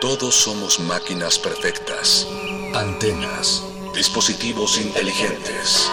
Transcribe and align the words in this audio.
Todos 0.00 0.34
somos 0.34 0.78
máquinas 0.78 1.38
perfectas, 1.38 2.26
antenas, 2.74 3.62
dispositivos 3.94 4.78
inteligentes. 4.78 5.88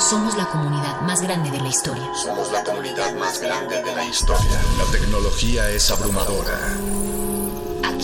Somos 0.00 0.36
la 0.36 0.46
comunidad 0.46 1.00
más 1.02 1.22
grande 1.22 1.52
de 1.52 1.60
la 1.60 1.68
historia. 1.68 2.10
Somos 2.20 2.50
la 2.50 2.64
comunidad 2.64 3.14
más 3.14 3.40
grande 3.40 3.80
de 3.80 3.94
la 3.94 4.04
historia. 4.04 4.60
La 4.76 4.90
tecnología 4.90 5.70
es 5.70 5.88
abrumadora. 5.88 6.58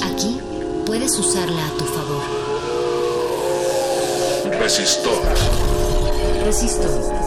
Aquí 0.04 0.40
puedes 0.86 1.18
usarla 1.18 1.66
a 1.66 1.70
tu 1.70 1.84
favor. 1.84 2.22
Resistor. 4.60 5.24
Resistor. 6.44 7.19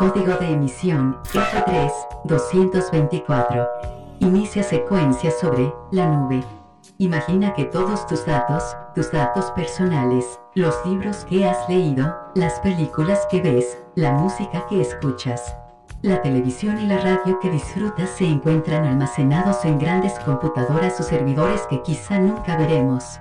Código 0.00 0.34
de 0.36 0.52
emisión 0.52 1.18
F3-224. 2.24 3.68
Inicia 4.20 4.62
secuencia 4.62 5.30
sobre 5.30 5.74
la 5.90 6.06
nube. 6.06 6.42
Imagina 6.96 7.52
que 7.52 7.66
todos 7.66 8.06
tus 8.06 8.24
datos, 8.24 8.74
tus 8.94 9.12
datos 9.12 9.50
personales, 9.50 10.40
los 10.54 10.74
libros 10.86 11.26
que 11.26 11.46
has 11.46 11.68
leído, 11.68 12.16
las 12.34 12.60
películas 12.60 13.26
que 13.30 13.42
ves, 13.42 13.76
la 13.94 14.12
música 14.12 14.64
que 14.70 14.80
escuchas, 14.80 15.54
la 16.00 16.22
televisión 16.22 16.80
y 16.80 16.86
la 16.86 16.96
radio 16.96 17.38
que 17.38 17.50
disfrutas 17.50 18.08
se 18.08 18.24
encuentran 18.24 18.86
almacenados 18.86 19.66
en 19.66 19.78
grandes 19.78 20.18
computadoras 20.20 20.98
o 20.98 21.02
servidores 21.02 21.66
que 21.68 21.82
quizá 21.82 22.18
nunca 22.18 22.56
veremos. 22.56 23.20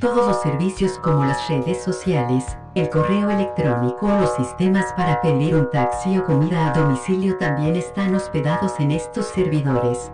Todos 0.00 0.26
los 0.26 0.40
servicios 0.40 0.98
como 1.00 1.26
las 1.26 1.46
redes 1.50 1.82
sociales, 1.82 2.56
el 2.74 2.90
correo 2.90 3.30
electrónico 3.30 4.06
o 4.06 4.20
los 4.20 4.34
sistemas 4.34 4.92
para 4.96 5.20
pedir 5.20 5.54
un 5.54 5.70
taxi 5.70 6.18
o 6.18 6.24
comida 6.24 6.68
a 6.68 6.72
domicilio 6.72 7.36
también 7.38 7.76
están 7.76 8.14
hospedados 8.14 8.80
en 8.80 8.90
estos 8.90 9.26
servidores. 9.26 10.10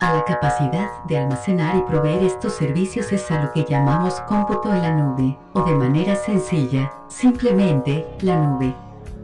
A 0.00 0.14
la 0.14 0.24
capacidad 0.24 0.88
de 1.04 1.18
almacenar 1.18 1.76
y 1.76 1.82
proveer 1.82 2.24
estos 2.24 2.54
servicios 2.54 3.12
es 3.12 3.30
a 3.30 3.44
lo 3.44 3.52
que 3.52 3.64
llamamos 3.64 4.20
cómputo 4.22 4.72
en 4.72 4.82
la 4.82 4.92
nube, 4.92 5.38
o 5.52 5.62
de 5.62 5.74
manera 5.74 6.16
sencilla, 6.16 6.90
simplemente, 7.08 8.08
la 8.22 8.36
nube. 8.36 8.74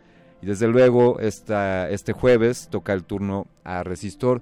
Y 0.41 0.45
desde 0.45 0.69
luego, 0.69 1.19
esta, 1.19 1.89
este 1.89 2.13
jueves 2.13 2.69
toca 2.71 2.93
el 2.93 3.03
turno 3.03 3.45
a 3.65 3.83
Resistor, 3.83 4.41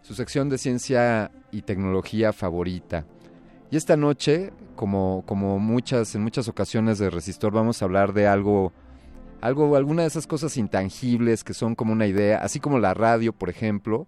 su 0.00 0.14
sección 0.14 0.48
de 0.48 0.56
ciencia 0.56 1.30
y 1.52 1.62
tecnología 1.62 2.32
favorita. 2.32 3.04
Y 3.70 3.76
esta 3.76 3.96
noche, 3.96 4.54
como, 4.74 5.22
como 5.26 5.58
muchas, 5.58 6.14
en 6.14 6.22
muchas 6.22 6.48
ocasiones 6.48 6.98
de 6.98 7.10
Resistor, 7.10 7.52
vamos 7.52 7.82
a 7.82 7.84
hablar 7.84 8.14
de 8.14 8.26
algo, 8.26 8.72
algo, 9.42 9.76
alguna 9.76 10.02
de 10.02 10.08
esas 10.08 10.26
cosas 10.26 10.56
intangibles 10.56 11.44
que 11.44 11.52
son 11.52 11.74
como 11.74 11.92
una 11.92 12.06
idea, 12.06 12.38
así 12.38 12.58
como 12.58 12.78
la 12.78 12.94
radio, 12.94 13.34
por 13.34 13.50
ejemplo, 13.50 14.06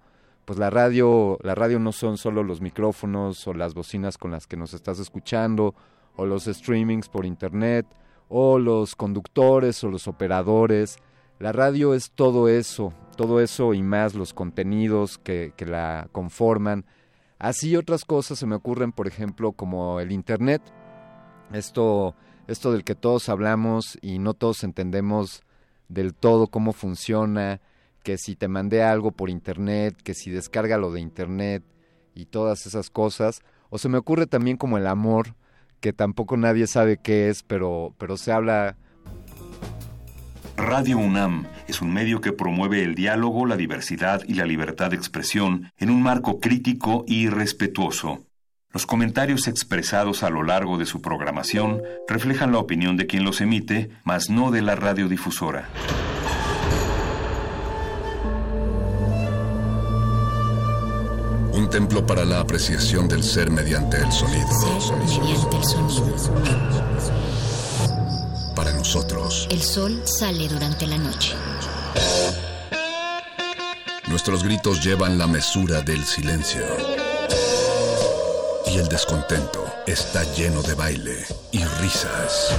pues 0.49 0.59
la 0.59 0.71
radio, 0.71 1.37
la 1.43 1.55
radio 1.55 1.79
no 1.79 1.93
son 1.93 2.17
solo 2.17 2.43
los 2.43 2.63
micrófonos 2.63 3.47
o 3.47 3.53
las 3.53 3.75
bocinas 3.75 4.17
con 4.17 4.31
las 4.31 4.47
que 4.47 4.57
nos 4.57 4.73
estás 4.73 4.99
escuchando, 4.99 5.75
o 6.17 6.25
los 6.25 6.47
streamings 6.47 7.11
por 7.11 7.27
internet, 7.27 7.85
o 8.31 8.59
los 8.59 8.97
conductores 8.97 9.85
o 9.85 9.91
los 9.91 10.09
operadores. 10.09 11.01
La 11.39 11.53
radio 11.53 11.93
es 11.93 12.13
todo 12.13 12.49
eso, 12.49 12.95
todo 13.15 13.43
eso 13.43 13.75
y 13.75 13.83
más 13.83 14.15
los 14.15 14.33
contenidos 14.33 15.19
que, 15.19 15.53
la 15.67 16.09
conforman. 16.13 16.87
Así 17.39 17.77
otras 17.77 18.07
cosas 18.07 18.39
se 18.39 18.47
me 18.47 18.55
ocurren, 18.55 18.93
por 18.93 19.07
ejemplo, 19.07 19.53
como 19.53 20.01
el 20.01 20.13
internet. 20.13 20.63
Esto, 21.53 22.15
esto 22.47 22.73
del 22.73 22.85
que 22.85 22.95
todos 22.95 23.29
hablamos 23.29 23.99
y 24.01 24.19
no 24.19 24.33
todos 24.33 24.65
entendemos 24.65 25.43
del 25.91 26.15
todo 26.15 26.47
cómo 26.47 26.73
funciona, 26.73 27.61
que 28.09 28.17
si 28.17 28.37
te 28.37 28.49
mandé 28.49 28.83
algo 28.83 29.11
por 29.11 29.29
internet, 29.29 29.95
que 30.03 30.15
si 30.15 30.31
descarga 30.31 30.79
lo 30.79 30.91
de 30.91 30.99
internet 30.99 31.63
y 32.15 32.25
todas 32.25 32.65
esas 32.65 32.89
cosas. 32.89 33.43
O 33.69 33.77
se 33.77 33.91
me 33.91 33.99
ocurre 33.99 34.27
también 34.27 34.57
como 34.57 34.79
el 34.79 34.87
amor, 34.87 35.35
que 35.81 35.93
tampoco 35.93 36.39
nadie 36.39 36.67
sabe 36.67 36.97
qué 36.97 37.29
es, 37.29 37.43
pero, 37.43 37.95
pero 37.99 38.17
se 38.17 38.33
habla... 38.33 38.79
Radio 40.57 40.97
UNAM 40.97 41.49
es 41.67 41.83
un 41.83 41.93
medio 41.93 42.23
que 42.23 42.33
promueve 42.33 42.83
el 42.83 42.95
diálogo, 42.95 43.45
la 43.45 43.59
diversidad 43.59 44.23
y 44.27 44.33
la 44.33 44.47
libertad 44.47 44.89
de 44.89 44.97
expresión 44.97 45.71
en 45.77 45.91
un 45.91 46.03
marco 46.03 46.41
crítico 46.41 47.05
y 47.07 47.29
respetuoso. 47.29 48.25
Los 48.73 48.87
comentarios 48.87 49.49
expresados 49.49 50.23
a 50.23 50.31
lo 50.31 50.45
largo 50.45 50.79
de 50.79 50.87
su 50.87 51.03
programación 51.03 51.83
reflejan 52.09 52.53
la 52.53 52.59
opinión 52.59 52.97
de 52.97 53.07
quien 53.07 53.25
los 53.25 53.43
emite, 53.43 53.91
mas 54.05 54.31
no 54.31 54.51
de 54.51 54.63
la 54.63 54.77
radiodifusora. 54.77 55.69
Un 61.59 61.69
templo 61.69 62.07
para 62.07 62.25
la 62.25 62.39
apreciación 62.39 63.09
del 63.09 63.25
ser 63.25 63.51
mediante 63.51 63.97
el 63.97 64.13
sonido. 64.13 64.47
mediante 64.97 65.57
el 65.57 65.67
sonido. 65.69 66.07
Para 68.55 68.73
nosotros. 68.75 69.49
El 69.51 69.61
sol 69.61 70.01
sale 70.07 70.47
durante 70.47 70.87
la 70.87 70.99
noche. 70.99 71.35
Nuestros 74.07 74.45
gritos 74.45 74.85
llevan 74.85 75.19
la 75.19 75.27
mesura 75.27 75.81
del 75.81 76.05
silencio 76.05 76.63
y 78.67 78.79
el 78.79 78.87
descontento 78.87 79.67
está 79.85 80.23
lleno 80.35 80.63
de 80.63 80.75
baile 80.75 81.27
y 81.51 81.65
risas. 81.65 82.51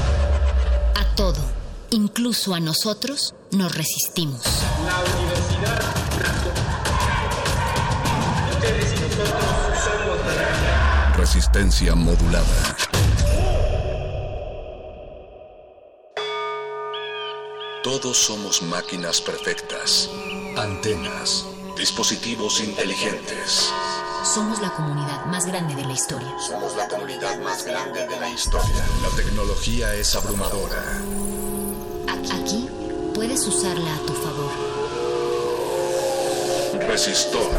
A 0.96 1.16
todo, 1.16 1.40
incluso 1.92 2.54
a 2.54 2.60
nosotros, 2.60 3.34
nos 3.52 3.74
resistimos. 3.74 4.42
La 4.86 5.00
universidad. 5.00 5.99
Resistencia 11.20 11.96
modulada. 11.96 12.78
Todos 17.84 18.18
somos 18.18 18.62
máquinas 18.62 19.20
perfectas, 19.20 20.10
antenas, 20.56 21.46
dispositivos 21.76 22.62
inteligentes. 22.62 23.70
Somos 24.24 24.62
la 24.62 24.72
comunidad 24.72 25.26
más 25.26 25.46
grande 25.46 25.76
de 25.76 25.84
la 25.84 25.92
historia. 25.92 26.34
Somos 26.40 26.78
la 26.78 26.88
comunidad 26.88 27.38
más 27.42 27.66
grande 27.66 28.08
de 28.08 28.18
la 28.18 28.30
historia. 28.30 28.86
La 29.04 29.10
tecnología 29.22 29.94
es 29.96 30.16
abrumadora. 30.16 31.02
Aquí 32.32 32.70
puedes 33.14 33.46
usarla 33.46 33.94
a 33.94 34.00
tu 34.06 34.14
favor. 34.14 34.52
Resistor. 36.88 37.52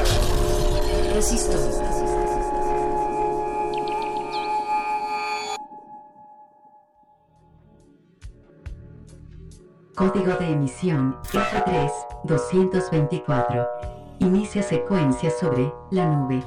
Resisto. 1.13 1.90
Código 10.01 10.33
de 10.37 10.53
emisión 10.53 11.17
F3-224. 12.25 13.69
Inicia 14.21 14.63
secuencia 14.63 15.31
sobre 15.31 15.75
la 15.91 16.07
nube. 16.07 16.43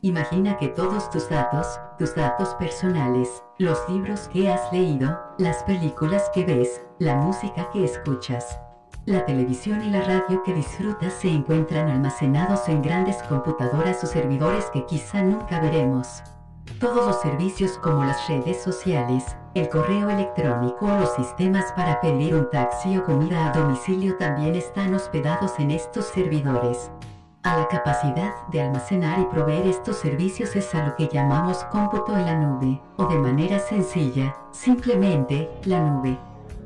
Imagina 0.00 0.56
que 0.56 0.68
todos 0.68 1.10
tus 1.10 1.28
datos, 1.28 1.78
tus 1.98 2.14
datos 2.14 2.54
personales, 2.54 3.42
los 3.58 3.86
libros 3.90 4.26
que 4.28 4.50
has 4.50 4.72
leído, 4.72 5.20
las 5.36 5.62
películas 5.64 6.30
que 6.32 6.46
ves, 6.46 6.80
la 6.98 7.16
música 7.16 7.68
que 7.74 7.84
escuchas, 7.84 8.58
la 9.04 9.26
televisión 9.26 9.82
y 9.82 9.90
la 9.90 10.00
radio 10.00 10.42
que 10.42 10.54
disfrutas 10.54 11.12
se 11.12 11.28
encuentran 11.28 11.90
almacenados 11.90 12.70
en 12.70 12.80
grandes 12.80 13.22
computadoras 13.24 14.02
o 14.02 14.06
servidores 14.06 14.70
que 14.72 14.86
quizá 14.86 15.22
nunca 15.22 15.60
veremos. 15.60 16.22
Todos 16.80 17.06
los 17.06 17.20
servicios 17.20 17.76
como 17.76 18.02
las 18.02 18.26
redes 18.28 18.62
sociales, 18.62 19.36
el 19.54 19.68
correo 19.68 20.10
electrónico 20.10 20.86
o 20.86 20.98
los 20.98 21.14
sistemas 21.14 21.72
para 21.76 22.00
pedir 22.00 22.34
un 22.34 22.50
taxi 22.50 22.98
o 22.98 23.04
comida 23.04 23.46
a 23.46 23.52
domicilio 23.52 24.16
también 24.16 24.56
están 24.56 24.92
hospedados 24.94 25.60
en 25.60 25.70
estos 25.70 26.06
servidores. 26.06 26.90
A 27.44 27.58
la 27.58 27.68
capacidad 27.68 28.32
de 28.50 28.62
almacenar 28.62 29.20
y 29.20 29.26
proveer 29.26 29.66
estos 29.66 29.98
servicios 29.98 30.56
es 30.56 30.74
a 30.74 30.86
lo 30.86 30.96
que 30.96 31.08
llamamos 31.08 31.62
cómputo 31.64 32.16
en 32.16 32.26
la 32.26 32.34
nube, 32.34 32.80
o 32.96 33.06
de 33.06 33.18
manera 33.18 33.60
sencilla, 33.60 34.34
simplemente, 34.50 35.50
la 35.64 35.80
nube. 35.80 36.18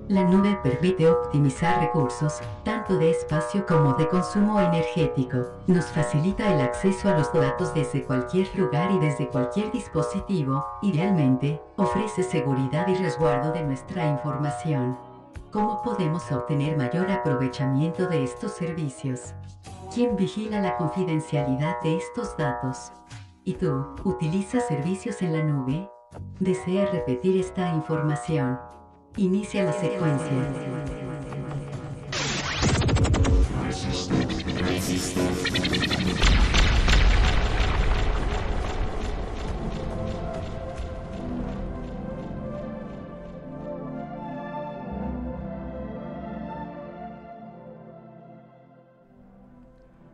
La 0.08 0.24
nube 0.24 0.58
permite 0.62 1.06
optimizar 1.06 1.82
recursos, 1.82 2.40
tanto 2.64 2.96
de 2.96 3.10
espacio 3.10 3.66
como 3.66 3.92
de 3.92 4.08
consumo 4.08 4.58
energético. 4.58 5.36
Nos 5.66 5.84
facilita 5.84 6.50
el 6.50 6.62
acceso 6.62 7.10
a 7.10 7.18
los 7.18 7.30
datos 7.30 7.74
desde 7.74 8.04
cualquier 8.04 8.48
lugar 8.56 8.90
y 8.90 8.98
desde 9.00 9.28
cualquier 9.28 9.70
dispositivo. 9.70 10.64
Idealmente, 10.80 11.60
ofrece 11.76 12.22
seguridad 12.22 12.88
y 12.88 12.94
resguardo 12.94 13.52
de 13.52 13.62
nuestra 13.62 14.08
información. 14.08 14.96
¿Cómo 15.50 15.82
podemos 15.82 16.32
obtener 16.32 16.78
mayor 16.78 17.10
aprovechamiento 17.10 18.06
de 18.06 18.24
estos 18.24 18.52
servicios? 18.52 19.34
¿Quién 19.92 20.16
vigila 20.16 20.62
la 20.62 20.78
confidencialidad 20.78 21.82
de 21.82 21.98
estos 21.98 22.34
datos? 22.38 22.92
¿Y 23.44 23.54
tú, 23.54 23.94
utilizas 24.04 24.66
servicios 24.68 25.20
en 25.20 25.34
la 25.34 25.42
nube? 25.42 25.90
¿Desea 26.40 26.86
repetir 26.86 27.38
esta 27.38 27.74
información? 27.74 28.58
Inicia 29.18 29.64
la 29.64 29.72
secuencia. 29.72 30.30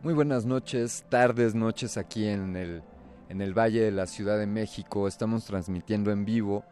Muy 0.01 0.15
buenas 0.15 0.47
noches, 0.47 1.05
tardes, 1.09 1.53
noches 1.53 1.97
aquí 1.97 2.25
en 2.25 2.55
el, 2.55 2.81
en 3.29 3.41
el 3.41 3.53
Valle 3.53 3.81
de 3.81 3.91
la 3.91 4.07
Ciudad 4.07 4.39
de 4.39 4.47
México. 4.47 5.07
Estamos 5.07 5.45
transmitiendo 5.45 6.09
en 6.09 6.25
vivo. 6.25 6.65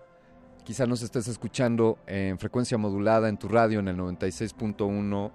Quizá 0.63 0.86
nos 0.86 1.01
estés 1.01 1.27
escuchando 1.27 1.98
en 2.07 2.39
frecuencia 2.39 2.77
modulada 2.77 3.27
en 3.27 3.38
tu 3.38 3.50
radio 3.50 3.80
en 3.80 3.89
el 3.89 3.98
96.1 3.98 5.31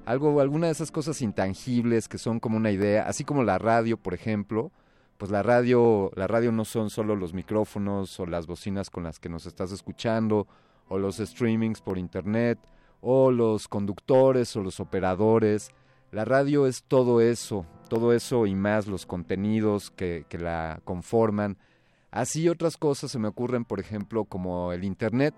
algo, 0.06 0.42
alguna 0.42 0.66
de 0.66 0.74
esas 0.74 0.92
cosas 0.92 1.22
intangibles 1.22 2.10
que 2.10 2.18
son 2.18 2.42
como 2.42 2.58
una 2.58 2.72
idea, 2.72 3.08
así 3.08 3.24
como 3.24 3.46
la 3.46 3.60
radio, 3.60 3.96
por 3.96 4.14
ejemplo, 4.14 4.74
pues 5.22 5.30
la 5.30 5.44
radio, 5.44 6.10
la 6.16 6.26
radio 6.26 6.52
no 6.52 6.66
son 6.66 6.90
solo 6.90 7.16
los 7.16 7.32
micrófonos 7.32 8.20
o 8.20 8.26
las 8.26 8.48
bocinas 8.48 8.90
con 8.90 9.04
las 9.04 9.20
que 9.20 9.30
nos 9.30 9.46
estás 9.46 9.72
escuchando, 9.72 10.48
o 10.88 10.98
los 10.98 11.18
streamings 11.18 11.80
por 11.80 12.00
internet, 12.00 12.58
o 13.02 13.30
los 13.30 13.68
conductores 13.68 14.56
o 14.56 14.64
los 14.64 14.80
operadores. 14.80 15.70
La 16.12 16.26
radio 16.26 16.66
es 16.66 16.82
todo 16.82 17.22
eso, 17.22 17.68
todo 17.88 18.14
eso 18.14 18.48
y 18.48 18.56
más, 18.56 18.88
los 18.88 19.06
contenidos 19.06 19.92
que, 19.92 20.26
la 20.40 20.82
conforman. 20.86 21.56
Así 22.10 22.50
otras 22.50 22.76
cosas 22.76 23.12
se 23.12 23.20
me 23.20 23.28
ocurren, 23.28 23.64
por 23.64 23.80
ejemplo, 23.80 24.26
como 24.26 24.74
el 24.74 24.84
internet. 24.84 25.36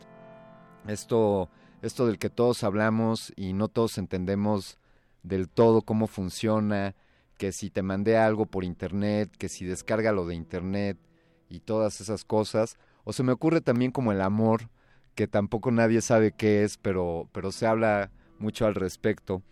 Esto 0.88 1.50
esto 1.82 2.08
del 2.08 2.20
que 2.20 2.30
todos 2.30 2.64
hablamos 2.64 3.34
y 3.36 3.52
no 3.52 3.68
todos 3.68 3.98
entendemos 3.98 4.78
del 5.24 5.50
todo 5.50 5.82
cómo 5.82 6.08
funciona, 6.08 6.96
que 7.44 7.52
si 7.52 7.70
te 7.70 7.82
mandé 7.82 8.16
algo 8.16 8.46
por 8.46 8.64
internet, 8.64 9.30
que 9.38 9.50
si 9.50 9.66
descarga 9.66 10.14
lo 10.14 10.26
de 10.26 10.34
internet 10.34 10.98
y 11.50 11.60
todas 11.60 12.00
esas 12.00 12.24
cosas. 12.24 12.78
O 13.04 13.12
se 13.12 13.22
me 13.22 13.34
ocurre 13.34 13.60
también 13.60 13.92
como 13.92 14.14
el 14.14 14.22
amor, 14.22 14.70
que 15.14 15.28
tampoco 15.28 15.70
nadie 15.70 16.00
sabe 16.00 16.32
qué 16.32 16.64
es, 16.64 16.78
pero, 16.78 17.28
pero 17.34 17.52
se 17.52 17.68
habla 17.68 18.12
mucho 18.40 18.66
al 18.66 18.76
respecto. 18.76 19.44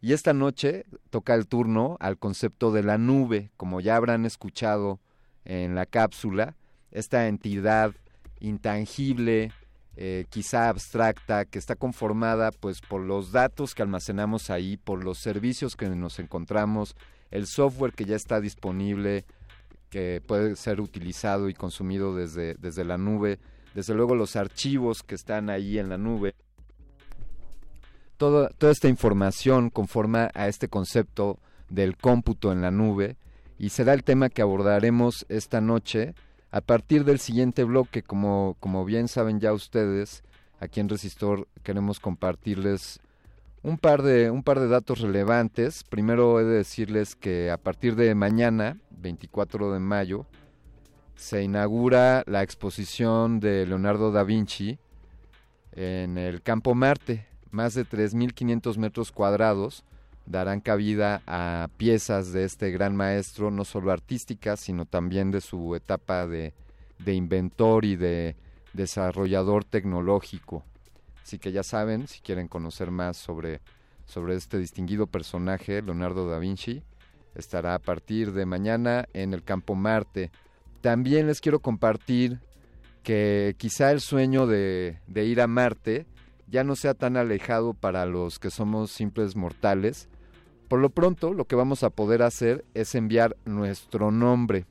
Y 0.00 0.12
esta 0.12 0.32
noche 0.32 0.84
toca 1.10 1.34
el 1.34 1.48
turno 1.48 1.96
al 1.98 2.18
concepto 2.18 2.70
de 2.70 2.84
la 2.84 2.98
nube, 2.98 3.50
como 3.56 3.80
ya 3.80 3.96
habrán 3.96 4.26
escuchado 4.26 5.00
en 5.44 5.74
la 5.74 5.86
cápsula, 5.86 6.54
esta 6.92 7.26
entidad 7.26 7.96
intangible, 8.38 9.50
eh, 9.96 10.24
quizá 10.30 10.68
abstracta, 10.68 11.46
que 11.46 11.58
está 11.58 11.74
conformada 11.74 12.52
pues 12.52 12.80
por 12.80 13.00
los 13.00 13.32
datos 13.32 13.74
que 13.74 13.82
almacenamos 13.82 14.50
ahí, 14.50 14.76
por 14.76 15.02
los 15.02 15.18
servicios 15.18 15.74
que 15.74 15.88
nos 15.88 16.20
encontramos 16.20 16.94
el 17.30 17.46
software 17.46 17.92
que 17.92 18.04
ya 18.04 18.16
está 18.16 18.40
disponible, 18.40 19.24
que 19.88 20.22
puede 20.26 20.56
ser 20.56 20.80
utilizado 20.80 21.48
y 21.48 21.54
consumido 21.54 22.14
desde, 22.14 22.54
desde 22.54 22.84
la 22.84 22.98
nube, 22.98 23.38
desde 23.74 23.94
luego 23.94 24.14
los 24.14 24.36
archivos 24.36 25.02
que 25.02 25.14
están 25.14 25.50
ahí 25.50 25.78
en 25.78 25.88
la 25.88 25.98
nube. 25.98 26.34
Toda, 28.16 28.50
esta 28.60 28.88
información 28.88 29.70
conforma 29.70 30.30
a 30.34 30.48
este 30.48 30.68
concepto 30.68 31.38
del 31.68 31.96
cómputo 31.96 32.52
en 32.52 32.60
la 32.60 32.70
nube 32.70 33.16
y 33.58 33.70
será 33.70 33.94
el 33.94 34.04
tema 34.04 34.28
que 34.28 34.42
abordaremos 34.42 35.24
esta 35.28 35.60
noche 35.60 36.14
a 36.50 36.60
partir 36.60 37.04
del 37.04 37.18
siguiente 37.18 37.64
bloque, 37.64 38.02
como, 38.02 38.56
como 38.60 38.84
bien 38.84 39.08
saben 39.08 39.40
ya 39.40 39.52
ustedes, 39.52 40.22
aquí 40.58 40.80
en 40.80 40.88
Resistor 40.88 41.48
queremos 41.62 42.00
compartirles 42.00 43.00
un 43.62 43.76
par 43.76 44.02
de 44.02 44.30
un 44.30 44.42
par 44.42 44.58
de 44.60 44.68
datos 44.68 45.00
relevantes. 45.00 45.84
Primero 45.84 46.40
he 46.40 46.44
de 46.44 46.56
decirles 46.56 47.14
que 47.14 47.50
a 47.50 47.56
partir 47.56 47.96
de 47.96 48.14
mañana, 48.14 48.78
24 48.90 49.72
de 49.72 49.80
mayo, 49.80 50.26
se 51.14 51.42
inaugura 51.42 52.22
la 52.26 52.42
exposición 52.42 53.40
de 53.40 53.66
Leonardo 53.66 54.10
da 54.10 54.24
Vinci 54.24 54.78
en 55.72 56.16
el 56.16 56.42
Campo 56.42 56.74
Marte. 56.74 57.26
Más 57.50 57.74
de 57.74 57.84
3.500 57.84 58.76
metros 58.78 59.12
cuadrados 59.12 59.84
darán 60.24 60.60
cabida 60.60 61.20
a 61.26 61.68
piezas 61.76 62.32
de 62.32 62.44
este 62.44 62.70
gran 62.70 62.94
maestro, 62.94 63.50
no 63.50 63.64
solo 63.64 63.90
artísticas, 63.90 64.60
sino 64.60 64.86
también 64.86 65.30
de 65.32 65.40
su 65.40 65.74
etapa 65.74 66.26
de, 66.26 66.54
de 67.00 67.14
inventor 67.14 67.84
y 67.84 67.96
de 67.96 68.36
desarrollador 68.72 69.64
tecnológico. 69.64 70.64
Así 71.22 71.38
que 71.38 71.52
ya 71.52 71.62
saben, 71.62 72.08
si 72.08 72.20
quieren 72.20 72.48
conocer 72.48 72.90
más 72.90 73.16
sobre, 73.16 73.60
sobre 74.04 74.34
este 74.34 74.58
distinguido 74.58 75.06
personaje, 75.06 75.82
Leonardo 75.82 76.28
da 76.28 76.38
Vinci, 76.38 76.82
estará 77.34 77.74
a 77.74 77.78
partir 77.78 78.32
de 78.32 78.46
mañana 78.46 79.06
en 79.12 79.34
el 79.34 79.44
Campo 79.44 79.74
Marte. 79.74 80.30
También 80.80 81.26
les 81.26 81.40
quiero 81.40 81.60
compartir 81.60 82.40
que 83.02 83.54
quizá 83.58 83.90
el 83.92 84.00
sueño 84.00 84.46
de, 84.46 84.98
de 85.06 85.24
ir 85.24 85.40
a 85.40 85.46
Marte 85.46 86.06
ya 86.48 86.64
no 86.64 86.74
sea 86.74 86.94
tan 86.94 87.16
alejado 87.16 87.74
para 87.74 88.06
los 88.06 88.38
que 88.38 88.50
somos 88.50 88.90
simples 88.90 89.36
mortales. 89.36 90.08
Por 90.68 90.80
lo 90.80 90.90
pronto, 90.90 91.32
lo 91.32 91.44
que 91.44 91.56
vamos 91.56 91.84
a 91.84 91.90
poder 91.90 92.22
hacer 92.22 92.64
es 92.74 92.94
enviar 92.94 93.36
nuestro 93.44 94.10
nombre. 94.10 94.66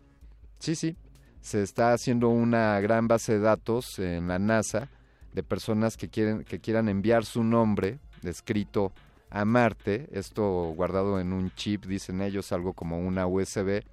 Sí, 0.59 0.75
sí, 0.75 0.97
se 1.41 1.61
está 1.61 1.93
haciendo 1.93 2.29
una 2.29 2.79
gran 2.81 3.07
base 3.07 3.33
de 3.33 3.39
datos 3.39 3.97
en 3.99 4.27
la 4.27 4.39
NASA 4.39 4.89
de 5.33 5.43
personas 5.43 5.97
que 5.97 6.09
quieren 6.09 6.43
que 6.43 6.59
quieran 6.59 6.89
enviar 6.89 7.25
su 7.25 7.43
nombre 7.43 7.99
escrito 8.23 8.91
a 9.29 9.45
Marte, 9.45 10.09
esto 10.11 10.73
guardado 10.75 11.19
en 11.19 11.33
un 11.33 11.51
chip, 11.51 11.85
dicen 11.85 12.21
ellos, 12.21 12.51
algo 12.51 12.73
como 12.73 12.99
una 12.99 13.27
USB, 13.27 13.83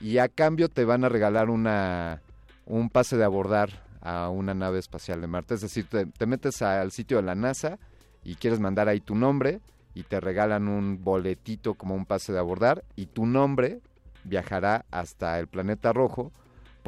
y 0.00 0.18
a 0.18 0.28
cambio 0.28 0.68
te 0.68 0.84
van 0.84 1.04
a 1.04 1.08
regalar 1.08 1.50
una 1.50 2.22
un 2.64 2.90
pase 2.90 3.16
de 3.16 3.24
abordar 3.24 3.70
a 4.00 4.28
una 4.28 4.54
nave 4.54 4.78
espacial 4.78 5.20
de 5.20 5.26
Marte, 5.26 5.54
es 5.54 5.60
decir, 5.60 5.86
te, 5.88 6.06
te 6.06 6.26
metes 6.26 6.62
al 6.62 6.92
sitio 6.92 7.18
de 7.18 7.24
la 7.24 7.34
NASA 7.34 7.78
y 8.24 8.36
quieres 8.36 8.60
mandar 8.60 8.88
ahí 8.88 9.00
tu 9.00 9.14
nombre 9.14 9.60
y 9.94 10.04
te 10.04 10.20
regalan 10.20 10.68
un 10.68 11.02
boletito 11.02 11.74
como 11.74 11.94
un 11.94 12.06
pase 12.06 12.32
de 12.32 12.38
abordar 12.38 12.84
y 12.94 13.06
tu 13.06 13.26
nombre 13.26 13.80
viajará 14.24 14.84
hasta 14.90 15.38
el 15.38 15.48
planeta 15.48 15.92
rojo 15.92 16.32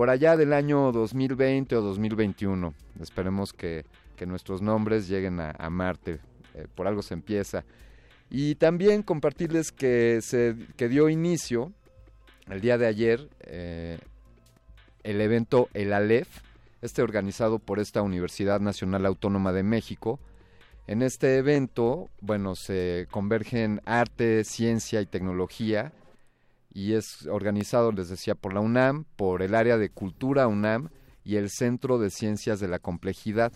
por 0.01 0.09
allá 0.09 0.35
del 0.35 0.55
año 0.55 0.93
2020 0.93 1.77
o 1.77 1.83
2021. 1.83 2.73
Esperemos 3.03 3.53
que, 3.53 3.85
nuestros 4.27 4.63
nombres 4.63 5.09
lleguen 5.09 5.41
a, 5.41 5.69
Marte. 5.69 6.21
Eh, 6.55 6.67
por 6.75 6.87
algo 6.87 7.03
se 7.03 7.13
empieza. 7.13 7.67
Y 8.31 8.55
también 8.55 9.03
compartirles 9.03 9.73
que, 9.73 10.21
se, 10.23 10.57
que 10.79 10.89
dio 10.89 11.11
inicio 11.11 11.75
el 12.49 12.63
día 12.63 12.79
de 12.79 12.87
ayer 12.87 13.29
eh, 13.43 13.99
el 15.03 15.21
evento 15.21 15.69
El 15.75 15.93
Aleph, 15.93 16.31
este 16.81 17.03
organizado 17.03 17.59
por 17.59 17.79
esta 17.79 18.01
Universidad 18.01 18.59
Nacional 18.59 19.05
Autónoma 19.05 19.53
de 19.53 19.65
México. 19.65 20.19
En 20.87 21.03
este 21.03 21.37
evento, 21.37 22.09
bueno, 22.23 22.55
se 22.57 23.07
convergen 23.11 23.83
arte, 23.85 24.45
ciencia 24.45 25.03
y 25.03 25.05
tecnología 25.05 25.93
y 26.73 26.95
es 26.95 27.27
organizado, 27.27 27.93
les 27.93 28.09
decía, 28.09 28.35
por 28.35 28.55
la 28.55 28.61
UNAM, 28.61 29.05
por 29.17 29.43
el 29.43 29.55
área 29.55 29.77
de 29.77 29.91
cultura 29.91 30.47
UNAM 30.47 30.91
y 31.25 31.37
el 31.37 31.51
Centro 31.51 31.99
de 31.99 32.11
Ciencias 32.11 32.61
de 32.61 32.69
la 32.69 32.79
Complejidad. 32.79 33.53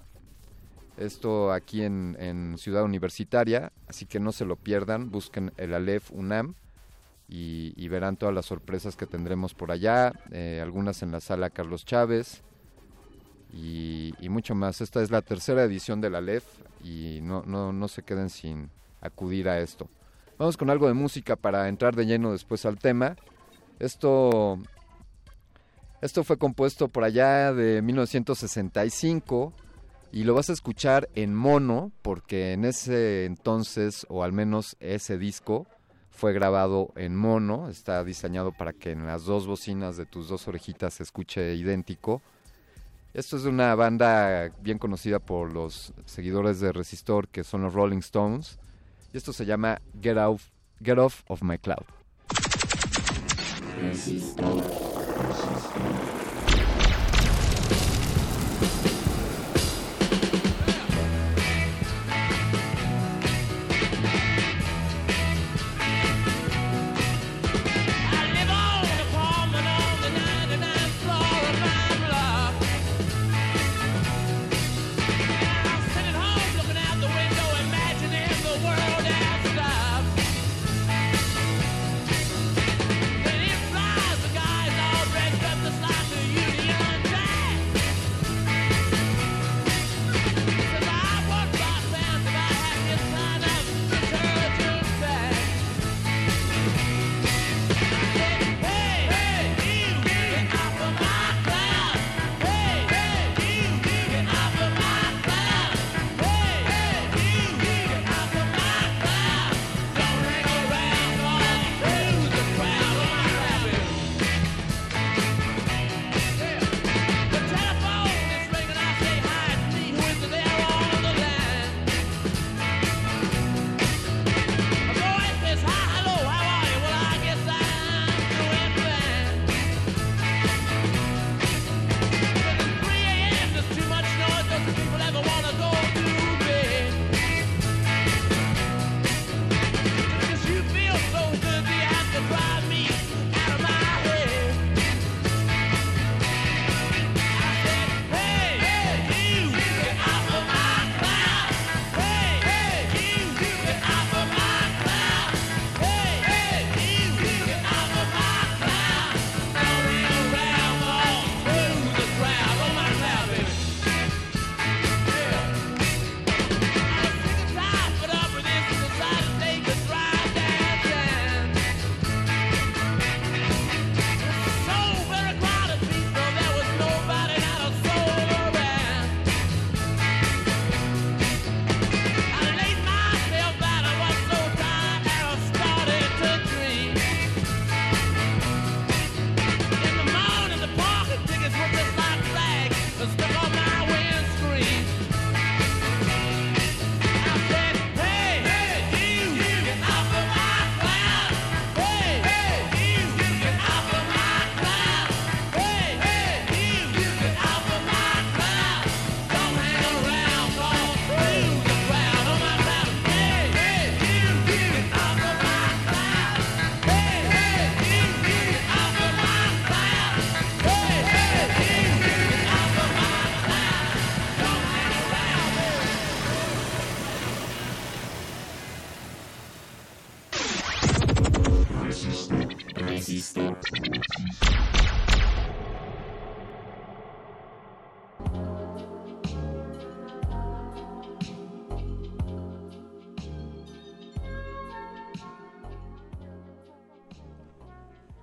Esto 0.97 1.53
aquí 1.53 1.83
en, 1.83 2.57
Ciudad 2.59 2.85
Universitaria, 2.85 3.73
así 3.89 4.07
que 4.07 4.21
no 4.21 4.33
se 4.33 4.45
lo 4.45 4.57
pierdan, 4.57 5.11
busquen 5.11 5.53
el 5.57 5.75
Aleph 5.75 6.11
UNAM 6.13 6.55
y, 7.29 7.89
verán 7.89 8.17
todas 8.17 8.35
las 8.35 8.47
sorpresas 8.47 8.97
que 8.97 9.07
tendremos 9.07 9.55
por 9.55 9.73
allá, 9.73 10.13
eh, 10.31 10.61
algunas 10.63 11.03
en 11.03 11.11
la 11.11 11.21
sala 11.21 11.51
Carlos 11.51 11.85
Chávez 11.85 12.43
y, 13.53 14.13
mucho 14.29 14.55
más. 14.55 14.81
Esta 14.81 15.03
es 15.03 15.11
la 15.11 15.23
tercera 15.23 15.65
edición 15.65 16.01
del 16.01 16.15
Aleph 16.15 16.45
y 16.83 17.21
no, 17.23 17.43
no, 17.47 17.73
no 17.73 17.89
se 17.89 18.03
queden 18.03 18.31
sin 18.31 18.71
acudir 19.01 19.49
a 19.49 19.61
esto. 19.61 19.89
Vamos 20.37 20.57
con 20.57 20.69
algo 20.69 20.89
de 20.89 20.95
música 20.95 21.37
para 21.37 21.69
entrar 21.69 21.95
de 21.95 22.07
lleno 22.07 22.33
después 22.33 22.67
al 22.67 22.79
tema. 22.79 23.15
Esto, 23.79 24.59
esto 26.01 26.25
fue 26.25 26.39
compuesto 26.39 26.89
por 26.89 27.05
allá 27.05 27.53
de 27.53 27.83
1965 27.83 29.53
y 30.11 30.25
lo 30.25 30.35
vas 30.35 30.51
a 30.51 30.53
escuchar 30.53 31.09
en 31.15 31.35
mono 31.35 31.93
porque 32.03 32.53
en 32.53 32.65
ese 32.65 33.27
entonces, 33.27 34.07
o 34.09 34.25
al 34.25 34.33
menos 34.33 34.77
ese 34.81 35.19
disco, 35.19 35.69
fue 36.11 36.33
grabado 36.33 36.93
en 36.97 37.15
mono. 37.15 37.69
Está 37.69 38.03
diseñado 38.03 38.51
para 38.51 38.73
que 38.73 38.91
en 38.91 39.07
las 39.07 39.25
dos 39.25 39.47
bocinas 39.47 39.97
de 39.97 40.05
tus 40.05 40.29
dos 40.29 40.49
orejitas 40.49 40.95
se 40.95 41.05
escuche 41.05 41.55
idéntico. 41.55 42.23
Esto 43.13 43.37
es 43.37 43.45
de 43.45 43.51
una 43.51 43.73
banda 43.77 44.51
bien 44.61 44.79
conocida 44.79 45.21
por 45.21 45.53
los 45.53 45.95
seguidores 46.07 46.59
de 46.59 46.73
Resistor, 46.73 47.29
que 47.29 47.45
son 47.45 47.63
los 47.63 47.73
Rolling 47.73 47.99
Stones. 47.99 48.59
Y 49.15 49.17
esto 49.17 49.33
se 49.33 49.47
llama 49.47 49.81
Get 50.03 50.17
Off, 50.17 50.51
Get 50.81 50.99
Off 50.99 51.23
of 51.29 51.41
My 51.43 51.57
Cloud. 51.57 51.85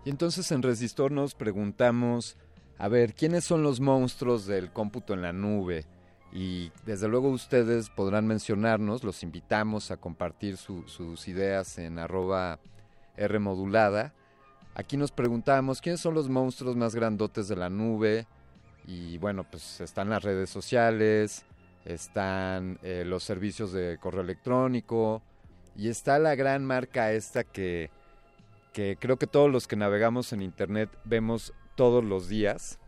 Y 0.03 0.09
entonces 0.09 0.51
en 0.51 0.63
Resistor 0.63 1.11
nos 1.11 1.35
preguntamos, 1.35 2.37
a 2.79 2.87
ver, 2.87 3.13
¿quiénes 3.13 3.43
son 3.43 3.61
los 3.61 3.79
monstruos 3.79 4.47
del 4.47 4.71
cómputo 4.71 5.13
en 5.13 5.21
la 5.21 5.31
nube? 5.31 5.85
Y 6.33 6.71
desde 6.85 7.07
luego 7.07 7.29
ustedes 7.29 7.89
podrán 7.89 8.25
mencionarnos, 8.25 9.03
los 9.03 9.21
invitamos 9.21 9.91
a 9.91 9.97
compartir 9.97 10.57
sus 10.57 11.27
ideas 11.27 11.77
en 11.77 11.99
arroba 11.99 12.59
Rmodulada. 13.17 14.13
Aquí 14.73 14.97
nos 14.97 15.11
preguntamos 15.11 15.81
quiénes 15.81 15.99
son 15.99 16.13
los 16.13 16.29
monstruos 16.29 16.75
más 16.75 16.95
grandotes 16.95 17.47
de 17.47 17.57
la 17.57 17.69
nube. 17.69 18.25
Y 18.87 19.17
bueno, 19.19 19.43
pues 19.43 19.81
están 19.81 20.09
las 20.09 20.23
redes 20.23 20.49
sociales, 20.49 21.45
están 21.85 22.79
eh, 22.81 23.03
los 23.05 23.23
servicios 23.23 23.73
de 23.73 23.97
correo 23.99 24.21
electrónico 24.21 25.21
y 25.75 25.89
está 25.89 26.17
la 26.17 26.35
gran 26.35 26.65
marca 26.65 27.11
esta 27.11 27.43
que, 27.43 27.91
que 28.73 28.97
creo 28.99 29.17
que 29.17 29.27
todos 29.27 29.51
los 29.51 29.67
que 29.67 29.75
navegamos 29.75 30.33
en 30.33 30.41
Internet 30.41 30.89
vemos 31.03 31.53
todos 31.75 32.03
los 32.03 32.29
días. 32.29 32.79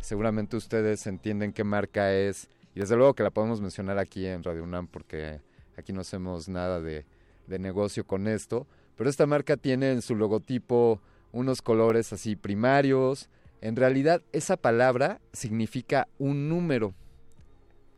Seguramente 0.00 0.56
ustedes 0.56 1.06
entienden 1.06 1.52
qué 1.52 1.64
marca 1.64 2.12
es 2.12 2.48
y 2.74 2.80
desde 2.80 2.96
luego 2.96 3.14
que 3.14 3.22
la 3.22 3.30
podemos 3.30 3.60
mencionar 3.60 3.98
aquí 3.98 4.26
en 4.26 4.42
Radio 4.42 4.62
UNAM 4.62 4.86
porque 4.86 5.40
aquí 5.76 5.92
no 5.92 6.02
hacemos 6.02 6.48
nada 6.48 6.80
de, 6.80 7.04
negocio 7.46 8.06
con 8.06 8.28
esto. 8.28 8.66
Pero 8.96 9.08
esta 9.08 9.26
marca 9.26 9.56
tiene 9.56 9.92
en 9.92 10.02
su 10.02 10.14
logotipo 10.14 11.00
unos 11.32 11.62
colores 11.62 12.12
así 12.12 12.36
primarios. 12.36 13.30
En 13.60 13.74
realidad 13.76 14.22
esa 14.32 14.56
palabra 14.56 15.20
significa 15.32 16.08
un 16.18 16.48
número. 16.48 16.94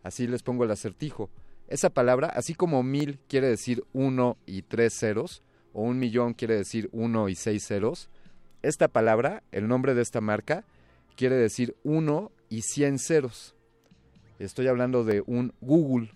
Así 0.03 0.27
les 0.27 0.43
pongo 0.43 0.65
el 0.65 0.71
acertijo. 0.71 1.31
Esa 1.67 1.91
palabra, 1.91 2.29
así 2.29 2.55
como 2.55 2.83
mil 2.83 3.19
quiere 3.29 3.49
decir 3.49 3.85
uno 3.93 4.37
y 4.47 4.63
tres 4.63 4.95
ceros, 4.95 5.43
o 5.73 5.83
un 5.83 5.99
millón 5.99 6.35
quiere 6.35 6.57
decir 6.57 6.89
uno 6.93 7.29
y 7.29 7.35
seis 7.35 7.67
ceros, 7.67 8.09
esta 8.63 8.89
palabra, 8.89 9.43
el 9.53 9.69
nombre 9.69 9.95
de 9.95 10.03
esta 10.03 10.21
marca, 10.21 10.65
quiere 11.17 11.37
decir 11.37 11.77
uno 11.83 12.31
y 12.49 12.63
cien 12.63 12.99
ceros. 12.99 13.55
Estoy 14.39 14.69
hablando 14.69 15.05
de 15.05 15.23
un 15.27 15.53
Google. 15.61 16.11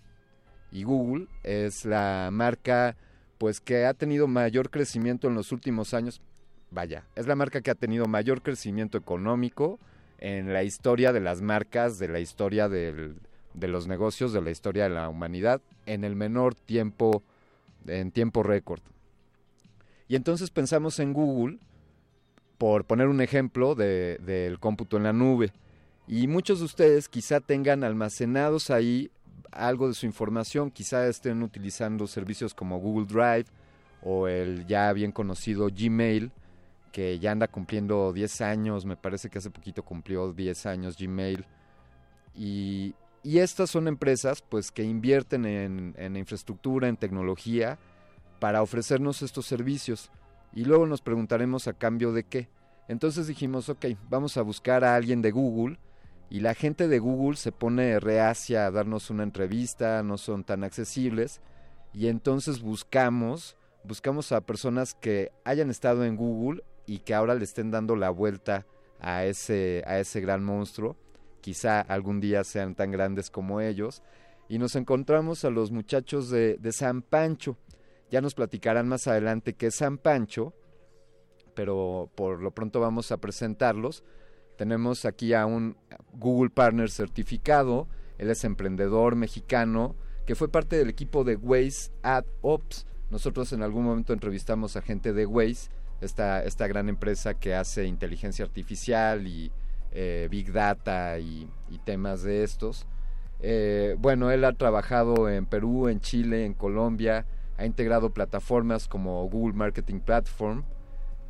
Y 0.71 0.83
Google 0.83 1.27
es 1.43 1.85
la 1.85 2.29
marca 2.31 2.97
pues 3.37 3.59
que 3.59 3.85
ha 3.85 3.93
tenido 3.93 4.27
mayor 4.27 4.69
crecimiento 4.69 5.27
en 5.27 5.35
los 5.35 5.51
últimos 5.51 5.93
años. 5.93 6.21
Vaya, 6.71 7.05
es 7.15 7.27
la 7.27 7.35
marca 7.35 7.61
que 7.61 7.71
ha 7.71 7.75
tenido 7.75 8.07
mayor 8.07 8.41
crecimiento 8.41 8.97
económico 8.97 9.79
en 10.17 10.53
la 10.53 10.63
historia 10.63 11.13
de 11.13 11.19
las 11.19 11.41
marcas, 11.41 11.97
de 11.97 12.07
la 12.07 12.19
historia 12.19 12.69
de 12.69 13.15
los 13.53 13.87
negocios, 13.87 14.33
de 14.33 14.41
la 14.41 14.51
historia 14.51 14.83
de 14.83 14.89
la 14.89 15.09
humanidad, 15.09 15.61
en 15.85 16.03
el 16.03 16.15
menor 16.15 16.55
tiempo, 16.55 17.23
en 17.87 18.11
tiempo 18.11 18.43
récord. 18.43 18.81
Y 20.07 20.15
entonces 20.15 20.49
pensamos 20.49 20.99
en 20.99 21.13
Google, 21.13 21.59
por 22.57 22.85
poner 22.85 23.07
un 23.07 23.21
ejemplo 23.21 23.75
del 23.75 24.59
cómputo 24.59 24.97
en 24.97 25.03
la 25.03 25.13
nube. 25.13 25.51
Y 26.07 26.27
muchos 26.27 26.59
de 26.59 26.65
ustedes 26.65 27.09
quizá 27.09 27.39
tengan 27.39 27.83
almacenados 27.83 28.69
ahí 28.69 29.11
algo 29.51 29.87
de 29.87 29.93
su 29.93 30.05
información, 30.05 30.69
quizá 30.69 31.07
estén 31.07 31.41
utilizando 31.41 32.07
servicios 32.07 32.53
como 32.53 32.79
Google 32.79 33.07
Drive 33.07 33.45
o 34.03 34.27
el 34.27 34.67
ya 34.67 34.91
bien 34.93 35.11
conocido 35.11 35.67
Gmail, 35.69 36.31
que 36.91 37.19
ya 37.19 37.31
anda 37.31 37.47
cumpliendo 37.47 38.13
10 38.13 38.41
años, 38.41 38.85
me 38.85 38.95
parece 38.95 39.29
que 39.29 39.39
hace 39.39 39.49
poquito 39.49 39.83
cumplió 39.83 40.31
10 40.31 40.65
años 40.65 40.97
Gmail. 40.97 41.45
Y, 42.35 42.93
estas 43.23 43.71
son 43.71 43.87
empresas 43.87 44.43
pues 44.43 44.71
que 44.71 44.83
invierten 44.83 45.45
en, 45.45 45.95
en 45.97 46.15
infraestructura, 46.15 46.87
en 46.87 46.95
tecnología, 46.95 47.79
para 48.45 48.61
ofrecernos 48.61 49.23
estos 49.23 49.47
servicios. 49.47 50.11
Y 50.53 50.65
luego 50.65 50.85
nos 50.85 51.01
preguntaremos 51.01 51.67
a 51.67 51.73
cambio 51.73 52.13
de 52.13 52.25
qué. 52.25 52.47
Entonces 52.87 53.25
dijimos, 53.25 53.69
ok, 53.69 53.87
vamos 54.07 54.37
a 54.37 54.43
buscar 54.43 54.83
a 54.83 54.93
alguien 54.93 55.23
de 55.23 55.31
Google 55.31 55.79
y 56.29 56.41
la 56.41 56.53
gente 56.53 56.87
de 56.87 56.99
Google 56.99 57.37
se 57.37 57.51
pone 57.51 57.99
reacia 57.99 58.67
a 58.67 58.69
darnos 58.69 59.09
una 59.09 59.23
entrevista, 59.23 60.03
no 60.03 60.19
son 60.19 60.43
tan 60.43 60.63
accesibles 60.63 61.41
y 61.91 62.05
entonces 62.05 62.61
buscamos, 62.61 63.57
buscamos 63.83 64.31
a 64.31 64.41
personas 64.41 64.93
que 64.93 65.31
hayan 65.43 65.71
estado 65.71 66.05
en 66.05 66.15
Google 66.15 66.63
y 66.85 66.99
que 66.99 67.15
ahora 67.15 67.33
le 67.33 67.45
estén 67.45 67.71
dando 67.71 67.95
la 67.95 68.11
vuelta 68.11 68.67
a 68.99 69.25
ese, 69.25 69.83
a 69.87 69.97
ese 69.97 70.21
gran 70.21 70.43
monstruo, 70.43 70.97
quizá 71.41 71.81
algún 71.81 72.19
día 72.21 72.43
sean 72.43 72.75
tan 72.75 72.91
grandes 72.91 73.31
como 73.31 73.59
ellos, 73.59 74.03
y 74.47 74.59
nos 74.59 74.75
encontramos 74.75 75.43
a 75.45 75.49
los 75.49 75.71
muchachos 75.71 76.29
de, 76.29 76.57
de 76.57 76.71
San 76.71 77.01
Pancho. 77.01 77.57
Ya 78.15 78.21
nos 78.21 78.33
platicarán 78.33 78.87
más 78.87 79.07
adelante 79.07 79.55
qué 79.55 79.67
es 79.67 79.75
San 79.75 79.97
Pancho, 79.97 80.53
pero 81.53 82.09
por 82.15 82.41
lo 82.41 82.51
pronto 82.51 82.79
vamos 82.79 83.11
a 83.11 83.17
presentarlos 83.17 84.05
tenemos 84.55 85.05
aquí 85.05 85.33
a 85.33 85.45
un 85.45 85.75
Google 86.13 86.49
Partner 86.49 86.89
certificado, 86.89 87.87
él 88.17 88.29
es 88.29 88.43
emprendedor 88.43 89.15
mexicano, 89.15 89.95
que 90.25 90.35
fue 90.35 90.49
parte 90.49 90.77
del 90.77 90.89
equipo 90.89 91.23
de 91.23 91.35
Waze 91.35 91.91
Ad 92.01 92.25
Ops. 92.41 92.87
Nosotros 93.11 93.51
en 93.53 93.61
algún 93.61 93.83
momento 93.83 94.13
entrevistamos 94.13 94.75
a 94.75 94.81
gente 94.81 95.13
de 95.13 95.25
Waze, 95.25 95.69
esta, 96.01 96.43
esta 96.43 96.67
gran 96.67 96.89
empresa 96.89 97.33
que 97.35 97.53
hace 97.53 97.85
inteligencia 97.85 98.45
artificial 98.45 99.27
y 99.27 99.51
eh, 99.91 100.27
Big 100.31 100.51
Data 100.51 101.19
y, 101.19 101.49
temas 101.83 102.23
de 102.23 102.43
estos. 102.43 102.87
Eh, 103.41 103.95
bueno, 103.99 104.31
él 104.31 104.43
ha 104.45 104.53
trabajado 104.53 105.29
en 105.29 105.45
Perú, 105.45 105.87
en 105.89 105.99
Chile, 105.99 106.45
en 106.45 106.53
Colombia, 106.53 107.27
ha 107.57 107.65
integrado 107.65 108.11
plataformas 108.11 108.87
como 108.87 109.27
Google 109.29 109.53
Marketing 109.53 109.99
Platform, 109.99 110.63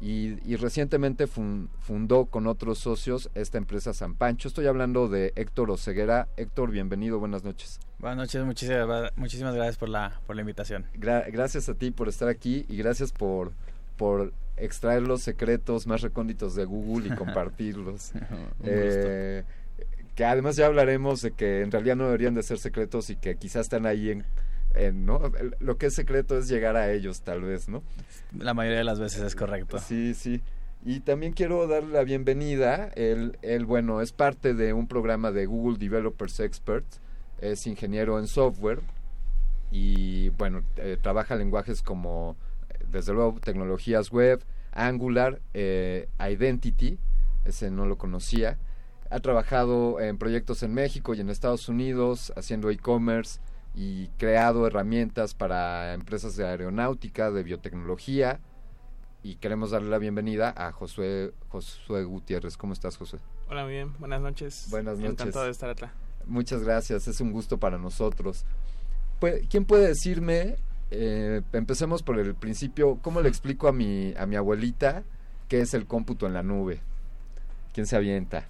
y, 0.01 0.55
recientemente 0.57 1.25
fundó 1.27 2.25
con 2.25 2.47
otros 2.47 2.79
socios 2.79 3.29
esta 3.33 3.57
empresa 3.57 3.93
San 3.93 4.15
Pancho. 4.15 4.47
Estoy 4.47 4.67
hablando 4.67 5.07
de 5.07 5.31
Héctor 5.35 5.71
Oseguera. 5.71 6.27
Héctor, 6.35 6.71
bienvenido, 6.71 7.19
buenas 7.19 7.43
noches. 7.43 7.79
Buenas 7.99 8.17
noches, 8.17 8.43
muchísimas, 8.43 9.11
muchísimas 9.15 9.55
gracias 9.55 9.77
por 9.77 9.89
la, 9.89 10.19
por 10.27 10.35
la 10.35 10.41
invitación. 10.41 10.85
gracias 10.93 11.69
a 11.69 11.75
ti 11.75 11.91
por 11.91 12.09
estar 12.09 12.27
aquí 12.27 12.65
y 12.67 12.75
gracias 12.77 13.13
por, 13.13 13.53
por 13.95 14.33
extraer 14.57 15.01
los 15.01 15.21
secretos 15.21 15.87
más 15.87 16.01
recónditos 16.01 16.55
de 16.55 16.65
Google 16.65 17.07
y 17.07 17.11
compartirlos. 17.15 18.11
eh, 18.63 19.43
que 20.13 20.25
además 20.25 20.55
ya 20.55 20.65
hablaremos 20.65 21.21
de 21.21 21.31
que 21.31 21.61
en 21.61 21.71
realidad 21.71 21.95
no 21.95 22.05
deberían 22.05 22.35
de 22.35 22.43
ser 22.43 22.57
secretos 22.57 23.09
y 23.09 23.15
que 23.15 23.37
quizás 23.37 23.63
están 23.63 23.85
ahí 23.85 24.11
en 24.11 24.25
¿no? 24.93 25.21
Lo 25.59 25.77
que 25.77 25.87
es 25.87 25.93
secreto 25.93 26.37
es 26.37 26.47
llegar 26.47 26.75
a 26.75 26.91
ellos, 26.91 27.21
tal 27.21 27.41
vez, 27.41 27.69
¿no? 27.69 27.83
La 28.37 28.53
mayoría 28.53 28.79
de 28.79 28.83
las 28.83 28.99
veces 28.99 29.21
es 29.21 29.35
correcto. 29.35 29.79
Sí, 29.79 30.13
sí. 30.13 30.41
Y 30.83 30.99
también 30.99 31.33
quiero 31.33 31.67
darle 31.67 31.93
la 31.93 32.03
bienvenida. 32.03 32.91
Él, 32.95 33.37
él, 33.41 33.65
bueno, 33.65 34.01
es 34.01 34.11
parte 34.11 34.53
de 34.53 34.73
un 34.73 34.87
programa 34.87 35.31
de 35.31 35.45
Google 35.45 35.77
Developers 35.77 36.39
Experts. 36.39 36.99
Es 37.41 37.67
ingeniero 37.67 38.19
en 38.19 38.27
software 38.27 38.81
y, 39.71 40.29
bueno, 40.29 40.63
eh, 40.77 40.97
trabaja 41.01 41.35
lenguajes 41.35 41.81
como, 41.81 42.37
desde 42.89 43.13
luego, 43.13 43.39
tecnologías 43.41 44.09
web, 44.11 44.41
Angular, 44.71 45.41
eh, 45.53 46.07
Identity, 46.19 46.97
ese 47.43 47.71
no 47.71 47.85
lo 47.85 47.97
conocía. 47.97 48.57
Ha 49.09 49.19
trabajado 49.19 49.99
en 49.99 50.17
proyectos 50.17 50.63
en 50.63 50.73
México 50.73 51.13
y 51.13 51.19
en 51.19 51.29
Estados 51.29 51.67
Unidos, 51.67 52.31
haciendo 52.35 52.69
e-commerce, 52.69 53.39
y 53.75 54.07
creado 54.17 54.65
herramientas 54.65 55.33
para 55.33 55.93
empresas 55.93 56.35
de 56.35 56.47
aeronáutica, 56.47 57.31
de 57.31 57.43
biotecnología. 57.43 58.39
Y 59.21 59.35
queremos 59.35 59.71
darle 59.71 59.89
la 59.89 59.97
bienvenida 59.97 60.53
a 60.55 60.71
Josué, 60.71 61.33
Josué 61.49 62.03
Gutiérrez. 62.03 62.57
¿Cómo 62.57 62.73
estás, 62.73 62.95
Josué? 62.95 63.19
Hola, 63.49 63.63
muy 63.63 63.73
bien. 63.73 63.93
Buenas 63.99 64.21
noches. 64.21 64.67
Buenas 64.69 64.97
noches. 64.97 65.11
Encantado 65.13 65.45
de 65.45 65.51
estar 65.51 65.69
acá. 65.69 65.91
Muchas 66.25 66.63
gracias. 66.63 67.07
Es 67.07 67.19
un 67.21 67.31
gusto 67.31 67.57
para 67.57 67.77
nosotros. 67.77 68.45
¿Quién 69.49 69.65
puede 69.65 69.87
decirme, 69.87 70.57
eh, 70.91 71.41
empecemos 71.53 72.03
por 72.03 72.19
el 72.19 72.35
principio, 72.35 72.99
cómo 73.01 73.21
le 73.21 73.29
explico 73.29 73.67
a 73.67 73.71
mi, 73.71 74.13
a 74.17 74.25
mi 74.25 74.35
abuelita 74.35 75.03
qué 75.47 75.61
es 75.61 75.73
el 75.73 75.87
cómputo 75.87 76.27
en 76.27 76.33
la 76.33 76.43
nube? 76.43 76.81
¿Quién 77.73 77.87
se 77.87 77.95
avienta? 77.95 78.45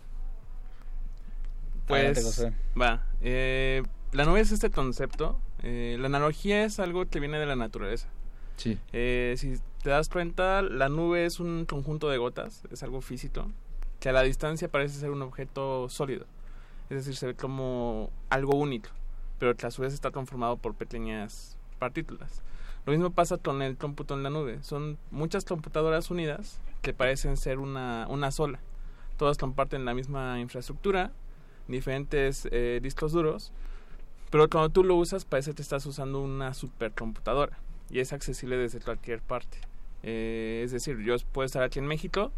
Pues, 1.88 2.46
va. 2.80 3.06
Eh, 3.22 3.84
la 4.16 4.26
nube 4.26 4.40
es 4.40 4.52
este 4.52 4.72
concepto. 4.72 5.40
Eh, 5.62 5.98
la 6.00 6.08
analogía 6.08 6.64
es 6.64 6.80
algo 6.80 7.06
que 7.06 7.20
viene 7.20 7.38
de 7.38 7.46
la 7.46 7.56
naturaleza. 7.56 8.08
Sí. 8.56 8.80
Eh, 8.94 9.36
si 9.38 9.60
te 9.84 9.90
das 9.90 10.10
cuenta, 10.10 10.62
la 10.62 10.90
nube 10.90 11.26
es 11.26 11.40
un 11.40 11.66
conjunto 11.66 12.10
de 12.10 12.18
gotas, 12.18 12.64
es 12.72 12.82
algo 12.84 13.02
físico, 13.02 13.52
que 14.00 14.10
a 14.10 14.14
la 14.14 14.24
distancia 14.24 14.70
parece 14.70 15.00
ser 15.00 15.12
un 15.12 15.22
objeto 15.22 15.90
sólido. 15.90 16.26
Es 16.90 16.98
decir, 16.98 17.16
se 17.16 17.28
ve 17.28 17.36
como 17.36 18.10
algo 18.30 18.56
único, 18.56 18.90
pero 19.40 19.56
que 19.56 19.66
a 19.66 19.72
su 19.72 19.82
vez 19.82 19.94
está 19.94 20.12
conformado 20.12 20.58
por 20.58 20.76
pequeñas 20.76 21.58
partículas. 21.78 22.42
Lo 22.86 22.94
mismo 22.94 23.10
pasa 23.10 23.38
con 23.38 23.62
el 23.62 23.76
cómputo 23.76 24.14
en 24.14 24.24
la 24.24 24.30
nube. 24.30 24.60
Son 24.62 24.98
muchas 25.12 25.44
computadoras 25.44 26.12
unidas 26.12 26.62
que 26.82 26.94
parecen 26.94 27.36
ser 27.36 27.58
una, 27.58 28.06
una 28.10 28.32
sola. 28.32 28.60
Todas 29.18 29.38
comparten 29.38 29.86
la 29.86 29.94
misma 29.94 30.40
infraestructura, 30.40 31.12
diferentes 31.68 32.48
eh, 32.52 32.80
discos 32.82 33.12
duros, 33.12 33.52
pero 34.36 34.50
cuando 34.50 34.70
tú 34.70 34.84
lo 34.84 34.98
usas 34.98 35.24
parece 35.24 35.54
que 35.54 35.62
estás 35.62 35.86
usando 35.86 36.20
una 36.20 36.54
supercomputadora 36.54 37.58
y 37.90 38.00
es 38.00 38.12
accesible 38.12 38.58
desde 38.58 38.82
cualquier 38.82 39.22
parte. 39.22 39.60
Eh, 40.04 40.62
es 40.66 40.74
decir, 40.74 41.00
yo 41.00 41.16
puedo 41.32 41.46
estar 41.46 41.64
aquí 41.64 41.80
en 41.80 41.88
México, 41.88 42.34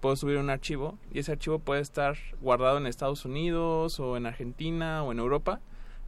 puedo 0.00 0.14
subir 0.14 0.36
un 0.36 0.50
archivo 0.50 1.00
y 1.12 1.18
ese 1.18 1.32
archivo 1.32 1.58
puede 1.58 1.80
estar 1.80 2.16
guardado 2.40 2.78
en 2.78 2.86
Estados 2.86 3.24
Unidos 3.24 3.98
o 3.98 4.16
en 4.16 4.26
Argentina 4.26 5.02
o 5.02 5.10
en 5.10 5.18
Europa, 5.18 5.58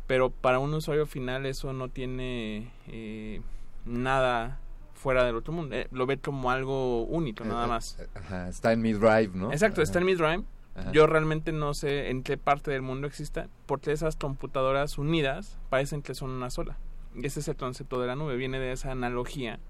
pero 0.07 0.31
para 0.31 0.61
un 0.61 0.73
usuario 0.73 1.05
final 1.05 1.47
eso 1.47 1.73
no 1.73 1.89
tiene 1.89 2.71
eh, 2.87 3.41
nada 3.85 4.61
fuera 4.95 5.25
del 5.25 5.35
otro 5.35 5.53
mundo. 5.53 5.75
Eh, 5.75 5.89
lo 5.91 6.07
ve 6.07 6.19
como 6.19 6.53
algo 6.53 7.07
único, 7.07 7.45
nada 7.45 7.67
más. 7.67 7.99
Ajá, 8.15 8.49
está 8.51 8.73
en 8.73 8.83
mi 8.83 8.93
drive, 8.93 9.33
¿no? 9.35 9.51
Exacto, 9.51 9.83
está 9.83 9.99
en 9.99 10.05
mi 10.05 10.15
drive. 10.15 10.45
Ajá. 10.75 10.91
Yo 10.93 11.07
realmente 11.07 11.53
no 11.53 11.73
sé 11.75 12.11
en 12.11 12.23
qué 12.23 12.37
parte 12.37 12.71
del 12.71 12.83
mundo 12.83 13.07
exista, 13.07 13.49
porque 13.67 13.93
esas 13.93 14.17
computadoras 14.17 14.99
unidas 14.99 15.59
parecen 15.71 16.03
que 16.03 16.15
son 16.15 16.31
una 16.31 16.51
sola. 16.51 16.77
Y 17.15 17.27
ese 17.27 17.41
es 17.41 17.49
el 17.49 17.57
concepto 17.57 18.01
de 18.01 18.09
la 18.09 18.17
nube, 18.17 18.37
viene 18.37 18.59
de 18.59 18.73
esa 18.73 18.91
analogía 18.91 19.61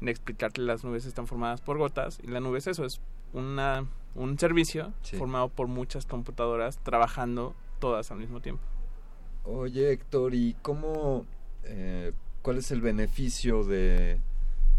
de 0.00 0.10
explicar 0.10 0.52
que 0.52 0.62
las 0.62 0.84
nubes 0.84 1.04
están 1.04 1.26
formadas 1.26 1.60
por 1.60 1.76
gotas 1.76 2.18
y 2.22 2.28
la 2.28 2.40
nube 2.40 2.58
es 2.58 2.66
eso, 2.66 2.84
es 2.84 3.00
una, 3.32 3.84
un 4.14 4.38
servicio 4.38 4.92
Sí. 5.02 5.16
formado 5.16 5.48
por 5.48 5.66
muchas 5.66 6.06
computadoras 6.06 6.78
trabajando 6.78 7.54
todas 7.78 8.10
al 8.10 8.18
mismo 8.18 8.40
tiempo. 8.40 8.62
Oye, 9.44 9.92
Héctor, 9.92 10.34
¿y 10.34 10.54
cómo, 10.62 11.26
eh, 11.64 12.12
cuál 12.42 12.58
es 12.58 12.70
el 12.70 12.80
beneficio 12.80 13.64
de, 13.64 14.20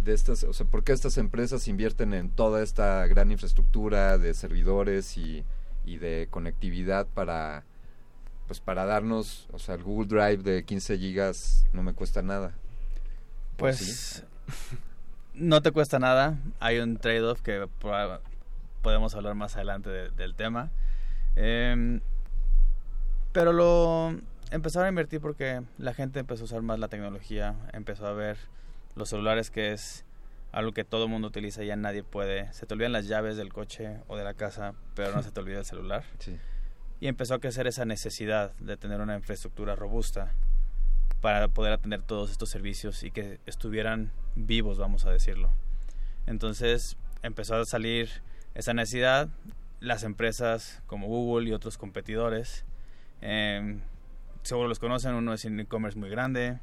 de 0.04 0.14
estas, 0.14 0.44
o 0.46 0.54
sea, 0.54 0.66
por 0.66 0.84
qué 0.84 0.94
estas 0.94 1.18
empresas 1.18 1.68
invierten 1.68 2.14
en 2.14 2.30
toda 2.30 2.64
esta 2.64 3.06
gran 3.08 3.32
infraestructura 3.32 4.18
de 4.18 4.34
servidores 4.34 5.18
y, 5.18 5.44
y 5.86 5.98
de 5.98 6.28
conectividad 6.30 7.08
para, 7.08 7.64
pues 8.48 8.60
para 8.60 8.86
darnos, 8.86 9.48
o 9.52 9.60
sea, 9.60 9.76
el 9.76 9.84
Google 9.84 10.08
Drive 10.08 10.44
de 10.44 10.64
15 10.66 10.98
gigas 10.98 11.66
no 11.74 11.84
me 11.84 11.94
cuesta 11.94 12.22
nada? 12.22 12.54
¿O 13.54 13.58
Pues 13.58 13.78
sí? 13.78 14.22
no 15.34 15.62
te 15.62 15.72
cuesta 15.72 16.00
nada. 16.00 16.38
Hay 16.60 16.80
un 16.80 16.98
trade-off 16.98 17.42
que 17.42 17.68
podemos 18.82 19.16
hablar 19.16 19.36
más 19.36 19.56
adelante 19.56 19.90
de- 19.90 20.10
del 20.12 20.36
tema. 20.36 20.70
Em, 21.36 22.02
pero 23.32 23.54
lo 23.54 24.16
empezaron 24.52 24.88
a 24.88 24.90
invertir 24.90 25.22
porque 25.22 25.62
la 25.78 25.94
gente 25.94 26.20
empezó 26.20 26.44
a 26.44 26.46
usar 26.46 26.62
más 26.62 26.80
la 26.80 26.88
tecnología, 26.88 27.56
empezó 27.74 28.08
a 28.08 28.14
ver 28.14 28.38
los 28.96 29.10
celulares 29.10 29.52
que 29.52 29.72
es 29.72 30.04
algo 30.52 30.72
que 30.72 30.84
todo 30.84 31.04
el 31.06 31.10
mundo 31.10 31.28
utiliza, 31.28 31.64
ya 31.64 31.76
nadie 31.76 32.04
puede. 32.04 32.52
Se 32.54 32.66
te 32.66 32.74
olvidan 32.74 32.92
las 32.92 33.08
llaves 33.08 33.38
del 33.38 33.54
coche 33.54 34.02
o 34.08 34.18
de 34.18 34.24
la 34.24 34.34
casa, 34.34 34.74
pero 34.96 35.14
no 35.14 35.24
se 35.24 35.32
te 35.32 35.40
olvida 35.40 35.60
el 35.60 35.66
celular. 35.66 36.04
Sí. 36.20 36.38
Y 37.00 37.08
empezó 37.08 37.36
a 37.36 37.40
crecer 37.40 37.68
esa 37.68 37.86
necesidad 37.86 38.54
de 38.58 38.78
tener 38.78 39.00
una 39.00 39.16
infraestructura 39.16 39.76
robusta 39.76 40.34
para 41.22 41.48
poder 41.50 41.74
atender 41.74 42.02
todos 42.02 42.32
estos 42.32 42.50
servicios 42.50 43.04
y 43.04 43.12
que 43.12 43.40
estuvieran 43.46 44.12
vivos, 44.36 44.78
vamos 44.78 45.06
a 45.06 45.12
decirlo. 45.12 45.52
Entonces 46.26 46.98
empezó 47.22 47.56
a 47.56 47.66
salir 47.66 48.10
esa 48.54 48.74
necesidad, 48.74 49.30
las 49.80 50.04
empresas 50.04 50.82
como 50.88 51.08
Google 51.08 51.50
y 51.50 51.54
otros 51.54 51.78
competidores, 51.78 52.66
eh, 53.22 53.80
seguro 54.44 54.68
los 54.68 54.80
conocen, 54.80 55.14
uno 55.14 55.34
es 55.34 55.46
un 55.46 55.60
e-commerce 55.60 55.98
muy 55.98 56.10
grande, 56.10 56.60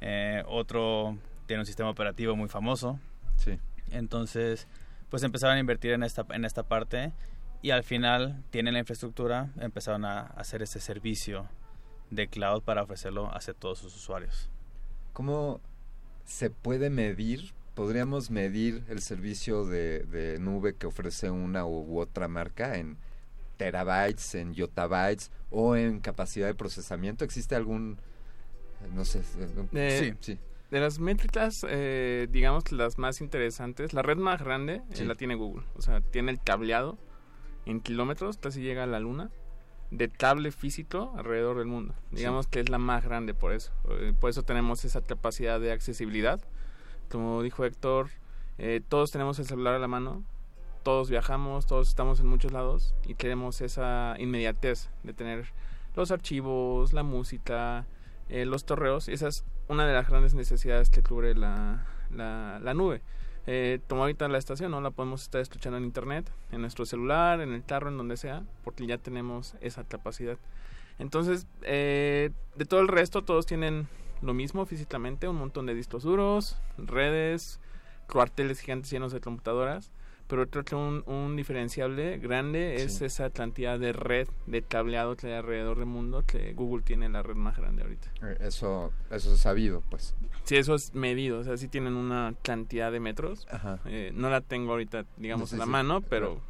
eh, 0.00 0.42
otro 0.46 1.18
tiene 1.46 1.60
un 1.60 1.66
sistema 1.66 1.90
operativo 1.90 2.36
muy 2.36 2.48
famoso, 2.48 2.98
Sí. 3.36 3.58
entonces, 3.90 4.66
pues 5.10 5.22
empezaron 5.22 5.56
a 5.56 5.60
invertir 5.60 5.92
en 5.92 6.02
esta, 6.02 6.26
en 6.30 6.44
esta 6.44 6.62
parte 6.62 7.12
y 7.62 7.70
al 7.70 7.84
final 7.84 8.42
tienen 8.50 8.74
la 8.74 8.80
infraestructura, 8.80 9.50
empezaron 9.60 10.04
a 10.04 10.20
hacer 10.20 10.62
ese 10.62 10.80
servicio 10.80 11.48
de 12.10 12.28
cloud 12.28 12.62
para 12.62 12.82
ofrecerlo 12.82 13.34
hacia 13.34 13.54
todos 13.54 13.78
sus 13.78 13.94
usuarios. 13.96 14.48
¿Cómo 15.12 15.60
se 16.24 16.50
puede 16.50 16.90
medir? 16.90 17.52
¿Podríamos 17.74 18.30
medir 18.30 18.84
el 18.88 19.00
servicio 19.00 19.64
de, 19.64 20.00
de 20.04 20.38
nube 20.38 20.74
que 20.74 20.86
ofrece 20.86 21.30
una 21.30 21.66
u 21.66 21.98
otra 21.98 22.28
marca 22.28 22.76
en 22.76 22.96
terabytes, 23.56 24.34
en 24.34 24.54
yottabytes 24.54 25.30
o 25.50 25.76
en 25.76 26.00
capacidad 26.00 26.46
de 26.46 26.54
procesamiento? 26.54 27.24
¿Existe 27.24 27.54
algún, 27.56 27.98
no 28.94 29.04
sé, 29.04 29.22
Eh, 29.72 30.14
sí, 30.20 30.38
De 30.74 30.80
las 30.80 30.98
métricas, 30.98 31.64
eh, 31.68 32.26
digamos 32.32 32.72
las 32.72 32.98
más 32.98 33.20
interesantes, 33.20 33.92
la 33.92 34.02
red 34.02 34.16
más 34.16 34.42
grande 34.42 34.74
eh, 34.74 34.82
Sí. 34.94 35.04
la 35.04 35.14
tiene 35.14 35.36
Google. 35.36 35.62
O 35.76 35.82
sea, 35.82 36.00
tiene 36.00 36.32
el 36.32 36.42
cableado 36.42 36.98
en 37.64 37.80
kilómetros, 37.80 38.38
casi 38.38 38.60
llega 38.60 38.82
a 38.82 38.86
la 38.86 38.98
luna, 38.98 39.30
de 39.92 40.08
cable 40.08 40.50
físico 40.50 41.14
alrededor 41.16 41.58
del 41.58 41.68
mundo. 41.68 41.94
Digamos 42.10 42.48
que 42.48 42.58
es 42.58 42.70
la 42.70 42.78
más 42.78 43.04
grande 43.04 43.34
por 43.34 43.52
eso. 43.52 43.70
Eh, 43.88 44.14
por 44.18 44.30
eso 44.30 44.42
tenemos 44.42 44.84
esa 44.84 45.00
capacidad 45.00 45.60
de 45.60 45.70
accesibilidad. 45.70 46.40
Como 47.08 47.40
dijo 47.44 47.64
Héctor, 47.64 48.10
eh, 48.58 48.80
todos 48.88 49.12
tenemos 49.12 49.38
el 49.38 49.46
celular 49.46 49.74
a 49.74 49.78
la 49.78 49.86
mano, 49.86 50.24
todos 50.82 51.08
viajamos, 51.08 51.66
todos 51.66 51.86
estamos 51.88 52.18
en 52.18 52.26
muchos 52.26 52.50
lados 52.50 52.96
y 53.06 53.14
queremos 53.14 53.60
esa 53.60 54.16
inmediatez 54.18 54.90
de 55.04 55.12
tener 55.12 55.52
los 55.94 56.10
archivos, 56.10 56.92
la 56.92 57.04
música, 57.04 57.86
eh, 58.28 58.44
los 58.44 58.64
torreos. 58.64 59.08
Esa 59.08 59.28
es 59.28 59.44
una 59.68 59.86
de 59.86 59.92
las 59.92 60.08
grandes 60.08 60.34
necesidades 60.34 60.90
que 60.90 61.02
cubre 61.02 61.34
la, 61.34 61.86
la, 62.10 62.74
nube. 62.74 63.00
Eh, 63.46 63.80
ahorita 63.88 64.28
la 64.28 64.38
estación, 64.38 64.70
¿no? 64.70 64.80
La 64.80 64.90
podemos 64.90 65.22
estar 65.22 65.40
escuchando 65.40 65.78
en 65.78 65.84
internet, 65.84 66.30
en 66.52 66.60
nuestro 66.60 66.86
celular, 66.86 67.40
en 67.40 67.52
el 67.52 67.64
carro, 67.64 67.88
en 67.88 67.96
donde 67.96 68.16
sea, 68.16 68.42
porque 68.62 68.86
ya 68.86 68.98
tenemos 68.98 69.54
esa 69.60 69.84
capacidad. 69.84 70.38
Entonces, 70.98 71.46
eh, 71.62 72.30
de 72.56 72.64
todo 72.64 72.80
el 72.80 72.88
resto, 72.88 73.22
todos 73.22 73.46
tienen 73.46 73.88
lo 74.22 74.34
mismo 74.34 74.64
físicamente, 74.64 75.28
un 75.28 75.36
montón 75.36 75.66
de 75.66 75.74
discos 75.74 76.02
duros, 76.04 76.56
redes, 76.78 77.60
cuarteles 78.08 78.60
gigantes 78.60 78.90
llenos 78.90 79.12
de 79.12 79.20
computadoras, 79.20 79.90
pero 80.26 80.48
que 80.64 80.74
un, 80.74 81.02
un 81.06 81.36
diferenciable 81.36 82.18
grande 82.18 82.76
es 82.76 83.02
esa 83.02 83.30
cantidad 83.30 83.78
de 83.78 83.92
red 83.92 84.26
de 84.46 84.62
cableado 84.62 85.16
que 85.16 85.26
hay 85.28 85.32
alrededor 85.34 85.76
del 85.78 85.86
mundo, 85.86 86.24
que 86.26 86.52
Google 86.54 86.82
tiene 86.82 87.08
la 87.08 87.22
red 87.22 87.34
más 87.34 87.56
grande 87.56 87.82
ahorita. 87.82 88.08
Eh, 88.22 88.36
Eso, 88.40 88.92
eso 89.10 89.34
es 89.34 89.40
sabido, 89.40 89.82
pues. 89.90 90.14
Sí, 90.44 90.56
eso 90.56 90.74
es 90.74 90.94
medido, 90.94 91.38
o 91.40 91.44
sea, 91.44 91.56
sí 91.56 91.68
tienen 91.68 91.94
una 91.94 92.34
cantidad 92.42 92.90
de 92.92 93.00
metros. 93.00 93.46
Ajá. 93.50 93.80
Eh, 93.86 94.12
no 94.14 94.28
la 94.30 94.40
tengo 94.40 94.72
ahorita, 94.72 95.04
digamos, 95.16 95.42
No 95.42 95.46
sé 95.48 95.54
en 95.56 95.58
la 95.60 95.64
si- 95.66 95.70
mano, 95.70 96.00
pero 96.02 96.40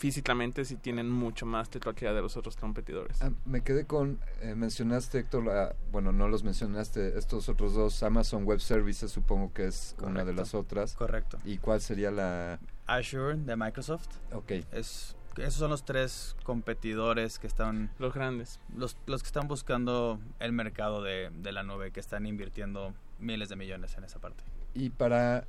físicamente 0.00 0.64
sí 0.64 0.76
tienen 0.76 1.10
mucho 1.10 1.44
más 1.44 1.68
que 1.68 1.78
cualquiera 1.78 2.14
de 2.14 2.22
los 2.22 2.34
otros 2.38 2.56
competidores. 2.56 3.20
Ah, 3.20 3.30
me 3.44 3.60
quedé 3.60 3.84
con, 3.84 4.18
eh, 4.40 4.54
mencionaste 4.54 5.18
Héctor, 5.18 5.44
la- 5.44 5.76
bueno, 5.92 6.10
no 6.10 6.26
los 6.26 6.42
mencionaste, 6.42 7.18
estos 7.18 7.50
otros 7.50 7.74
dos, 7.74 8.02
Amazon 8.02 8.44
Web 8.44 8.60
Services 8.60 9.12
supongo 9.12 9.52
que 9.52 9.66
es 9.66 9.94
una 10.00 10.24
de 10.24 10.32
las 10.32 10.54
otras. 10.54 10.94
Correcto. 10.94 11.38
¿Y 11.44 11.58
cuál 11.58 11.82
sería 11.82 12.10
la...? 12.10 12.58
Azure 12.86 13.36
de 13.36 13.54
Microsoft 13.56 14.08
Ok, 14.32 14.50
es 14.72 15.14
esos 15.36 15.54
son 15.54 15.70
los 15.70 15.84
tres 15.84 16.34
competidores 16.42 17.38
que 17.38 17.46
están 17.46 17.90
Los 17.98 18.12
grandes. 18.14 18.58
los, 18.76 18.96
los 19.06 19.22
que 19.22 19.26
están 19.28 19.46
buscando 19.48 20.18
el 20.40 20.52
mercado 20.52 21.02
de, 21.02 21.30
de 21.30 21.52
la 21.52 21.62
nube 21.62 21.92
que 21.92 22.00
están 22.00 22.26
invirtiendo 22.26 22.94
miles 23.20 23.48
de 23.50 23.56
millones 23.56 23.94
en 23.98 24.04
esa 24.04 24.18
parte. 24.18 24.42
y 24.74 24.88
para 24.90 25.46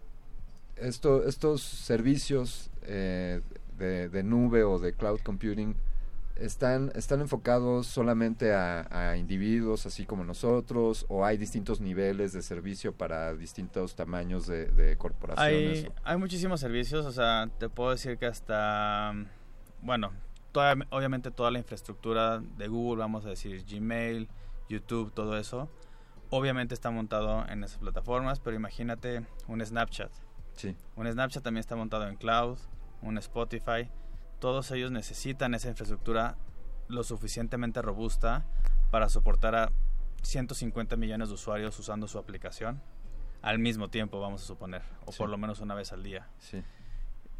esto, 0.75 1.23
estos 1.25 1.61
servicios 1.61 2.69
eh, 2.83 3.41
de, 3.81 4.09
de 4.09 4.23
nube 4.23 4.63
o 4.63 4.79
de 4.79 4.93
cloud 4.93 5.19
computing, 5.23 5.75
¿están, 6.35 6.91
están 6.95 7.21
enfocados 7.21 7.87
solamente 7.87 8.53
a, 8.53 8.87
a 9.11 9.17
individuos 9.17 9.85
así 9.85 10.05
como 10.05 10.23
nosotros 10.23 11.05
o 11.09 11.25
hay 11.25 11.37
distintos 11.37 11.81
niveles 11.81 12.33
de 12.33 12.41
servicio 12.41 12.93
para 12.93 13.33
distintos 13.35 13.95
tamaños 13.95 14.47
de, 14.47 14.65
de 14.67 14.97
corporaciones? 14.97 15.83
Hay, 15.85 15.91
hay 16.03 16.17
muchísimos 16.17 16.59
servicios, 16.59 17.05
o 17.05 17.11
sea, 17.11 17.49
te 17.59 17.69
puedo 17.69 17.91
decir 17.91 18.17
que 18.17 18.25
hasta, 18.25 19.13
bueno, 19.81 20.11
toda- 20.51 20.75
obviamente 20.89 21.31
toda 21.31 21.51
la 21.51 21.59
infraestructura 21.59 22.39
de 22.39 22.67
Google, 22.67 22.99
vamos 23.01 23.25
a 23.25 23.29
decir 23.29 23.63
Gmail, 23.69 24.27
YouTube, 24.69 25.11
todo 25.13 25.37
eso, 25.37 25.69
obviamente 26.29 26.73
está 26.73 26.91
montado 26.91 27.45
en 27.49 27.63
esas 27.63 27.77
plataformas, 27.79 28.39
pero 28.39 28.55
imagínate 28.55 29.25
un 29.47 29.63
Snapchat. 29.65 30.11
Sí, 30.55 30.75
Un 30.95 31.11
Snapchat 31.11 31.43
también 31.43 31.59
está 31.61 31.75
montado 31.75 32.07
en 32.07 32.15
cloud, 32.15 32.57
un 33.01 33.17
Spotify. 33.17 33.89
Todos 34.39 34.71
ellos 34.71 34.91
necesitan 34.91 35.53
esa 35.53 35.69
infraestructura 35.69 36.37
lo 36.87 37.03
suficientemente 37.03 37.81
robusta 37.81 38.45
para 38.89 39.09
soportar 39.09 39.55
a 39.55 39.71
150 40.23 40.95
millones 40.97 41.29
de 41.29 41.35
usuarios 41.35 41.77
usando 41.79 42.07
su 42.07 42.17
aplicación 42.17 42.81
al 43.41 43.59
mismo 43.59 43.89
tiempo, 43.89 44.19
vamos 44.19 44.43
a 44.43 44.45
suponer, 44.45 44.83
o 45.05 45.11
Sí. 45.11 45.17
por 45.17 45.29
lo 45.29 45.37
menos 45.37 45.59
una 45.61 45.73
vez 45.75 45.91
al 45.91 46.03
día. 46.03 46.27
sí. 46.39 46.63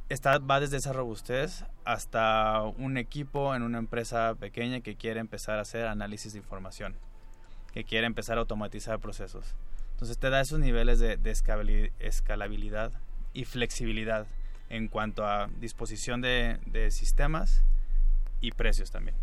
Está, 0.10 0.40
va 0.40 0.60
desde 0.60 0.76
esa 0.76 0.92
robustez 0.92 1.64
hasta 1.86 2.64
un 2.64 2.98
equipo 2.98 3.56
en 3.56 3.64
una 3.64 3.78
empresa 3.78 4.36
pequeña 4.36 4.82
que 4.82 4.98
quiere 4.98 5.22
empezar 5.22 5.58
a 5.58 5.62
hacer 5.62 5.86
análisis 5.86 6.34
de 6.34 6.40
información, 6.40 6.98
que 7.72 7.86
quiere 7.86 8.08
empezar 8.08 8.38
a 8.38 8.42
automatizar 8.42 9.00
procesos. 9.00 9.56
Entonces 9.92 10.18
te 10.18 10.30
da 10.30 10.42
esos 10.42 10.60
niveles 10.60 11.00
de, 11.00 11.18
escalabilidad 12.00 12.92
y 13.32 13.46
flexibilidad 13.46 14.28
en 14.72 14.88
cuanto 14.88 15.26
a 15.26 15.50
disposición 15.60 16.22
de, 16.22 16.58
de 16.66 16.92
sistemas 16.92 17.62
y 18.40 18.52
precios 18.52 18.90
también. 18.90 19.18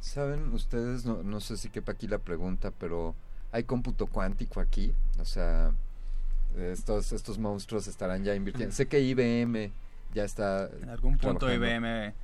¿Saben 0.00 0.52
ustedes? 0.52 1.04
No, 1.04 1.24
no 1.24 1.40
sé 1.40 1.56
si 1.56 1.68
quepa 1.68 1.92
aquí 1.92 2.06
la 2.06 2.18
pregunta, 2.18 2.70
pero 2.70 3.16
¿hay 3.50 3.64
cómputo 3.64 4.06
cuántico 4.06 4.60
aquí? 4.60 4.94
O 5.18 5.24
sea, 5.24 5.72
estos, 6.56 7.10
estos 7.12 7.38
monstruos 7.38 7.88
estarán 7.88 8.22
ya 8.22 8.36
invirtiendo. 8.36 8.72
Sé 8.72 8.86
que 8.86 9.00
IBM 9.00 9.72
ya 10.14 10.24
está... 10.24 10.70
En 10.80 10.90
algún 10.90 11.18
punto 11.18 11.46
trabajando. 11.46 11.66
IBM 11.66 12.14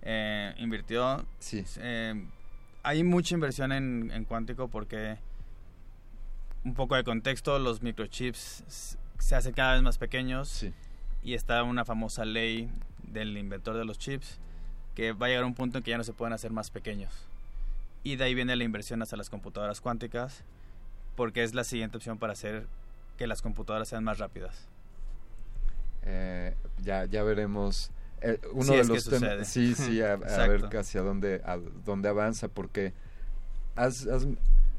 eh, 0.00 0.54
invirtió. 0.56 1.26
Sí. 1.38 1.62
Eh, 1.76 2.26
hay 2.82 3.04
mucha 3.04 3.34
inversión 3.34 3.70
en, 3.72 4.10
en 4.12 4.24
cuántico 4.24 4.68
porque 4.68 5.18
un 6.64 6.72
poco 6.72 6.96
de 6.96 7.04
contexto, 7.04 7.58
los 7.58 7.82
microchips 7.82 8.96
se 9.18 9.34
hacen 9.34 9.52
cada 9.52 9.74
vez 9.74 9.82
más 9.82 9.98
pequeños 9.98 10.48
Sí. 10.48 10.72
Y 11.26 11.34
está 11.34 11.62
una 11.64 11.84
famosa 11.84 12.24
ley 12.24 12.70
del 13.02 13.36
inventor 13.36 13.76
de 13.76 13.84
los 13.84 13.98
chips 13.98 14.38
que 14.94 15.12
va 15.12 15.26
a 15.26 15.28
llegar 15.28 15.42
a 15.44 15.46
un 15.46 15.54
punto 15.54 15.78
en 15.78 15.84
que 15.84 15.90
ya 15.90 15.98
no 15.98 16.04
se 16.04 16.12
pueden 16.12 16.32
hacer 16.32 16.52
más 16.52 16.70
pequeños. 16.70 17.12
Y 18.04 18.14
de 18.14 18.24
ahí 18.24 18.34
viene 18.34 18.54
la 18.54 18.62
inversión 18.64 19.02
hacia 19.02 19.18
las 19.18 19.28
computadoras 19.28 19.80
cuánticas 19.80 20.44
porque 21.16 21.42
es 21.42 21.52
la 21.54 21.64
siguiente 21.64 21.96
opción 21.96 22.18
para 22.18 22.32
hacer 22.34 22.66
que 23.18 23.26
las 23.26 23.42
computadoras 23.42 23.88
sean 23.88 24.04
más 24.04 24.18
rápidas. 24.18 24.68
Eh, 26.04 26.54
ya, 26.82 27.04
ya 27.06 27.22
veremos. 27.22 27.90
Eh, 28.20 28.38
uno 28.52 28.72
de 28.74 28.84
los 28.84 29.08
temas. 29.08 29.48
Sí, 29.48 29.74
sí, 29.74 30.00
a, 30.02 30.12
a 30.12 30.16
ver 30.48 30.64
hacia 30.76 31.02
dónde, 31.02 31.42
a 31.44 31.58
dónde 31.84 32.08
avanza, 32.08 32.48
porque 32.48 32.92
has, 33.74 34.06
has- 34.06 34.26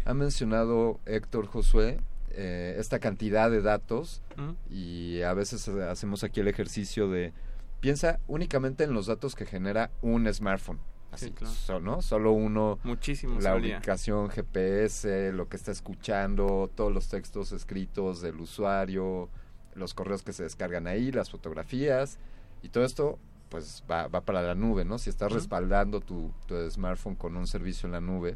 ha 0.06 0.14
mencionado 0.14 1.00
Héctor 1.06 1.48
Josué 1.48 2.00
eh, 2.40 2.76
esta 2.78 3.00
cantidad 3.00 3.50
de 3.50 3.62
datos 3.64 4.22
¿Mm? 4.36 4.52
y 4.74 5.22
a 5.24 5.34
veces 5.34 5.68
ha- 5.68 5.90
hacemos 5.92 6.24
aquí 6.24 6.40
el 6.40 6.48
ejercicio 6.48 7.10
de 7.10 7.34
piensa 7.80 8.20
únicamente 8.28 8.84
en 8.84 8.94
los 8.94 9.08
datos 9.08 9.34
que 9.36 9.46
genera 9.46 9.90
un 10.02 10.32
smartphone. 10.32 10.80
Así, 11.12 11.28
Sí, 11.28 11.32
claro. 11.32 11.54
so- 11.54 11.80
¿no? 11.80 12.02
Solo 12.02 12.32
uno, 12.34 12.80
Muchísimos 12.84 13.42
la 13.44 13.56
ubicación 13.56 14.30
GPS, 14.30 15.32
lo 15.34 15.48
que 15.50 15.58
está 15.58 15.72
escuchando, 15.72 16.70
todos 16.76 16.94
los 16.94 17.08
textos 17.08 17.52
escritos 17.54 18.22
del 18.22 18.40
usuario, 18.40 19.30
los 19.74 19.94
correos 19.94 20.22
que 20.22 20.34
se 20.34 20.44
descargan 20.44 20.86
ahí, 20.88 21.12
las 21.12 21.30
fotografías 21.32 22.20
y 22.62 22.70
todo 22.70 22.84
esto 22.86 23.18
pues 23.50 23.84
va, 23.90 24.08
va 24.10 24.22
para 24.22 24.42
la 24.42 24.54
nube, 24.56 24.84
¿no? 24.84 24.98
Si 24.98 25.10
estás 25.10 25.32
respaldando 25.32 26.02
tu, 26.02 26.32
tu 26.48 26.70
smartphone 26.70 27.16
con 27.16 27.38
un 27.38 27.48
servicio 27.48 27.88
en 27.88 27.94
la 27.94 28.02
nube, 28.02 28.36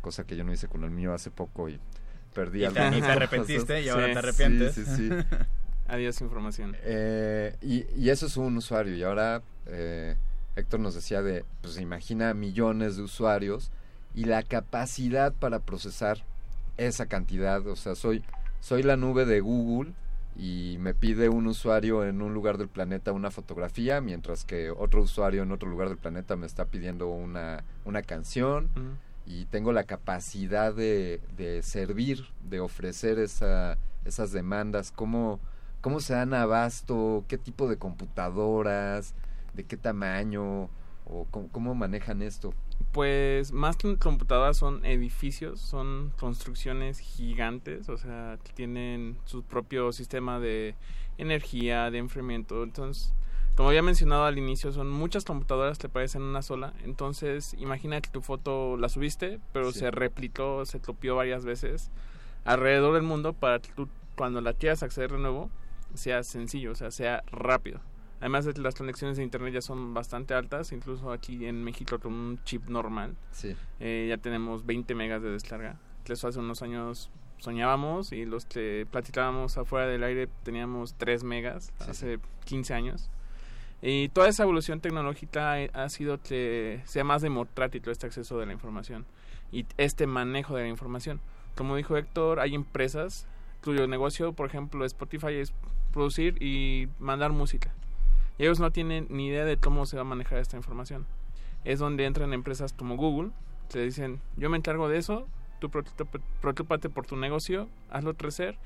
cosa 0.00 0.24
que 0.24 0.36
yo 0.36 0.44
no 0.44 0.52
hice 0.52 0.68
con 0.68 0.84
el 0.84 0.90
mío 0.92 1.12
hace 1.12 1.30
poco 1.32 1.68
y 1.68 1.80
perdí 2.34 2.58
Y 2.64 2.68
te, 2.68 2.78
algunas 2.80 2.88
y 2.90 2.94
te 2.94 3.00
cosas. 3.00 3.16
arrepentiste 3.16 3.82
y 3.82 3.88
ahora 3.88 4.06
Sí, 4.06 4.12
te 4.12 4.18
arrepientes. 4.18 4.74
Sí, 4.74 4.84
sí, 4.84 4.96
sí. 4.96 5.10
Adiós 5.88 6.20
información. 6.20 6.76
Eh, 6.82 7.56
y, 7.62 7.84
y 7.96 8.10
eso 8.10 8.26
es 8.26 8.36
un 8.36 8.56
usuario. 8.56 8.94
Y 8.96 9.02
ahora 9.02 9.42
eh, 9.66 10.16
Héctor 10.56 10.80
nos 10.80 10.94
decía 10.94 11.22
de, 11.22 11.44
pues 11.62 11.78
imagina 11.80 12.34
millones 12.34 12.96
de 12.96 13.02
usuarios 13.02 13.70
y 14.14 14.24
la 14.24 14.42
capacidad 14.42 15.32
para 15.32 15.60
procesar 15.60 16.18
esa 16.76 17.06
cantidad. 17.06 17.66
O 17.66 17.76
sea, 17.76 17.94
soy, 17.94 18.22
soy 18.60 18.82
la 18.82 18.96
nube 18.96 19.24
de 19.26 19.40
Google 19.40 19.92
y 20.36 20.76
me 20.80 20.94
pide 20.94 21.28
un 21.28 21.46
usuario 21.46 22.04
en 22.04 22.20
un 22.22 22.34
lugar 22.34 22.58
del 22.58 22.68
planeta 22.68 23.12
una 23.12 23.30
fotografía, 23.30 24.00
mientras 24.00 24.44
que 24.44 24.70
otro 24.70 25.02
usuario 25.02 25.42
en 25.44 25.52
otro 25.52 25.68
lugar 25.68 25.88
del 25.88 25.98
planeta 25.98 26.34
me 26.34 26.46
está 26.46 26.64
pidiendo 26.64 27.08
una, 27.08 27.62
una 27.84 28.02
canción 28.02 28.64
¿Mm? 28.74 29.13
Y 29.26 29.46
tengo 29.46 29.72
la 29.72 29.84
capacidad 29.84 30.74
de, 30.74 31.20
de 31.36 31.62
servir, 31.62 32.26
de 32.42 32.60
ofrecer 32.60 33.18
esa, 33.18 33.78
esas 34.04 34.32
demandas, 34.32 34.92
cómo, 34.92 35.40
cómo 35.80 36.00
se 36.00 36.14
dan 36.14 36.34
abasto, 36.34 37.24
qué 37.28 37.38
tipo 37.38 37.68
de 37.68 37.76
computadoras, 37.76 39.14
de 39.54 39.64
qué 39.64 39.76
tamaño, 39.76 40.68
o 41.06 41.26
cómo, 41.30 41.74
manejan 41.74 42.22
esto. 42.22 42.54
Pues 42.92 43.52
más 43.52 43.76
que 43.76 43.96
computadoras 43.98 44.56
son 44.56 44.84
edificios, 44.84 45.60
son 45.60 46.12
construcciones 46.18 46.98
gigantes, 46.98 47.88
o 47.88 47.96
sea, 47.96 48.38
tienen 48.54 49.18
su 49.24 49.42
propio 49.42 49.92
sistema 49.92 50.40
de 50.40 50.74
energía, 51.18 51.90
de 51.90 51.98
enfriamiento. 51.98 52.62
Entonces, 52.62 53.12
como 53.56 53.68
había 53.68 53.82
mencionado 53.82 54.24
al 54.24 54.36
inicio, 54.38 54.72
son 54.72 54.90
muchas 54.90 55.24
computadoras 55.24 55.78
que 55.78 55.88
parecen 55.88 56.22
una 56.22 56.42
sola. 56.42 56.72
Entonces, 56.84 57.54
imagina 57.58 58.00
que 58.00 58.10
tu 58.10 58.20
foto 58.20 58.76
la 58.76 58.88
subiste, 58.88 59.38
pero 59.52 59.72
Sí. 59.72 59.78
se 59.80 59.90
replicó, 59.90 60.64
se 60.66 60.80
copió 60.80 61.16
varias 61.16 61.44
veces 61.44 61.90
alrededor 62.44 62.94
del 62.94 63.02
mundo 63.04 63.32
para 63.32 63.60
que 63.60 63.70
tú, 63.72 63.88
cuando 64.16 64.40
la 64.40 64.52
quieras 64.54 64.82
acceder 64.82 65.12
de 65.12 65.18
nuevo, 65.18 65.50
sea 65.94 66.22
sencillo, 66.24 66.72
o 66.72 66.74
sea, 66.74 66.90
sea 66.90 67.22
rápido. 67.30 67.80
Además 68.20 68.44
de 68.44 68.54
que 68.54 68.60
las 68.60 68.74
conexiones 68.74 69.16
de 69.18 69.22
internet 69.22 69.54
ya 69.54 69.60
son 69.60 69.92
bastante 69.94 70.34
altas, 70.34 70.72
incluso 70.72 71.12
aquí 71.12 71.46
en 71.46 71.62
México 71.62 71.98
con 71.98 72.12
un 72.14 72.42
chip 72.44 72.68
normal 72.68 73.16
Sí, 73.32 73.54
eh, 73.80 74.06
ya 74.08 74.16
tenemos 74.16 74.64
20 74.66 74.94
megas 74.94 75.22
de 75.22 75.30
descarga. 75.30 75.78
Eso 76.06 76.28
hace 76.28 76.38
unos 76.38 76.62
años 76.62 77.10
soñábamos 77.38 78.12
y 78.12 78.24
los 78.24 78.46
que 78.46 78.86
platicábamos 78.90 79.58
afuera 79.58 79.86
del 79.86 80.02
aire 80.04 80.28
teníamos 80.42 80.94
3 80.94 81.22
megas 81.24 81.72
Sí, 81.80 81.90
hace 81.90 82.18
15 82.46 82.72
años. 82.72 83.10
Y 83.86 84.08
toda 84.08 84.28
esa 84.28 84.44
evolución 84.44 84.80
tecnológica 84.80 85.60
eh, 85.60 85.70
ha 85.74 85.90
sido 85.90 86.18
que 86.18 86.80
sea 86.86 87.04
más 87.04 87.20
democrático 87.20 87.90
este 87.90 88.06
acceso 88.06 88.38
de 88.38 88.46
la 88.46 88.54
información 88.54 89.04
y 89.52 89.66
este 89.76 90.06
manejo 90.06 90.56
de 90.56 90.62
la 90.62 90.68
información. 90.70 91.20
Como 91.54 91.76
dijo 91.76 91.94
Héctor, 91.98 92.40
hay 92.40 92.54
empresas 92.54 93.26
cuyo 93.62 93.86
negocio, 93.86 94.32
por 94.32 94.46
ejemplo, 94.46 94.86
Spotify 94.86 95.34
es 95.34 95.52
producir 95.92 96.42
y 96.42 96.88
mandar 96.98 97.32
música. 97.32 97.74
Y 98.38 98.44
ellos 98.44 98.58
no 98.58 98.70
tienen 98.70 99.06
ni 99.10 99.26
idea 99.26 99.44
de 99.44 99.58
cómo 99.58 99.84
se 99.84 99.96
va 99.96 100.02
a 100.02 100.06
manejar 100.06 100.38
esta 100.38 100.56
información. 100.56 101.06
Es 101.64 101.78
donde 101.78 102.06
entran 102.06 102.32
empresas 102.32 102.72
como 102.72 102.96
Google, 102.96 103.32
que 103.68 103.80
dicen, 103.80 104.18
yo 104.38 104.48
me 104.48 104.56
encargo 104.56 104.88
de 104.88 104.96
eso, 104.96 105.28
tú 105.60 105.70
preocúpate 106.40 106.88
por 106.88 107.04
tu 107.04 107.16
negocio, 107.16 107.68
hazlo 107.90 108.14
crecer 108.14 108.56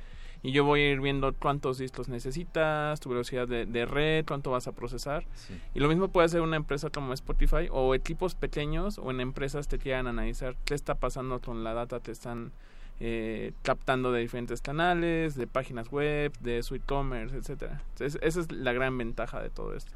y 0.42 0.53
yo 0.53 0.64
voy 0.64 0.81
a 0.81 0.90
ir 0.92 1.01
viendo 1.01 1.33
cuántos 1.35 1.79
discos 1.79 2.09
necesitas, 2.09 3.01
tu 3.01 3.09
velocidad 3.11 3.48
de, 3.48 3.66
de 3.66 3.87
red, 3.87 4.24
cuánto 4.27 4.51
vas 4.51 4.66
a 4.68 4.72
procesar. 4.72 5.24
sí. 5.35 5.61
Y 5.74 5.81
lo 5.81 5.88
mismo 5.88 6.09
puede 6.09 6.27
hacer 6.27 6.40
una 6.40 6.57
empresa 6.57 6.90
como 6.90 7.12
Spotify 7.12 7.68
o 7.70 7.94
equipos 7.94 8.35
pequeños 8.35 8.98
o 8.98 9.11
en 9.11 9.20
empresas 9.20 9.66
que 9.66 9.79
quieran 9.79 10.07
analizar 10.07 10.57
qué 10.64 10.74
está 10.74 10.94
pasando 10.94 11.40
con 11.40 11.64
la 11.64 11.74
data 11.74 12.01
que 12.01 12.11
están 12.12 12.53
eh, 13.01 13.53
captando 13.62 14.11
de 14.12 14.20
diferentes 14.20 14.61
canales, 14.61 15.35
de 15.37 15.46
páginas 15.46 15.90
web, 15.90 16.33
de 16.40 16.62
su 16.62 16.74
e-commerce, 16.74 17.37
etcétera. 17.37 17.81
Entonces, 17.92 18.20
esa 18.22 18.40
es 18.40 18.51
la 18.51 18.72
gran 18.72 18.96
ventaja 18.98 19.40
de 19.40 19.51
todo 19.51 19.74
esto. 19.77 19.92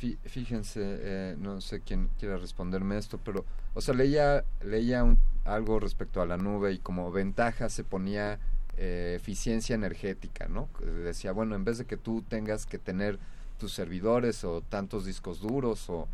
Fí- 0.00 0.16
Fíjense, 0.24 0.80
eh, 0.84 1.36
no 1.38 1.60
sé 1.60 1.80
quién 1.80 2.08
quiera 2.18 2.36
responderme 2.36 2.96
esto, 2.98 3.18
pero, 3.24 3.44
o 3.74 3.80
sea, 3.80 3.94
leía, 3.94 4.44
leía 4.62 5.02
un- 5.04 5.18
algo 5.44 5.80
respecto 5.80 6.20
a 6.22 6.26
la 6.26 6.36
nube 6.36 6.72
y 6.72 6.78
como 6.78 7.10
ventaja 7.10 7.68
se 7.68 7.84
ponía 7.84 8.38
eh, 8.80 9.14
eficiencia 9.16 9.74
energética, 9.74 10.46
¿no? 10.46 10.68
Decía, 11.04 11.32
bueno, 11.32 11.56
en 11.56 11.64
vez 11.64 11.78
de 11.78 11.84
que 11.84 11.96
tú 11.96 12.22
tengas 12.22 12.64
que 12.64 12.78
tener 12.78 13.18
tus 13.58 13.72
servidores 13.72 14.44
o 14.44 14.60
tantos 14.60 15.04
discos 15.04 15.40
duros 15.40 15.90
o 15.90 16.06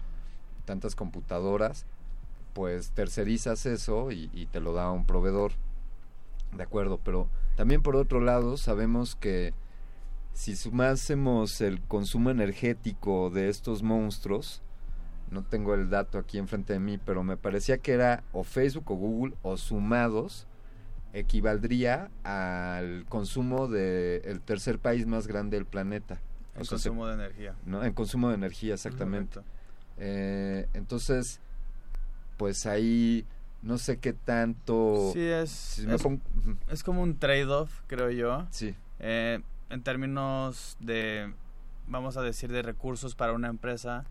tantas 0.65 0.95
computadoras, 0.95 1.85
pues 2.55 2.91
tercerizas 2.91 3.67
eso 3.67 4.11
y, 4.11 4.31
y 4.33 4.47
te 4.47 4.61
lo 4.61 4.73
da 4.73 4.91
un 4.91 5.05
proveedor. 5.05 5.53
De 6.57 6.63
acuerdo, 6.63 6.99
pero 7.05 7.29
también 7.57 7.83
por 7.83 7.97
otro 7.97 8.21
lado 8.21 8.57
sabemos 8.57 9.15
que 9.15 9.53
si 10.33 10.57
sumásemos 10.57 11.61
el 11.61 11.83
consumo 11.83 12.31
energético 12.31 13.29
de 13.29 13.51
estos 13.51 13.83
monstruos, 13.83 14.63
no 15.31 15.43
tengo 15.43 15.75
el 15.75 15.91
dato 15.91 16.17
aquí 16.17 16.39
enfrente 16.39 16.73
de 16.73 16.81
mí, 16.81 16.99
pero 16.99 17.23
me 17.23 17.37
parecía 17.37 17.77
que 17.77 17.93
era 17.93 18.25
o 18.33 18.43
Facebook 18.43 18.91
o 18.91 18.95
Google 18.95 19.35
o 19.43 19.57
sumados 19.57 20.47
equivaldría 21.15 22.11
al 22.25 23.07
consumo 23.09 23.69
del 23.69 24.41
tercer 24.43 24.79
país 24.79 25.07
más 25.07 25.27
grande 25.27 25.57
del 25.57 25.65
planeta. 25.67 26.21
El 26.55 26.63
O 26.63 26.65
sea, 26.65 26.79
se- 26.79 26.89
consumo 26.91 27.07
de 27.07 27.15
energía. 27.15 27.55
¿no? 27.65 27.83
En 27.85 27.93
consumo 27.95 28.29
de 28.29 28.35
energía, 28.35 28.75
exactamente. 28.75 29.41
Eh, 29.99 30.67
entonces, 30.75 31.41
pues 32.37 32.67
ahí 32.67 33.25
no 33.63 33.79
sé 33.79 33.99
qué 33.99 34.13
tanto... 34.13 35.11
Sí, 35.13 35.21
es, 35.23 35.51
si 35.51 35.91
es, 35.91 36.03
pongo- 36.03 36.21
es 36.69 36.83
como 36.83 37.03
un 37.03 37.17
trade-off, 37.19 37.81
creo 37.87 38.11
yo. 38.11 38.47
sí, 38.51 38.75
Eh, 38.99 39.41
en 39.71 39.83
términos 39.83 40.77
de, 40.81 41.33
vamos 41.89 42.17
a 42.17 42.23
decir, 42.23 42.53
de 42.53 42.63
recursos 42.63 43.15
para 43.15 43.33
una 43.33 43.49
empresa, 43.49 44.05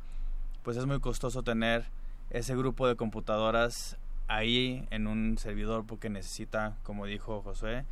pues 0.63 0.77
es 0.77 0.85
muy 0.85 0.99
costoso 0.99 1.43
tener 1.43 1.85
ese 2.29 2.55
grupo 2.55 2.87
de 2.87 2.95
computadoras 2.95 3.97
ahí 4.27 4.87
en 4.91 5.07
un 5.07 5.37
servidor 5.37 5.85
porque 5.85 6.09
necesita, 6.09 6.77
como 6.83 7.05
dijo 7.05 7.41
Josué, 7.41 7.85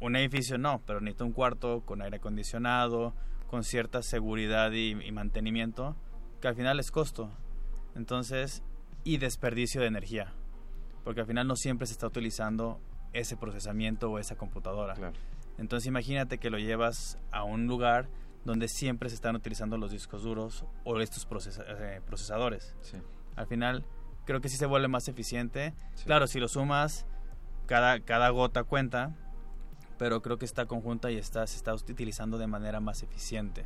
un 0.00 0.16
edificio 0.16 0.58
no, 0.58 0.80
pero 0.86 1.00
necesita 1.00 1.24
un 1.24 1.32
cuarto 1.32 1.82
con 1.84 2.02
aire 2.02 2.16
acondicionado, 2.16 3.14
con 3.48 3.64
cierta 3.64 4.02
seguridad 4.02 4.72
y, 4.72 4.90
y 4.90 5.12
mantenimiento, 5.12 5.96
que 6.40 6.48
al 6.48 6.54
final 6.54 6.78
es 6.78 6.90
costo. 6.90 7.30
Entonces, 7.94 8.62
y 9.04 9.18
desperdicio 9.18 9.80
de 9.80 9.88
energía, 9.88 10.32
porque 11.04 11.22
al 11.22 11.26
final 11.26 11.46
no 11.46 11.56
siempre 11.56 11.86
se 11.86 11.92
está 11.92 12.06
utilizando 12.06 12.80
ese 13.12 13.36
procesamiento 13.36 14.10
o 14.10 14.18
esa 14.18 14.36
computadora. 14.36 14.94
claro. 14.94 15.16
Entonces 15.58 15.88
imagínate 15.88 16.38
que 16.38 16.50
lo 16.50 16.58
llevas 16.58 17.18
a 17.32 17.42
un 17.42 17.66
lugar 17.66 18.08
donde 18.44 18.68
siempre 18.68 19.08
se 19.08 19.16
están 19.16 19.34
utilizando 19.34 19.76
los 19.76 19.90
discos 19.90 20.22
duros 20.22 20.64
o 20.84 21.00
estos 21.00 21.26
eh, 21.26 22.00
procesadores. 22.06 22.76
Sí, 22.80 22.96
Al 23.34 23.46
final 23.48 23.84
creo 24.28 24.42
que 24.42 24.50
sí 24.50 24.58
se 24.58 24.66
vuelve 24.66 24.88
más 24.88 25.08
eficiente. 25.08 25.72
sí. 25.94 26.04
Claro, 26.04 26.26
si 26.26 26.38
lo 26.38 26.48
sumas, 26.48 27.06
cada, 27.64 27.98
cada 28.00 28.28
gota 28.28 28.62
cuenta, 28.62 29.14
pero 29.96 30.20
creo 30.20 30.36
que 30.36 30.44
está 30.44 30.66
conjunta 30.66 31.10
y 31.10 31.16
está, 31.16 31.46
se 31.46 31.56
está 31.56 31.72
utilizando 31.72 32.36
de 32.36 32.46
manera 32.46 32.78
más 32.78 33.02
eficiente. 33.02 33.64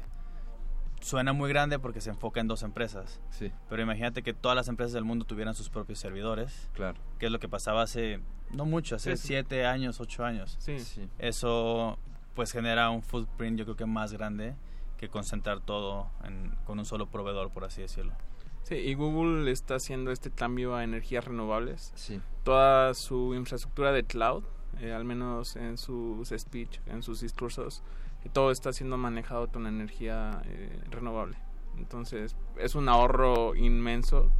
Suena 1.00 1.32
muy 1.32 1.48
grande 1.48 1.80
porque 1.80 2.00
se 2.00 2.10
enfoca 2.10 2.40
en 2.40 2.46
dos 2.46 2.62
empresas, 2.62 3.20
Sí, 3.30 3.50
pero 3.68 3.82
imagínate 3.82 4.22
que 4.22 4.32
todas 4.34 4.54
las 4.54 4.68
empresas 4.68 4.92
del 4.92 5.02
mundo 5.04 5.24
tuvieran 5.24 5.52
sus 5.56 5.68
propios 5.68 5.98
servidores, 5.98 6.70
claro. 6.74 7.00
que 7.18 7.26
es 7.26 7.32
lo 7.32 7.40
que 7.40 7.48
pasaba 7.48 7.82
hace, 7.82 8.20
no 8.52 8.64
mucho, 8.66 8.94
hace 8.94 9.16
Sí, 9.16 9.22
sí. 9.22 9.26
siete 9.28 9.66
años, 9.66 9.98
ocho 10.00 10.24
años. 10.24 10.54
Sí. 10.60 10.78
Sí. 10.78 11.08
Eso 11.18 11.98
pues 12.34 12.52
genera 12.52 12.88
un 12.90 13.02
footprint 13.02 13.58
yo 13.58 13.64
creo 13.64 13.76
que 13.76 13.84
más 13.86 14.12
grande 14.12 14.54
que 14.96 15.08
concentrar 15.08 15.58
todo 15.60 16.08
en- 16.24 16.54
con 16.64 16.78
un 16.78 16.84
solo 16.84 17.10
proveedor, 17.10 17.50
por 17.50 17.64
así 17.64 17.82
decirlo. 17.82 18.14
Sí, 18.62 18.76
y 18.76 18.94
Google 18.94 19.50
está 19.50 19.76
haciendo 19.76 20.12
este 20.12 20.30
cambio 20.30 20.74
a 20.74 20.84
energías 20.84 21.24
renovables. 21.24 21.92
Sí, 21.94 22.20
Toda 22.44 22.94
su 22.94 23.34
infraestructura 23.34 23.92
de 23.92 24.04
cloud, 24.04 24.44
eh, 24.80 24.92
al 24.92 25.04
menos 25.04 25.56
en 25.56 25.78
sus 25.78 26.28
speech, 26.30 26.78
en 26.86 27.02
sus 27.02 27.20
discursos, 27.20 27.82
y 28.24 28.28
todo 28.28 28.50
está 28.50 28.72
siendo 28.72 28.96
manejado 28.96 29.48
con 29.48 29.66
energía 29.66 30.42
eh, 30.46 30.80
renovable. 30.90 31.36
Entonces, 31.76 32.36
es 32.58 32.74
un 32.74 32.88
ahorro 32.88 33.56
inmenso 33.56 34.30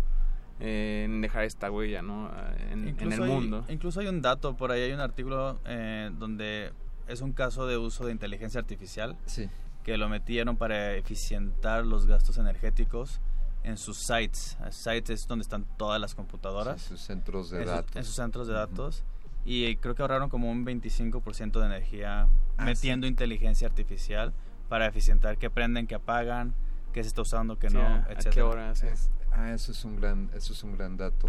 eh, 0.61 1.03
en 1.07 1.21
dejar 1.21 1.45
esta 1.45 1.71
huella 1.71 2.03
¿no? 2.03 2.31
en, 2.71 2.89
en 2.89 3.13
el 3.13 3.23
hay, 3.23 3.29
mundo. 3.29 3.65
Incluso 3.69 4.01
hay 4.01 4.07
un 4.07 4.23
dato, 4.23 4.57
por 4.57 4.71
ahí 4.71 4.83
hay 4.83 4.93
un 4.93 5.01
artículo 5.01 5.59
eh, 5.65 6.11
donde 6.19 6.73
es 7.09 7.21
un 7.21 7.33
caso 7.33 7.67
de 7.67 7.77
uso 7.77 8.07
de 8.07 8.13
inteligencia 8.13 8.61
artificial 8.61 9.17
sí, 9.27 9.49
que 9.83 9.97
lo 9.97 10.09
metieron 10.09 10.57
para 10.57 10.95
eficientar 10.95 11.85
los 11.85 12.07
gastos 12.07 12.39
energéticos 12.39 13.21
en 13.65 13.77
sus 13.77 13.99
sites. 13.99 14.57
Sites 14.71 15.11
es 15.11 15.27
donde 15.29 15.43
están 15.43 15.65
todas 15.77 16.01
las 16.01 16.15
computadoras. 16.15 16.81
sí, 16.83 16.89
sus 16.89 17.01
centros 17.01 17.51
de 17.51 17.61
en 17.61 17.67
datos. 17.67 17.97
en 17.97 18.05
sus 18.05 18.15
centros 18.15 18.47
de 18.47 18.55
datos. 18.55 19.05
Y 19.45 19.77
creo 19.77 19.95
que 19.95 20.03
ahorraron 20.03 20.29
como 20.31 20.51
un 20.51 20.65
25% 20.65 21.59
de 21.61 21.67
energía 21.67 22.29
Ah, 22.59 22.65
metiendo 22.65 23.07
inteligencia 23.07 23.67
artificial 23.67 24.33
para 24.69 24.87
eficientar 24.87 25.39
qué 25.39 25.49
prenden, 25.51 25.87
qué 25.87 25.95
apagan, 25.97 26.55
qué 26.93 27.03
se 27.03 27.09
está 27.09 27.23
usando, 27.23 27.59
qué 27.59 27.69
Sí, 27.71 27.75
no, 27.77 27.83
a, 27.87 27.97
a 28.03 28.15
qué 28.17 28.43
hora? 28.43 28.73
Es- 28.73 29.11
ah, 29.33 29.53
eso 29.53 29.73
es 29.73 29.85
un 29.85 29.97
gran, 29.97 30.31
eso 30.35 30.53
es 30.53 30.63
un 30.63 30.77
gran 30.77 30.97
dato. 30.97 31.29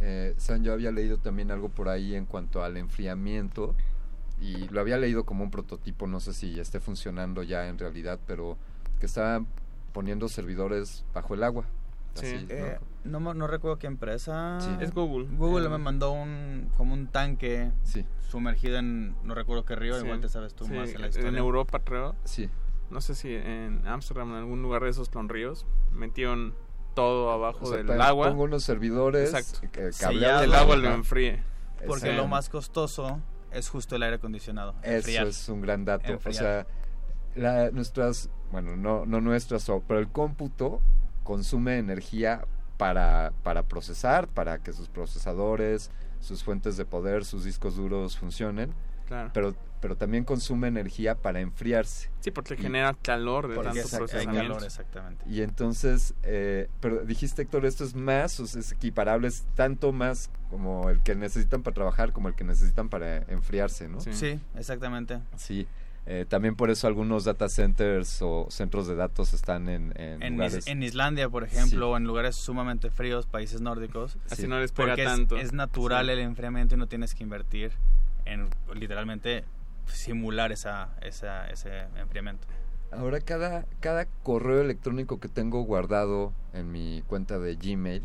Eh, 0.00 0.34
San, 0.36 0.62
yo 0.64 0.72
había 0.72 0.90
leído 0.90 1.18
también 1.18 1.50
algo 1.52 1.68
por 1.68 1.88
ahí 1.88 2.14
en 2.16 2.26
cuanto 2.26 2.62
al 2.64 2.76
enfriamiento 2.76 3.74
y 4.40 4.68
lo 4.68 4.80
había 4.80 4.98
leído 4.98 5.24
como 5.24 5.44
un 5.44 5.50
prototipo, 5.50 6.06
no 6.08 6.18
sé 6.20 6.34
si 6.34 6.58
esté 6.58 6.80
funcionando 6.80 7.42
ya 7.44 7.68
en 7.68 7.78
realidad, 7.78 8.18
pero 8.26 8.58
que 8.98 9.06
estaban 9.06 9.46
poniendo 9.94 10.28
servidores 10.28 11.06
bajo 11.14 11.32
el 11.32 11.42
agua. 11.42 11.64
Sí. 12.14 12.46
Eh, 12.50 12.78
no, 13.04 13.46
recuerdo 13.46 13.78
qué 13.78 13.86
empresa. 13.86 14.58
Sí. 14.60 14.70
Es 14.80 14.92
Google. 14.92 15.26
Google 15.36 15.66
Eh, 15.66 15.70
me 15.70 15.78
mandó 15.78 16.12
un 16.12 16.70
como 16.76 16.92
un 16.92 17.06
tanque 17.08 17.72
Sí, 17.82 18.04
sumergido 18.28 18.76
en 18.78 19.16
no 19.24 19.34
recuerdo 19.34 19.64
qué 19.64 19.74
río, 19.74 19.98
sí. 19.98 20.04
igual 20.04 20.20
te 20.20 20.28
sabes 20.28 20.54
tú 20.54 20.66
Sí, 20.66 20.72
más 20.72 20.90
en 20.90 21.00
la 21.00 21.08
historia. 21.08 21.28
en 21.30 21.36
Europa, 21.38 21.80
creo. 21.82 22.14
sí. 22.24 22.50
No 22.90 23.00
sé 23.00 23.14
si 23.14 23.34
en 23.34 23.82
Ámsterdam, 23.86 24.28
en 24.30 24.36
algún 24.36 24.60
lugar 24.62 24.82
de 24.84 24.90
esos 24.90 25.08
con 25.08 25.28
ríos, 25.30 25.66
metieron 25.90 26.54
todo 26.94 27.32
abajo 27.32 27.60
O 27.62 27.66
sea, 27.68 27.78
del 27.82 28.00
agua. 28.00 28.28
Pongo 28.28 28.44
unos 28.44 28.62
servidores 28.62 29.32
Exacto. 29.34 29.68
que 29.72 29.90
cableados 29.98 30.44
el 30.44 30.54
agua 30.54 30.76
lo 30.76 30.90
enfríe. 30.92 31.42
Porque 31.86 32.12
lo 32.12 32.28
más 32.28 32.48
costoso 32.50 33.20
es 33.50 33.68
justo 33.70 33.96
el 33.96 34.02
aire 34.04 34.16
acondicionado. 34.16 34.74
Eso 34.82 34.96
enfriar. 34.96 35.26
es 35.28 35.48
un 35.48 35.60
gran 35.62 35.84
dato. 35.84 36.12
Enfriar. 36.12 36.34
O 36.34 36.38
sea, 36.38 36.66
la- 37.34 37.70
nuestras, 37.70 38.28
bueno, 38.54 38.76
no, 38.76 39.04
no 39.04 39.20
nuestras, 39.20 39.68
o- 39.68 39.82
pero 39.86 39.98
el 39.98 40.06
cómputo 40.06 40.80
consume 41.24 41.78
energía 41.78 42.46
para, 42.76 43.32
para 43.42 43.64
procesar, 43.64 44.28
para 44.28 44.58
que 44.58 44.72
sus 44.72 44.88
procesadores, 44.88 45.90
sus 46.20 46.44
fuentes 46.44 46.76
de 46.76 46.84
poder, 46.84 47.24
sus 47.24 47.42
discos 47.42 47.74
duros 47.74 48.16
funcionen, 48.16 48.72
Claro. 49.08 49.30
pero, 49.34 49.56
pero 49.80 49.96
también 49.96 50.22
consume 50.24 50.68
energía 50.68 51.16
para 51.16 51.40
enfriarse. 51.40 52.10
sí, 52.20 52.30
porque 52.30 52.54
y- 52.54 52.58
genera 52.58 52.94
calor 53.02 53.48
de 53.48 53.56
tanto 53.56 53.80
hay 53.92 53.98
procesamiento. 53.98 54.48
calor, 54.54 54.64
exactamente. 54.64 55.24
Y 55.28 55.42
entonces, 55.42 56.14
eh, 56.22 56.68
pero 56.80 57.04
dijiste 57.04 57.42
Héctor, 57.42 57.66
esto 57.66 57.82
es 57.82 57.94
más, 57.96 58.38
o 58.38 58.46
sea, 58.46 58.60
es 58.60 58.70
equiparable, 58.70 59.26
es 59.28 59.44
tanto 59.56 59.92
más 59.92 60.30
como 60.48 60.88
el 60.90 61.02
que 61.02 61.16
necesitan 61.16 61.62
para 61.64 61.74
trabajar 61.74 62.12
como 62.12 62.28
el 62.28 62.34
que 62.36 62.44
necesitan 62.44 62.88
para 62.88 63.18
enfriarse, 63.30 63.88
¿no? 63.88 64.00
Sí. 64.00 64.12
Sí, 64.12 64.40
exactamente. 64.54 65.18
Sí, 65.36 65.66
eh, 66.06 66.26
también 66.28 66.54
por 66.54 66.70
eso 66.70 66.86
algunos 66.86 67.24
data 67.24 67.48
centers 67.48 68.20
o 68.20 68.46
centros 68.50 68.86
de 68.86 68.94
datos 68.94 69.32
están 69.32 69.68
en, 69.70 69.92
en 69.98 70.22
En, 70.22 70.32
lugares... 70.34 70.58
Is- 70.58 70.66
en 70.66 70.82
Islandia, 70.82 71.28
por 71.30 71.44
ejemplo, 71.44 71.86
Sí. 71.86 71.92
o 71.92 71.96
en 71.96 72.04
lugares 72.04 72.36
sumamente 72.36 72.90
fríos, 72.90 73.26
países 73.26 73.60
nórdicos, 73.62 74.18
Así 74.30 74.42
Sí. 74.42 74.48
no 74.48 74.58
les 74.60 74.70
pega 74.72 74.88
porque 74.90 75.04
tanto. 75.04 75.36
es 75.36 75.52
natural 75.54 76.06
Sí. 76.06 76.12
el 76.12 76.18
enfriamiento 76.20 76.74
y 76.74 76.78
no 76.78 76.86
tienes 76.88 77.14
que 77.14 77.22
invertir 77.22 77.72
en 78.26 78.48
literalmente 78.74 79.44
simular 79.86 80.52
esa, 80.52 80.88
esa, 81.02 81.48
ese 81.50 81.84
enfriamiento. 81.96 82.46
Ahora 82.92 83.20
cada, 83.20 83.64
cada 83.80 84.04
correo 84.22 84.60
electrónico 84.60 85.18
que 85.20 85.28
tengo 85.28 85.62
guardado 85.62 86.32
en 86.52 86.70
mi 86.70 87.02
cuenta 87.06 87.38
de 87.38 87.56
Gmail 87.56 88.02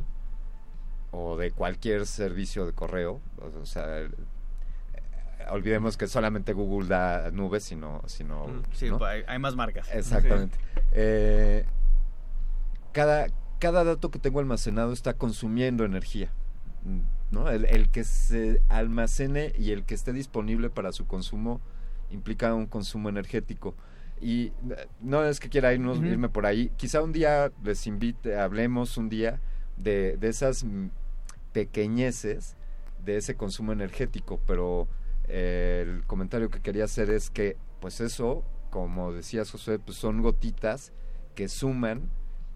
o 1.11 1.37
de 1.37 1.51
cualquier 1.51 2.05
servicio 2.05 2.65
de 2.65 2.73
correo, 2.73 3.19
o 3.61 3.65
sea, 3.65 4.07
olvidemos 5.51 5.97
que 5.97 6.07
solamente 6.07 6.53
Google 6.53 6.87
da 6.87 7.31
nubes, 7.31 7.63
sino... 7.63 8.01
sino 8.07 8.47
Mm, 8.47 8.61
Sí, 8.73 8.89
¿no? 8.89 8.97
pues, 8.97 9.11
hay, 9.11 9.23
hay 9.27 9.39
más 9.39 9.55
marcas. 9.55 9.87
Exactamente. 9.93 10.57
Eh, 10.91 11.65
cada, 12.91 13.27
cada 13.59 13.83
dato 13.83 14.09
que 14.11 14.19
tengo 14.19 14.39
almacenado 14.39 14.93
está 14.93 15.13
consumiendo 15.13 15.83
energía. 15.85 16.29
mm, 16.83 16.99
¿no? 17.31 17.49
El, 17.49 17.65
el 17.65 17.89
que 17.89 18.03
se 18.03 18.61
almacene 18.69 19.53
y 19.57 19.71
el 19.71 19.83
que 19.83 19.93
esté 19.93 20.13
disponible 20.13 20.69
para 20.71 20.91
su 20.91 21.05
consumo 21.05 21.61
implica 22.09 22.53
un 22.55 22.65
consumo 22.65 23.07
energético. 23.09 23.75
Y 24.21 24.51
no 24.99 25.23
es 25.23 25.39
que 25.39 25.47
quiera 25.47 25.71
irnos, 25.73 25.99
Ujú. 25.99 26.07
irme 26.07 26.27
por 26.29 26.45
ahí. 26.47 26.71
Quizá 26.75 27.01
un 27.03 27.11
día 27.13 27.51
les 27.63 27.85
invite, 27.87 28.37
hablemos 28.37 28.97
un 28.97 29.09
día 29.09 29.39
de, 29.77 30.17
de 30.17 30.27
esas 30.27 30.63
mm, 30.63 30.87
pequeñeces 31.53 32.55
de 33.05 33.17
ese 33.17 33.35
consumo 33.35 33.71
energético, 33.71 34.39
pero 34.47 34.87
eh, 35.29 35.85
el 35.87 36.05
comentario 36.05 36.49
que 36.49 36.59
quería 36.61 36.83
hacer 36.85 37.09
es 37.09 37.29
que, 37.29 37.55
pues 37.79 38.01
eso, 38.01 38.43
como 38.69 39.13
decías 39.13 39.49
José, 39.51 39.79
pues 39.79 39.97
son 39.97 40.21
gotitas 40.21 40.91
que 41.35 41.47
suman 41.47 42.09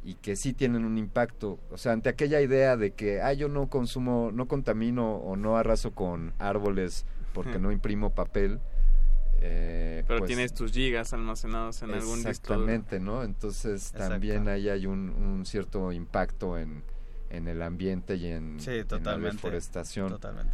y 0.04 0.16
que 0.16 0.36
sí 0.36 0.52
tienen 0.54 0.84
un 0.84 0.98
impacto. 0.98 1.60
O 1.72 1.78
sea, 1.78 1.94
ante 1.94 2.10
aquella 2.10 2.42
idea 2.42 2.76
de 2.76 2.92
que, 2.92 3.22
ah, 3.22 3.32
yo 3.34 3.48
no 3.48 3.70
consumo, 3.70 4.32
no 4.34 4.48
contamino 4.48 5.16
o 5.16 5.36
no 5.38 5.56
arraso 5.58 5.92
con 5.92 6.34
árboles 6.40 7.06
porque 7.34 7.58
no 7.60 7.72
imprimo 7.72 8.10
papel. 8.12 8.60
eh, 9.42 10.04
Pero 10.08 10.20
pues, 10.20 10.28
tienes 10.28 10.54
tus 10.54 10.72
gigas 10.72 11.14
almacenados 11.14 11.82
en 11.84 11.92
algún 11.92 12.18
disco. 12.18 12.30
Exactamente, 12.30 13.00
¿no? 13.00 13.24
Entonces 13.24 13.92
Exacto. 13.92 14.10
también 14.10 14.48
ahí 14.48 14.70
hay 14.70 14.86
un, 14.86 15.10
un 15.10 15.46
cierto 15.46 15.92
impacto 15.92 16.58
en, 16.58 16.84
en 17.30 17.48
el 17.48 17.62
ambiente 17.62 18.16
y 18.16 18.28
en, 18.28 18.60
Sí, 18.60 18.72
en 18.72 18.78
la 18.80 18.86
totalmente. 18.86 19.36
deforestación. 19.38 20.10
Totalmente. 20.10 20.54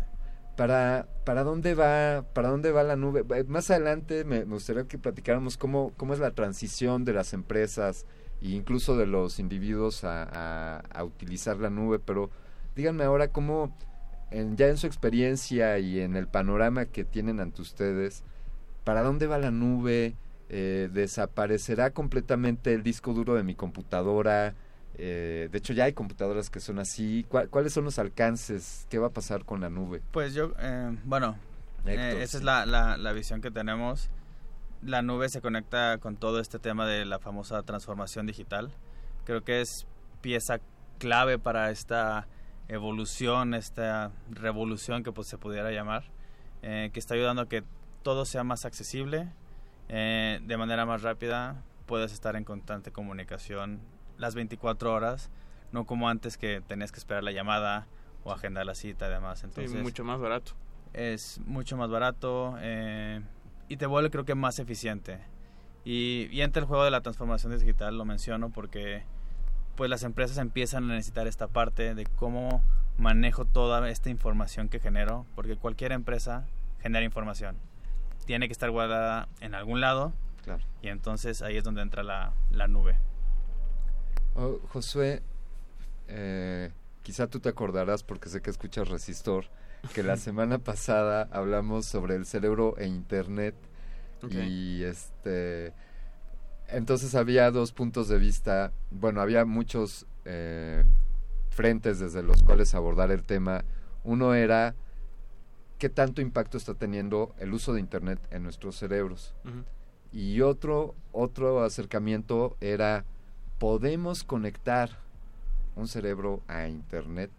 ¿Para, 0.60 1.08
¿Para 1.24 1.46
dónde 1.46 1.74
va 1.74 2.26
para 2.34 2.50
dónde 2.50 2.74
va 2.74 2.84
la 2.84 2.98
nube? 2.98 3.24
Eh, 3.34 3.46
Más 3.48 3.72
adelante 3.72 4.26
me, 4.26 4.44
gustaría 4.44 4.84
que 4.90 4.98
platicáramos 4.98 5.56
cómo, 5.56 5.94
cómo 5.96 6.14
es 6.14 6.20
la 6.20 6.32
transición 6.32 7.06
de 7.06 7.14
las 7.14 7.32
empresas 7.32 8.06
e 8.42 8.50
incluso 8.50 8.98
de 8.98 9.06
los 9.08 9.40
individuos 9.40 10.02
a 10.04 10.84
utilizar 11.06 11.56
la 11.60 11.70
nube, 11.70 12.00
pero 12.00 12.30
díganme 12.76 13.06
ahora 13.06 13.30
cómo, 13.30 13.74
en- 14.32 14.58
ya 14.58 14.68
en 14.68 14.76
su 14.76 14.86
experiencia 14.88 15.80
y 15.80 16.02
en 16.02 16.18
el 16.18 16.28
panorama 16.28 16.88
que 16.88 17.06
tienen 17.06 17.40
ante 17.40 17.62
ustedes, 17.62 18.26
¿para 18.84 19.02
dónde 19.02 19.28
va 19.28 19.38
la 19.38 19.52
nube? 19.52 20.16
Eh, 20.50 20.90
¿Desaparecerá 20.92 21.92
completamente 21.92 22.74
el 22.74 22.84
disco 22.84 23.14
duro 23.14 23.36
de 23.36 23.44
mi 23.44 23.56
computadora? 23.56 24.56
Eh, 25.02 25.48
de 25.50 25.58
hecho, 25.58 25.72
ya 25.72 25.86
hay 25.86 25.94
computadoras 25.94 26.50
que 26.50 26.60
son 26.60 26.78
así. 26.78 27.26
¿Cuál- 27.30 27.48
¿Cuáles 27.50 27.72
son 27.72 27.86
los 27.86 27.98
alcances? 28.00 28.86
¿Qué 28.90 29.00
va 29.00 29.08
a 29.08 29.12
pasar 29.12 29.46
con 29.46 29.62
la 29.62 29.70
nube? 29.70 30.02
Pues 30.12 30.34
yo, 30.34 30.52
eh, 30.60 30.98
bueno, 31.06 31.38
eh, 31.86 32.18
esa 32.22 32.32
sí. 32.32 32.38
es 32.38 32.44
la, 32.44 32.66
la, 32.66 32.98
la 32.98 33.14
visión 33.14 33.40
que 33.42 33.50
tenemos. 33.50 34.10
La 34.82 35.02
nube 35.02 35.30
se 35.30 35.40
conecta 35.42 35.98
con 36.00 36.18
todo 36.18 36.40
este 36.42 36.60
tema 36.60 36.86
de 36.86 37.06
la 37.06 37.20
famosa 37.20 37.64
transformación 37.64 38.26
digital. 38.26 38.72
Creo 39.24 39.44
que 39.44 39.62
es 39.62 39.88
pieza 40.22 40.60
clave 40.98 41.40
para 41.40 41.72
esta 41.72 42.28
evolución, 42.68 43.54
esta 43.54 44.12
revolución 44.30 45.04
que 45.04 45.12
pues, 45.14 45.28
se 45.28 45.38
pudiera 45.38 45.72
llamar, 45.72 46.04
eh, 46.62 46.90
que 46.94 47.00
está 47.00 47.14
ayudando 47.16 47.44
a 47.44 47.50
que 47.50 47.64
todo 48.04 48.26
sea 48.26 48.44
más 48.44 48.66
accesible, 48.66 49.30
eh, 49.88 50.40
de 50.44 50.58
manera 50.58 50.86
más 50.86 51.02
rápida, 51.04 51.64
puedes 51.86 52.12
estar 52.14 52.36
en 52.36 52.44
constante 52.44 52.92
comunicación 52.92 53.80
las 54.20 54.36
24 54.36 54.94
horas, 54.94 55.32
no 55.72 55.86
como 55.86 56.08
antes 56.10 56.38
que 56.38 56.62
tenías 56.68 56.92
que 56.92 57.00
esperar 57.00 57.24
la 57.24 57.32
llamada 57.32 57.88
o 58.24 58.32
agendar 58.32 58.66
la 58.66 58.76
cita 58.76 59.08
y 59.08 59.10
demás. 59.10 59.40
Sí, 59.40 59.46
Entonces, 59.46 59.82
mucho 59.82 60.04
más 60.04 60.20
barato. 60.20 60.52
es 60.94 61.40
mucho 61.46 61.78
más 61.78 61.90
barato 61.90 62.56
eh, 62.60 63.22
y 63.68 63.78
te 63.78 63.86
vuelve 63.88 64.10
creo 64.12 64.26
que 64.26 64.36
más 64.36 64.60
eficiente. 64.60 65.20
Y, 65.86 66.28
y 66.32 66.42
entre 66.42 66.62
el 66.62 66.68
juego 66.68 66.84
de 66.84 66.92
la 66.92 67.02
transformación 67.02 67.58
digital 67.58 67.98
lo 67.98 68.06
menciono 68.06 68.50
porque 68.50 69.04
pues 69.76 69.90
las 69.90 70.04
empresas 70.04 70.38
empiezan 70.38 70.84
a 70.92 70.94
necesitar 70.94 71.26
esta 71.28 71.48
parte 71.48 71.96
de 71.96 72.06
cómo 72.06 72.62
manejo 72.98 73.46
toda 73.46 73.90
esta 73.90 74.10
información 74.10 74.68
que 74.68 74.80
genero, 74.82 75.26
porque 75.36 75.56
cualquier 75.56 75.94
empresa 75.94 76.46
genera 76.82 77.06
información. 77.06 77.56
tiene 78.26 78.48
que 78.48 78.52
estar 78.52 78.70
guardada 78.72 79.30
en 79.40 79.56
algún 79.56 79.80
lado 79.80 80.12
Claro. 80.44 80.62
y 80.82 80.90
entonces 80.90 81.42
ahí 81.42 81.56
es 81.58 81.64
donde 81.64 81.82
entra 81.82 82.04
la, 82.04 82.34
la 82.52 82.68
nube. 82.68 82.98
Oh, 84.36 84.60
Josué, 84.70 85.22
eh, 86.08 86.72
quizá 87.04 87.28
tú 87.28 87.40
te 87.40 87.50
acordarás 87.50 88.04
porque 88.04 88.30
sé 88.30 88.42
que 88.42 88.50
escuchas 88.50 88.88
Resistor, 88.88 89.46
que 89.94 90.04
la 90.04 90.18
semana 90.18 90.60
pasada 90.60 91.28
hablamos 91.32 91.86
sobre 91.86 92.16
el 92.16 92.26
cerebro 92.26 92.78
e 92.78 92.88
Internet 92.88 93.56
y 94.30 94.84
este... 94.84 95.74
Entonces 96.68 97.16
había 97.16 97.50
dos 97.50 97.72
puntos 97.72 98.10
de 98.10 98.20
vista, 98.20 98.72
bueno, 98.92 99.22
había 99.22 99.44
muchos 99.44 100.06
eh, 100.26 100.84
frentes 101.50 102.00
desde 102.00 102.22
los 102.22 102.44
cuales 102.44 102.76
abordar 102.76 103.10
el 103.10 103.24
tema. 103.24 103.64
Uno 104.04 104.36
era 104.36 104.76
qué 105.80 105.90
tanto 105.90 106.22
impacto 106.22 106.58
está 106.58 106.76
teniendo 106.76 107.34
el 107.40 107.54
uso 107.54 107.74
de 107.74 107.80
Internet 107.80 108.20
en 108.30 108.44
nuestros 108.44 108.76
cerebros. 108.78 109.34
Y 110.12 110.42
otro, 110.42 110.94
otro 111.12 111.64
acercamiento 111.64 112.56
era, 112.62 113.06
¿podemos 113.60 114.24
conectar 114.24 114.90
un 115.76 115.88
cerebro 115.88 116.42
a 116.48 116.68
Internet? 116.68 117.30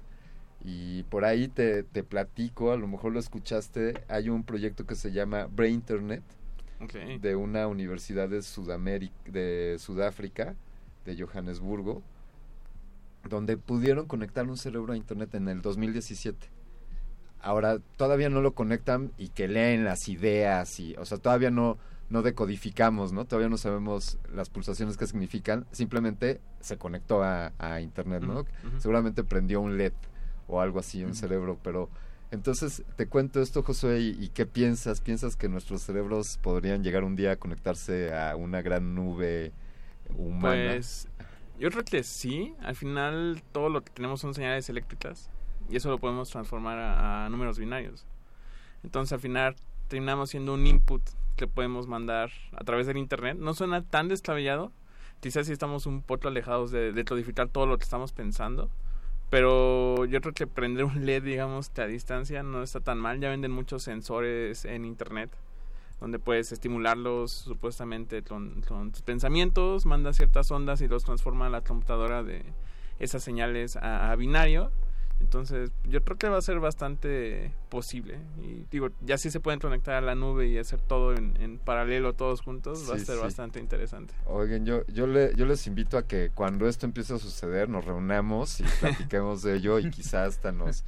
Y 0.62 1.04
por 1.04 1.24
ahí 1.24 1.48
te, 1.48 1.82
te 1.82 2.04
platico, 2.04 2.72
a 2.72 2.76
lo 2.76 2.86
mejor 2.86 3.12
lo 3.12 3.18
escuchaste, 3.18 4.04
hay 4.08 4.28
un 4.28 4.44
proyecto 4.44 4.86
que 4.86 4.94
se 4.94 5.10
llama 5.10 5.46
Brain 5.46 5.74
Internet 5.74 6.22
de 7.20 7.36
una 7.36 7.66
universidad 7.66 8.28
de, 8.28 8.42
Sudamérica, 8.42 9.14
de 9.26 9.76
Sudáfrica, 9.78 10.54
de 11.04 11.22
Johannesburgo, 11.22 12.02
donde 13.28 13.58
pudieron 13.58 14.06
conectar 14.06 14.46
un 14.46 14.56
cerebro 14.56 14.94
a 14.94 14.96
Internet 14.96 15.34
en 15.34 15.48
el 15.48 15.60
2017. 15.60 16.48
Ahora, 17.42 17.78
todavía 17.96 18.30
no 18.30 18.40
lo 18.40 18.54
conectan 18.54 19.12
y 19.18 19.28
que 19.28 19.48
leen 19.48 19.84
las 19.84 20.08
ideas, 20.08 20.80
y, 20.80 20.94
o 20.96 21.04
sea, 21.04 21.18
todavía 21.18 21.50
no, 21.50 21.76
no 22.10 22.22
decodificamos, 22.22 23.12
¿no? 23.12 23.24
Todavía 23.24 23.48
no 23.48 23.56
sabemos 23.56 24.18
las 24.34 24.50
pulsaciones 24.50 24.96
que 24.96 25.06
significan, 25.06 25.64
simplemente 25.70 26.40
se 26.60 26.76
conectó 26.76 27.22
a, 27.22 27.52
a 27.58 27.80
Internet, 27.80 28.24
¿no? 28.24 28.44
Seguramente 28.78 29.24
prendió 29.24 29.60
un 29.60 29.78
LED 29.78 29.92
o 30.48 30.60
algo 30.60 30.80
así, 30.80 31.04
un 31.04 31.14
cerebro, 31.14 31.58
pero 31.62 31.88
entonces 32.32 32.82
te 32.96 33.06
cuento 33.06 33.40
esto, 33.40 33.62
Josué, 33.62 34.00
y, 34.00 34.24
y 34.24 34.28
qué 34.28 34.44
piensas? 34.44 35.00
¿Piensas 35.00 35.36
que 35.36 35.48
nuestros 35.48 35.82
cerebros 35.82 36.38
podrían 36.42 36.82
llegar 36.82 37.04
un 37.04 37.14
día 37.16 37.32
a 37.32 37.36
conectarse 37.36 38.12
a 38.14 38.34
una 38.36 38.60
gran 38.60 38.94
nube 38.94 39.52
humana? 40.16 40.72
Pues 40.72 41.08
yo 41.60 41.70
creo 41.70 41.84
que 41.84 42.02
sí. 42.02 42.54
Al 42.60 42.74
final 42.74 43.42
todo 43.52 43.68
lo 43.68 43.82
que 43.82 43.90
tenemos 43.90 44.20
son 44.20 44.34
señales 44.34 44.68
eléctricas 44.68 45.30
y 45.68 45.76
eso 45.76 45.90
lo 45.90 45.98
podemos 45.98 46.28
transformar 46.30 46.78
a, 46.78 47.26
a 47.26 47.28
números 47.28 47.58
binarios. 47.58 48.04
Entonces 48.82 49.12
al 49.12 49.20
final 49.20 49.54
terminamos 49.88 50.30
siendo 50.30 50.54
un 50.54 50.66
input 50.66 51.02
que 51.40 51.46
podemos 51.46 51.86
mandar 51.86 52.30
a 52.52 52.64
través 52.64 52.86
del 52.86 52.98
internet. 52.98 53.38
No 53.38 53.54
suena 53.54 53.82
tan 53.82 54.08
descabellado. 54.08 54.72
Quizás 55.20 55.46
si 55.46 55.52
estamos 55.52 55.86
un 55.86 56.02
poco 56.02 56.28
alejados 56.28 56.70
de, 56.70 56.92
de 56.92 57.04
codificar 57.06 57.48
todo 57.48 57.64
lo 57.64 57.78
que 57.78 57.84
estamos 57.84 58.12
pensando. 58.12 58.68
Pero 59.30 60.04
yo 60.04 60.20
creo 60.20 60.34
que 60.34 60.46
prender 60.46 60.84
un 60.84 61.06
LED, 61.06 61.22
digamos, 61.22 61.70
a 61.78 61.86
distancia 61.86 62.42
no 62.42 62.62
está 62.62 62.80
tan 62.80 62.98
mal. 62.98 63.20
Ya 63.20 63.30
venden 63.30 63.52
muchos 63.52 63.82
sensores 63.82 64.66
en 64.66 64.84
internet 64.84 65.30
donde 65.98 66.18
puedes 66.18 66.52
estimularlos 66.52 67.32
supuestamente 67.32 68.22
con, 68.22 68.62
tus 68.92 69.02
pensamientos, 69.02 69.86
manda 69.86 70.12
ciertas 70.12 70.50
ondas 70.50 70.80
y 70.80 70.88
los 70.88 71.04
transforma 71.04 71.46
a 71.46 71.50
la 71.50 71.62
computadora 71.62 72.22
de 72.22 72.42
esas 72.98 73.22
señales 73.22 73.76
a 73.76 74.14
binario. 74.16 74.72
Entonces, 75.20 75.70
yo 75.84 76.02
creo 76.02 76.16
que 76.18 76.28
va 76.28 76.38
a 76.38 76.42
ser 76.42 76.58
bastante 76.60 77.52
posible. 77.68 78.18
Y 78.42 78.64
digo, 78.70 78.88
ya 79.02 79.16
si 79.18 79.30
se 79.30 79.38
pueden 79.38 79.60
conectar 79.60 79.94
a 79.94 80.00
la 80.00 80.14
nube 80.14 80.48
y 80.48 80.58
hacer 80.58 80.80
todo 80.80 81.14
en, 81.14 81.40
en 81.40 81.58
paralelo 81.58 82.14
todos 82.14 82.40
juntos, 82.40 82.86
va 82.90 82.94
a 82.96 82.98
Sí, 82.98 83.04
ser 83.04 83.16
sí. 83.16 83.22
bastante 83.22 83.60
interesante. 83.60 84.14
Oigan, 84.26 84.64
yo, 84.66 84.84
yo, 84.88 85.06
le, 85.06 85.34
yo 85.36 85.46
les 85.46 85.66
invito 85.66 85.98
a 85.98 86.06
que 86.06 86.30
cuando 86.34 86.66
esto 86.68 86.86
empiece 86.86 87.14
a 87.14 87.18
suceder 87.18 87.68
nos 87.68 87.84
reunamos 87.84 88.60
y 88.60 88.64
platiquemos 88.80 89.42
de 89.42 89.56
ello 89.56 89.78
y 89.78 89.90
quizás 89.90 90.28
hasta 90.36 90.52
nos, 90.52 90.84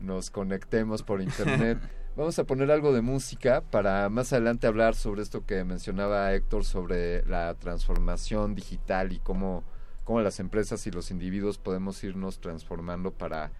nos 0.00 0.30
conectemos 0.30 1.02
por 1.02 1.20
internet. 1.20 1.78
Vamos 2.16 2.38
a 2.38 2.44
poner 2.44 2.70
algo 2.70 2.92
de 2.92 3.00
música 3.00 3.62
para 3.62 4.08
más 4.10 4.32
adelante 4.32 4.66
hablar 4.66 4.94
sobre 4.94 5.22
esto 5.22 5.44
que 5.46 5.64
mencionaba 5.64 6.32
Héctor 6.34 6.64
sobre 6.64 7.24
la 7.26 7.54
transformación 7.54 8.54
digital 8.54 9.12
y 9.12 9.18
cómo, 9.18 9.64
cómo 10.04 10.20
las 10.20 10.38
empresas 10.38 10.86
y 10.86 10.90
los 10.90 11.10
individuos 11.10 11.56
podemos 11.56 12.04
irnos 12.04 12.38
transformando 12.38 13.12
para 13.12 13.50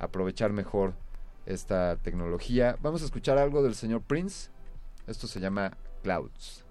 aprovechar 0.00 0.52
mejor 0.52 0.94
esta 1.46 1.96
tecnología. 1.96 2.76
Vamos 2.82 3.02
a 3.02 3.04
escuchar 3.04 3.38
algo 3.38 3.62
del 3.62 3.74
señor 3.74 4.02
Prince. 4.02 4.50
Esto 5.06 5.26
se 5.26 5.40
llama 5.40 5.76
Clouds. 6.02 6.64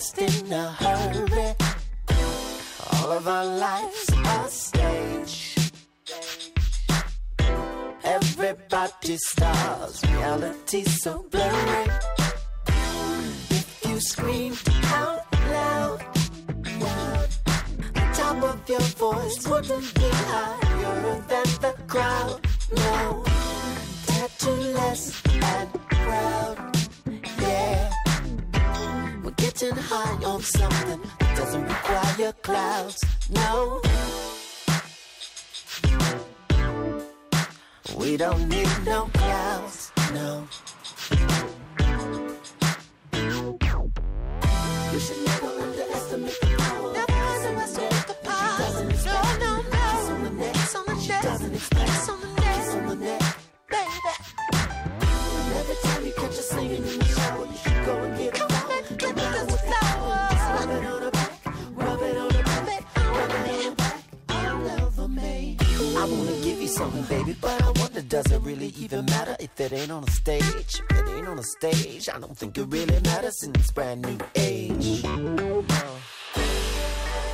In 0.00 0.50
a 0.50 0.70
hurry. 0.70 1.54
All 2.92 3.12
of 3.12 3.28
our 3.28 3.44
lives 3.44 4.10
are 4.24 4.48
stage. 4.48 5.56
Everybody 8.02 9.16
stars, 9.18 10.02
reality 10.10 10.84
so 10.84 11.26
blurry. 11.30 11.86
If 13.50 13.86
you 13.86 14.00
scream 14.00 14.54
out 14.84 15.26
loud, 15.50 16.00
the 17.92 18.06
top 18.14 18.42
of 18.42 18.68
your 18.68 18.80
voice 18.80 19.46
wouldn't 19.46 19.94
be 19.94 20.08
higher 20.30 21.20
than 21.28 21.48
the 21.60 21.74
crowd. 21.86 22.40
No, 22.74 23.22
tattoo-less 24.06 25.22
and 25.26 25.68
proud. 25.90 26.56
Yeah, 27.38 27.89
getting 29.40 29.74
high 29.74 30.22
on 30.24 30.42
something 30.42 31.00
that 31.18 31.36
doesn't 31.36 31.64
require 31.64 32.32
clouds. 32.42 33.04
No. 33.30 33.80
We 37.96 38.16
don't 38.18 38.48
need 38.48 38.68
no 38.84 39.08
clouds, 39.14 39.92
no. 40.12 40.46
You 44.92 44.98
should 44.98 45.24
never 45.24 45.59
something, 66.80 67.18
baby, 67.18 67.36
but 67.38 67.62
I 67.62 67.70
wonder 67.80 68.00
does 68.00 68.26
it 68.32 68.40
really 68.40 68.72
even 68.78 69.04
matter 69.04 69.36
if 69.38 69.60
it 69.60 69.72
ain't 69.72 69.92
on 69.92 70.02
a 70.04 70.10
stage? 70.10 70.72
If 70.90 70.96
it 70.98 71.08
ain't 71.14 71.28
on 71.28 71.38
a 71.38 71.42
stage, 71.42 72.08
I 72.08 72.18
don't 72.18 72.36
think 72.36 72.56
it 72.56 72.64
really 72.76 72.98
matters 73.10 73.42
in 73.42 73.52
this 73.52 73.70
brand 73.70 74.00
new 74.00 74.18
age. 74.34 75.02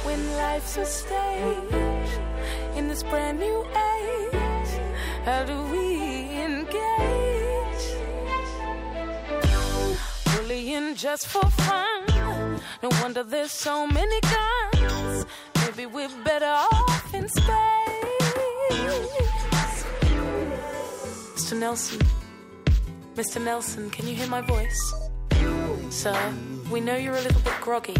When 0.06 0.20
life's 0.42 0.76
a 0.76 0.86
stage 0.86 2.10
in 2.76 2.88
this 2.88 3.04
brand 3.04 3.38
new 3.38 3.58
age, 3.92 4.70
How 5.28 5.44
do 5.50 5.56
we 5.74 5.84
engage? 6.48 7.84
Bullying 10.32 10.96
just 10.96 11.26
for 11.28 11.48
fun. 11.66 12.00
No 12.82 12.88
wonder 13.00 13.22
there's 13.22 13.52
so 13.52 13.86
many 13.86 14.18
guns. 14.34 15.24
Maybe 15.60 15.86
we're 15.86 16.16
better 16.24 16.54
off 16.72 17.14
in 17.14 17.28
space. 17.28 18.05
Mr. 21.46 21.60
Nelson, 21.60 22.00
Mr. 23.14 23.40
Nelson, 23.40 23.88
can 23.90 24.08
you 24.08 24.16
hear 24.16 24.26
my 24.26 24.40
voice? 24.40 24.94
Sir, 25.90 26.34
we 26.72 26.80
know 26.80 26.96
you're 26.96 27.14
a 27.14 27.20
little 27.20 27.40
bit 27.42 27.52
groggy, 27.60 27.94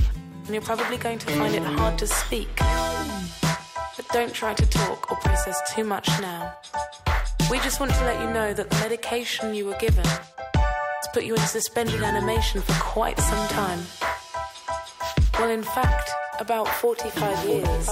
and 0.46 0.48
you're 0.48 0.60
probably 0.60 0.96
going 0.96 1.16
to 1.20 1.26
find 1.26 1.54
it 1.54 1.62
hard 1.62 1.96
to 1.98 2.08
speak. 2.08 2.48
But 2.56 4.08
don't 4.12 4.34
try 4.34 4.52
to 4.52 4.66
talk 4.68 5.12
or 5.12 5.16
process 5.18 5.60
too 5.72 5.84
much 5.84 6.08
now. 6.20 6.54
We 7.48 7.58
just 7.60 7.78
want 7.78 7.92
to 7.92 8.04
let 8.04 8.20
you 8.20 8.34
know 8.34 8.52
that 8.52 8.68
the 8.68 8.76
medication 8.80 9.54
you 9.54 9.66
were 9.66 9.78
given 9.78 10.04
has 10.04 11.08
put 11.14 11.22
you 11.22 11.36
in 11.36 11.40
suspended 11.42 12.02
animation 12.02 12.62
for 12.62 12.72
quite 12.82 13.16
some 13.20 13.48
time. 13.50 13.78
Well, 15.38 15.50
in 15.50 15.62
fact, 15.62 16.10
about 16.40 16.66
45 16.66 17.48
years. 17.48 17.86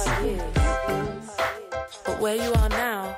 But 2.04 2.20
where 2.20 2.34
you 2.34 2.52
are 2.54 2.68
now 2.70 3.16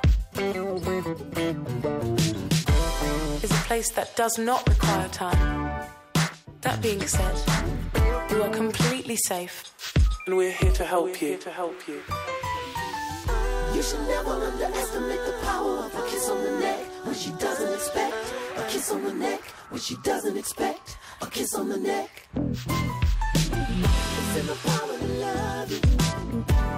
place 3.67 3.91
that 3.91 4.15
does 4.15 4.37
not 4.37 4.65
require 4.69 5.09
time. 5.09 5.85
That 6.61 6.81
being 6.81 7.05
said, 7.05 7.35
you 8.29 8.41
are 8.41 8.49
completely 8.49 9.17
safe. 9.17 9.55
And 10.25 10.37
we're 10.37 10.53
here 10.53 10.71
to 10.71 10.85
help 10.85 11.21
you. 11.21 11.35
To 11.35 11.51
help 11.51 11.85
you. 11.85 11.99
You 13.75 13.83
should 13.83 14.07
never 14.07 14.29
underestimate 14.29 15.19
the 15.25 15.35
power 15.43 15.79
of 15.79 15.93
a 15.93 16.03
kiss 16.09 16.29
on 16.29 16.41
the 16.45 16.59
neck 16.61 16.79
when 17.03 17.13
she 17.13 17.31
doesn't 17.31 17.73
expect. 17.73 18.15
A 18.55 18.63
kiss 18.69 18.89
on 18.89 19.03
the 19.03 19.13
neck 19.13 19.41
when 19.69 19.81
she 19.81 19.97
doesn't 20.01 20.37
expect. 20.37 20.97
A 21.21 21.25
kiss 21.25 21.53
on 21.53 21.67
the 21.67 21.77
neck. 21.77 22.09
It's 22.35 22.65
in 24.39 24.47
the 24.47 24.57
power 24.63 24.97
to 24.97 25.07
love 25.25 25.71
you. 25.73 25.81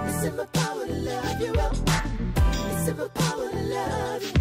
It's 0.08 0.24
in 0.24 0.36
my 0.36 0.44
power 0.46 0.86
to 0.86 0.92
love 0.92 1.40
you. 1.40 1.54
It's 2.72 2.88
in 2.88 2.96
my 2.96 3.08
power 3.14 3.48
to 3.48 3.62
love 3.76 4.22
you. 4.24 4.39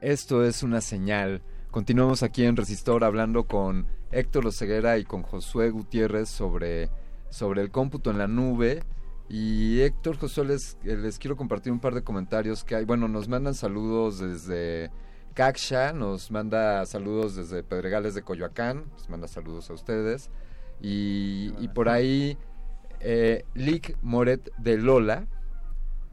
Esto 0.00 0.44
es 0.44 0.62
una 0.62 0.82
señal. 0.82 1.40
Continuamos 1.70 2.22
aquí 2.22 2.44
en 2.44 2.54
Resistor 2.54 3.02
hablando 3.02 3.44
con 3.44 3.86
Héctor 4.12 4.46
Oseguera 4.46 4.98
y 4.98 5.04
con 5.04 5.22
Josué 5.22 5.70
Gutiérrez 5.70 6.28
sobre, 6.28 6.90
sobre 7.30 7.62
el 7.62 7.70
cómputo 7.70 8.10
en 8.10 8.18
la 8.18 8.28
nube. 8.28 8.82
Y 9.30 9.80
Héctor, 9.80 10.18
Josué, 10.18 10.44
les, 10.44 10.76
eh, 10.84 10.96
les 10.96 11.18
quiero 11.18 11.36
compartir 11.36 11.72
un 11.72 11.80
par 11.80 11.94
de 11.94 12.04
comentarios 12.04 12.62
que 12.62 12.76
hay. 12.76 12.84
Bueno, 12.84 13.08
nos 13.08 13.26
mandan 13.28 13.54
saludos 13.54 14.18
desde 14.18 14.90
Caxa, 15.32 15.94
nos 15.94 16.30
manda 16.30 16.84
saludos 16.84 17.34
desde 17.34 17.62
Pedregales 17.62 18.14
de 18.14 18.22
Coyoacán, 18.22 18.84
nos 18.92 19.08
manda 19.08 19.28
saludos 19.28 19.70
a 19.70 19.72
ustedes. 19.72 20.28
Y, 20.82 21.54
y 21.58 21.68
por 21.68 21.88
ahí, 21.88 22.36
eh, 23.00 23.44
Lick 23.54 23.96
Moret 24.02 24.52
de 24.58 24.76
Lola, 24.76 25.26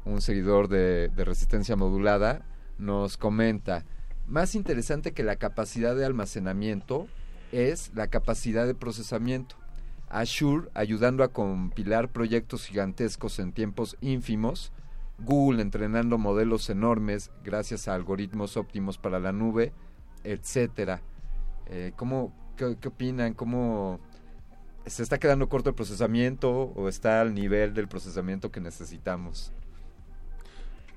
un 0.06 0.22
seguidor 0.22 0.70
de, 0.70 1.10
de 1.10 1.26
Resistencia 1.26 1.76
Modulada, 1.76 2.46
nos 2.78 3.18
comenta, 3.18 3.86
más 4.28 4.56
interesante 4.56 5.12
que 5.12 5.24
la 5.24 5.36
capacidad 5.36 5.96
de 5.96 6.06
almacenamiento 6.06 7.08
es 7.52 7.92
la 7.94 8.08
capacidad 8.08 8.66
de 8.66 8.76
procesamiento. 8.76 9.56
Azure 10.10 10.70
ayudando 10.74 11.24
a 11.24 11.30
compilar 11.30 12.10
proyectos 12.10 12.66
gigantescos 12.66 13.40
en 13.40 13.52
tiempos 13.52 13.98
ínfimos, 14.02 14.72
Google 15.20 15.62
entrenando 15.62 16.18
modelos 16.18 16.70
enormes 16.70 17.32
gracias 17.44 17.88
a 17.88 17.96
algoritmos 17.96 18.58
óptimos 18.58 18.98
para 18.98 19.20
la 19.20 19.32
nube, 19.32 19.72
etcétera. 20.24 21.02
Eh, 21.68 21.94
¿cómo, 21.96 22.34
qué, 22.58 22.78
qué 22.80 22.88
opinan? 22.88 23.34
¿Cómo 23.34 24.00
se 24.86 25.04
está 25.04 25.18
quedando 25.18 25.50
corto 25.50 25.70
el 25.70 25.76
procesamiento 25.76 26.52
o 26.76 26.90
está 26.90 27.22
al 27.22 27.34
nivel 27.34 27.74
del 27.74 27.88
procesamiento 27.88 28.52
que 28.52 28.62
necesitamos? 28.62 29.54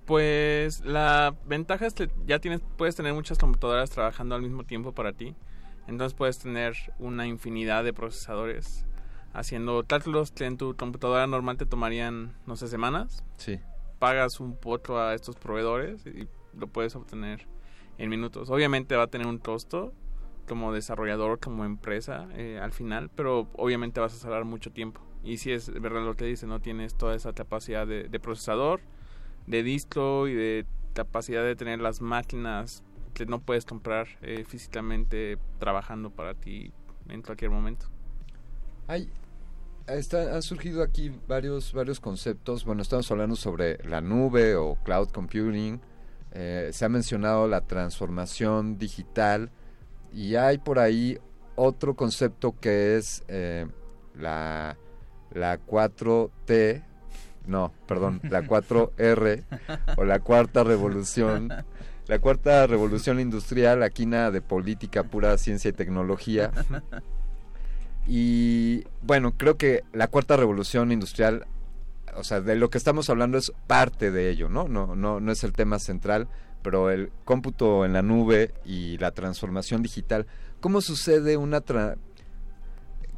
Pues 0.06 0.84
la 0.84 1.34
ventaja 1.46 1.84
es 1.86 1.94
que 1.94 2.08
ya 2.26 2.38
tienes, 2.38 2.62
puedes 2.76 2.94
tener 2.94 3.12
muchas 3.12 3.38
computadoras 3.38 3.90
trabajando 3.90 4.36
al 4.36 4.42
mismo 4.42 4.64
tiempo 4.64 4.92
para 4.92 5.12
ti. 5.12 5.34
Entonces 5.88 6.14
puedes 6.14 6.38
tener 6.38 6.74
una 6.98 7.26
infinidad 7.26 7.84
de 7.84 7.92
procesadores 7.92 8.86
haciendo 9.32 9.84
cálculos 9.86 10.30
que 10.30 10.46
en 10.46 10.56
tu 10.56 10.76
computadora 10.76 11.26
normal 11.26 11.56
te 11.56 11.66
tomarían, 11.66 12.34
no 12.46 12.56
sé, 12.56 12.68
semanas. 12.68 13.24
Sí. 13.36 13.60
Pagas 13.98 14.40
un 14.40 14.56
poco 14.56 14.98
a 14.98 15.14
estos 15.14 15.36
proveedores 15.36 16.06
y 16.06 16.28
lo 16.56 16.68
puedes 16.68 16.94
obtener 16.96 17.46
en 17.98 18.08
minutos. 18.08 18.48
Obviamente 18.48 18.96
va 18.96 19.04
a 19.04 19.08
tener 19.08 19.26
un 19.26 19.38
costo 19.38 19.92
como 20.48 20.72
desarrollador, 20.72 21.40
como 21.40 21.64
empresa 21.64 22.28
eh, 22.34 22.60
al 22.62 22.72
final, 22.72 23.10
pero 23.14 23.48
obviamente 23.54 24.00
vas 24.00 24.14
a 24.14 24.18
cerrar 24.18 24.44
mucho 24.44 24.70
tiempo. 24.70 25.00
Y 25.24 25.38
si 25.38 25.50
es 25.50 25.70
verdad 25.80 26.04
lo 26.04 26.14
que 26.14 26.24
dice, 26.24 26.46
no 26.46 26.60
tienes 26.60 26.94
toda 26.94 27.14
esa 27.14 27.32
capacidad 27.32 27.86
de, 27.86 28.04
de 28.04 28.20
procesador, 28.20 28.80
de 29.46 29.62
disco 29.62 30.28
y 30.28 30.34
de 30.34 30.66
capacidad 30.94 31.44
de 31.44 31.56
tener 31.56 31.80
las 31.80 32.00
máquinas 32.00 32.82
que 33.14 33.26
no 33.26 33.40
puedes 33.40 33.64
comprar 33.64 34.08
eh, 34.22 34.44
físicamente 34.46 35.38
trabajando 35.58 36.10
para 36.10 36.34
ti 36.34 36.72
en 37.08 37.22
cualquier 37.22 37.50
momento. 37.50 37.86
Hay, 38.88 39.10
está, 39.86 40.34
han 40.34 40.42
surgido 40.42 40.82
aquí 40.82 41.12
varios, 41.26 41.72
varios 41.72 42.00
conceptos. 42.00 42.64
Bueno, 42.64 42.82
estamos 42.82 43.10
hablando 43.10 43.36
sobre 43.36 43.78
la 43.84 44.00
nube 44.00 44.56
o 44.56 44.76
cloud 44.84 45.08
computing. 45.08 45.80
Eh, 46.32 46.70
se 46.72 46.84
ha 46.84 46.88
mencionado 46.88 47.48
la 47.48 47.62
transformación 47.62 48.78
digital 48.78 49.50
y 50.12 50.34
hay 50.34 50.58
por 50.58 50.78
ahí 50.78 51.18
otro 51.54 51.94
concepto 51.94 52.54
que 52.60 52.96
es 52.96 53.24
eh, 53.28 53.66
la, 54.14 54.76
la 55.32 55.58
4T, 55.64 56.84
no, 57.46 57.72
perdón, 57.86 58.20
la 58.24 58.42
4R 58.42 59.44
o 59.96 60.04
la 60.04 60.18
cuarta 60.20 60.64
revolución. 60.64 61.52
La 62.08 62.20
cuarta 62.20 62.68
revolución 62.68 63.18
industrial, 63.18 63.82
aquí 63.82 64.06
nada 64.06 64.30
de 64.30 64.40
política, 64.40 65.02
pura 65.02 65.36
ciencia 65.38 65.70
y 65.70 65.72
tecnología. 65.72 66.52
Y 68.06 68.84
bueno, 69.02 69.32
creo 69.36 69.56
que 69.56 69.82
la 69.92 70.06
cuarta 70.06 70.36
revolución 70.36 70.92
industrial, 70.92 71.46
o 72.14 72.22
sea, 72.22 72.40
de 72.40 72.54
lo 72.54 72.70
que 72.70 72.78
estamos 72.78 73.10
hablando 73.10 73.36
es 73.36 73.52
parte 73.66 74.12
de 74.12 74.30
ello, 74.30 74.48
¿no? 74.48 74.68
No, 74.68 74.94
no, 74.94 75.18
no 75.18 75.32
es 75.32 75.42
el 75.42 75.52
tema 75.52 75.80
central, 75.80 76.28
pero 76.62 76.90
el 76.90 77.10
cómputo 77.24 77.84
en 77.84 77.92
la 77.92 78.02
nube 78.02 78.54
y 78.64 78.98
la 78.98 79.10
transformación 79.10 79.82
digital. 79.82 80.26
¿Cómo 80.60 80.80
sucede 80.80 81.36
una 81.36 81.60
tra 81.60 81.96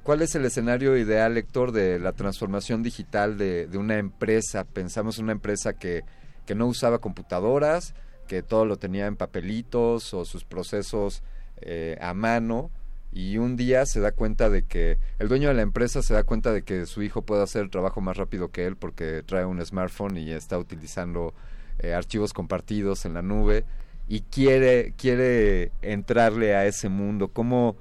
¿Cuál 0.08 0.22
es 0.22 0.34
el 0.34 0.46
escenario 0.46 0.96
ideal, 0.96 1.36
Héctor, 1.36 1.70
de 1.70 1.98
la 1.98 2.12
transformación 2.12 2.82
digital 2.82 3.36
de, 3.36 3.66
de 3.66 3.76
una 3.76 3.98
empresa? 3.98 4.64
Pensamos 4.64 5.18
en 5.18 5.24
una 5.24 5.32
empresa 5.32 5.74
que, 5.74 6.02
que 6.46 6.54
no 6.54 6.66
usaba 6.66 6.98
computadoras, 6.98 7.94
que 8.26 8.42
todo 8.42 8.64
lo 8.64 8.78
tenía 8.78 9.04
en 9.04 9.16
papelitos 9.16 10.14
o 10.14 10.24
sus 10.24 10.44
procesos 10.44 11.22
eh, 11.60 11.98
a 12.00 12.14
mano. 12.14 12.70
y 13.12 13.36
un 13.36 13.58
día 13.58 13.84
se 13.84 14.00
da 14.00 14.12
cuenta 14.12 14.48
de 14.48 14.62
que 14.62 14.96
el 15.18 15.28
dueño 15.28 15.48
de 15.48 15.54
la 15.54 15.60
empresa 15.60 16.00
se 16.00 16.14
da 16.14 16.24
cuenta 16.24 16.54
de 16.54 16.62
que 16.62 16.86
su 16.86 17.02
hijo 17.02 17.20
puede 17.20 17.42
hacer 17.42 17.60
el 17.60 17.70
trabajo 17.70 18.00
más 18.00 18.16
rápido 18.16 18.50
que 18.50 18.64
él 18.64 18.76
porque 18.76 19.22
trae 19.26 19.44
un 19.44 19.62
smartphone 19.62 20.16
y 20.16 20.30
está 20.30 20.56
utilizando 20.56 21.34
eh, 21.80 21.92
archivos 21.92 22.32
compartidos 22.32 23.04
en 23.04 23.12
la 23.12 23.20
nube 23.20 23.66
y 24.08 24.22
quiere 24.22 24.94
quiere 24.96 25.70
entrarle 25.82 26.54
a 26.54 26.64
ese 26.64 26.88
mundo 26.88 27.28
cómo 27.28 27.76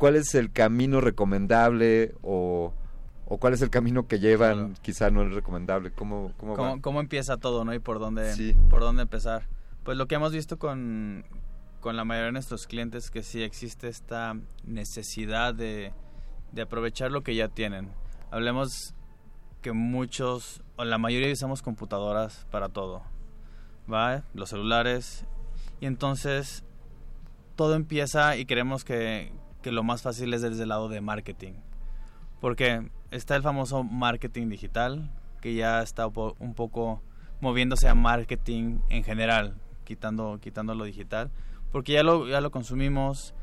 cuál 0.00 0.16
es 0.16 0.34
el 0.34 0.50
camino 0.50 1.00
recomendable 1.00 2.14
o, 2.22 2.72
o 3.26 3.38
cuál 3.38 3.52
es 3.52 3.62
el 3.62 3.70
camino 3.70 4.08
que 4.08 4.18
llevan 4.18 4.74
quizá 4.82 5.10
no 5.10 5.22
es 5.22 5.32
recomendable 5.34 5.92
cómo 5.92 6.32
cómo? 6.38 6.56
¿Cómo, 6.56 6.80
cómo 6.82 7.00
empieza 7.00 7.36
todo, 7.36 7.64
no? 7.64 7.72
Y 7.74 7.78
por 7.78 7.98
dónde, 8.00 8.32
Sí. 8.34 8.56
por 8.70 8.80
dónde 8.80 9.02
empezar. 9.02 9.46
Pues 9.84 9.96
lo 9.98 10.06
que 10.08 10.14
hemos 10.16 10.32
visto 10.32 10.58
con, 10.58 11.24
con 11.80 11.96
la 11.96 12.04
mayoría 12.04 12.26
de 12.26 12.32
nuestros 12.32 12.66
clientes 12.66 13.10
que 13.10 13.22
sí 13.22 13.42
existe 13.42 13.88
esta 13.88 14.36
necesidad 14.64 15.54
de, 15.54 15.92
de 16.52 16.62
aprovechar 16.62 17.12
lo 17.12 17.22
que 17.22 17.34
ya 17.34 17.48
tienen. 17.48 17.90
Hablemos 18.30 18.94
que 19.62 19.72
muchos, 19.72 20.62
o 20.76 20.84
la 20.84 20.96
mayoría 20.96 21.30
usamos 21.32 21.60
computadoras 21.62 22.46
para 22.50 22.70
todo. 22.70 23.02
¿Va? 23.92 24.22
Los 24.34 24.48
celulares. 24.50 25.26
Y 25.80 25.86
entonces 25.86 26.64
todo 27.56 27.74
empieza 27.74 28.36
y 28.36 28.46
creemos 28.46 28.84
que, 28.84 29.32
que 29.62 29.72
lo 29.72 29.82
más 29.82 30.02
fácil 30.02 30.32
es 30.34 30.42
desde 30.42 30.62
el 30.62 30.68
lado 30.70 30.88
de 30.88 31.00
marketing. 31.00 31.54
Porque 32.40 32.90
está 33.10 33.36
el 33.36 33.42
famoso 33.42 33.82
marketing 33.84 34.48
digital, 34.48 35.10
que 35.40 35.54
ya 35.54 35.82
está 35.82 36.06
un 36.06 36.12
po- 36.12 36.36
un 36.38 36.54
poco 36.54 37.02
moviéndose 37.40 37.88
a 37.88 37.94
marketing 37.94 38.78
en 38.88 39.04
general, 39.04 39.56
quitando, 39.84 40.38
quitando 40.40 40.74
lo 40.74 40.84
digital. 40.84 41.30
Porque 41.72 41.92
ya 41.92 42.02
lo, 42.02 42.26
ya 42.26 42.40
lo 42.40 42.50
consumimos, 42.50 43.34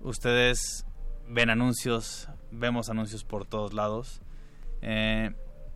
ustedes 0.00 0.86
ven 1.28 1.50
anuncios, 1.50 2.28
vemos 2.50 2.88
anuncios 2.88 3.24
por 3.24 3.46
todos 3.46 3.72
lados. 3.72 4.22
Eh, 4.82 5.34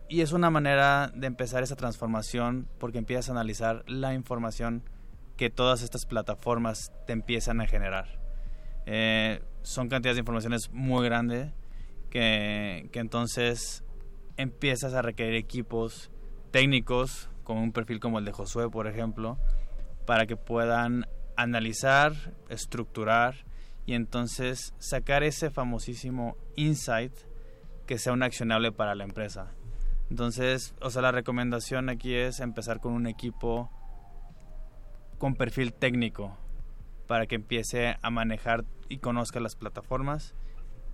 y 0.09 0.21
es 0.21 0.33
una 0.33 0.49
manera 0.49 1.11
de 1.15 1.27
empezar 1.27 1.63
esa 1.63 1.75
transformación 1.75 2.67
porque 2.79 2.97
empiezas 2.97 3.29
a 3.29 3.31
analizar 3.33 3.83
la 3.87 4.13
información 4.13 4.83
que 5.37 5.49
todas 5.49 5.81
estas 5.81 6.05
plataformas 6.05 6.91
te 7.07 7.13
empiezan 7.13 7.61
a 7.61 7.67
generar. 7.67 8.19
Eh, 8.85 9.41
son 9.63 9.89
cantidades 9.89 10.15
de 10.15 10.21
informaciones 10.21 10.69
muy 10.71 11.05
grandes 11.05 11.53
que, 12.09 12.89
entonces 12.93 13.83
empiezas 14.37 14.93
a 14.93 15.01
requerir 15.01 15.35
equipos 15.35 16.11
técnicos 16.51 17.29
con 17.43 17.57
un 17.57 17.71
perfil 17.71 17.99
como 17.99 18.19
el 18.19 18.25
de 18.25 18.31
Josué, 18.31 18.69
por 18.69 18.87
ejemplo, 18.87 19.37
para 20.05 20.25
que 20.25 20.35
puedan 20.35 21.05
analizar, 21.35 22.13
estructurar 22.49 23.45
y 23.85 23.93
entonces 23.93 24.73
sacar 24.77 25.23
ese 25.23 25.49
famosísimo 25.49 26.37
insight 26.55 27.13
que 27.87 27.97
sea 27.97 28.13
un 28.13 28.23
accionable 28.23 28.71
para 28.71 28.95
la 28.95 29.03
empresa. 29.03 29.51
Entonces, 30.09 30.75
o 30.81 30.89
sea, 30.89 31.01
la 31.01 31.11
recomendación 31.11 31.89
aquí 31.89 32.13
es 32.13 32.41
empezar 32.41 32.79
con 32.79 32.93
un 32.93 33.07
equipo 33.07 33.71
con 35.17 35.35
perfil 35.35 35.73
técnico 35.73 36.37
para 37.11 37.27
que 37.27 37.35
empiece 37.35 37.97
a 38.01 38.09
manejar 38.09 38.63
y 38.87 38.99
conozca 38.99 39.41
las 39.41 39.57
plataformas 39.57 40.33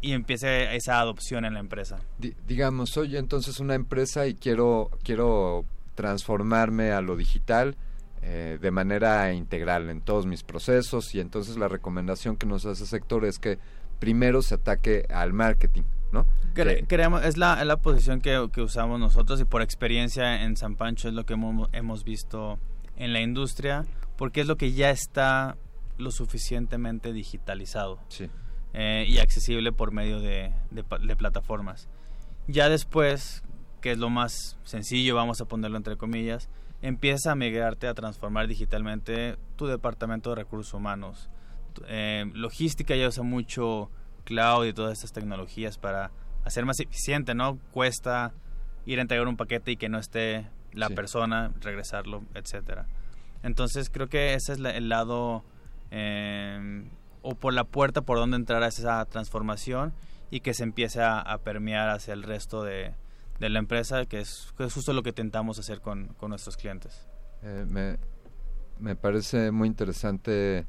y 0.01 0.13
empiece 0.13 0.75
esa 0.75 0.99
adopción 0.99 1.45
en 1.45 1.53
la 1.53 1.59
empresa. 1.59 1.99
Di- 2.17 2.33
digamos, 2.47 2.89
soy 2.89 3.17
entonces 3.17 3.59
una 3.59 3.75
empresa 3.75 4.25
y 4.25 4.33
quiero, 4.33 4.89
quiero 5.03 5.63
transformarme 5.93 6.89
a 6.91 7.01
lo 7.01 7.15
digital 7.15 7.75
eh, 8.23 8.57
de 8.59 8.71
manera 8.71 9.31
integral 9.31 9.91
en 9.91 10.01
todos 10.01 10.25
mis 10.25 10.41
procesos 10.41 11.13
y 11.13 11.19
entonces 11.19 11.55
la 11.57 11.67
recomendación 11.67 12.35
que 12.35 12.47
nos 12.47 12.65
hace 12.65 12.81
el 12.81 12.89
sector 12.89 13.23
es 13.25 13.37
que 13.37 13.59
primero 13.99 14.41
se 14.41 14.55
ataque 14.55 15.05
al 15.13 15.33
marketing, 15.33 15.83
¿no? 16.11 16.25
Cre- 16.55 16.77
Que- 16.79 16.87
creemos, 16.87 17.23
es 17.23 17.37
la, 17.37 17.59
es 17.61 17.67
la 17.67 17.77
posición 17.77 18.21
que, 18.21 18.49
que 18.51 18.61
usamos 18.63 18.99
nosotros 18.99 19.39
y 19.39 19.45
por 19.45 19.61
experiencia 19.61 20.43
en 20.45 20.57
San 20.57 20.75
Pancho 20.77 21.09
es 21.09 21.13
lo 21.13 21.27
que 21.27 21.33
hemos, 21.33 21.69
hemos 21.73 22.03
visto 22.03 22.57
en 22.95 23.13
la 23.13 23.21
industria 23.21 23.85
porque 24.17 24.41
es 24.41 24.47
lo 24.47 24.55
que 24.55 24.71
ya 24.71 24.89
está 24.89 25.57
lo 25.97 26.11
suficientemente 26.11 27.13
digitalizado 27.13 27.99
Sí. 28.09 28.29
eh, 28.73 29.05
y 29.07 29.19
accesible 29.19 29.71
por 29.71 29.91
medio 29.91 30.19
de, 30.19 30.53
de 30.71 30.83
pa- 30.83 30.99
de 30.99 31.15
plataformas. 31.15 31.87
Ya 32.47 32.69
después, 32.69 33.43
que 33.81 33.91
es 33.91 33.97
lo 33.97 34.09
más 34.09 34.57
sencillo, 34.63 35.15
vamos 35.15 35.41
a 35.41 35.45
ponerlo 35.45 35.77
entre 35.77 35.97
comillas, 35.97 36.49
empieza 36.81 37.31
a 37.31 37.35
migrarte 37.35 37.87
a 37.87 37.93
transformar 37.93 38.47
digitalmente 38.47 39.37
tu 39.55 39.65
departamento 39.65 40.29
de 40.29 40.35
recursos 40.35 40.73
humanos. 40.73 41.29
Eh, 41.87 42.25
logística 42.33 42.95
ya 42.95 43.07
usa 43.07 43.23
mucho 43.23 43.89
cloud 44.23 44.65
y 44.65 44.73
todas 44.73 44.93
estas 44.93 45.13
tecnologías 45.13 45.77
para 45.77 46.11
hacer 46.45 46.65
más 46.65 46.79
eficiente, 46.79 47.33
¿no? 47.35 47.57
Cuesta 47.71 48.33
ir 48.85 48.99
a 48.99 49.01
entregar 49.01 49.27
un 49.27 49.37
paquete 49.37 49.71
y 49.71 49.77
que 49.77 49.89
no 49.89 49.97
esté 49.99 50.47
la 50.73 50.87
Sí. 50.87 50.93
persona, 50.93 51.51
regresarlo, 51.61 52.23
etcétera. 52.35 52.87
Entonces 53.43 53.89
creo 53.89 54.07
que 54.07 54.33
ese 54.33 54.53
es 54.53 54.59
la- 54.59 54.71
el 54.71 54.89
lado 54.89 55.43
eh, 55.91 56.89
o 57.21 57.35
por 57.35 57.53
la 57.53 57.63
puerta 57.63 58.01
por 58.01 58.17
donde 58.17 58.37
entrar 58.37 58.63
esa 58.63 59.03
transformación 59.05 59.93
y 60.29 60.41
que 60.41 60.53
se 60.53 60.63
empiece 60.63 61.01
a, 61.01 61.39
permear 61.43 61.89
hacia 61.89 62.13
el 62.13 62.23
resto 62.23 62.63
de, 62.63 62.93
la 63.39 63.59
empresa, 63.59 64.05
que 64.05 64.19
es, 64.19 64.53
que 64.57 64.65
es 64.65 64.73
justo 64.73 64.93
lo 64.93 65.03
que 65.03 65.09
intentamos 65.09 65.59
hacer 65.59 65.81
con, 65.81 66.07
con 66.19 66.29
nuestros 66.29 66.57
clientes. 66.57 67.07
Eh, 67.43 67.65
me, 67.67 67.97
me 68.79 68.95
parece 68.95 69.51
muy 69.51 69.67
interesante 69.67 70.65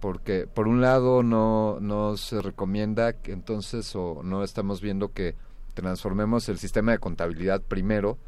porque 0.00 0.46
por 0.46 0.68
un 0.68 0.80
lado 0.80 1.22
no, 1.22 1.78
no 1.80 2.16
se 2.16 2.40
recomienda 2.42 3.14
que 3.14 3.32
entonces 3.32 3.94
o 3.96 4.22
no 4.22 4.44
estamos 4.44 4.80
viendo 4.80 5.12
que 5.12 5.34
transformemos 5.74 6.48
el 6.48 6.58
sistema 6.58 6.92
de 6.92 6.98
contabilidad 6.98 7.62
primero 7.62 8.18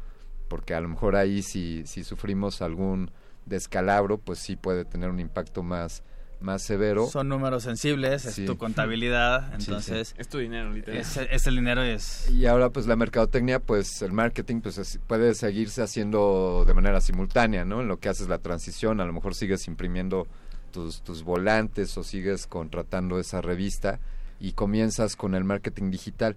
porque 0.47 0.73
a 0.73 0.81
lo 0.81 0.89
mejor 0.89 1.15
ahí 1.15 1.41
si, 1.43 1.85
si 1.85 2.03
sufrimos 2.03 2.61
algún 2.61 3.11
descalabro 3.45 4.17
pues 4.17 4.39
sí 4.39 4.55
puede 4.55 4.85
tener 4.85 5.09
un 5.09 5.19
impacto 5.19 5.63
más, 5.63 6.03
más 6.39 6.61
severo. 6.61 7.07
Son 7.07 7.27
números 7.29 7.63
sensibles, 7.63 8.25
es 8.25 8.35
Sí. 8.35 8.45
tu 8.45 8.57
contabilidad, 8.57 9.47
Sí, 9.57 9.65
sí. 9.65 9.71
entonces 9.71 10.15
Es 10.17 10.27
tu 10.29 10.37
dinero, 10.37 10.71
literal. 10.71 10.99
es, 11.01 11.17
es 11.17 11.47
el 11.47 11.55
dinero 11.55 11.85
y 11.85 11.89
es... 11.89 12.29
Y 12.29 12.45
ahora 12.45 12.69
pues 12.69 12.85
la 12.87 12.95
mercadotecnia, 12.95 13.59
pues 13.59 14.01
el 14.01 14.11
marketing 14.11 14.61
pues 14.61 14.77
es- 14.77 14.99
puede 15.07 15.33
seguirse 15.35 15.81
haciendo 15.81 16.63
de 16.67 16.73
manera 16.73 17.01
simultánea, 17.01 17.65
¿no? 17.65 17.81
En 17.81 17.87
lo 17.87 17.97
que 17.99 18.09
haces 18.09 18.27
la 18.27 18.37
transición, 18.37 19.01
a 19.01 19.05
lo 19.05 19.13
mejor 19.13 19.33
sigues 19.35 19.67
imprimiendo 19.67 20.27
tus, 20.71 21.01
tus 21.01 21.23
volantes 21.23 21.97
o 21.97 22.03
sigues 22.03 22.45
contratando 22.45 23.19
esa 23.19 23.41
revista 23.41 23.99
y 24.39 24.51
comienzas 24.51 25.15
con 25.15 25.33
el 25.33 25.43
marketing 25.43 25.89
digital. 25.89 26.35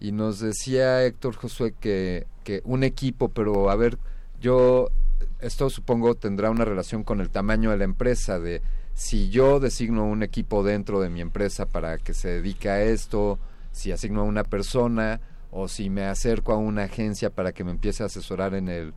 Y 0.00 0.12
nos 0.12 0.40
decía 0.40 1.02
Héctor 1.04 1.34
Josué 1.36 1.74
que, 1.80 2.26
que 2.44 2.60
un 2.64 2.84
equipo, 2.84 3.30
pero 3.30 3.70
a 3.70 3.76
ver, 3.76 3.98
yo, 4.40 4.90
esto 5.40 5.70
supongo 5.70 6.14
tendrá 6.14 6.50
una 6.50 6.64
relación 6.64 7.02
con 7.02 7.20
el 7.20 7.30
tamaño 7.30 7.70
de 7.70 7.78
la 7.78 7.84
empresa, 7.84 8.38
de 8.38 8.60
si 8.98 9.30
yo 9.30 9.60
designo 9.60 10.04
un 10.04 10.24
equipo 10.24 10.64
dentro 10.64 11.00
de 11.00 11.08
mi 11.08 11.20
empresa 11.20 11.66
para 11.66 11.98
que 11.98 12.14
se 12.14 12.30
dedique 12.30 12.68
a 12.68 12.82
esto, 12.82 13.38
si 13.70 13.92
asigno 13.92 14.22
a 14.22 14.24
una 14.24 14.42
persona 14.42 15.20
o 15.52 15.68
si 15.68 15.88
me 15.88 16.02
acerco 16.06 16.52
a 16.52 16.56
una 16.56 16.82
agencia 16.82 17.30
para 17.30 17.52
que 17.52 17.62
me 17.62 17.70
empiece 17.70 18.02
a 18.02 18.06
asesorar 18.06 18.54
en 18.54 18.68
el, 18.68 18.94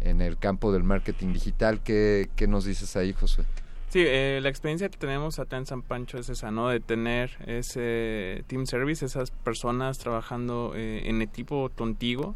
en 0.00 0.22
el 0.22 0.38
campo 0.38 0.72
del 0.72 0.84
marketing 0.84 1.34
digital. 1.34 1.82
¿Qué, 1.82 2.30
qué 2.34 2.46
nos 2.46 2.64
dices 2.64 2.96
ahí, 2.96 3.12
Josué? 3.12 3.44
Sí, 3.90 4.02
eh, 4.02 4.40
la 4.42 4.48
experiencia 4.48 4.88
que 4.88 4.96
tenemos 4.96 5.38
acá 5.38 5.58
en 5.58 5.66
San 5.66 5.82
Pancho 5.82 6.16
es 6.16 6.30
esa, 6.30 6.50
¿no? 6.50 6.70
De 6.70 6.80
tener 6.80 7.32
ese 7.46 8.44
team 8.46 8.64
service, 8.64 9.04
esas 9.04 9.32
personas 9.32 9.98
trabajando 9.98 10.72
eh, 10.74 11.02
en 11.10 11.20
equipo 11.20 11.70
contigo, 11.76 12.34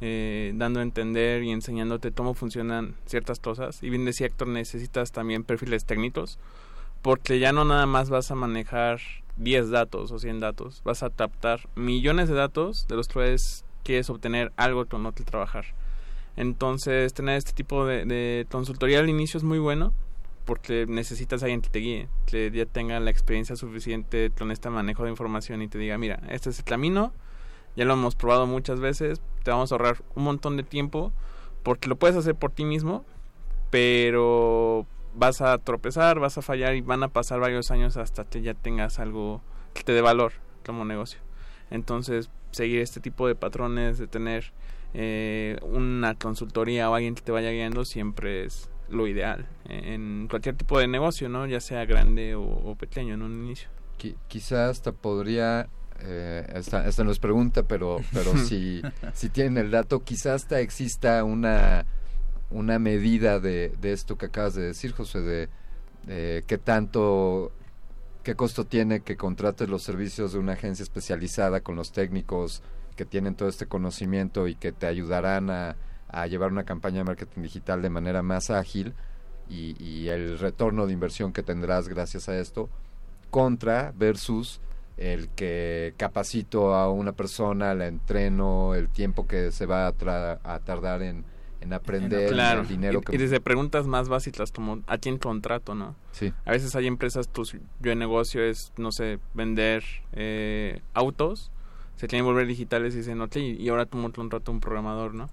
eh, 0.00 0.52
dando 0.54 0.80
a 0.80 0.82
entender 0.82 1.42
y 1.42 1.50
enseñándote 1.50 2.12
cómo 2.12 2.34
funcionan 2.34 2.94
ciertas 3.06 3.40
cosas. 3.40 3.82
Y 3.82 3.90
bien 3.90 4.04
decía 4.04 4.26
Héctor, 4.26 4.48
necesitas 4.48 5.12
también 5.12 5.44
perfiles 5.44 5.84
técnicos, 5.84 6.38
porque 7.02 7.38
ya 7.38 7.52
no 7.52 7.64
nada 7.64 7.86
más 7.86 8.10
vas 8.10 8.30
a 8.30 8.34
manejar 8.34 9.00
10 9.36 9.70
datos 9.70 10.12
o 10.12 10.18
100 10.18 10.40
datos, 10.40 10.82
vas 10.84 11.02
a 11.02 11.10
captar 11.10 11.60
millones 11.74 12.28
de 12.28 12.34
datos 12.34 12.86
de 12.88 12.96
los 12.96 13.08
cuales 13.08 13.64
quieres 13.84 14.10
obtener 14.10 14.52
algo 14.56 14.86
con 14.86 15.02
lo 15.02 15.12
que 15.12 15.24
trabajar. 15.24 15.66
Entonces, 16.36 17.12
tener 17.12 17.36
este 17.36 17.52
tipo 17.52 17.84
de, 17.86 18.46
consultoría 18.50 19.00
al 19.00 19.08
inicio 19.08 19.38
es 19.38 19.44
muy 19.44 19.58
bueno 19.58 19.92
porque 20.44 20.86
necesitas 20.88 21.42
alguien 21.42 21.60
que 21.60 21.68
te 21.68 21.78
guíe, 21.80 22.08
que 22.26 22.50
ya 22.50 22.66
tenga 22.66 22.98
la 22.98 23.10
experiencia 23.10 23.56
suficiente 23.56 24.32
con 24.36 24.50
este 24.50 24.70
manejo 24.70 25.04
de 25.04 25.10
información 25.10 25.62
y 25.62 25.68
te 25.68 25.78
diga, 25.78 25.96
mira, 25.98 26.20
este 26.28 26.50
es 26.50 26.58
el 26.58 26.64
camino, 26.64 27.12
ya 27.76 27.84
lo 27.84 27.94
hemos 27.94 28.14
probado 28.14 28.46
muchas 28.46 28.80
veces, 28.80 29.20
te 29.44 29.50
vamos 29.50 29.70
a 29.72 29.74
ahorrar 29.74 30.02
un 30.14 30.24
montón 30.24 30.56
de 30.56 30.62
tiempo 30.62 31.12
porque 31.62 31.88
lo 31.88 31.96
puedes 31.96 32.16
hacer 32.16 32.34
por 32.34 32.50
ti 32.52 32.64
mismo, 32.64 33.04
pero 33.70 34.86
vas 35.14 35.40
a 35.40 35.56
tropezar, 35.58 36.18
vas 36.20 36.38
a 36.38 36.42
fallar 36.42 36.74
y 36.74 36.80
van 36.80 37.02
a 37.02 37.08
pasar 37.08 37.40
varios 37.40 37.70
años 37.70 37.96
hasta 37.96 38.24
que 38.24 38.42
ya 38.42 38.54
tengas 38.54 38.98
algo 38.98 39.40
que 39.74 39.82
te 39.82 39.92
dé 39.92 40.00
valor 40.02 40.32
como 40.64 40.84
negocio. 40.84 41.20
Entonces, 41.70 42.30
seguir 42.50 42.80
este 42.80 43.00
tipo 43.00 43.26
de 43.28 43.34
patrones, 43.34 43.98
de 43.98 44.06
tener 44.06 44.52
eh, 44.92 45.56
una 45.62 46.14
consultoría 46.14 46.90
o 46.90 46.94
alguien 46.94 47.14
que 47.14 47.22
te 47.22 47.32
vaya 47.32 47.50
guiando 47.50 47.84
siempre 47.84 48.44
es 48.44 48.68
lo 48.88 49.06
ideal 49.06 49.46
en 49.68 50.26
cualquier 50.28 50.56
tipo 50.56 50.78
de 50.80 50.88
negocio, 50.88 51.28
¿no? 51.28 51.46
Ya 51.46 51.60
sea 51.60 51.84
grande 51.84 52.34
o, 52.34 52.42
o 52.42 52.74
pequeño 52.74 53.14
en 53.14 53.22
un 53.22 53.44
inicio. 53.44 53.68
Qui- 54.00 54.16
quizá 54.26 54.68
hasta 54.68 54.90
podría, 54.90 55.68
eh, 56.02 56.52
esta, 56.54 56.86
esta 56.86 57.04
no 57.04 57.10
es 57.10 57.18
pregunta, 57.18 57.62
pero, 57.62 57.98
pero 58.12 58.36
si, 58.46 58.82
si 59.14 59.28
tienen 59.28 59.58
el 59.58 59.70
dato, 59.70 60.02
quizá 60.02 60.34
hasta 60.34 60.60
exista 60.60 61.24
una, 61.24 61.84
una 62.50 62.78
medida 62.78 63.40
de, 63.40 63.72
de 63.80 63.92
esto 63.92 64.16
que 64.16 64.26
acabas 64.26 64.54
de 64.54 64.62
decir, 64.62 64.92
José, 64.92 65.20
de, 65.20 65.48
de 66.06 66.44
qué 66.46 66.58
tanto, 66.58 67.52
qué 68.22 68.34
costo 68.34 68.64
tiene 68.64 69.00
que 69.00 69.16
contrates 69.16 69.68
los 69.68 69.82
servicios 69.82 70.32
de 70.32 70.38
una 70.38 70.52
agencia 70.52 70.82
especializada 70.82 71.60
con 71.60 71.76
los 71.76 71.92
técnicos 71.92 72.62
que 72.96 73.04
tienen 73.04 73.34
todo 73.34 73.48
este 73.48 73.66
conocimiento 73.66 74.48
y 74.48 74.54
que 74.54 74.72
te 74.72 74.86
ayudarán 74.86 75.50
a, 75.50 75.76
a 76.08 76.26
llevar 76.26 76.52
una 76.52 76.64
campaña 76.64 76.98
de 76.98 77.04
marketing 77.04 77.42
digital 77.42 77.82
de 77.82 77.90
manera 77.90 78.22
más 78.22 78.50
ágil 78.50 78.94
y, 79.48 79.82
y 79.82 80.08
el 80.08 80.38
retorno 80.38 80.86
de 80.86 80.92
inversión 80.92 81.32
que 81.32 81.42
tendrás 81.42 81.88
gracias 81.88 82.28
a 82.28 82.38
esto 82.38 82.68
contra 83.30 83.92
versus 83.96 84.60
el 84.96 85.28
que 85.30 85.94
capacito 85.96 86.74
a 86.74 86.90
una 86.90 87.12
persona, 87.12 87.74
la 87.74 87.86
entreno, 87.86 88.74
el 88.74 88.88
tiempo 88.88 89.26
que 89.26 89.50
se 89.52 89.66
va 89.66 89.86
a, 89.86 89.94
tra- 89.94 90.38
a 90.44 90.58
tardar 90.60 91.02
en, 91.02 91.24
en 91.60 91.72
aprender, 91.72 92.30
Claro, 92.32 92.62
el 92.62 92.68
dinero 92.68 93.00
y, 93.00 93.02
que... 93.04 93.14
y 93.14 93.18
desde 93.18 93.40
preguntas 93.40 93.86
más 93.86 94.08
básicas 94.08 94.52
como 94.52 94.80
a 94.86 94.98
quién 94.98 95.18
contrato, 95.18 95.74
¿no? 95.74 95.94
Sí. 96.12 96.32
A 96.44 96.52
veces 96.52 96.74
hay 96.76 96.86
empresas, 96.86 97.28
pues 97.28 97.56
yo 97.80 97.92
en 97.92 97.98
negocio 97.98 98.42
es, 98.42 98.72
no 98.76 98.92
sé, 98.92 99.18
vender 99.34 99.84
eh, 100.12 100.80
autos, 100.94 101.50
se 101.96 102.06
quieren 102.06 102.24
volver 102.26 102.46
digitales 102.46 102.94
y 102.94 102.98
dicen, 102.98 103.20
ok, 103.20 103.36
y 103.36 103.68
ahora 103.68 103.84
tú 103.86 104.00
contrato 104.14 104.52
un 104.52 104.60
programador, 104.60 105.14
¿no? 105.14 105.28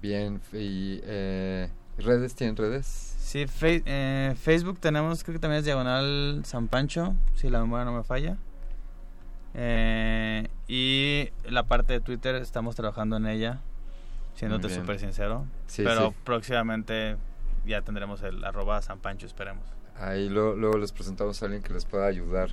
Bien. 0.01 0.41
¿Y 0.53 1.01
eh, 1.05 1.69
redes? 1.99 2.35
¿Tienen 2.35 2.57
redes? 2.57 2.87
Sí, 3.19 3.47
fe- 3.47 3.83
eh, 3.87 4.35
Facebook 4.41 4.79
tenemos, 4.81 5.23
creo 5.25 5.35
que 5.35 5.41
también 5.41 5.59
es 5.61 5.65
Diagonal 5.65 6.43
San 6.45 6.69
Pancho, 6.69 7.15
si 7.35 7.49
la 7.51 7.61
memoria 7.61 7.85
no 7.85 7.93
me 7.93 8.03
falla. 8.05 8.37
Eh, 9.59 10.49
y 10.69 11.31
la 11.49 11.63
parte 11.63 11.95
de 11.95 12.01
Twitter 12.01 12.35
estamos 12.37 12.77
trabajando 12.77 13.17
en 13.17 13.27
ella, 13.27 13.61
siéndote 14.35 14.69
súper 14.69 14.99
sincero. 14.99 15.47
Sí, 15.67 15.83
pero 15.83 16.11
sí. 16.11 16.17
próximamente 16.25 17.17
ya 17.65 17.81
tendremos 17.83 18.23
el 18.23 18.45
arroba 18.45 18.83
San 18.83 18.99
Pancho, 18.99 19.27
esperemos. 19.27 19.65
Ahí 19.99 20.29
lo- 20.29 20.55
luego 20.55 20.77
les 20.77 20.93
presentamos 20.93 21.41
a 21.43 21.47
alguien 21.47 21.63
que 21.63 21.73
les 21.73 21.87
pueda 21.87 22.07
ayudar. 22.07 22.51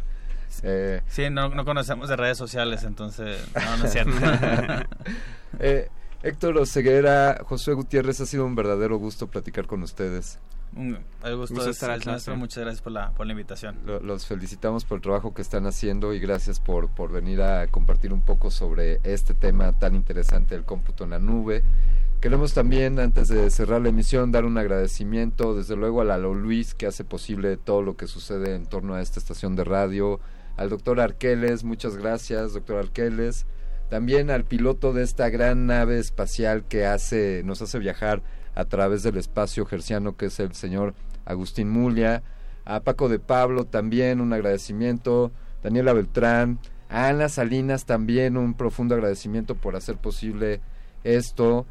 Eh, 0.62 1.02
Sí, 1.08 1.30
no, 1.30 1.50
no 1.50 1.66
conocemos 1.66 2.08
de 2.08 2.16
redes 2.16 2.38
sociales, 2.38 2.84
entonces 2.84 3.46
no, 3.54 3.78
no 3.78 3.86
es 3.86 3.92
cierto. 3.92 4.12
eh, 5.60 5.90
Héctor 6.22 6.58
Oseguera, 6.58 7.42
Josué 7.44 7.74
Gutiérrez, 7.74 8.22
ha 8.22 8.26
sido 8.26 8.46
un 8.46 8.56
verdadero 8.56 8.98
gusto 8.98 9.28
platicar 9.28 9.66
con 9.68 9.84
ustedes. 9.84 10.40
Un- 10.76 10.98
el 11.24 11.36
gusto, 11.38 11.56
Gusto 11.56 11.70
es 11.70 11.76
estar 11.78 11.92
al 11.92 12.02
nuestro. 12.06 12.36
Muchas 12.36 12.64
gracias 12.64 12.82
por 12.82 12.92
la, 12.92 13.12
por 13.12 13.26
la 13.28 13.34
invitación. 13.34 13.78
Lo- 13.86 14.00
los 14.00 14.26
felicitamos 14.26 14.86
por 14.86 14.98
el 14.98 15.02
trabajo 15.02 15.34
que 15.34 15.42
están 15.42 15.66
haciendo 15.66 16.14
y 16.14 16.20
gracias 16.20 16.60
por, 16.60 16.90
por 16.90 17.12
venir 17.12 17.42
a 17.42 17.68
compartir 17.68 18.12
un 18.14 18.22
poco 18.22 18.50
sobre 18.52 19.00
este 19.04 19.34
tema 19.34 19.72
tan 19.74 19.96
interesante 19.96 20.56
del 20.56 20.64
cómputo 20.66 21.04
en 21.04 21.12
la 21.12 21.20
nube. 21.20 21.64
Queremos 22.22 22.54
también, 22.54 23.00
antes 23.00 23.28
de 23.28 23.50
cerrar 23.50 23.82
la 23.82 23.90
emisión, 23.90 24.32
dar 24.32 24.46
un 24.46 24.58
agradecimiento, 24.58 25.56
desde 25.56 25.76
luego, 25.76 26.00
a 26.02 26.06
Lalo 26.06 26.34
Luis, 26.34 26.74
que 26.74 26.86
hace 26.88 27.04
posible 27.04 27.58
todo 27.58 27.82
lo 27.82 27.98
que 27.98 28.08
sucede 28.08 28.56
en 28.56 28.66
torno 28.66 28.96
a 28.96 29.02
esta 29.02 29.20
estación 29.20 29.56
de 29.58 29.66
radio, 29.66 30.22
al 30.56 30.70
doctor 30.70 31.02
Arqueles, 31.02 31.64
muchas 31.66 31.98
gracias, 31.98 32.54
doctor 32.54 32.78
Arqueles, 32.78 33.46
también 33.90 34.32
al 34.32 34.46
piloto 34.46 34.94
de 34.94 35.04
esta 35.04 35.30
gran 35.30 35.66
nave 35.68 36.00
espacial 36.00 36.64
que 36.64 36.86
hace, 36.86 37.42
nos 37.44 37.62
hace 37.62 37.78
viajar 37.80 38.22
a 38.56 38.66
través 38.66 39.04
del 39.04 39.18
espacio 39.18 39.66
gerciano, 39.66 40.16
que 40.16 40.28
es 40.28 40.40
el 40.40 40.54
señor 40.54 40.94
Agustín 41.26 41.70
Mulia, 41.70 42.24
a 42.66 42.80
Paco 42.80 43.10
de 43.10 43.20
Pablo 43.20 43.66
también 43.66 44.22
un 44.22 44.34
agradecimiento, 44.34 45.32
Daniela 45.62 45.94
Beltrán, 45.94 46.60
a 46.90 47.08
Ana 47.08 47.30
Salinas 47.30 47.86
también 47.86 48.38
un 48.38 48.54
profundo 48.54 48.96
agradecimiento 48.96 49.56
por 49.56 49.76
hacer 49.76 49.98
posible 49.98 50.62
esto. 51.04 51.66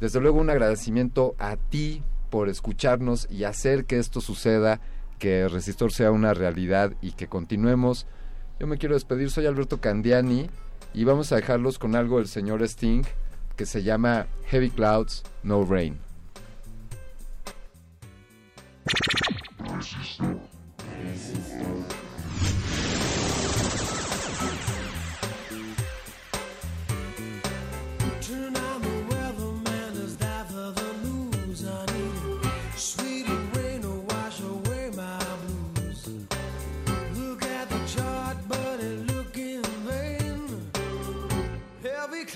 Desde 0.00 0.20
luego 0.20 0.38
un 0.38 0.50
agradecimiento 0.50 1.34
a 1.38 1.56
ti 1.56 2.02
por 2.30 2.48
escucharnos 2.48 3.26
y 3.30 3.44
hacer 3.44 3.86
que 3.86 3.98
esto 3.98 4.20
suceda, 4.20 4.80
que 5.18 5.48
Resistor 5.48 5.92
sea 5.92 6.10
una 6.10 6.34
realidad 6.34 6.92
y 7.00 7.12
que 7.12 7.28
continuemos. 7.28 8.06
Yo 8.60 8.66
me 8.66 8.78
quiero 8.78 8.94
despedir, 8.94 9.30
soy 9.30 9.46
Alberto 9.46 9.80
Candiani 9.80 10.50
y 10.92 11.04
vamos 11.04 11.32
a 11.32 11.36
dejarlos 11.36 11.78
con 11.78 11.96
algo 11.96 12.18
del 12.18 12.28
señor 12.28 12.62
Sting 12.62 13.02
que 13.56 13.66
se 13.66 13.82
llama 13.82 14.26
Heavy 14.48 14.70
Clouds, 14.70 15.22
No 15.42 15.64
Rain. 15.64 16.05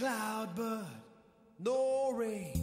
Cloud, 0.01 0.49
but 0.57 0.85
no 1.59 2.13
rain. 2.13 2.60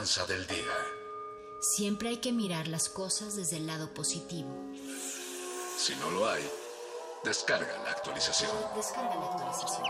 Esperanza 0.00 0.26
del 0.26 0.46
día. 0.46 0.76
Siempre 1.60 2.08
hay 2.08 2.16
que 2.18 2.32
mirar 2.32 2.68
las 2.68 2.88
cosas 2.88 3.36
desde 3.36 3.58
el 3.58 3.66
lado 3.66 3.92
positivo. 3.92 4.48
Si 5.76 5.94
no 5.96 6.10
lo 6.10 6.28
hay, 6.28 6.42
descarga 7.22 7.68
la 7.84 7.90
actualización. 7.90 8.50
Descarga 8.74 9.14
la 9.14 9.26
actualización. 9.26 9.86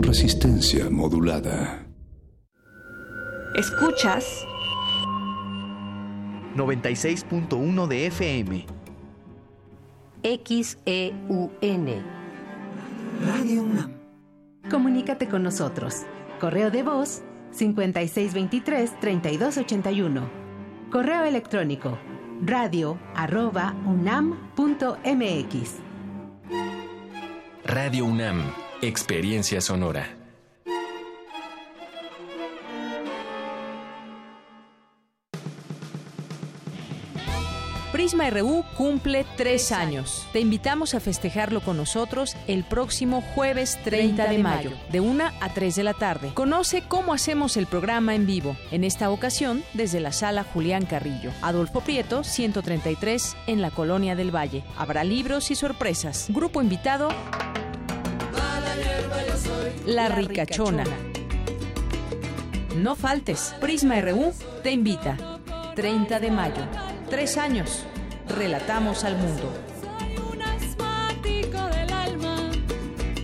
Resistencia 0.00 0.88
modulada. 0.90 1.86
Escuchas 3.56 4.44
96.1 6.54 7.86
de 7.88 8.06
FM. 8.06 8.66
XEUN. 10.22 12.19
Radio 13.26 13.62
UNAM. 13.62 13.92
Comunícate 14.70 15.28
con 15.28 15.42
nosotros. 15.42 16.04
Correo 16.40 16.70
de 16.70 16.82
voz 16.82 17.22
5623-3281. 17.52 20.22
Correo 20.90 21.24
electrónico 21.24 21.98
radio 22.42 22.98
arroba 23.14 23.74
unam.mx. 23.86 25.74
Radio 27.64 28.04
UNAM, 28.04 28.42
Experiencia 28.82 29.60
Sonora. 29.60 30.19
Prisma 38.00 38.30
RU 38.30 38.64
cumple 38.78 39.26
tres 39.36 39.72
años. 39.72 40.26
Te 40.32 40.40
invitamos 40.40 40.94
a 40.94 41.00
festejarlo 41.00 41.60
con 41.60 41.76
nosotros 41.76 42.34
el 42.46 42.64
próximo 42.64 43.20
jueves 43.20 43.78
30 43.84 44.26
de 44.26 44.38
mayo, 44.38 44.70
de 44.90 45.00
1 45.00 45.24
a 45.38 45.48
3 45.50 45.76
de 45.76 45.84
la 45.84 45.92
tarde. 45.92 46.30
Conoce 46.32 46.82
cómo 46.88 47.12
hacemos 47.12 47.58
el 47.58 47.66
programa 47.66 48.14
en 48.14 48.24
vivo, 48.24 48.56
en 48.70 48.84
esta 48.84 49.10
ocasión 49.10 49.62
desde 49.74 50.00
la 50.00 50.12
sala 50.12 50.44
Julián 50.44 50.86
Carrillo, 50.86 51.30
Adolfo 51.42 51.82
Prieto, 51.82 52.24
133, 52.24 53.36
en 53.46 53.60
la 53.60 53.70
Colonia 53.70 54.16
del 54.16 54.34
Valle. 54.34 54.64
Habrá 54.78 55.04
libros 55.04 55.50
y 55.50 55.54
sorpresas. 55.54 56.28
Grupo 56.30 56.62
invitado, 56.62 57.10
La 59.84 60.08
Ricachona. 60.08 60.84
No 62.76 62.96
faltes, 62.96 63.54
Prisma 63.60 64.00
RU 64.00 64.32
te 64.62 64.70
invita. 64.70 65.18
30 65.74 66.18
de 66.18 66.30
mayo. 66.30 66.89
Tres 67.10 67.36
años. 67.38 67.84
Relatamos 68.28 69.02
al 69.02 69.16
mundo. 69.16 69.52
Un 70.32 70.40
asmático 70.42 71.58
del 71.66 71.92
alma. 71.92 72.36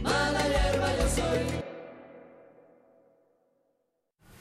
Mala 0.03 0.43
hierba 0.49 0.89
yo 0.99 1.09
soy. 1.09 1.63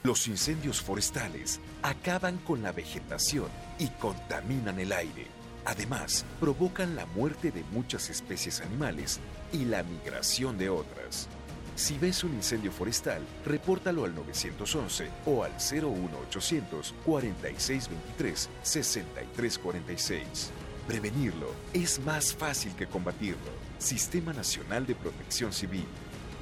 Los 0.02 0.26
incendios 0.26 0.80
forestales 0.80 1.60
acaban 1.82 2.38
con 2.38 2.64
la 2.64 2.72
vegetación 2.72 3.46
y 3.78 3.86
contaminan 3.86 4.80
el 4.80 4.92
aire. 4.92 5.28
Además, 5.64 6.24
provocan 6.40 6.96
la 6.96 7.06
muerte 7.06 7.52
de 7.52 7.62
muchas 7.70 8.10
especies 8.10 8.60
animales 8.60 9.20
y 9.52 9.64
la 9.64 9.84
migración 9.84 10.58
de 10.58 10.70
otras. 10.70 11.28
Si 11.76 11.98
ves 11.98 12.24
un 12.24 12.32
incendio 12.32 12.72
forestal, 12.72 13.22
repórtalo 13.44 14.06
al 14.06 14.14
911 14.14 15.10
o 15.26 15.44
al 15.44 15.52
01800 15.52 16.94
4623 17.04 18.48
6346. 18.62 20.50
Prevenirlo 20.88 21.50
es 21.74 22.00
más 22.00 22.34
fácil 22.34 22.74
que 22.74 22.86
combatirlo. 22.86 23.52
Sistema 23.76 24.32
Nacional 24.32 24.86
de 24.86 24.94
Protección 24.94 25.52
Civil. 25.52 25.84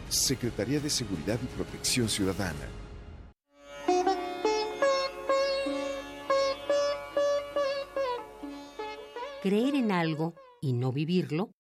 Secretaría 0.09 0.79
de 0.79 0.89
Seguridad 0.89 1.41
y 1.43 1.47
Protección 1.47 2.09
Ciudadana. 2.09 2.69
Creer 9.43 9.75
en 9.75 9.91
algo 9.91 10.35
y 10.61 10.75
no 10.75 10.93
vivirlo 10.93 11.51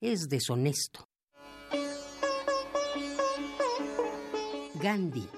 es 0.00 0.28
deshonesto. 0.28 1.11
Gandhi. 4.82 5.28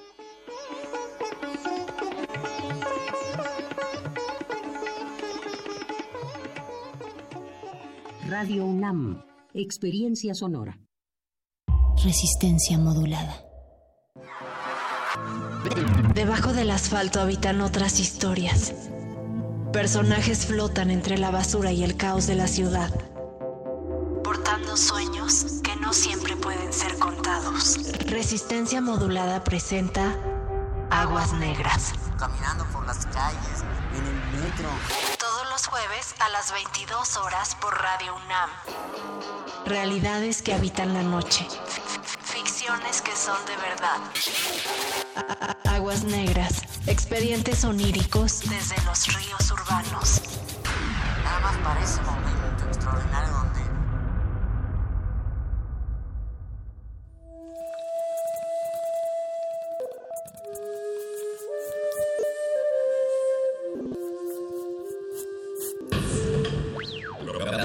Radio 8.26 8.64
UNAM. 8.64 9.22
Experiencia 9.52 10.34
sonora. 10.34 10.78
Resistencia 12.02 12.78
modulada. 12.78 13.44
Debajo 16.14 16.54
del 16.54 16.70
asfalto 16.70 17.20
habitan 17.20 17.60
otras 17.60 18.00
historias. 18.00 18.72
Personajes 19.74 20.46
flotan 20.46 20.90
entre 20.90 21.18
la 21.18 21.30
basura 21.30 21.70
y 21.70 21.84
el 21.84 21.98
caos 21.98 22.26
de 22.26 22.36
la 22.36 22.46
ciudad, 22.46 22.90
portando 24.22 24.76
sueños 24.76 25.60
que 25.62 25.76
no 25.76 25.92
siempre 25.92 26.34
pueden 26.36 26.72
ser 26.72 26.96
Resistencia 28.06 28.80
modulada 28.80 29.42
presenta 29.44 30.14
Aguas 30.90 31.32
Negras. 31.32 31.92
Caminando 32.18 32.64
por 32.66 32.86
las 32.86 33.06
calles, 33.06 33.64
en 33.96 34.06
el 34.06 34.42
metro. 34.42 34.68
Todos 35.18 35.48
los 35.50 35.66
jueves 35.66 36.14
a 36.20 36.28
las 36.28 36.52
22 36.52 37.16
horas 37.16 37.56
por 37.56 37.74
Radio 37.80 38.14
UNAM. 38.16 38.50
Realidades 39.64 40.42
que 40.42 40.52
habitan 40.52 40.92
la 40.92 41.02
noche. 41.02 41.46
Ficciones 42.22 43.00
que 43.00 43.16
son 43.16 43.38
de 43.46 43.56
verdad. 43.56 44.00
Aguas 45.64 46.04
Negras. 46.04 46.62
Expedientes 46.86 47.64
oníricos 47.64 48.40
desde 48.40 48.80
los 48.84 49.06
ríos 49.14 49.50
urbanos. 49.50 50.20
Nada 51.24 51.40
más 51.40 51.56
parece 51.58 52.00
un 52.00 52.06
momento 52.06 52.66
extraordinario 52.66 53.53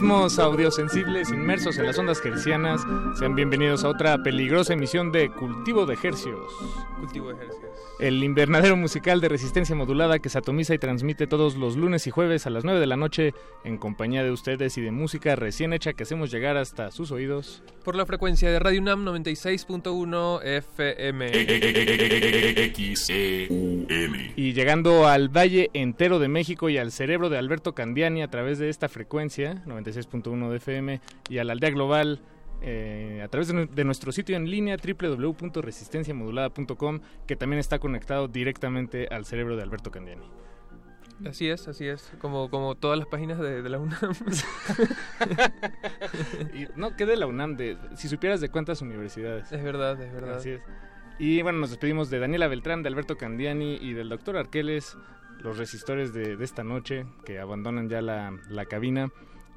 Organismos 0.00 0.38
audiosensibles 0.38 1.28
inmersos 1.28 1.76
en 1.76 1.84
las 1.84 1.98
ondas 1.98 2.24
hercianas, 2.24 2.80
sean 3.18 3.34
bienvenidos 3.34 3.84
a 3.84 3.90
otra 3.90 4.22
peligrosa 4.22 4.72
emisión 4.72 5.12
de 5.12 5.30
Cultivo 5.30 5.84
de 5.84 5.98
Hercios. 6.02 6.54
Cultivo 7.00 7.28
de 7.28 7.34
ejercicios. 7.34 7.70
El 7.98 8.22
invernadero 8.22 8.76
musical 8.76 9.20
de 9.20 9.28
resistencia 9.28 9.74
modulada 9.74 10.18
que 10.18 10.28
se 10.28 10.38
atomiza 10.38 10.74
y 10.74 10.78
transmite 10.78 11.26
todos 11.26 11.56
los 11.56 11.76
lunes 11.76 12.06
y 12.06 12.10
jueves 12.10 12.46
a 12.46 12.50
las 12.50 12.64
9 12.64 12.78
de 12.78 12.86
la 12.86 12.96
noche 12.96 13.34
en 13.64 13.78
compañía 13.78 14.22
de 14.22 14.30
ustedes 14.30 14.76
y 14.78 14.82
de 14.82 14.90
música 14.90 15.34
recién 15.34 15.72
hecha 15.72 15.94
que 15.94 16.02
hacemos 16.02 16.30
llegar 16.30 16.56
hasta 16.56 16.90
sus 16.90 17.10
oídos. 17.10 17.62
Por 17.84 17.96
la 17.96 18.06
frecuencia 18.06 18.50
de 18.50 18.58
Radio 18.58 18.80
UNAM 18.80 19.04
96.1 19.04 20.42
FM. 20.44 21.30
Y 24.36 24.52
llegando 24.52 25.06
al 25.06 25.28
Valle 25.28 25.70
entero 25.72 26.18
de 26.18 26.28
México 26.28 26.68
y 26.68 26.78
al 26.78 26.92
cerebro 26.92 27.30
de 27.30 27.38
Alberto 27.38 27.74
Candiani 27.74 28.22
a 28.22 28.28
través 28.28 28.58
de 28.58 28.68
esta 28.68 28.88
frecuencia, 28.88 29.62
96.1 29.66 30.50
de 30.50 30.56
FM, 30.56 31.00
y 31.28 31.38
a 31.38 31.44
la 31.44 31.52
aldea 31.52 31.70
global 31.70 32.20
eh, 32.62 33.22
a 33.24 33.28
través 33.28 33.48
de, 33.48 33.66
de 33.66 33.84
nuestro 33.84 34.12
sitio 34.12 34.36
en 34.36 34.50
línea 34.50 34.76
www.resistenciamodulada.com, 34.76 37.00
que 37.26 37.36
también 37.36 37.60
está 37.60 37.78
conectado 37.78 38.28
directamente 38.28 39.08
al 39.10 39.24
cerebro 39.24 39.56
de 39.56 39.62
Alberto 39.62 39.90
Candiani. 39.90 40.26
Así 41.26 41.48
es, 41.48 41.68
así 41.68 41.86
es. 41.86 42.12
Como, 42.18 42.50
como 42.50 42.74
todas 42.74 42.98
las 42.98 43.06
páginas 43.06 43.38
de, 43.38 43.62
de 43.62 43.68
la 43.68 43.78
UNAM. 43.78 43.98
Y 46.54 46.66
no, 46.76 46.96
¿qué 46.96 47.06
de 47.06 47.16
la 47.16 47.26
UNAM? 47.26 47.56
De, 47.56 47.76
si 47.94 48.08
supieras 48.08 48.40
de 48.40 48.48
cuántas 48.48 48.80
universidades. 48.80 49.52
Es 49.52 49.62
verdad, 49.62 50.00
es 50.00 50.12
verdad. 50.12 50.36
Así 50.36 50.50
es. 50.50 50.62
Y 51.18 51.42
bueno, 51.42 51.58
nos 51.58 51.70
despedimos 51.70 52.08
de 52.08 52.18
Daniela 52.18 52.48
Beltrán, 52.48 52.82
de 52.82 52.88
Alberto 52.88 53.18
Candiani 53.18 53.76
y 53.76 53.92
del 53.92 54.08
doctor 54.08 54.38
Arqueles, 54.38 54.96
los 55.40 55.58
resistores 55.58 56.14
de, 56.14 56.36
de 56.36 56.44
esta 56.44 56.64
noche 56.64 57.04
que 57.26 57.38
abandonan 57.38 57.90
ya 57.90 58.00
la, 58.00 58.32
la 58.48 58.64
cabina. 58.64 59.10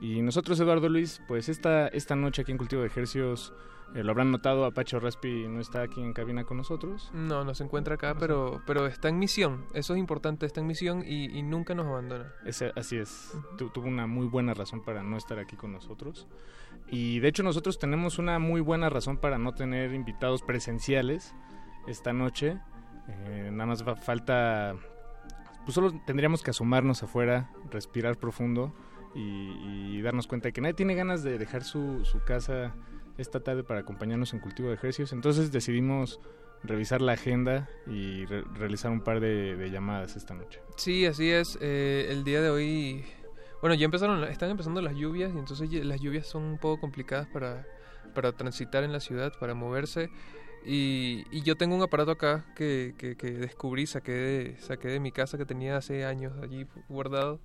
Y 0.03 0.21
nosotros, 0.21 0.59
Eduardo 0.59 0.89
Luis, 0.89 1.21
pues 1.29 1.47
esta, 1.47 1.87
esta 1.87 2.15
noche 2.17 2.41
aquí 2.41 2.51
en 2.51 2.57
Cultivo 2.57 2.81
de 2.81 2.87
Ejercios, 2.89 3.53
eh, 3.95 4.03
lo 4.03 4.11
habrán 4.11 4.31
notado, 4.31 4.65
Apache 4.65 4.99
Raspi 4.99 5.47
no 5.47 5.61
está 5.61 5.81
aquí 5.81 6.01
en 6.01 6.11
cabina 6.11 6.43
con 6.43 6.57
nosotros. 6.57 7.09
No, 7.13 7.45
no 7.45 7.55
se 7.55 7.63
encuentra 7.63 7.95
acá, 7.95 8.13
pero, 8.19 8.61
pero 8.65 8.85
está 8.85 9.07
en 9.07 9.17
misión. 9.17 9.65
Eso 9.73 9.93
es 9.93 9.99
importante, 9.99 10.45
está 10.45 10.59
en 10.59 10.67
misión 10.67 11.03
y, 11.07 11.25
y 11.37 11.41
nunca 11.41 11.73
nos 11.73 11.85
abandona. 11.85 12.33
Ese- 12.45 12.73
así 12.75 12.97
es, 12.97 13.31
Tu- 13.57 13.69
tuvo 13.69 13.87
una 13.87 14.05
muy 14.05 14.27
buena 14.27 14.53
razón 14.53 14.83
para 14.83 15.03
no 15.03 15.15
estar 15.15 15.39
aquí 15.39 15.55
con 15.55 15.71
nosotros. 15.71 16.27
Y 16.89 17.19
de 17.19 17.29
hecho 17.29 17.43
nosotros 17.43 17.79
tenemos 17.79 18.19
una 18.19 18.39
muy 18.39 18.59
buena 18.59 18.89
razón 18.89 19.17
para 19.17 19.37
no 19.37 19.53
tener 19.53 19.93
invitados 19.93 20.41
presenciales 20.41 21.33
esta 21.87 22.11
noche. 22.11 22.57
Eh, 23.07 23.49
nada 23.53 23.67
más 23.67 23.87
va- 23.87 23.95
falta, 23.95 24.75
pues 25.63 25.75
solo 25.75 25.93
tendríamos 26.05 26.43
que 26.43 26.51
asomarnos 26.51 27.03
afuera, 27.03 27.51
respirar 27.71 28.17
profundo 28.17 28.73
y, 29.15 30.01
darnos 30.01 30.27
cuenta 30.27 30.49
de 30.49 30.53
que 30.53 30.59
nadie 30.61 30.73
tiene 30.73 30.95
ganas 30.95 31.23
de 31.23 31.37
dejar 31.37 31.63
su, 31.63 32.03
su 32.03 32.19
casa 32.23 32.75
esta 33.17 33.39
tarde 33.39 33.63
para 33.63 33.79
acompañarnos 33.79 34.33
en 34.33 34.39
cultivo 34.39 34.67
de 34.67 34.75
ejercicios. 34.75 35.13
Entonces 35.13 35.51
decidimos 35.51 36.19
revisar 36.63 37.01
la 37.01 37.13
agenda 37.13 37.69
y 37.87 38.25
re- 38.25 38.43
realizar 38.55 38.91
un 38.91 39.01
par 39.01 39.19
de, 39.21 39.69
llamadas 39.71 40.15
esta 40.17 40.33
noche. 40.33 40.59
Sí, 40.77 41.05
así 41.05 41.29
es. 41.29 41.57
eh, 41.61 42.07
el 42.09 42.23
día 42.25 42.41
de 42.41 42.49
hoy, 42.49 43.05
bueno, 43.61 43.75
ya 43.75 43.85
empezaron, 43.85 44.23
están 44.25 44.49
empezando 44.49 44.81
las 44.81 44.95
lluvias 44.95 45.31
y 45.33 45.37
entonces 45.37 45.71
las 45.85 46.01
lluvias 46.01 46.27
son 46.27 46.43
un 46.43 46.57
poco 46.57 46.81
complicadas 46.81 47.27
para, 47.27 47.65
para 48.13 48.31
transitar 48.33 48.83
en 48.83 48.91
la 48.91 48.99
ciudad, 48.99 49.31
para 49.39 49.53
moverse. 49.53 50.09
Y, 50.65 51.25
y 51.31 51.41
yo 51.43 51.55
tengo 51.55 51.75
un 51.75 51.81
aparato 51.81 52.11
acá 52.11 52.45
que, 52.55 52.93
que, 52.97 53.15
que 53.17 53.31
descubrí, 53.31 53.85
saqué 53.85 54.11
de, 54.13 54.57
saqué 54.59 54.87
de 54.87 54.99
mi 54.99 55.11
casa 55.11 55.37
que 55.37 55.45
tenía 55.45 55.77
hace 55.77 56.05
años 56.05 56.33
allí 56.41 56.65
guardado. 56.89 57.39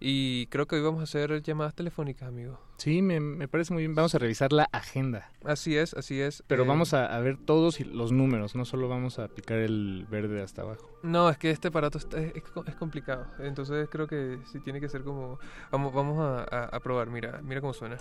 Y 0.00 0.46
creo 0.46 0.66
que 0.66 0.76
hoy 0.76 0.82
vamos 0.82 1.00
a 1.00 1.04
hacer 1.04 1.42
llamadas 1.42 1.74
telefónicas, 1.74 2.28
amigo. 2.28 2.58
Sí, 2.76 3.00
me, 3.00 3.20
me 3.20 3.48
parece 3.48 3.72
muy 3.72 3.82
bien. 3.84 3.94
Vamos 3.94 4.14
a 4.14 4.18
revisar 4.18 4.52
la 4.52 4.64
agenda. 4.72 5.30
Así 5.44 5.76
es, 5.76 5.94
así 5.94 6.20
es. 6.20 6.42
Pero 6.46 6.64
Eh, 6.64 6.66
vamos 6.66 6.92
a, 6.92 7.06
a 7.06 7.20
ver 7.20 7.38
todos 7.38 7.80
los 7.80 8.12
números, 8.12 8.54
no 8.54 8.64
solo 8.64 8.88
vamos 8.88 9.18
a 9.18 9.28
picar 9.28 9.58
el 9.58 10.06
verde 10.10 10.42
hasta 10.42 10.62
abajo. 10.62 10.90
No, 11.02 11.30
es 11.30 11.38
que 11.38 11.50
este 11.50 11.68
aparato 11.68 11.98
está- 11.98 12.18
es, 12.20 12.34
es- 12.34 12.42
es 12.66 12.74
complicado. 12.74 13.26
Entonces 13.38 13.88
creo 13.90 14.06
que 14.06 14.38
sí 14.50 14.60
tiene 14.60 14.80
que 14.80 14.88
ser 14.88 15.02
como... 15.04 15.38
Vamos, 15.70 15.94
vamos 15.94 16.18
a, 16.18 16.42
a- 16.42 16.64
a 16.76 16.80
probar, 16.80 17.08
mira, 17.08 17.40
mira 17.42 17.60
cómo 17.60 17.72
suena. 17.72 17.96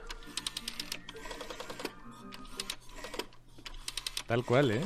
Tal 4.28 4.44
cual, 4.46 4.72
¿eh? 4.72 4.82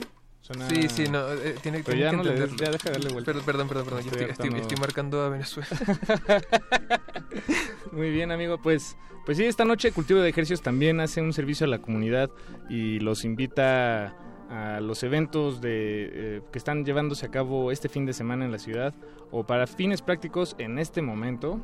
Suena- 0.47 0.69
Sí, 0.69 0.87
sí, 0.87 1.03
no, 1.11 1.29
eh, 1.33 1.55
tiene, 1.61 1.83
Pero 1.83 1.97
ya 1.97 2.11
que 2.11 2.17
no 2.17 2.23
le 2.23 2.39
des- 2.39 2.55
ya 2.55 2.71
deja 2.71 2.89
de 2.89 2.93
darle 2.93 3.09
vuelta. 3.11 3.33
Per- 3.33 3.41
perdón, 3.43 3.67
perdón, 3.67 3.85
perdón. 3.85 4.03
yo 4.05 4.11
Estoy 4.11 4.29
estoy, 4.29 4.59
estoy- 4.61 4.77
marcando 4.79 5.21
a 5.21 5.29
Venezuela. 5.29 5.67
Muy 7.91 8.09
bien, 8.11 8.31
amigo. 8.31 8.57
Pues, 8.61 8.97
pues 9.25 9.37
sí, 9.37 9.45
esta 9.45 9.65
noche 9.65 9.91
Cultivo 9.91 10.19
de 10.21 10.29
Ejercicios 10.29 10.61
también 10.61 10.99
hace 10.99 11.21
un 11.21 11.33
servicio 11.33 11.65
a 11.65 11.69
la 11.69 11.79
comunidad 11.79 12.29
y 12.69 12.99
los 12.99 13.25
invita 13.25 14.15
a 14.49 14.79
los 14.79 15.03
eventos 15.03 15.59
de, 15.59 16.09
eh, 16.37 16.41
que 16.51 16.57
están 16.57 16.85
llevándose 16.85 17.25
a 17.25 17.31
cabo 17.31 17.71
este 17.71 17.89
fin 17.89 18.05
de 18.05 18.13
semana 18.13 18.45
en 18.45 18.51
la 18.51 18.59
ciudad 18.59 18.93
o 19.31 19.45
para 19.45 19.67
fines 19.67 20.01
prácticos 20.01 20.55
en 20.59 20.79
este 20.79 21.01
momento. 21.01 21.59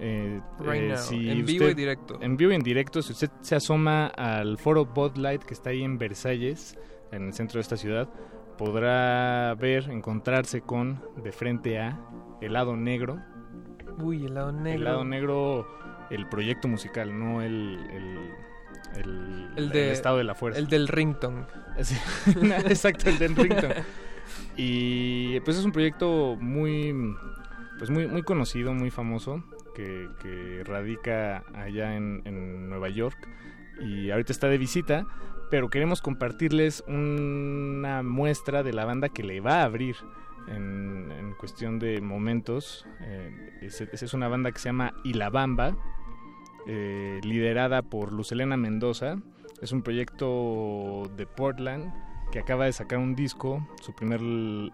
Eh, 0.00 0.40
Right 0.60 0.82
eh, 0.82 0.88
now, 0.88 0.96
si 0.98 1.30
en 1.30 1.44
vivo 1.46 1.68
y 1.68 1.74
directo. 1.74 2.18
En 2.20 2.36
vivo 2.36 2.52
y 2.52 2.56
en 2.56 2.62
directo, 2.62 3.00
si 3.02 3.12
usted 3.12 3.30
se 3.40 3.56
asoma 3.56 4.06
al 4.08 4.58
foro 4.58 4.84
Bud 4.84 5.16
Light 5.16 5.42
que 5.42 5.54
está 5.54 5.70
ahí 5.70 5.82
en 5.82 5.98
Versalles, 5.98 6.76
en 7.12 7.26
el 7.28 7.34
centro 7.34 7.58
de 7.58 7.62
esta 7.62 7.76
ciudad, 7.76 8.08
podrá 8.56 9.54
ver, 9.54 9.88
encontrarse 9.90 10.60
con 10.62 11.02
de 11.22 11.32
frente 11.32 11.78
a 11.78 11.98
Helado 12.40 12.76
Negro, 12.76 13.20
Uy, 14.00 14.24
el 14.26 14.34
lado 14.34 14.52
negro. 14.52 14.78
el 14.78 14.84
lado 14.84 15.04
negro, 15.04 15.66
el 16.10 16.28
proyecto 16.28 16.68
musical, 16.68 17.18
no 17.18 17.42
el, 17.42 17.78
el, 17.90 18.18
el, 19.00 19.48
El 19.56 19.68
de- 19.70 19.92
estado 19.92 20.18
de 20.18 20.24
la 20.24 20.34
fuerza. 20.34 20.58
el 20.58 20.68
del 20.68 20.88
ringtone. 20.88 21.46
Sí, 21.82 21.96
Exacto, 22.68 23.08
el 23.10 23.18
del 23.18 23.34
ringtone. 23.36 23.74
Y 24.56 25.38
pues 25.40 25.56
es 25.56 25.64
un 25.64 25.72
proyecto 25.72 26.36
muy, 26.40 26.92
pues 27.78 27.90
muy, 27.90 28.06
muy 28.08 28.22
conocido, 28.22 28.74
muy 28.74 28.90
famoso, 28.90 29.42
que, 29.74 30.08
que 30.20 30.62
radica 30.64 31.44
allá 31.54 31.94
en, 31.94 32.22
en 32.24 32.68
Nueva 32.68 32.88
York 32.88 33.16
y 33.80 34.10
ahorita 34.10 34.32
está 34.32 34.48
de 34.48 34.58
visita, 34.58 35.06
pero 35.50 35.68
queremos 35.68 36.02
compartirles 36.02 36.84
una 36.86 38.02
muestra 38.02 38.62
de 38.62 38.72
la 38.72 38.84
banda 38.84 39.08
que 39.08 39.22
le 39.22 39.40
va 39.40 39.60
a 39.60 39.64
abrir 39.64 39.96
en, 40.48 41.12
en 41.12 41.34
cuestión 41.34 41.78
de 41.78 42.00
momentos. 42.00 42.86
Eh, 43.00 43.58
es, 43.62 43.80
es 43.80 44.14
una 44.14 44.28
banda 44.28 44.52
que 44.52 44.58
se 44.58 44.68
llama 44.68 44.94
Ilabamba, 45.04 45.76
eh, 46.66 47.20
liderada 47.22 47.82
por 47.82 48.12
Lucelena 48.12 48.56
Mendoza. 48.56 49.16
Es 49.62 49.72
un 49.72 49.82
proyecto 49.82 51.10
de 51.16 51.26
Portland 51.26 51.92
que 52.30 52.38
acaba 52.38 52.66
de 52.66 52.72
sacar 52.72 52.98
un 52.98 53.14
disco, 53.14 53.66
su 53.80 53.94
primer 53.94 54.20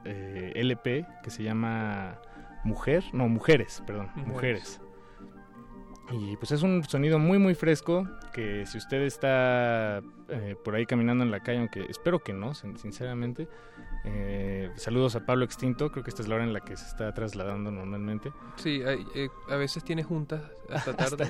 eh, 0.04 0.52
LP, 0.56 1.06
que 1.22 1.30
se 1.30 1.42
llama 1.42 2.18
Mujer, 2.64 3.04
no, 3.12 3.28
Mujeres, 3.28 3.82
perdón, 3.86 4.10
Mujeres. 4.16 4.28
Mujeres. 4.28 4.83
Y 6.12 6.36
pues 6.36 6.52
es 6.52 6.62
un 6.62 6.84
sonido 6.84 7.18
muy 7.18 7.38
muy 7.38 7.54
fresco 7.54 8.06
que 8.32 8.66
si 8.66 8.76
usted 8.78 9.02
está 9.02 10.02
eh, 10.28 10.54
por 10.62 10.74
ahí 10.74 10.84
caminando 10.86 11.24
en 11.24 11.30
la 11.30 11.40
calle, 11.40 11.58
aunque 11.60 11.86
espero 11.88 12.18
que 12.22 12.32
no, 12.34 12.54
sin- 12.54 12.76
sinceramente, 12.78 13.48
eh, 14.04 14.70
saludos 14.76 15.16
a 15.16 15.24
Pablo 15.24 15.46
Extinto, 15.46 15.90
creo 15.90 16.04
que 16.04 16.10
esta 16.10 16.20
es 16.20 16.28
la 16.28 16.34
hora 16.34 16.44
en 16.44 16.52
la 16.52 16.60
que 16.60 16.76
se 16.76 16.84
está 16.86 17.12
trasladando 17.14 17.70
normalmente. 17.70 18.32
Sí, 18.56 18.82
hay- 18.82 19.06
eh, 19.14 19.28
a 19.48 19.56
veces 19.56 19.82
tiene 19.82 20.02
juntas 20.04 20.42
hasta 20.68 20.94
tarde. 20.96 21.26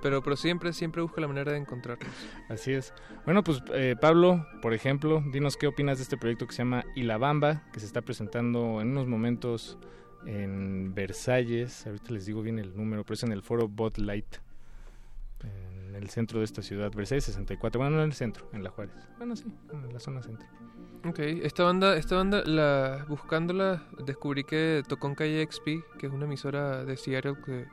pero, 0.00 0.22
pero 0.22 0.36
siempre, 0.36 0.72
siempre 0.72 1.02
busca 1.02 1.20
la 1.20 1.26
manera 1.28 1.50
de 1.50 1.58
encontrarnos. 1.58 2.08
Así 2.48 2.72
es. 2.72 2.94
Bueno, 3.24 3.42
pues 3.42 3.60
eh, 3.74 3.96
Pablo, 4.00 4.46
por 4.62 4.74
ejemplo, 4.74 5.22
dinos 5.32 5.56
qué 5.56 5.66
opinas 5.66 5.98
de 5.98 6.04
este 6.04 6.16
proyecto 6.16 6.46
que 6.46 6.52
se 6.52 6.58
llama 6.58 6.84
Ilabamba, 6.94 7.62
que 7.72 7.80
se 7.80 7.86
está 7.86 8.00
presentando 8.02 8.80
en 8.80 8.90
unos 8.92 9.08
momentos 9.08 9.76
en 10.26 10.94
Versalles. 10.94 11.86
Ahorita 11.86 12.12
les 12.12 12.26
digo 12.26 12.42
bien 12.42 12.58
el 12.58 12.76
número, 12.76 13.04
pero 13.04 13.14
es 13.14 13.22
en 13.22 13.32
el 13.32 13.42
foro 13.42 13.68
Bot 13.68 13.98
Light, 13.98 14.36
en 15.42 15.94
el 15.94 16.08
centro 16.10 16.40
de 16.40 16.44
esta 16.44 16.62
ciudad, 16.62 16.92
Versalles 16.94 17.24
64. 17.24 17.80
Bueno, 17.80 17.96
no 17.96 18.02
en 18.02 18.08
el 18.08 18.14
centro, 18.14 18.48
en 18.52 18.62
La 18.62 18.70
Juárez. 18.70 18.94
Bueno, 19.18 19.36
sí, 19.36 19.44
en 19.72 19.92
la 19.92 20.00
zona 20.00 20.22
centro. 20.22 20.46
Ok, 21.06 21.20
esta 21.20 21.62
banda, 21.62 21.96
esta 21.96 22.16
banda 22.16 22.42
la, 22.44 23.06
buscándola, 23.08 23.84
descubrí 24.04 24.44
que 24.44 24.82
tocó 24.88 25.06
en 25.06 25.14
KXP, 25.14 25.64
que 25.98 26.06
es 26.06 26.12
una 26.12 26.24
emisora 26.24 26.84
de 26.84 26.96
Seattle 26.96 27.36
que, 27.44 27.66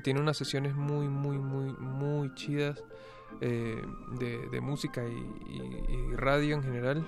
tiene 0.00 0.20
unas 0.20 0.36
sesiones 0.36 0.74
muy, 0.74 1.06
muy, 1.06 1.38
muy, 1.38 1.72
muy 1.78 2.34
chidas 2.34 2.82
eh, 3.40 3.80
de, 4.18 4.60
música 4.60 5.04
y 5.06 6.16
radio 6.16 6.56
en 6.56 6.64
general. 6.64 7.06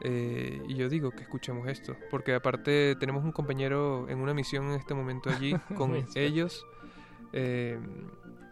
Eh, 0.00 0.62
y 0.68 0.74
yo 0.74 0.88
digo 0.88 1.10
que 1.10 1.22
escuchemos 1.22 1.66
esto, 1.68 1.96
porque 2.10 2.34
aparte 2.34 2.94
tenemos 2.96 3.24
un 3.24 3.32
compañero 3.32 4.08
en 4.08 4.20
una 4.20 4.32
misión 4.32 4.66
en 4.66 4.72
este 4.72 4.94
momento 4.94 5.30
allí 5.30 5.54
con 5.76 5.94
ellos. 6.14 6.66
eh, 7.32 7.78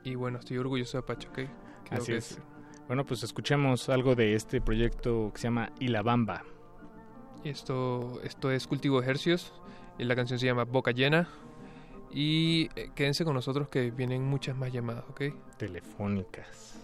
y 0.05 0.15
bueno, 0.15 0.39
estoy 0.39 0.59
orgulloso 0.59 0.99
de 0.99 1.03
Apache, 1.03 1.29
¿ok? 1.29 1.35
Creo 1.35 1.51
Así 1.91 2.13
que 2.13 2.19
es. 2.19 2.39
Bueno, 2.87 3.05
pues 3.05 3.25
escuchemos 3.25 3.89
algo 3.89 4.15
de 4.15 4.35
este 4.37 4.61
proyecto 4.61 5.33
que 5.35 5.41
se 5.41 5.49
llama 5.49 5.73
Ilabamba. 5.81 6.45
Esto, 7.43 8.21
esto 8.23 8.53
es 8.53 8.69
Cultivo 8.69 9.01
de 9.01 9.09
Hercios. 9.09 9.53
Y 9.99 10.05
la 10.05 10.15
canción 10.15 10.39
se 10.39 10.47
llama 10.47 10.65
Boca 10.65 10.93
Llena. 10.93 11.29
Y 12.13 12.69
eh, 12.77 12.91
quédense 12.95 13.25
con 13.25 13.35
nosotros 13.35 13.69
que 13.69 13.91
vienen 13.91 14.23
muchas 14.23 14.57
más 14.57 14.73
llamadas, 14.73 15.05
¿ok? 15.11 15.23
Telefónicas. 15.59 16.79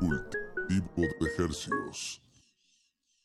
Cultivo 0.00 0.90
de 0.96 1.26
ejercicios. 1.34 2.22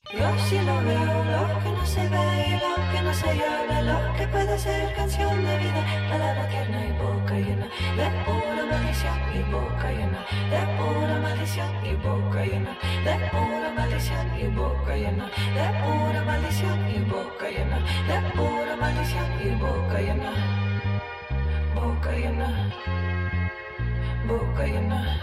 Yo 0.10 0.28
sí 0.50 0.60
lo 0.60 0.82
veo, 0.82 1.24
lo 1.24 1.60
que 1.64 1.70
no 1.70 1.86
se 1.86 2.02
ve 2.10 2.48
y 2.48 2.52
lo 2.54 2.92
que 2.92 3.02
no 3.02 3.14
se 3.14 3.38
llama, 3.38 3.82
lo 3.82 4.14
que 4.18 4.28
puede 4.28 4.58
ser 4.58 4.94
canción 4.96 5.46
de 5.46 5.58
vida, 5.58 5.86
palabra 6.10 6.48
tierna 6.50 6.86
y 6.86 6.92
boca 6.94 7.34
llena, 7.36 7.68
de 7.96 8.10
pura 8.26 8.66
maldición 8.70 9.20
y 9.34 9.52
boca 9.52 9.92
llena, 9.92 10.26
de 10.50 10.62
pura 10.76 11.20
maldición 11.22 11.86
y 11.86 11.94
boca 11.94 12.46
llena, 12.46 12.78
de 13.06 13.30
pura 13.30 13.74
maldición 13.78 14.28
y 14.38 14.48
boca 14.48 14.96
llena, 14.96 15.26
de 15.56 15.68
pura 15.80 16.24
maldición 16.26 16.90
y 16.90 17.00
boca 17.10 17.48
llena, 17.48 17.78
de 18.10 18.30
pura 18.36 18.76
maldición 18.76 19.30
y 19.40 19.50
boca 19.62 20.00
llena, 20.02 20.32
boca 21.74 22.12
llena, 22.12 22.74
boca 24.28 24.66
llena, 24.66 25.22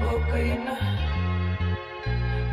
boca 0.00 0.38
llena 0.38 1.05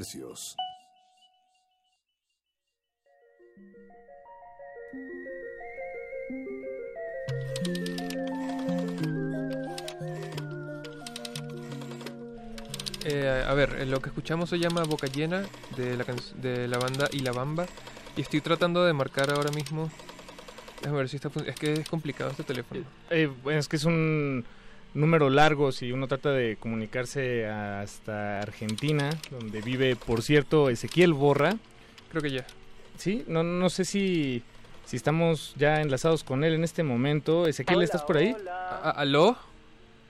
Hercios. 0.00 0.56
Eh, 13.04 13.44
a 13.46 13.54
ver, 13.54 13.76
eh, 13.80 13.86
lo 13.86 14.00
que 14.00 14.10
escuchamos 14.10 14.50
se 14.50 14.58
llama 14.58 14.82
Boca 14.84 15.06
Llena 15.06 15.44
de 15.76 15.96
la, 15.96 16.04
can- 16.04 16.16
de 16.34 16.68
la 16.68 16.78
banda 16.78 17.08
Y 17.12 17.20
la 17.20 17.32
Bamba. 17.32 17.66
Y 18.16 18.20
estoy 18.20 18.40
tratando 18.40 18.84
de 18.84 18.92
marcar 18.92 19.30
ahora 19.30 19.50
mismo. 19.52 19.90
Déjame 20.80 20.98
ver 20.98 21.08
si 21.08 21.16
está 21.16 21.30
Es 21.46 21.56
que 21.56 21.72
es 21.74 21.88
complicado 21.88 22.30
este 22.30 22.44
teléfono. 22.44 22.82
Eh, 23.10 23.30
bueno, 23.42 23.58
es 23.58 23.68
que 23.68 23.76
es 23.76 23.84
un 23.84 24.44
número 24.94 25.30
largo 25.30 25.72
si 25.72 25.92
uno 25.92 26.08
trata 26.08 26.30
de 26.32 26.56
comunicarse 26.56 27.46
hasta 27.46 28.40
Argentina, 28.40 29.10
donde 29.30 29.60
vive, 29.60 29.96
por 29.96 30.22
cierto, 30.22 30.68
Ezequiel 30.70 31.12
Borra. 31.12 31.54
Creo 32.10 32.22
que 32.22 32.30
ya. 32.30 32.44
Sí, 32.98 33.24
no, 33.28 33.42
no 33.42 33.70
sé 33.70 33.84
si, 33.84 34.42
si 34.84 34.96
estamos 34.96 35.54
ya 35.56 35.80
enlazados 35.80 36.24
con 36.24 36.44
él 36.44 36.54
en 36.54 36.64
este 36.64 36.82
momento. 36.82 37.46
Ezequiel, 37.46 37.76
Hola, 37.78 37.84
¿estás 37.84 38.02
por 38.02 38.16
ahí? 38.16 38.34
hola. 38.38 38.68
¿Aló? 38.90 39.36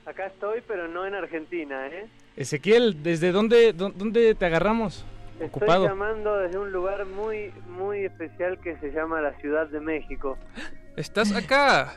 Acá 0.07 0.27
estoy, 0.27 0.61
pero 0.67 0.89
no 0.89 1.07
en 1.07 1.15
Argentina, 1.15 1.87
¿eh? 1.87 2.07
Ezequiel, 2.37 3.03
¿desde 3.03 3.33
dónde, 3.33 3.73
dó- 3.75 3.93
dónde 3.95 4.35
te 4.35 4.47
agarramos? 4.47 5.05
Estoy 5.35 5.47
Ocupado. 5.49 5.87
llamando 5.87 6.37
desde 6.39 6.59
un 6.59 6.73
lugar 6.73 7.07
muy, 7.07 7.53
muy 7.69 8.05
especial 8.05 8.59
que 8.61 8.77
se 8.79 8.91
llama 8.93 9.21
la 9.21 9.33
Ciudad 9.41 9.69
de 9.69 9.81
México. 9.81 10.37
¿Estás 10.97 11.33
acá? 11.33 11.97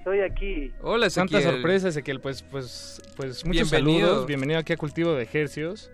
Estoy 0.00 0.20
aquí. 0.20 0.72
Hola, 0.80 1.10
Santa 1.10 1.36
Ezequiel. 1.36 1.56
sorpresa, 1.56 1.88
Ezequiel. 1.88 2.20
Pues, 2.20 2.42
pues, 2.42 3.02
pues 3.18 3.44
muchos 3.44 3.70
Bienvenido. 3.70 4.06
saludos. 4.08 4.26
Bienvenido 4.26 4.58
aquí 4.58 4.72
a 4.72 4.78
Cultivo 4.78 5.12
de 5.12 5.24
Ejercios. 5.24 5.92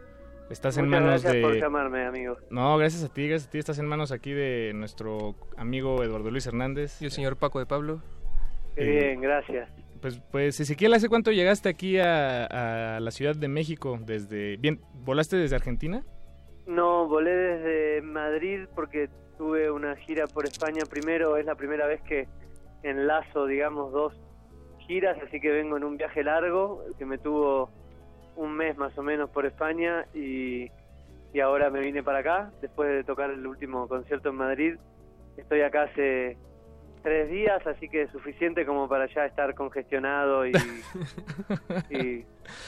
Estás 0.48 0.78
en 0.78 0.86
manos 0.88 1.08
gracias 1.08 1.32
de... 1.32 1.42
por 1.42 1.56
llamarme, 1.56 2.06
amigo. 2.06 2.36
No, 2.48 2.78
gracias 2.78 3.02
a 3.02 3.12
ti, 3.12 3.26
gracias 3.26 3.48
a 3.48 3.50
ti. 3.50 3.58
Estás 3.58 3.80
en 3.80 3.86
manos 3.86 4.12
aquí 4.12 4.30
de 4.32 4.70
nuestro 4.76 5.34
amigo 5.56 6.04
Eduardo 6.04 6.30
Luis 6.30 6.46
Hernández. 6.46 7.02
Y 7.02 7.06
el 7.06 7.10
señor 7.10 7.36
Paco 7.36 7.58
de 7.58 7.66
Pablo. 7.66 8.00
Qué 8.76 8.84
bien, 8.84 9.20
gracias. 9.20 9.68
Pues, 10.00 10.20
pues 10.30 10.60
Ezequiel, 10.60 10.94
¿hace 10.94 11.08
cuánto 11.08 11.32
llegaste 11.32 11.68
aquí 11.68 11.98
a, 11.98 12.44
a 12.96 13.00
la 13.00 13.10
Ciudad 13.10 13.34
de 13.34 13.48
México? 13.48 13.98
Desde, 14.00 14.56
bien, 14.58 14.80
¿volaste 14.94 15.36
desde 15.36 15.56
Argentina? 15.56 16.04
No, 16.68 17.08
volé 17.08 17.32
desde 17.34 18.02
Madrid 18.02 18.66
porque 18.72 19.08
tuve 19.36 19.68
una 19.68 19.96
gira 19.96 20.28
por 20.28 20.46
España 20.46 20.84
primero. 20.88 21.36
Es 21.38 21.44
la 21.44 21.56
primera 21.56 21.88
vez 21.88 22.00
que 22.02 22.28
enlazo, 22.82 23.46
digamos, 23.46 23.92
dos 23.92 24.14
giras, 24.86 25.16
así 25.26 25.40
que 25.40 25.50
vengo 25.50 25.76
en 25.76 25.84
un 25.84 25.96
viaje 25.96 26.22
largo 26.22 26.82
que 26.98 27.04
me 27.04 27.18
tuvo 27.18 27.70
un 28.36 28.52
mes 28.56 28.76
más 28.76 28.96
o 28.98 29.02
menos 29.02 29.30
por 29.30 29.46
España 29.46 30.06
y, 30.14 30.70
y 31.32 31.40
ahora 31.40 31.70
me 31.70 31.80
vine 31.80 32.02
para 32.02 32.18
acá 32.18 32.52
después 32.60 32.88
de 32.90 33.02
tocar 33.04 33.30
el 33.30 33.46
último 33.46 33.88
concierto 33.88 34.28
en 34.28 34.36
Madrid. 34.36 34.74
Estoy 35.36 35.62
acá 35.62 35.82
hace 35.84 36.36
tres 37.02 37.30
días, 37.30 37.66
así 37.66 37.88
que 37.88 38.02
es 38.02 38.10
suficiente 38.10 38.64
como 38.66 38.88
para 38.88 39.06
ya 39.12 39.26
estar 39.26 39.54
congestionado 39.54 40.46
y, 40.46 40.52
y 41.90 42.24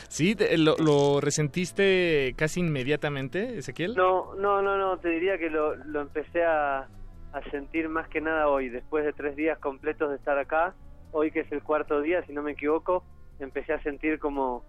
¿Sí? 0.09 0.35
te- 0.35 0.57
¿Lo, 0.59 0.77
lo 0.79 1.21
resentiste 1.21 2.35
casi 2.37 2.61
inmediatamente, 2.61 3.59
Ezequiel? 3.59 3.95
No, 3.95 4.35
no, 4.35 4.63
no, 4.63 4.77
no, 4.77 4.99
te 4.99 5.09
diría 5.09 5.39
que 5.39 5.51
lo, 5.51 5.75
lo 5.77 6.01
empecé 6.01 6.45
a, 6.45 6.89
a 7.33 7.43
sentir 7.51 7.89
más 7.89 8.09
que 8.09 8.21
nada 8.21 8.49
hoy, 8.49 8.69
después 8.69 9.05
de 9.05 9.13
tres 9.13 9.37
días 9.37 9.59
completos 9.59 10.11
de 10.11 10.17
estar 10.17 10.39
acá, 10.39 10.75
hoy 11.13 11.31
que 11.31 11.41
es 11.41 11.53
el 11.53 11.63
cuarto 11.63 12.01
día, 12.01 12.23
si 12.27 12.33
no 12.33 12.43
me 12.43 12.53
equivoco, 12.53 13.05
empecé 13.39 13.73
a 13.73 13.83
sentir 13.83 14.19
como 14.19 14.65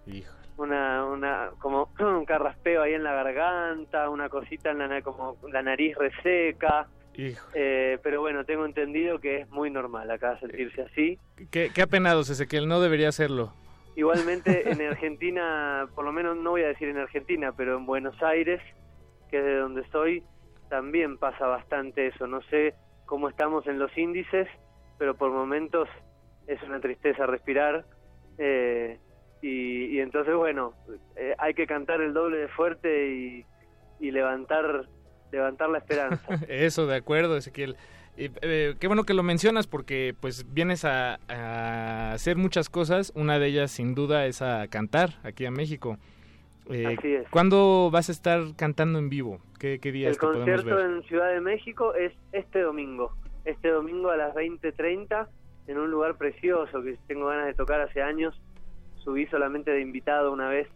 una, 0.56 1.04
una, 1.04 1.50
como 1.58 1.88
un 1.98 2.24
carraspeo 2.24 2.82
ahí 2.82 2.94
en 2.94 3.02
la 3.02 3.14
garganta, 3.14 4.10
una 4.10 4.28
cosita 4.28 4.70
en 4.70 4.78
la, 4.78 5.02
como 5.02 5.36
la 5.50 5.62
nariz 5.62 5.96
reseca, 5.96 6.88
eh, 7.54 7.98
pero 8.02 8.20
bueno, 8.20 8.44
tengo 8.44 8.64
entendido 8.64 9.18
que 9.18 9.40
es 9.40 9.50
muy 9.50 9.70
normal 9.70 10.10
acá 10.10 10.38
sentirse 10.38 10.82
así. 10.82 11.18
Qué, 11.50 11.70
qué 11.74 11.82
apenados, 11.82 12.30
Ezequiel, 12.30 12.68
no 12.68 12.80
debería 12.80 13.08
hacerlo. 13.08 13.52
Igualmente 13.96 14.70
en 14.70 14.80
Argentina, 14.82 15.88
por 15.94 16.04
lo 16.04 16.12
menos 16.12 16.36
no 16.36 16.50
voy 16.50 16.62
a 16.62 16.68
decir 16.68 16.88
en 16.88 16.98
Argentina, 16.98 17.52
pero 17.56 17.76
en 17.76 17.86
Buenos 17.86 18.20
Aires, 18.22 18.60
que 19.30 19.38
es 19.38 19.44
de 19.44 19.56
donde 19.56 19.82
estoy, 19.82 20.22
también 20.70 21.18
pasa 21.18 21.46
bastante 21.46 22.06
eso. 22.06 22.26
No 22.26 22.40
sé 22.44 22.74
cómo 23.04 23.28
estamos 23.28 23.66
en 23.66 23.78
los 23.78 23.96
índices, 23.98 24.48
pero 24.98 25.14
por 25.14 25.30
momentos 25.30 25.88
es 26.46 26.62
una 26.62 26.80
tristeza 26.80 27.26
respirar. 27.26 27.84
eh, 28.38 28.98
y, 29.42 29.98
entonces, 30.00 30.34
bueno, 30.34 30.74
eh, 31.16 31.34
hay 31.38 31.54
que 31.54 31.66
cantar 31.66 32.00
el 32.02 32.12
doble 32.12 32.38
de 32.38 32.48
fuerte 32.48 33.44
y, 33.98 34.10
levantar, 34.10 34.86
levantar 35.32 35.70
la 35.70 35.78
esperanza. 35.78 36.22
Eso, 36.48 36.86
de 36.86 36.96
acuerdo, 36.96 37.36
Ezequiel. 37.36 37.76
Eh, 38.16 38.74
qué 38.78 38.86
bueno 38.86 39.04
que 39.04 39.14
lo 39.14 39.22
mencionas 39.22 39.66
porque 39.66 40.14
pues 40.20 40.52
vienes 40.52 40.84
a, 40.84 41.18
a 41.28 42.12
hacer 42.12 42.36
muchas 42.36 42.68
cosas. 42.68 43.12
Una 43.14 43.38
de 43.38 43.46
ellas, 43.46 43.70
sin 43.70 43.94
duda, 43.94 44.26
es 44.26 44.42
a 44.42 44.68
cantar 44.68 45.18
aquí 45.22 45.46
a 45.46 45.50
México. 45.50 45.96
Eh, 46.70 46.96
Así 46.98 47.14
es. 47.14 47.28
¿Cuándo 47.30 47.90
vas 47.92 48.08
a 48.08 48.12
estar 48.12 48.40
cantando 48.56 48.98
en 48.98 49.08
vivo? 49.08 49.40
¿Qué, 49.58 49.78
qué 49.80 49.92
días 49.92 50.10
El 50.12 50.14
te 50.18 50.20
podemos 50.26 50.46
concierto 50.46 50.76
ver? 50.76 50.90
en 50.90 51.02
Ciudad 51.04 51.32
de 51.32 51.40
México 51.40 51.94
es 51.94 52.12
este 52.32 52.60
domingo. 52.60 53.12
Este 53.44 53.68
domingo 53.70 54.10
a 54.10 54.16
las 54.16 54.34
20.30 54.34 55.28
en 55.66 55.78
un 55.78 55.90
lugar 55.90 56.16
precioso 56.16 56.82
que 56.82 56.96
tengo 57.06 57.26
ganas 57.26 57.46
de 57.46 57.54
tocar 57.54 57.80
hace 57.80 58.02
años. 58.02 58.40
Subí 58.96 59.26
solamente 59.26 59.70
de 59.70 59.80
invitado 59.80 60.32
una 60.32 60.48
vez 60.48 60.68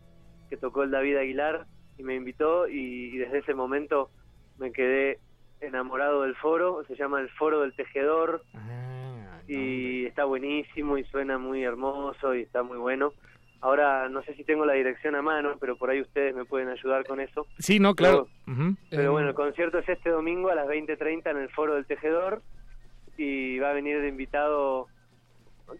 que 0.50 0.56
tocó 0.56 0.82
el 0.82 0.90
David 0.90 1.16
Aguilar 1.16 1.66
y 1.98 2.02
me 2.02 2.14
invitó 2.14 2.68
y, 2.68 3.14
y 3.14 3.18
desde 3.18 3.38
ese 3.38 3.54
momento 3.54 4.10
me 4.58 4.72
quedé 4.72 5.20
enamorado 5.60 6.22
del 6.22 6.34
foro. 6.36 6.82
Se 6.86 6.96
llama 6.96 7.20
el 7.20 7.28
Foro 7.30 7.60
del 7.60 7.74
Tejedor 7.74 8.42
y 9.46 10.06
está 10.06 10.24
buenísimo 10.24 10.96
y 10.96 11.04
suena 11.04 11.38
muy 11.38 11.62
hermoso 11.64 12.34
y 12.34 12.42
está 12.42 12.62
muy 12.62 12.78
bueno. 12.78 13.12
Ahora 13.64 14.10
no 14.10 14.22
sé 14.24 14.34
si 14.34 14.44
tengo 14.44 14.66
la 14.66 14.74
dirección 14.74 15.14
a 15.14 15.22
mano, 15.22 15.56
pero 15.58 15.78
por 15.78 15.88
ahí 15.88 16.02
ustedes 16.02 16.34
me 16.34 16.44
pueden 16.44 16.68
ayudar 16.68 17.06
con 17.06 17.18
eso. 17.18 17.46
Sí, 17.58 17.80
no, 17.80 17.94
claro. 17.94 18.28
Pero 18.90 19.12
bueno, 19.12 19.28
el 19.28 19.34
concierto 19.34 19.78
es 19.78 19.88
este 19.88 20.10
domingo 20.10 20.50
a 20.50 20.54
las 20.54 20.68
20.30 20.68 21.30
en 21.30 21.38
el 21.38 21.48
Foro 21.48 21.74
del 21.74 21.86
Tejedor 21.86 22.42
y 23.16 23.58
va 23.60 23.70
a 23.70 23.72
venir 23.72 24.02
de 24.02 24.08
invitado, 24.08 24.88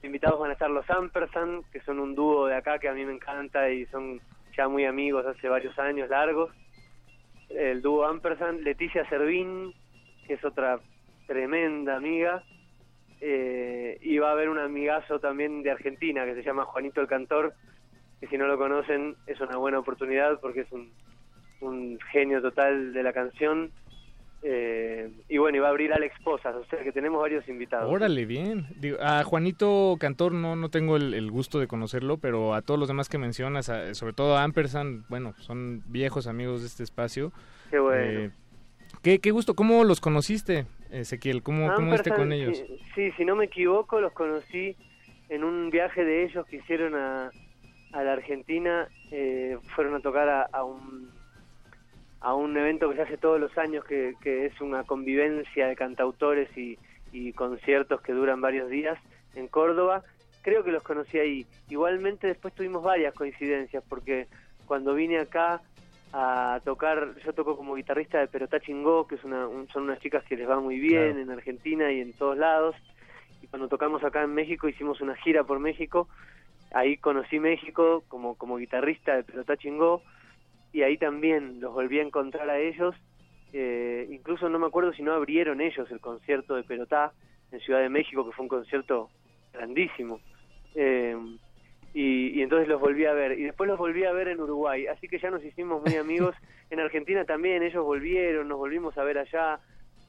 de 0.00 0.06
invitados 0.06 0.40
van 0.40 0.48
a 0.48 0.54
estar 0.54 0.70
los 0.70 0.88
Ampersand, 0.88 1.70
que 1.72 1.82
son 1.82 1.98
un 1.98 2.14
dúo 2.14 2.46
de 2.46 2.56
acá 2.56 2.78
que 2.78 2.88
a 2.88 2.94
mí 2.94 3.04
me 3.04 3.12
encanta 3.12 3.68
y 3.68 3.84
son 3.86 4.18
ya 4.56 4.66
muy 4.66 4.86
amigos 4.86 5.26
hace 5.26 5.46
varios 5.46 5.78
años 5.78 6.08
largos. 6.08 6.50
El 7.50 7.82
dúo 7.82 8.06
Ampersand, 8.06 8.62
Leticia 8.62 9.06
Servín, 9.10 9.74
que 10.26 10.32
es 10.32 10.44
otra 10.46 10.80
tremenda 11.26 11.96
amiga, 11.96 12.42
eh, 13.20 13.98
y 14.00 14.16
va 14.16 14.30
a 14.30 14.32
haber 14.32 14.48
un 14.48 14.58
amigazo 14.58 15.18
también 15.18 15.62
de 15.62 15.70
Argentina 15.70 16.24
que 16.24 16.34
se 16.34 16.42
llama 16.42 16.64
Juanito 16.64 17.02
el 17.02 17.08
Cantor, 17.08 17.52
que 18.24 18.30
si 18.30 18.38
no 18.38 18.46
lo 18.46 18.56
conocen 18.58 19.16
es 19.26 19.40
una 19.40 19.56
buena 19.56 19.78
oportunidad 19.78 20.40
porque 20.40 20.60
es 20.60 20.72
un, 20.72 20.90
un 21.60 21.98
genio 22.12 22.40
total 22.42 22.92
de 22.92 23.02
la 23.02 23.12
canción. 23.12 23.70
Eh, 24.46 25.10
y 25.30 25.38
bueno, 25.38 25.62
va 25.62 25.68
a 25.68 25.70
abrir 25.70 25.90
Alex 25.94 26.14
Posas, 26.22 26.54
o 26.54 26.64
sea 26.66 26.82
que 26.82 26.92
tenemos 26.92 27.18
varios 27.20 27.48
invitados. 27.48 27.90
Órale, 27.90 28.26
bien. 28.26 28.66
Digo, 28.78 28.98
a 29.00 29.24
Juanito 29.24 29.96
Cantor 29.98 30.32
no, 30.32 30.54
no 30.54 30.68
tengo 30.68 30.96
el, 30.96 31.14
el 31.14 31.30
gusto 31.30 31.58
de 31.58 31.66
conocerlo, 31.66 32.18
pero 32.18 32.52
a 32.52 32.60
todos 32.60 32.78
los 32.78 32.86
demás 32.88 33.08
que 33.08 33.16
mencionas, 33.16 33.70
a- 33.70 33.94
sobre 33.94 34.12
todo 34.12 34.36
a 34.36 34.42
Ampersand, 34.42 35.06
bueno, 35.08 35.32
son 35.38 35.82
viejos 35.86 36.26
amigos 36.26 36.60
de 36.60 36.66
este 36.66 36.82
espacio. 36.82 37.32
Qué 37.70 37.78
bueno. 37.78 38.02
Eh, 38.20 38.30
qué, 39.02 39.18
qué 39.18 39.30
gusto. 39.30 39.54
¿Cómo 39.54 39.82
los 39.82 40.00
conociste, 40.02 40.66
Ezequiel? 40.90 41.42
¿Cómo, 41.42 41.72
cómo 41.74 41.96
con 42.14 42.30
ellos? 42.32 42.58
Sí, 42.58 42.78
sí, 42.94 43.10
si 43.16 43.24
no 43.24 43.36
me 43.36 43.46
equivoco, 43.46 43.98
los 43.98 44.12
conocí 44.12 44.76
en 45.30 45.42
un 45.42 45.70
viaje 45.70 46.04
de 46.04 46.24
ellos 46.24 46.44
que 46.46 46.56
hicieron 46.56 46.94
a, 46.94 47.30
a 47.94 48.02
la 48.02 48.12
Argentina. 48.14 48.88
eh, 49.10 49.56
fueron 49.74 49.94
a 49.94 50.00
tocar 50.00 50.28
a, 50.28 50.42
a 50.52 50.64
un 50.64 51.10
a 52.20 52.32
un 52.34 52.56
evento 52.56 52.88
que 52.88 52.96
se 52.96 53.02
hace 53.02 53.18
todos 53.18 53.38
los 53.38 53.56
años, 53.58 53.84
que, 53.84 54.14
que 54.22 54.46
es 54.46 54.58
una 54.62 54.84
convivencia 54.84 55.66
de 55.66 55.76
cantautores 55.76 56.48
y, 56.56 56.78
y 57.12 57.34
conciertos 57.34 58.00
que 58.00 58.14
duran 58.14 58.40
varios 58.40 58.70
días 58.70 58.98
en 59.34 59.46
Córdoba. 59.46 60.02
Creo 60.40 60.64
que 60.64 60.72
los 60.72 60.82
conocí 60.82 61.18
ahí. 61.18 61.46
Igualmente 61.68 62.26
después 62.26 62.54
tuvimos 62.54 62.82
varias 62.82 63.12
coincidencias, 63.14 63.84
porque 63.86 64.26
cuando 64.66 64.94
vine 64.94 65.18
acá 65.18 65.60
a 66.14 66.60
tocar, 66.64 67.14
yo 67.22 67.34
toco 67.34 67.58
como 67.58 67.74
guitarrista 67.74 68.20
de 68.20 68.28
Perotá 68.28 68.58
Chingó, 68.58 69.06
que 69.06 69.16
es 69.16 69.24
una, 69.24 69.46
un- 69.46 69.68
son 69.68 69.82
unas 69.82 69.98
chicas 70.00 70.24
que 70.24 70.36
les 70.38 70.48
va 70.48 70.58
muy 70.60 70.78
bien 70.78 71.12
Claro. 71.12 71.20
en 71.20 71.30
Argentina 71.30 71.92
y 71.92 72.00
en 72.00 72.14
todos 72.14 72.38
lados. 72.38 72.74
Y 73.42 73.48
cuando 73.48 73.68
tocamos 73.68 74.02
acá 74.02 74.22
en 74.22 74.32
México, 74.32 74.66
hicimos 74.66 75.02
una 75.02 75.14
gira 75.16 75.44
por 75.44 75.58
México. 75.58 76.08
Ahí 76.74 76.96
conocí 76.96 77.38
México 77.38 78.02
como, 78.08 78.36
como 78.36 78.56
guitarrista 78.56 79.14
de 79.14 79.22
Pelotá 79.22 79.56
Chingó 79.56 80.02
y 80.72 80.82
ahí 80.82 80.98
también 80.98 81.60
los 81.60 81.72
volví 81.72 82.00
a 82.00 82.02
encontrar 82.02 82.50
a 82.50 82.58
ellos. 82.58 82.96
Eh, 83.52 84.08
incluso 84.10 84.48
no 84.48 84.58
me 84.58 84.66
acuerdo 84.66 84.92
si 84.92 85.02
no 85.02 85.12
abrieron 85.12 85.60
ellos 85.60 85.88
el 85.92 86.00
concierto 86.00 86.56
de 86.56 86.64
Pelotá 86.64 87.12
en 87.52 87.60
Ciudad 87.60 87.80
de 87.80 87.88
México, 87.88 88.26
que 88.26 88.32
fue 88.32 88.42
un 88.42 88.48
concierto 88.48 89.08
grandísimo. 89.52 90.18
Eh, 90.74 91.16
y, 91.94 92.40
y 92.40 92.42
entonces 92.42 92.66
los 92.66 92.80
volví 92.80 93.04
a 93.06 93.12
ver. 93.12 93.38
Y 93.38 93.44
después 93.44 93.68
los 93.68 93.78
volví 93.78 94.04
a 94.04 94.10
ver 94.10 94.26
en 94.26 94.40
Uruguay. 94.40 94.88
Así 94.88 95.06
que 95.06 95.20
ya 95.20 95.30
nos 95.30 95.44
hicimos 95.44 95.80
muy 95.80 95.94
amigos. 95.94 96.34
en 96.70 96.80
Argentina 96.80 97.24
también 97.24 97.62
ellos 97.62 97.84
volvieron, 97.84 98.48
nos 98.48 98.58
volvimos 98.58 98.98
a 98.98 99.04
ver 99.04 99.18
allá. 99.18 99.60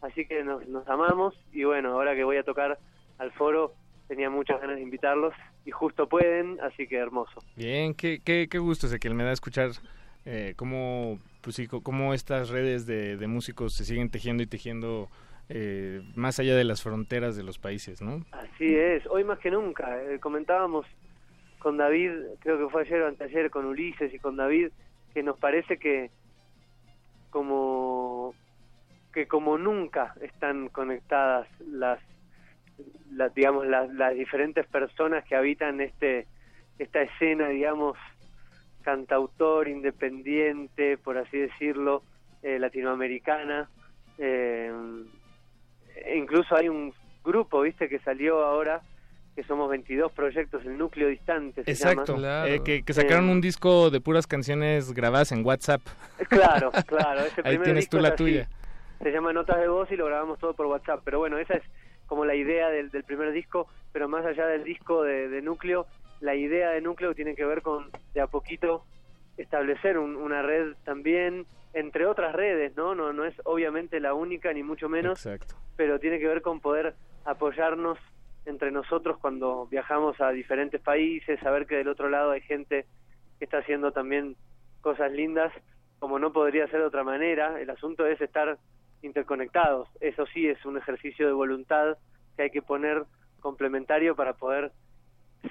Así 0.01 0.25
que 0.25 0.43
nos, 0.43 0.67
nos 0.67 0.87
amamos. 0.87 1.39
Y 1.53 1.63
bueno, 1.63 1.91
ahora 1.91 2.15
que 2.15 2.23
voy 2.23 2.37
a 2.37 2.43
tocar 2.43 2.79
al 3.19 3.31
foro, 3.33 3.73
tenía 4.07 4.29
muchas 4.29 4.59
ganas 4.61 4.77
de 4.77 4.81
invitarlos. 4.81 5.33
Y 5.65 5.71
justo 5.71 6.07
pueden, 6.07 6.59
así 6.61 6.87
que 6.87 6.97
hermoso. 6.97 7.41
Bien, 7.55 7.93
qué, 7.93 8.19
qué, 8.23 8.47
qué 8.49 8.59
gusto, 8.59 8.87
Ezequiel. 8.87 9.15
Me 9.15 9.23
da 9.23 9.31
escuchar 9.31 9.71
eh, 10.25 10.53
cómo, 10.55 11.19
pues, 11.41 11.55
sí, 11.55 11.67
cómo 11.67 12.13
estas 12.13 12.49
redes 12.49 12.85
de, 12.85 13.17
de 13.17 13.27
músicos 13.27 13.73
se 13.73 13.85
siguen 13.85 14.09
tejiendo 14.09 14.43
y 14.43 14.47
tejiendo 14.47 15.09
eh, 15.49 16.01
más 16.15 16.39
allá 16.39 16.55
de 16.55 16.63
las 16.63 16.81
fronteras 16.81 17.35
de 17.35 17.43
los 17.43 17.59
países, 17.59 18.01
¿no? 18.01 18.25
Así 18.31 18.75
es, 18.75 19.05
hoy 19.07 19.23
más 19.23 19.39
que 19.39 19.51
nunca. 19.51 20.01
eh, 20.03 20.19
comentábamos 20.19 20.85
con 21.59 21.77
David, 21.77 22.11
creo 22.39 22.57
que 22.57 22.71
fue 22.71 22.81
ayer 22.81 23.01
o 23.01 23.07
anteayer, 23.07 23.49
con 23.49 23.65
Ulises 23.65 24.13
y 24.13 24.19
con 24.19 24.35
David, 24.37 24.69
que 25.13 25.23
nos 25.23 25.37
parece 25.37 25.77
que 25.77 26.11
como 27.29 28.33
que 29.13 29.27
como 29.27 29.57
nunca 29.57 30.13
están 30.21 30.67
conectadas 30.69 31.47
las, 31.59 31.99
las 33.11 33.33
digamos 33.33 33.65
las, 33.67 33.91
las 33.93 34.13
diferentes 34.13 34.65
personas 34.67 35.23
que 35.25 35.35
habitan 35.35 35.79
este 35.81 36.27
esta 36.79 37.01
escena 37.01 37.47
digamos 37.49 37.97
cantautor 38.83 39.67
independiente 39.67 40.97
por 40.97 41.17
así 41.17 41.37
decirlo 41.37 42.03
eh, 42.43 42.59
latinoamericana 42.59 43.69
eh, 44.17 44.71
e 46.05 46.17
incluso 46.17 46.55
hay 46.55 46.69
un 46.69 46.93
grupo 47.23 47.61
viste 47.61 47.89
que 47.89 47.99
salió 47.99 48.43
ahora 48.45 48.81
que 49.35 49.43
somos 49.43 49.69
22 49.69 50.11
proyectos 50.13 50.63
el 50.65 50.77
núcleo 50.77 51.07
distante 51.09 51.63
se 51.63 51.71
Exacto, 51.71 52.15
llama. 52.15 52.47
eh, 52.47 52.61
que, 52.63 52.83
que 52.83 52.93
sacaron 52.93 53.27
Eh, 53.29 53.31
un 53.33 53.41
disco 53.41 53.89
de 53.89 53.99
puras 53.99 54.27
canciones 54.27 54.93
grabadas 54.93 55.31
en 55.33 55.45
WhatsApp. 55.45 55.81
Claro, 56.29 56.71
claro. 56.87 57.21
Ese 57.21 57.41
Ahí 57.43 57.57
primer 57.57 57.63
tienes 57.63 57.83
disco 57.83 57.97
tú 57.97 58.01
la 58.03 58.09
así. 58.09 58.17
tuya. 58.17 58.47
Se 59.03 59.11
llama 59.11 59.33
Notas 59.33 59.59
de 59.59 59.67
Voz 59.67 59.91
y 59.91 59.97
lo 59.97 60.05
grabamos 60.05 60.39
todo 60.39 60.53
por 60.53 60.67
WhatsApp. 60.67 61.01
Pero 61.03 61.19
bueno, 61.19 61.37
esa 61.37 61.55
es 61.55 61.63
como 62.07 62.25
la 62.25 62.35
idea 62.35 62.69
del, 62.69 62.89
del 62.91 63.03
primer 63.03 63.31
disco. 63.31 63.67
Pero 63.91 64.07
más 64.07 64.25
allá 64.25 64.47
del 64.47 64.63
disco 64.63 65.03
de, 65.03 65.29
de 65.29 65.41
Núcleo, 65.41 65.87
la 66.21 66.35
idea 66.35 66.69
de 66.71 66.81
Núcleo 66.81 67.13
tiene 67.15 67.35
que 67.35 67.45
ver 67.45 67.61
con 67.61 67.89
de 68.13 68.21
a 68.21 68.27
poquito 68.27 68.83
establecer 69.37 69.97
un- 69.97 70.15
una 70.15 70.41
red 70.41 70.73
también, 70.83 71.45
entre 71.73 72.05
otras 72.05 72.33
redes, 72.33 72.75
¿no? 72.77 72.95
¿no? 72.95 73.11
No 73.13 73.25
es 73.25 73.33
obviamente 73.43 73.99
la 73.99 74.13
única, 74.13 74.51
ni 74.53 74.63
mucho 74.63 74.87
menos. 74.89 75.25
Exacto. 75.25 75.55
Pero 75.75 75.99
tiene 75.99 76.19
que 76.19 76.27
ver 76.27 76.41
con 76.41 76.61
poder 76.61 76.93
apoyarnos 77.25 77.97
entre 78.45 78.71
nosotros 78.71 79.17
cuando 79.19 79.65
viajamos 79.67 80.19
a 80.21 80.29
diferentes 80.29 80.79
países, 80.79 81.39
saber 81.39 81.65
que 81.65 81.75
del 81.77 81.87
otro 81.87 82.09
lado 82.09 82.31
hay 82.31 82.41
gente 82.41 82.85
que 83.39 83.45
está 83.45 83.57
haciendo 83.57 83.91
también 83.91 84.35
cosas 84.81 85.11
lindas, 85.11 85.51
como 85.99 86.19
no 86.19 86.31
podría 86.31 86.67
ser 86.67 86.79
de 86.81 86.85
otra 86.85 87.03
manera. 87.03 87.59
El 87.59 87.69
asunto 87.71 88.05
es 88.05 88.21
estar 88.21 88.57
interconectados. 89.05 89.87
Eso 90.01 90.25
sí 90.27 90.47
es 90.47 90.63
un 90.65 90.77
ejercicio 90.77 91.27
de 91.27 91.33
voluntad 91.33 91.97
que 92.35 92.43
hay 92.43 92.49
que 92.49 92.61
poner 92.61 93.03
complementario 93.39 94.15
para 94.15 94.33
poder 94.33 94.71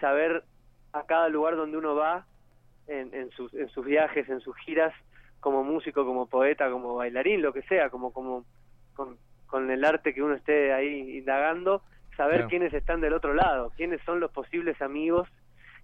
saber 0.00 0.44
a 0.92 1.04
cada 1.06 1.28
lugar 1.28 1.56
donde 1.56 1.76
uno 1.78 1.94
va 1.94 2.26
en, 2.86 3.14
en, 3.14 3.30
sus, 3.30 3.52
en 3.54 3.68
sus 3.68 3.84
viajes, 3.84 4.28
en 4.28 4.40
sus 4.40 4.56
giras, 4.58 4.92
como 5.40 5.62
músico, 5.62 6.04
como 6.04 6.26
poeta, 6.26 6.70
como 6.70 6.94
bailarín, 6.96 7.42
lo 7.42 7.52
que 7.52 7.62
sea, 7.62 7.90
como, 7.90 8.12
como 8.12 8.44
con, 8.94 9.18
con 9.46 9.70
el 9.70 9.84
arte 9.84 10.14
que 10.14 10.22
uno 10.22 10.34
esté 10.34 10.72
ahí 10.72 11.18
indagando, 11.18 11.82
saber 12.16 12.36
Claro. 12.36 12.48
quiénes 12.48 12.74
están 12.74 13.00
del 13.00 13.12
otro 13.12 13.34
lado, 13.34 13.72
quiénes 13.76 14.00
son 14.02 14.20
los 14.20 14.30
posibles 14.30 14.80
amigos 14.80 15.28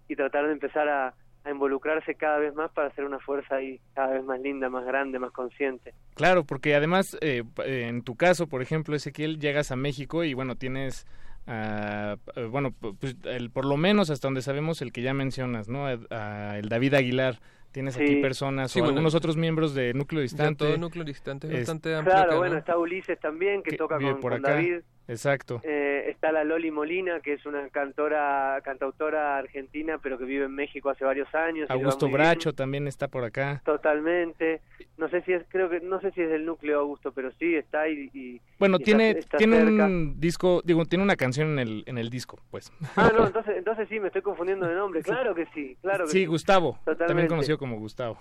y 0.08 0.16
tratar 0.16 0.46
de 0.46 0.52
empezar 0.52 0.88
a, 0.88 1.14
a 1.44 1.50
involucrarse 1.50 2.14
cada 2.14 2.38
vez 2.38 2.54
más 2.54 2.70
para 2.72 2.88
hacer 2.88 3.04
una 3.04 3.18
fuerza 3.18 3.56
ahí 3.56 3.80
cada 3.94 4.12
vez 4.14 4.24
más 4.24 4.40
linda, 4.40 4.68
más 4.68 4.84
grande, 4.84 5.18
más 5.18 5.32
consciente. 5.32 5.94
Claro, 6.14 6.44
porque 6.44 6.74
además, 6.74 7.16
eh, 7.22 7.42
eh, 7.64 7.86
en 7.88 8.02
tu 8.02 8.14
caso, 8.16 8.46
por 8.46 8.60
ejemplo, 8.62 8.94
Ezequiel, 8.94 9.38
llegas 9.38 9.70
a 9.70 9.76
México 9.76 10.22
y 10.24 10.34
bueno, 10.34 10.56
tienes, 10.56 11.06
eh, 11.46 12.16
bueno, 12.50 12.70
pu- 12.80 12.96
pues, 12.98 13.16
el, 13.24 13.50
por 13.50 13.64
lo 13.64 13.76
menos 13.76 14.10
hasta 14.10 14.28
donde 14.28 14.42
sabemos 14.42 14.82
el 14.82 14.92
que 14.92 15.02
ya 15.02 15.14
mencionas, 15.14 15.68
¿no? 15.68 15.86
A- 15.86 15.98
a 16.10 16.58
el 16.58 16.68
David 16.68 16.94
Aguilar. 16.94 17.38
Tienes 17.72 17.96
aquí 17.96 18.16
personas 18.16 18.72
Sí, 18.72 18.80
o 18.80 18.82
bueno, 18.82 18.94
algunos 18.94 19.14
otros 19.14 19.36
miembros 19.36 19.74
de 19.76 19.94
Núcleo 19.94 20.20
Distante. 20.22 20.64
todo 20.66 20.76
Núcleo 20.76 21.04
Distante 21.04 21.46
es 21.46 21.52
Es- 21.52 21.58
bastante 21.60 21.94
amplio 21.94 22.12
Claro, 22.16 22.30
acá, 22.30 22.38
bueno, 22.38 22.52
¿no? 22.54 22.58
está 22.58 22.76
Ulises 22.76 23.20
también, 23.20 23.62
que, 23.62 23.70
Que 23.70 23.76
toca 23.76 23.96
con, 23.96 24.18
por 24.20 24.32
con 24.32 24.44
acá. 24.44 24.54
David. 24.56 24.80
Exacto. 25.08 25.60
Eh, 25.64 26.04
está 26.08 26.30
la 26.30 26.44
Loli 26.44 26.70
Molina, 26.70 27.20
que 27.20 27.32
es 27.32 27.44
una 27.46 27.68
cantora, 27.70 28.60
cantautora 28.62 29.38
argentina, 29.38 29.98
pero 30.02 30.18
que 30.18 30.24
vive 30.24 30.44
en 30.44 30.54
México 30.54 30.88
hace 30.90 31.04
varios 31.04 31.32
años. 31.34 31.68
Augusto 31.70 32.06
bien. 32.06 32.18
Bracho 32.18 32.52
también 32.52 32.86
está 32.86 33.08
por 33.08 33.24
acá. 33.24 33.60
Totalmente. 33.64 34.60
No 34.98 35.08
sé 35.08 35.22
si 35.22 35.32
es, 35.32 35.42
creo 35.48 35.68
que, 35.68 35.80
no 35.80 36.00
sé 36.00 36.10
si 36.12 36.20
es 36.20 36.28
del 36.30 36.44
núcleo 36.46 36.80
Augusto, 36.80 37.12
pero 37.12 37.32
sí 37.32 37.56
está 37.56 37.88
y. 37.88 38.10
y- 38.14 38.40
Bueno, 38.58 38.76
y 38.78 38.84
tiene, 38.84 39.08
está- 39.10 39.20
está 39.20 39.38
tiene 39.38 39.56
cerca. 39.64 39.86
un 39.86 40.20
disco, 40.20 40.62
digo, 40.64 40.84
tiene 40.84 41.02
una 41.02 41.16
canción 41.16 41.48
en 41.52 41.58
el, 41.58 41.82
en 41.86 41.98
el 41.98 42.08
disco, 42.10 42.38
pues. 42.50 42.72
Ah, 42.96 43.10
no, 43.16 43.26
entonces, 43.26 43.56
entonces 43.56 43.88
sí, 43.88 43.98
me 43.98 44.08
estoy 44.08 44.22
confundiendo 44.22 44.66
de 44.68 44.74
nombre. 44.74 45.02
Claro 45.02 45.34
que 45.34 45.46
sí, 45.54 45.76
claro 45.80 46.04
que 46.04 46.10
sí, 46.12 46.26
Gustavo, 46.26 46.78
también 47.06 47.26
conocido 47.28 47.58
como 47.58 47.78
Gustavo. 47.78 48.16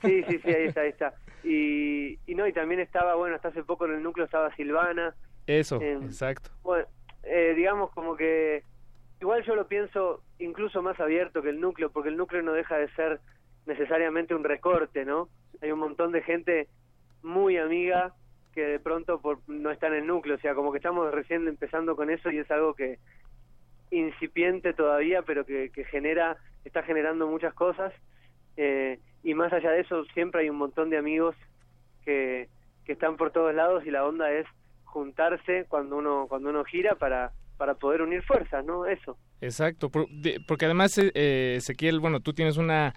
Sí, 0.00 0.24
sí, 0.28 0.40
sí, 0.42 0.48
ahí 0.50 0.64
está, 0.68 0.80
ahí 0.80 0.88
está. 0.88 1.14
Y, 1.44 2.18
y 2.26 2.34
no, 2.34 2.46
y 2.46 2.52
también 2.52 2.80
estaba, 2.80 3.14
bueno, 3.14 3.36
hasta 3.36 3.48
hace 3.48 3.62
poco 3.62 3.86
en 3.86 3.94
el 3.94 4.02
núcleo 4.02 4.24
estaba 4.26 4.54
Silvana. 4.56 5.14
Eso, 5.46 5.80
Em, 5.80 6.02
exacto. 6.04 6.50
Bueno, 6.62 6.86
eh, 7.24 7.54
digamos 7.56 7.90
como 7.92 8.16
que 8.16 8.64
igual 9.20 9.44
yo 9.44 9.54
lo 9.54 9.68
pienso 9.68 10.22
incluso 10.38 10.82
más 10.82 10.98
abierto 11.00 11.42
que 11.42 11.50
el 11.50 11.60
núcleo, 11.60 11.90
porque 11.90 12.08
el 12.08 12.16
núcleo 12.16 12.42
no 12.42 12.52
deja 12.52 12.76
de 12.76 12.88
ser 12.94 13.20
necesariamente 13.66 14.34
un 14.34 14.44
recorte, 14.44 15.04
¿no? 15.04 15.28
Hay 15.60 15.70
un 15.70 15.78
montón 15.78 16.12
de 16.12 16.22
gente 16.22 16.68
muy 17.22 17.56
amiga 17.56 18.14
que 18.52 18.62
de 18.62 18.80
pronto 18.80 19.20
por, 19.20 19.38
no 19.48 19.70
está 19.70 19.86
en 19.86 19.94
el 19.94 20.06
núcleo, 20.06 20.36
o 20.36 20.40
sea, 20.40 20.54
como 20.54 20.72
que 20.72 20.78
estamos 20.78 21.10
recién 21.12 21.46
empezando 21.48 21.96
con 21.96 22.10
eso 22.10 22.30
y 22.30 22.38
es 22.38 22.50
algo 22.50 22.74
que 22.74 22.98
incipiente 23.90 24.72
todavía, 24.72 25.22
pero 25.22 25.44
que, 25.44 25.70
que 25.70 25.84
genera, 25.84 26.36
está 26.64 26.82
generando 26.82 27.26
muchas 27.26 27.54
cosas. 27.54 27.92
eh, 28.56 28.98
y 29.22 29.34
más 29.34 29.52
allá 29.52 29.70
de 29.70 29.80
eso, 29.80 30.04
siempre 30.06 30.40
hay 30.42 30.50
un 30.50 30.56
montón 30.56 30.90
de 30.90 30.98
amigos 30.98 31.36
que, 32.04 32.48
que 32.84 32.92
están 32.92 33.16
por 33.16 33.30
todos 33.30 33.54
lados 33.54 33.86
y 33.86 33.90
la 33.92 34.04
onda 34.04 34.32
es 34.32 34.46
juntarse 34.92 35.64
cuando 35.68 35.96
uno 35.96 36.26
cuando 36.28 36.50
uno 36.50 36.62
gira 36.64 36.94
para 36.96 37.32
para 37.56 37.74
poder 37.74 38.02
unir 38.02 38.22
fuerzas, 38.22 38.64
¿no? 38.64 38.86
Eso. 38.86 39.16
Exacto, 39.40 39.88
por- 39.90 40.08
de- 40.08 40.40
porque 40.46 40.64
además, 40.66 40.96
eh, 40.98 41.10
eh, 41.14 41.54
Ezequiel, 41.58 42.00
bueno, 42.00 42.20
tú 42.20 42.32
tienes 42.32 42.56
una 42.56 42.92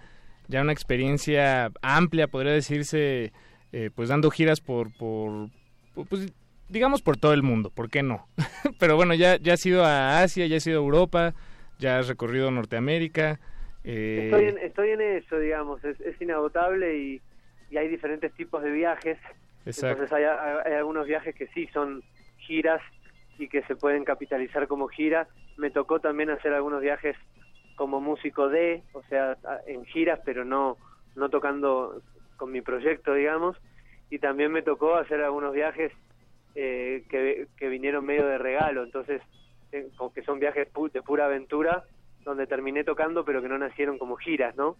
ya 0.48 0.62
una 0.62 0.72
experiencia 0.72 1.70
amplia, 1.82 2.28
podría 2.28 2.52
decirse, 2.52 3.32
eh, 3.72 3.90
pues 3.94 4.08
dando 4.08 4.30
giras 4.30 4.60
por, 4.60 4.96
por, 4.96 5.48
por, 5.94 6.06
pues, 6.08 6.32
digamos 6.68 7.02
por 7.02 7.16
todo 7.16 7.32
el 7.32 7.42
mundo, 7.42 7.70
¿por 7.70 7.90
qué 7.90 8.02
no? 8.02 8.26
Pero 8.78 8.96
bueno, 8.96 9.14
ya, 9.14 9.36
ya 9.38 9.54
has 9.54 9.64
ido 9.66 9.84
a 9.84 10.20
Asia, 10.22 10.46
ya 10.46 10.56
has 10.56 10.66
ido 10.66 10.80
a 10.80 10.84
Europa, 10.84 11.34
ya 11.78 11.98
has 11.98 12.08
recorrido 12.08 12.50
Norteamérica. 12.50 13.38
eh, 13.84 14.30
Estoy 14.30 14.44
en, 14.46 14.58
estoy 14.58 14.90
en 14.90 15.00
eso, 15.00 15.38
digamos, 15.38 15.84
es, 15.84 16.00
es 16.00 16.20
inagotable 16.20 16.96
y, 16.98 17.22
y 17.70 17.76
hay 17.76 17.88
diferentes 17.88 18.32
tipos 18.34 18.62
de 18.62 18.70
viajes. 18.70 19.18
Entonces 19.90 20.12
hay, 20.12 20.24
algunos 20.74 21.06
viajes 21.06 21.34
que 21.34 21.48
sí 21.48 21.66
son 21.72 22.02
giras 22.38 22.80
y 23.38 23.48
que 23.48 23.62
se 23.62 23.76
pueden 23.76 24.04
capitalizar 24.04 24.66
como 24.68 24.88
gira. 24.88 25.28
Me 25.56 25.70
tocó 25.70 26.00
también 26.00 26.30
hacer 26.30 26.52
algunos 26.54 26.80
viajes 26.80 27.16
como 27.74 28.00
músico 28.00 28.48
de, 28.48 28.82
o 28.92 29.02
sea, 29.04 29.36
en 29.66 29.84
giras, 29.86 30.20
pero 30.24 30.44
no 30.44 30.78
no 31.14 31.30
tocando 31.30 32.02
con 32.36 32.52
mi 32.52 32.60
proyecto, 32.60 33.14
digamos. 33.14 33.56
Y 34.10 34.18
también 34.18 34.52
me 34.52 34.62
tocó 34.62 34.96
hacer 34.96 35.22
algunos 35.22 35.52
viajes 35.52 35.92
eh, 36.54 37.04
que, 37.08 37.48
que 37.56 37.68
vinieron 37.68 38.04
medio 38.04 38.26
de 38.26 38.38
regalo, 38.38 38.82
entonces, 38.84 39.20
eh, 39.72 39.88
como 39.96 40.12
que 40.12 40.22
son 40.22 40.38
viajes 40.38 40.72
pu- 40.72 40.92
de 40.92 41.02
pura 41.02 41.24
aventura, 41.26 41.84
donde 42.22 42.46
terminé 42.46 42.84
tocando, 42.84 43.24
pero 43.24 43.42
que 43.42 43.48
no 43.48 43.58
nacieron 43.58 43.98
como 43.98 44.16
giras, 44.16 44.54
¿no? 44.56 44.76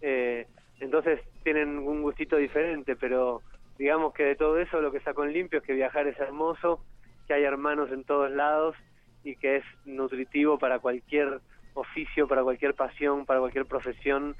Eh, 0.00 0.46
entonces 0.80 1.20
tienen 1.42 1.78
un 1.78 2.02
gustito 2.02 2.36
diferente, 2.36 2.96
pero 2.96 3.42
digamos 3.82 4.14
que 4.14 4.22
de 4.22 4.36
todo 4.36 4.58
eso 4.58 4.80
lo 4.80 4.92
que 4.92 5.00
saco 5.00 5.24
en 5.24 5.32
limpio 5.32 5.58
es 5.58 5.64
que 5.64 5.72
viajar 5.74 6.06
es 6.06 6.18
hermoso, 6.20 6.84
que 7.26 7.34
hay 7.34 7.42
hermanos 7.42 7.90
en 7.90 8.04
todos 8.04 8.30
lados 8.30 8.76
y 9.24 9.34
que 9.36 9.56
es 9.56 9.64
nutritivo 9.84 10.58
para 10.58 10.78
cualquier 10.78 11.40
oficio, 11.74 12.28
para 12.28 12.42
cualquier 12.42 12.74
pasión, 12.74 13.26
para 13.26 13.40
cualquier 13.40 13.66
profesión, 13.66 14.36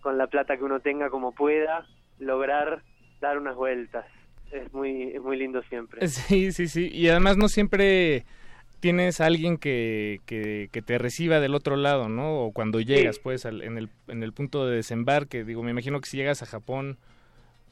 con 0.00 0.16
la 0.16 0.26
plata 0.28 0.56
que 0.56 0.64
uno 0.64 0.78
tenga 0.80 1.10
como 1.10 1.32
pueda, 1.32 1.86
lograr 2.18 2.82
dar 3.20 3.38
unas 3.38 3.56
vueltas. 3.56 4.06
Es 4.52 4.72
muy, 4.72 5.10
es 5.14 5.20
muy 5.20 5.36
lindo 5.36 5.62
siempre. 5.64 6.06
Sí, 6.08 6.52
sí, 6.52 6.68
sí. 6.68 6.88
Y 6.92 7.08
además 7.08 7.36
no 7.36 7.48
siempre 7.48 8.24
tienes 8.80 9.20
a 9.20 9.26
alguien 9.26 9.56
que, 9.56 10.20
que, 10.26 10.68
que 10.70 10.82
te 10.82 10.98
reciba 10.98 11.40
del 11.40 11.54
otro 11.54 11.74
lado, 11.76 12.08
¿no? 12.08 12.42
O 12.44 12.52
cuando 12.52 12.80
llegas, 12.80 13.18
pues, 13.18 13.46
al- 13.46 13.62
en, 13.62 13.78
el, 13.78 13.88
en 14.08 14.22
el 14.22 14.32
punto 14.32 14.66
de 14.66 14.76
desembarque. 14.76 15.42
Digo, 15.42 15.62
me 15.64 15.70
imagino 15.70 16.00
que 16.00 16.08
si 16.08 16.16
llegas 16.18 16.42
a 16.42 16.46
Japón, 16.46 16.98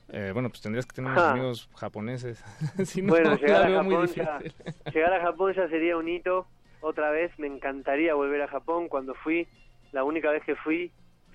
eh, 0.08 0.30
bueno, 0.32 0.48
pues 0.48 0.60
tendrías 0.60 0.86
que 0.86 0.92
tener 0.94 1.10
unos 1.10 1.22
Ajá. 1.22 1.32
amigos 1.32 1.70
japoneses. 1.76 2.42
Si 2.84 3.02
no, 3.02 3.10
bueno, 3.10 3.30
la 3.30 3.36
llegar 3.36 3.66
a, 3.66 3.70
Japón 3.82 4.06
ya, 4.14 4.38
difícil. 4.38 4.64
llegar 4.94 5.12
a 5.14 5.20
Japón 5.22 5.54
ya 5.54 5.68
sería 5.68 5.96
un 5.96 6.08
hito. 6.08 6.46
Otra 6.80 7.10
vez 7.10 7.30
me 7.38 7.46
encantaría 7.46 8.14
volver 8.14 8.42
a 8.42 8.48
Japón. 8.48 8.88
Cuando 8.88 9.14
fui, 9.14 9.46
la 9.92 10.04
única 10.04 10.30
vez 10.30 10.42
que 10.44 10.56
fui 10.56 10.90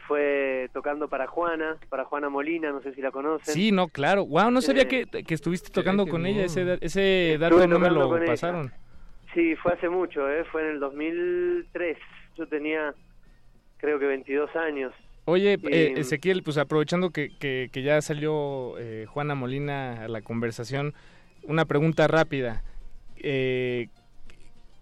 fue 0.08 0.70
tocando 0.74 1.08
para 1.10 1.28
Juana, 1.28 1.78
para 1.90 2.06
Juana 2.06 2.30
Molina, 2.30 2.72
no 2.72 2.82
sé 2.82 2.94
si 2.94 3.02
la 3.02 3.12
conocen. 3.12 3.54
Sí, 3.54 3.72
no, 3.72 3.88
claro. 3.88 4.26
Wow, 4.26 4.52
no 4.52 4.62
sabía 4.62 4.84
Eh, 4.84 4.88
que, 4.88 5.24
que 5.24 5.34
estuviste 5.34 5.70
tocando 5.70 6.08
con 6.08 6.26
ella. 6.26 6.46
Ese, 6.46 6.78
ese 6.82 7.38
dato 7.40 7.66
no 7.68 7.80
me 7.80 7.90
lo 7.90 8.16
ella. 8.18 8.26
pasaron. 8.26 8.72
Sí, 9.34 9.56
fue 9.58 9.74
hace 9.74 9.90
mucho, 9.90 10.30
¿eh? 10.30 10.44
fue 10.52 10.62
en 10.64 10.76
el 10.76 10.80
2003. 10.80 11.98
Yo 12.38 12.48
tenía, 12.48 12.94
creo 13.78 14.00
que 14.00 14.06
22 14.08 14.56
años. 14.56 14.94
Oye, 15.30 15.58
Y- 15.62 15.68
eh, 15.76 15.94
Ezequiel, 15.98 16.42
pues 16.42 16.58
aprovechando 16.58 17.10
que, 17.10 17.38
que, 17.38 17.70
que 17.74 17.82
ya 17.82 18.02
salió 18.02 18.78
eh, 18.80 19.06
Juana 19.10 19.36
Molina 19.36 20.06
a 20.06 20.08
la 20.08 20.22
conversación, 20.22 20.94
una 21.44 21.66
pregunta 21.66 22.08
rápida. 22.08 22.64
Eh, 23.18 23.90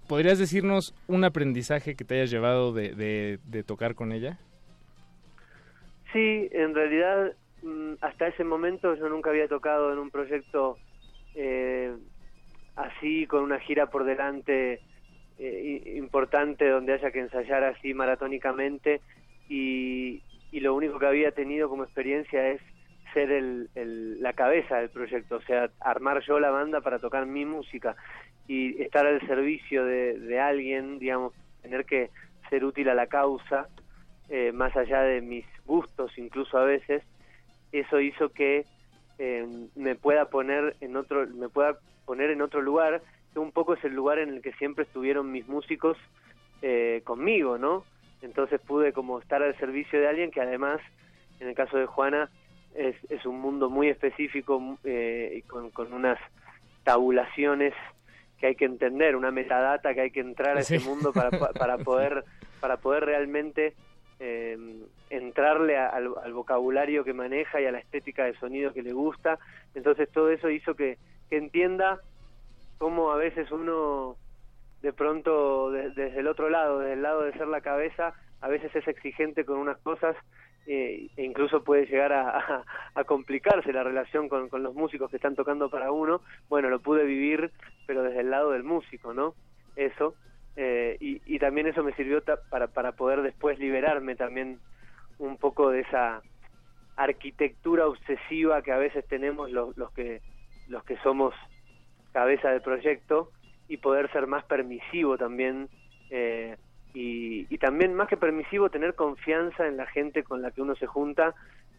¿Podrías 0.07 0.37
decirnos 0.37 0.93
un 1.07 1.23
aprendizaje 1.23 1.95
que 1.95 2.05
te 2.05 2.13
hayas 2.13 2.29
llevado 2.29 2.73
de, 2.73 2.93
de, 2.93 3.39
de 3.43 3.63
tocar 3.63 3.95
con 3.95 4.11
ella? 4.11 4.37
Sí, 6.13 6.47
en 6.51 6.75
realidad 6.75 7.33
mm, 7.63 7.93
hasta 8.01 8.27
ese 8.27 8.43
momento 8.43 8.93
yo 8.93 9.09
nunca 9.09 9.31
había 9.31 9.47
tocado 9.47 9.91
en 9.93 9.97
un 9.97 10.11
proyecto 10.11 10.77
eh, 11.33 11.91
así, 12.75 13.25
con 13.25 13.41
una 13.41 13.59
gira 13.61 13.87
por 13.87 14.03
delante 14.05 14.79
eh, 15.39 15.93
importante 15.97 16.69
donde 16.69 16.93
haya 16.93 17.09
que 17.09 17.21
ensayar 17.21 17.63
así 17.63 17.95
maratónicamente 17.95 19.01
y, 19.49 20.21
y 20.55 20.61
lo 20.61 20.73
único 20.73 20.97
que 20.99 21.05
había 21.05 21.31
tenido 21.31 21.67
como 21.67 21.83
experiencia 21.83 22.47
es 22.47 22.61
ser 23.13 23.29
el, 23.29 23.69
la 24.21 24.31
cabeza 24.31 24.77
del 24.77 24.89
proyecto, 24.89 25.35
o 25.35 25.41
sea, 25.41 25.69
armar 25.81 26.21
yo 26.21 26.39
la 26.39 26.49
banda 26.49 26.79
para 26.79 26.97
tocar 26.97 27.25
mi 27.25 27.43
música 27.43 27.97
y 28.47 28.81
estar 28.81 29.05
al 29.05 29.19
servicio 29.27 29.83
de, 29.83 30.17
de 30.17 30.39
alguien, 30.39 30.97
digamos, 30.97 31.33
tener 31.61 31.83
que 31.83 32.09
ser 32.49 32.63
útil 32.63 32.87
a 32.87 32.93
la 32.93 33.07
causa, 33.07 33.67
eh, 34.29 34.53
más 34.53 34.73
allá 34.77 35.01
de 35.01 35.19
mis 35.19 35.45
gustos 35.65 36.17
incluso 36.17 36.57
a 36.57 36.63
veces, 36.63 37.03
eso 37.73 37.99
hizo 37.99 38.29
que 38.29 38.63
eh, 39.17 39.45
me 39.75 39.95
pueda 39.95 40.29
poner 40.29 40.77
en 40.79 40.95
otro, 40.95 41.27
me 41.27 41.49
pueda 41.49 41.79
poner 42.05 42.29
en 42.29 42.41
otro 42.41 42.61
lugar, 42.61 43.01
que 43.33 43.39
un 43.39 43.51
poco 43.51 43.73
es 43.73 43.83
el 43.83 43.93
lugar 43.93 44.19
en 44.19 44.29
el 44.29 44.41
que 44.41 44.53
siempre 44.53 44.85
estuvieron 44.85 45.33
mis 45.33 45.49
músicos 45.49 45.97
eh, 46.61 47.01
conmigo, 47.03 47.57
¿no? 47.57 47.83
Entonces 48.25 48.59
pude 48.59 48.91
como 48.91 49.19
estar 49.19 49.41
al 49.43 49.55
servicio 49.57 49.99
de 49.99 50.07
alguien 50.07 50.31
que 50.31 50.41
además, 50.41 50.81
en 51.39 51.47
el 51.47 51.55
caso 51.55 51.77
de 51.77 51.85
Juana, 51.85 52.29
es, 52.73 52.95
es 53.09 53.25
un 53.25 53.39
mundo 53.39 53.69
muy 53.69 53.87
específico 53.87 54.77
eh, 54.83 55.31
y 55.37 55.41
con, 55.43 55.69
con 55.71 55.93
unas 55.93 56.19
tabulaciones 56.83 57.73
que 58.37 58.47
hay 58.47 58.55
que 58.55 58.65
entender, 58.65 59.15
una 59.15 59.31
metadata 59.31 59.93
que 59.93 60.01
hay 60.01 60.11
que 60.11 60.19
entrar 60.19 60.57
a 60.57 60.63
Sí. 60.63 60.75
ese 60.75 60.85
mundo 60.85 61.13
para, 61.13 61.31
pa- 61.31 61.53
para 61.53 61.77
poder 61.83 62.23
para 62.59 62.77
poder 62.77 63.05
realmente 63.05 63.73
eh, 64.19 64.57
entrarle 65.09 65.77
a- 65.77 65.87
al, 65.89 66.11
al 66.23 66.33
vocabulario 66.33 67.03
que 67.03 67.13
maneja 67.13 67.61
y 67.61 67.65
a 67.65 67.71
la 67.71 67.79
estética 67.79 68.25
de 68.25 68.33
sonido 68.39 68.73
que 68.73 68.81
le 68.81 68.91
gusta. 68.93 69.37
Entonces 69.75 70.09
todo 70.11 70.31
eso 70.31 70.49
hizo 70.49 70.73
que, 70.73 70.97
que 71.29 71.37
entienda 71.37 71.99
cómo 72.79 73.11
a 73.11 73.17
veces 73.17 73.51
uno 73.51 74.17
de 74.85 74.93
pronto 74.93 75.71
de- 75.71 75.89
desde 75.89 76.19
el 76.19 76.27
otro 76.27 76.49
lado, 76.49 76.79
desde 76.79 76.93
el 76.93 77.01
lado 77.01 77.23
de 77.23 77.33
ser 77.33 77.47
la 77.47 77.61
cabeza, 77.61 78.13
a 78.41 78.47
veces 78.47 78.73
es 78.75 78.87
exigente 78.87 79.43
con 79.43 79.57
unas 79.57 79.77
cosas 79.79 80.15
eh, 80.67 81.09
e 81.17 81.23
incluso 81.23 81.63
puede 81.63 81.85
llegar 81.85 82.11
a, 82.13 82.63
complicarse 83.05 83.71
la 83.73 83.83
relación 83.83 84.29
con, 84.29 84.49
con 84.49 84.61
los 84.63 84.73
músicos 84.75 85.09
que 85.09 85.17
están 85.17 85.35
tocando 85.35 85.69
para 85.69 85.91
uno. 85.91 86.21
Bueno, 86.49 86.69
lo 86.69 86.79
pude 86.79 87.03
vivir, 87.03 87.51
pero 87.87 88.01
desde 88.03 88.21
el 88.21 88.29
lado 88.31 88.51
del 88.51 88.63
músico, 88.63 89.13
¿no? 89.13 89.33
Eso. 89.75 90.15
eh, 90.55 90.97
y, 90.99 91.21
y 91.25 91.37
también 91.39 91.67
eso 91.67 91.83
me 91.83 91.93
sirvió 91.93 92.23
para, 92.49 92.67
para 92.67 92.91
poder 92.93 93.21
después 93.23 93.59
liberarme 93.59 94.15
también 94.15 94.59
un 95.19 95.37
poco 95.37 95.69
de 95.71 95.81
esa 95.81 96.21
arquitectura 96.95 97.87
obsesiva 97.87 98.61
que 98.61 98.71
a 98.71 98.77
veces 98.77 99.05
tenemos 99.07 99.51
los, 99.51 99.75
los 99.77 99.91
que 99.91 100.21
los 100.67 100.83
que 100.83 100.97
somos 101.03 101.33
cabeza 102.13 102.49
del 102.49 102.61
proyecto 102.61 103.29
y 103.67 103.77
poder 103.77 104.11
ser 104.11 104.27
más 104.27 104.43
permisivo 104.45 105.17
también 105.17 105.69
eh, 106.09 106.55
y, 106.93 107.45
y 107.53 107.57
también 107.57 107.93
más 107.93 108.07
que 108.07 108.17
permisivo 108.17 108.69
tener 108.69 108.95
confianza 108.95 109.67
en 109.67 109.77
la 109.77 109.85
gente 109.87 110.23
con 110.23 110.41
la 110.41 110.51
que 110.51 110.61
uno 110.61 110.75
se 110.75 110.85
junta 110.87 111.33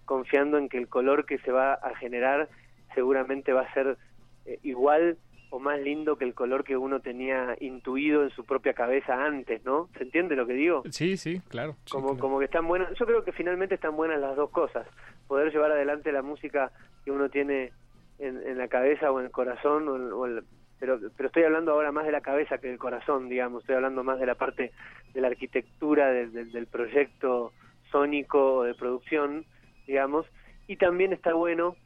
confiando 0.04 0.58
en 0.58 0.68
que 0.68 0.78
el 0.78 0.88
color 0.88 1.26
que 1.26 1.38
se 1.38 1.50
va 1.52 1.74
a 1.74 1.94
generar 1.96 2.48
seguramente 2.94 3.52
va 3.52 3.62
a 3.62 3.72
ser 3.74 3.96
eh, 4.44 4.58
igual 4.62 5.16
o 5.50 5.58
más 5.60 5.80
lindo 5.80 6.16
que 6.16 6.24
el 6.24 6.34
color 6.34 6.64
que 6.64 6.76
uno 6.76 7.00
tenía 7.00 7.56
intuido 7.60 8.24
en 8.24 8.30
su 8.30 8.44
propia 8.44 8.74
cabeza 8.74 9.24
antes, 9.24 9.64
¿no? 9.64 9.88
¿Se 9.96 10.02
entiende 10.02 10.34
lo 10.34 10.44
que 10.46 10.54
digo? 10.54 10.82
Sí, 10.90 11.16
sí, 11.16 11.40
claro. 11.48 11.76
como, 11.90 12.18
como 12.18 12.38
que 12.40 12.46
están 12.46 12.66
buenas, 12.66 12.88
yo 12.98 13.06
creo 13.06 13.22
que 13.24 13.30
finalmente 13.32 13.76
están 13.76 13.94
buenas 13.96 14.20
las 14.20 14.34
dos 14.36 14.50
cosas, 14.50 14.86
poder 15.28 15.52
llevar 15.52 15.70
adelante 15.70 16.10
la 16.10 16.22
música 16.22 16.72
que 17.04 17.12
uno 17.12 17.28
tiene 17.28 17.72
en, 18.18 18.42
en 18.44 18.58
la 18.58 18.66
cabeza 18.68 19.10
o 19.12 19.20
en 19.20 19.26
el 19.26 19.30
corazón, 19.32 19.88
o 19.88 19.96
en- 19.96 20.12
o 20.12 20.26
el- 20.26 20.44
pero, 20.78 20.98
pero 21.16 21.28
estoy 21.28 21.44
hablando 21.44 21.72
ahora 21.72 21.92
más 21.92 22.06
de 22.06 22.12
la 22.12 22.20
cabeza 22.20 22.58
que 22.58 22.68
del 22.68 22.78
corazón, 22.78 23.28
digamos, 23.28 23.62
estoy 23.62 23.76
hablando 23.76 24.04
más 24.04 24.18
de 24.18 24.26
la 24.26 24.34
parte 24.34 24.72
de 25.14 25.20
la 25.20 25.28
arquitectura 25.28 26.10
del, 26.10 26.66
proyecto 26.66 27.52
sónico 27.90 28.64
de 28.64 28.74
producción, 28.74 29.44
digamos, 29.86 30.26
y 30.66 30.76
también 30.76 31.12
está 31.12 31.32
bueno 31.32 31.76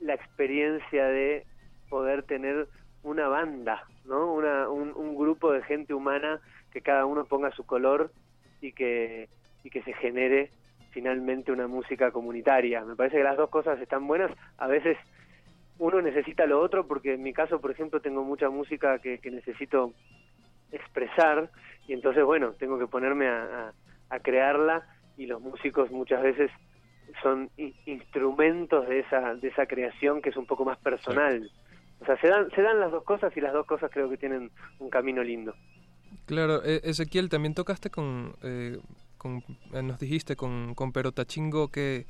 la 0.00 0.14
experiencia 0.14 1.06
de 1.06 1.46
poder 1.88 2.24
tener 2.24 2.68
una 3.02 3.28
banda, 3.28 3.84
¿no? 4.04 4.32
Una, 4.32 4.68
un, 4.68 4.92
un 4.94 5.16
grupo 5.16 5.52
de 5.52 5.62
gente 5.62 5.94
humana 5.94 6.40
que 6.72 6.82
cada 6.82 7.06
uno 7.06 7.24
ponga 7.24 7.50
su 7.52 7.64
color 7.64 8.10
y 8.60 8.72
que, 8.72 9.28
y 9.64 9.70
que 9.70 9.82
se 9.82 9.92
genere 9.94 10.50
finalmente 10.90 11.52
una 11.52 11.66
música 11.66 12.10
comunitaria. 12.10 12.84
Me 12.84 12.96
parece 12.96 13.18
que 13.18 13.22
las 13.22 13.36
dos 13.36 13.50
cosas 13.50 13.80
están 13.80 14.06
buenas. 14.06 14.30
A 14.58 14.66
veces 14.66 14.96
uno 15.78 16.00
necesita 16.02 16.46
lo 16.46 16.60
otro 16.60 16.86
porque 16.86 17.14
en 17.14 17.22
mi 17.22 17.32
caso, 17.32 17.60
por 17.60 17.70
ejemplo, 17.70 18.00
tengo 18.00 18.24
mucha 18.24 18.50
música 18.50 18.98
que, 18.98 19.18
que 19.18 19.30
necesito 19.30 19.92
expresar 20.72 21.50
y 21.86 21.92
entonces, 21.94 22.24
bueno, 22.24 22.52
tengo 22.58 22.78
que 22.78 22.86
ponerme 22.86 23.28
a, 23.28 23.42
a- 23.68 23.72
a 24.10 24.20
crearla 24.20 24.86
y 25.16 25.26
los 25.26 25.40
músicos 25.40 25.90
muchas 25.90 26.22
veces 26.22 26.50
son 27.22 27.50
in- 27.56 27.74
instrumentos 27.86 28.88
de 28.88 29.00
esa, 29.00 29.34
de 29.34 29.48
esa 29.48 29.66
creación 29.66 30.22
que 30.22 30.30
es 30.30 30.36
un 30.36 30.46
poco 30.46 30.64
más 30.64 30.78
personal. 30.78 31.50
O 32.00 32.06
sea, 32.06 32.18
se 32.20 32.28
dan, 32.28 32.50
se 32.52 32.62
dan 32.62 32.80
las 32.80 32.90
dos 32.90 33.04
cosas 33.04 33.36
y 33.36 33.40
las 33.40 33.52
dos 33.52 33.66
cosas 33.66 33.90
creo 33.92 34.08
que 34.08 34.16
tienen 34.16 34.50
un 34.78 34.88
camino 34.90 35.22
lindo. 35.22 35.54
Claro, 36.26 36.62
eh, 36.64 36.80
Ezequiel, 36.84 37.28
también 37.28 37.54
tocaste 37.54 37.90
con, 37.90 38.34
eh, 38.42 38.78
con 39.18 39.42
eh, 39.72 39.82
nos 39.82 39.98
dijiste 39.98 40.36
con, 40.36 40.74
con 40.74 40.92
Perotachingo 40.92 41.68
que, 41.68 42.06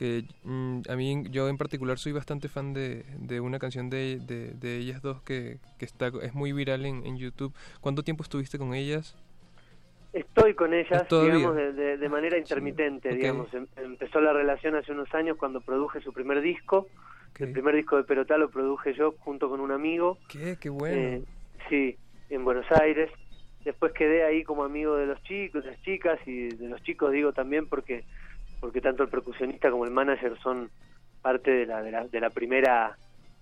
que 0.00 0.24
mm, 0.44 0.80
a 0.88 0.96
mí, 0.96 1.24
yo 1.30 1.50
en 1.50 1.58
particular 1.58 1.98
soy 1.98 2.12
bastante 2.12 2.48
fan 2.48 2.72
de, 2.72 3.04
de 3.18 3.38
una 3.40 3.58
canción 3.58 3.90
de, 3.90 4.18
de, 4.18 4.52
de 4.54 4.78
ellas 4.78 5.02
dos 5.02 5.20
que, 5.20 5.58
que 5.78 5.84
está, 5.84 6.10
es 6.22 6.32
muy 6.32 6.54
viral 6.54 6.86
en, 6.86 7.04
en 7.04 7.18
YouTube. 7.18 7.52
¿Cuánto 7.82 8.02
tiempo 8.02 8.22
estuviste 8.22 8.56
con 8.56 8.72
ellas? 8.72 9.14
Estoy 10.14 10.54
con 10.54 10.72
ellas, 10.72 11.06
Todavía. 11.06 11.34
digamos, 11.36 11.54
de, 11.54 11.72
de- 11.74 11.96
de 11.98 12.08
manera 12.08 12.38
intermitente, 12.38 13.14
digamos. 13.14 13.52
Em- 13.52 13.66
empezó 13.76 14.22
la 14.22 14.32
relación 14.32 14.74
hace 14.74 14.90
unos 14.92 15.12
años 15.14 15.36
cuando 15.36 15.60
produje 15.60 16.00
su 16.00 16.14
primer 16.14 16.40
disco. 16.40 16.88
El 17.38 17.52
primer 17.52 17.74
disco 17.76 17.98
de 17.98 18.04
Perotá 18.04 18.38
lo 18.38 18.50
produje 18.50 18.94
yo 18.94 19.12
junto 19.18 19.50
con 19.50 19.60
un 19.60 19.70
amigo. 19.70 20.16
¿Qué? 20.30 20.56
Qué 20.58 20.70
bueno. 20.70 20.96
Eh, 20.96 21.22
sí, 21.68 21.96
en 22.30 22.42
Buenos 22.42 22.64
Aires. 22.72 23.10
Después 23.66 23.92
quedé 23.92 24.24
ahí 24.24 24.44
como 24.44 24.64
amigo 24.64 24.96
de 24.96 25.04
los 25.04 25.22
chicos, 25.24 25.62
de 25.62 25.72
las 25.72 25.82
chicas 25.82 26.18
y 26.26 26.48
de 26.48 26.68
los 26.70 26.82
chicos 26.84 27.12
digo 27.12 27.34
también 27.34 27.66
porque 27.68 28.04
porque 28.60 28.80
tanto 28.80 29.02
el 29.02 29.08
percusionista 29.08 29.70
como 29.70 29.84
el 29.84 29.90
manager 29.90 30.38
son 30.42 30.70
parte 31.22 31.50
de 31.50 31.66
la 31.66 31.82
de 31.82 31.90
la, 31.90 32.06
de 32.06 32.20
la 32.20 32.30
primera 32.30 32.96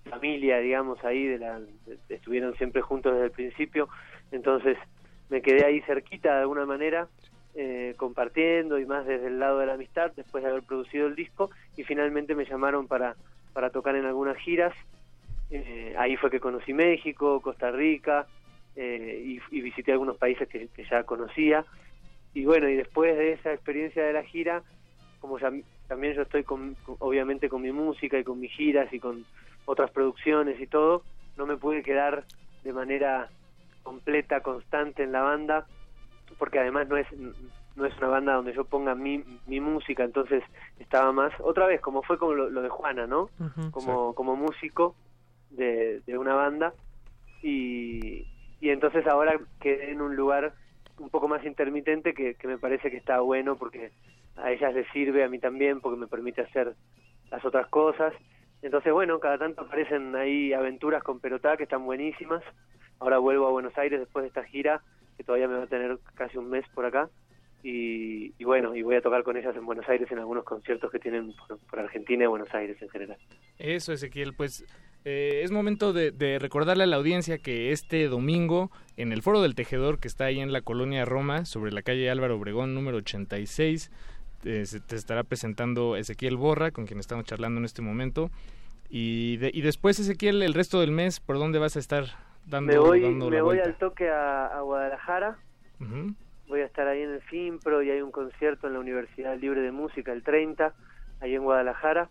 familia, 0.09 0.59
digamos, 0.59 1.03
ahí 1.03 1.25
de 1.27 1.39
la 1.39 1.59
estuvieron 2.07 2.55
siempre 2.55 2.81
juntos 2.81 3.13
desde 3.13 3.25
el 3.25 3.31
principio. 3.31 3.89
Entonces 4.31 4.77
me 5.29 5.41
quedé 5.41 5.65
ahí 5.65 5.81
cerquita 5.81 6.33
de 6.33 6.41
alguna 6.41 6.65
manera 6.65 7.07
eh, 7.55 7.93
compartiendo 7.97 8.79
y 8.79 8.85
más 8.85 9.05
desde 9.05 9.27
el 9.27 9.39
lado 9.39 9.59
de 9.59 9.65
la 9.65 9.73
amistad 9.73 10.11
después 10.15 10.43
de 10.43 10.49
haber 10.49 10.63
producido 10.63 11.07
el 11.07 11.15
disco 11.15 11.49
y 11.75 11.83
finalmente 11.83 12.35
me 12.35 12.45
llamaron 12.45 12.87
para 12.87 13.15
para 13.53 13.71
tocar 13.71 13.95
en 13.95 14.05
algunas 14.05 14.37
giras 14.37 14.73
eh, 15.51 15.95
ahí 15.97 16.15
fue 16.15 16.29
que 16.29 16.39
conocí 16.39 16.73
México, 16.73 17.41
Costa 17.41 17.71
Rica 17.71 18.27
eh, 18.75 19.39
y, 19.51 19.61
visité 19.61 19.91
algunos 19.91 20.17
países 20.17 20.47
que 20.47 20.69
ya 20.89 21.03
conocía. 21.03 21.65
Y 22.33 22.45
bueno, 22.45 22.69
y 22.69 22.75
después 22.75 23.17
de 23.17 23.33
esa 23.33 23.53
experiencia 23.53 24.03
de 24.03 24.13
la 24.13 24.23
gira, 24.23 24.63
como 25.19 25.39
ya, 25.39 25.51
también 25.87 26.13
yo 26.13 26.21
estoy 26.23 26.43
con, 26.43 26.75
obviamente 26.99 27.49
con 27.49 27.61
mi 27.61 27.71
música 27.71 28.17
y 28.17 28.23
con 28.23 28.39
mis 28.39 28.51
giras 28.51 28.91
y 28.93 28.99
con 28.99 29.25
otras 29.65 29.91
producciones 29.91 30.59
y 30.59 30.67
todo, 30.67 31.03
no 31.37 31.45
me 31.45 31.57
pude 31.57 31.83
quedar 31.83 32.25
de 32.63 32.73
manera 32.73 33.29
completa, 33.83 34.41
constante 34.41 35.03
en 35.03 35.11
la 35.11 35.21
banda, 35.21 35.65
porque 36.37 36.59
además 36.59 36.87
no 36.87 36.97
es 36.97 37.07
no 37.75 37.85
es 37.85 37.97
una 37.97 38.07
banda 38.07 38.33
donde 38.33 38.53
yo 38.53 38.65
ponga 38.65 38.93
mi, 38.93 39.23
mi 39.47 39.61
música, 39.61 40.03
entonces 40.03 40.43
estaba 40.79 41.13
más, 41.13 41.31
otra 41.39 41.65
vez, 41.65 41.79
como 41.79 42.03
fue 42.03 42.17
como 42.17 42.33
lo, 42.33 42.49
lo 42.49 42.61
de 42.61 42.67
Juana, 42.67 43.07
¿no? 43.07 43.29
Como, 43.71 44.13
como 44.15 44.35
músico 44.35 44.95
de, 45.49 46.01
de 46.05 46.17
una 46.17 46.35
banda 46.35 46.73
y, 47.41 48.27
y 48.59 48.69
entonces 48.69 49.07
ahora 49.07 49.39
quedé 49.61 49.91
en 49.91 50.01
un 50.01 50.15
lugar 50.15 50.53
un 50.97 51.09
poco 51.09 51.29
más 51.29 51.45
intermitente 51.45 52.13
que, 52.13 52.35
que 52.35 52.47
me 52.47 52.57
parece 52.57 52.91
que 52.91 52.97
está 52.97 53.21
bueno 53.21 53.55
porque 53.55 53.91
a 54.41 54.51
ellas 54.51 54.73
les 54.73 54.87
sirve, 54.91 55.23
a 55.23 55.29
mí 55.29 55.39
también, 55.39 55.81
porque 55.81 55.99
me 55.99 56.07
permite 56.07 56.41
hacer 56.41 56.75
las 57.31 57.43
otras 57.45 57.67
cosas. 57.67 58.13
Entonces, 58.61 58.91
bueno, 58.91 59.19
cada 59.19 59.37
tanto 59.37 59.61
aparecen 59.61 60.15
ahí 60.15 60.53
aventuras 60.53 61.03
con 61.03 61.19
Perotá 61.19 61.57
que 61.57 61.63
están 61.63 61.85
buenísimas. 61.85 62.43
Ahora 62.99 63.17
vuelvo 63.17 63.47
a 63.47 63.51
Buenos 63.51 63.77
Aires 63.77 63.99
después 63.99 64.23
de 64.23 64.27
esta 64.27 64.43
gira, 64.43 64.81
que 65.17 65.23
todavía 65.23 65.47
me 65.47 65.57
va 65.57 65.63
a 65.63 65.67
tener 65.67 65.97
casi 66.15 66.37
un 66.37 66.49
mes 66.49 66.65
por 66.73 66.85
acá. 66.85 67.09
Y, 67.61 68.41
bueno, 68.43 68.73
y 68.73 68.83
voy 68.83 68.95
a 68.95 69.01
tocar 69.01 69.23
con 69.23 69.35
ellas 69.35 69.53
en 69.55 69.65
Buenos 69.65 69.87
Aires 69.89 70.09
en 70.11 70.19
algunos 70.19 70.45
conciertos 70.45 70.89
que 70.91 70.99
tienen 70.99 71.33
por, 71.33 71.59
por 71.59 71.79
Argentina 71.79 72.23
y 72.23 72.27
Buenos 72.27 72.53
Aires 72.53 72.81
en 72.81 72.89
general. 72.89 73.17
Eso, 73.57 73.91
Ezequiel, 73.91 74.33
pues 74.33 74.65
eh, 75.03 75.41
es 75.43 75.51
momento 75.51 75.91
de, 75.91 76.11
de 76.11 76.39
recordarle 76.39 76.83
a 76.83 76.87
la 76.87 76.95
audiencia 76.95 77.37
que 77.37 77.71
este 77.71 78.07
domingo 78.07 78.71
en 78.95 79.11
el 79.11 79.21
Foro 79.21 79.41
del 79.41 79.55
Tejedor, 79.55 79.99
que 79.99 80.07
está 80.07 80.25
ahí 80.25 80.39
en 80.39 80.53
la 80.53 80.61
colonia 80.61 81.03
Roma, 81.03 81.45
sobre 81.45 81.71
la 81.71 81.81
calle 81.81 82.09
Álvaro 82.09 82.37
Obregón 82.37 82.73
número 82.73 82.97
86, 82.97 83.91
eh, 84.43 84.65
se 84.65 84.79
te 84.79 84.95
estará 84.95 85.23
presentando 85.23 85.95
Ezequiel 85.95 86.37
Borra, 86.37 86.71
con 86.71 86.85
quien 86.85 86.99
estamos 86.99 87.25
charlando 87.25 87.59
en 87.59 87.65
este 87.65 87.81
momento. 87.81 88.29
Y, 88.89 89.37
de- 89.37 89.51
y 89.53 89.61
después, 89.61 89.99
Ezequiel, 89.99 90.41
el 90.41 90.53
resto 90.53 90.79
del 90.79 90.91
mes, 90.91 91.19
¿por 91.19 91.37
dónde 91.37 91.59
vas 91.59 91.75
a 91.75 91.79
estar 91.79 92.05
dando, 92.45 92.71
me 92.73 92.79
voy, 92.79 93.01
dando 93.01 93.29
me 93.29 93.41
voy 93.41 93.57
vuelta? 93.57 93.69
al 93.69 93.77
toque 93.77 94.09
a, 94.09 94.47
a 94.47 94.61
Guadalajara. 94.61 95.37
Voy 96.47 96.61
a 96.61 96.65
estar 96.65 96.87
ahí 96.87 97.01
en 97.03 97.11
el 97.11 97.21
FIMPRO 97.21 97.83
y 97.83 97.91
hay 97.91 98.01
un 98.01 98.11
concierto 98.11 98.65
en 98.67 98.73
la 98.73 98.79
Universidad 98.79 99.37
Libre 99.37 99.61
de 99.61 99.71
Música 99.71 100.11
el 100.11 100.23
30, 100.23 100.73
ahí 101.21 101.35
en 101.35 101.43
Guadalajara. 101.43 102.09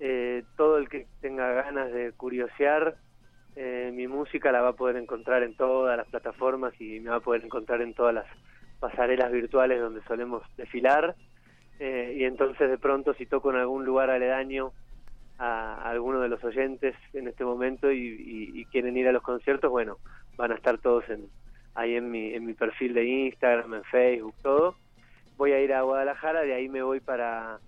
Eh, 0.00 0.42
todo 0.56 0.78
el 0.78 0.88
que 0.88 1.06
tenga 1.20 1.52
ganas 1.52 1.92
de 1.92 2.12
curiosear 2.12 2.96
eh, 3.56 3.90
mi 3.92 4.06
música 4.06 4.52
la 4.52 4.60
va 4.60 4.68
a 4.68 4.72
poder 4.74 4.94
encontrar 4.96 5.42
en 5.42 5.56
todas 5.56 5.96
las 5.96 6.06
plataformas 6.06 6.72
y 6.80 7.00
me 7.00 7.10
va 7.10 7.16
a 7.16 7.20
poder 7.20 7.44
encontrar 7.44 7.82
en 7.82 7.92
todas 7.94 8.14
las 8.14 8.26
pasarelas 8.78 9.32
virtuales 9.32 9.80
donde 9.80 10.00
solemos 10.04 10.42
desfilar. 10.56 11.16
Eh, 11.80 12.16
y 12.18 12.24
entonces 12.24 12.68
de 12.68 12.78
pronto 12.78 13.14
si 13.14 13.26
toco 13.26 13.50
en 13.50 13.56
algún 13.56 13.84
lugar 13.84 14.10
aledaño 14.10 14.72
a, 15.38 15.74
a 15.74 15.90
alguno 15.90 16.20
de 16.20 16.28
los 16.28 16.42
oyentes 16.42 16.96
en 17.12 17.28
este 17.28 17.44
momento 17.44 17.92
y, 17.92 18.52
y- 18.54 18.64
quieren 18.66 18.96
ir 18.96 19.06
a 19.08 19.12
los 19.12 19.22
conciertos, 19.22 19.70
bueno, 19.70 19.98
van 20.36 20.50
a 20.52 20.56
estar 20.56 20.78
todos 20.78 21.08
en, 21.08 21.28
ahí 21.74 21.94
en 21.94 22.10
mi, 22.10 22.34
en 22.34 22.44
mi 22.44 22.54
perfil 22.54 22.94
de 22.94 23.04
Instagram, 23.04 23.74
en 23.74 23.84
Facebook, 23.84 24.34
todo. 24.42 24.74
Voy 25.36 25.52
a 25.52 25.60
ir 25.60 25.72
a 25.72 25.82
Guadalajara, 25.82 26.40
de 26.42 26.52
ahí 26.54 26.68
me 26.68 26.82
voy 26.82 26.98
para 27.00 27.60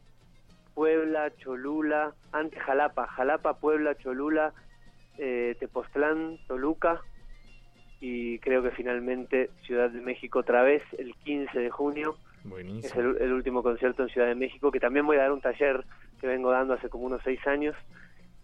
Puebla, 0.74 1.32
Cholula, 1.38 2.12
antes 2.32 2.60
Jalapa, 2.62 3.06
Jalapa, 3.06 3.54
Puebla, 3.60 3.94
Cholula, 3.96 4.52
eh, 5.18 5.54
Tepoztlán, 5.60 6.38
Toluca 6.48 7.00
y 8.00 8.38
creo 8.40 8.62
que 8.62 8.70
finalmente 8.72 9.50
Ciudad 9.62 9.90
de 9.90 10.00
México 10.00 10.40
otra 10.40 10.62
vez 10.62 10.82
el 10.98 11.14
15 11.16 11.58
de 11.58 11.70
junio. 11.70 12.16
Es 12.44 12.50
Buenísimo. 12.50 13.00
el, 13.00 13.16
el 13.22 13.32
último 13.32 13.62
concierto 13.62 14.02
en 14.02 14.08
Ciudad 14.08 14.26
de 14.28 14.34
México, 14.34 14.70
que 14.70 14.80
también 14.80 15.06
voy 15.06 15.16
a 15.18 15.22
dar 15.22 15.32
un 15.32 15.40
taller 15.40 15.84
que 16.20 16.26
vengo 16.26 16.50
dando 16.50 16.74
hace 16.74 16.88
como 16.88 17.04
unos 17.04 17.20
seis 17.24 17.44
años. 17.46 17.76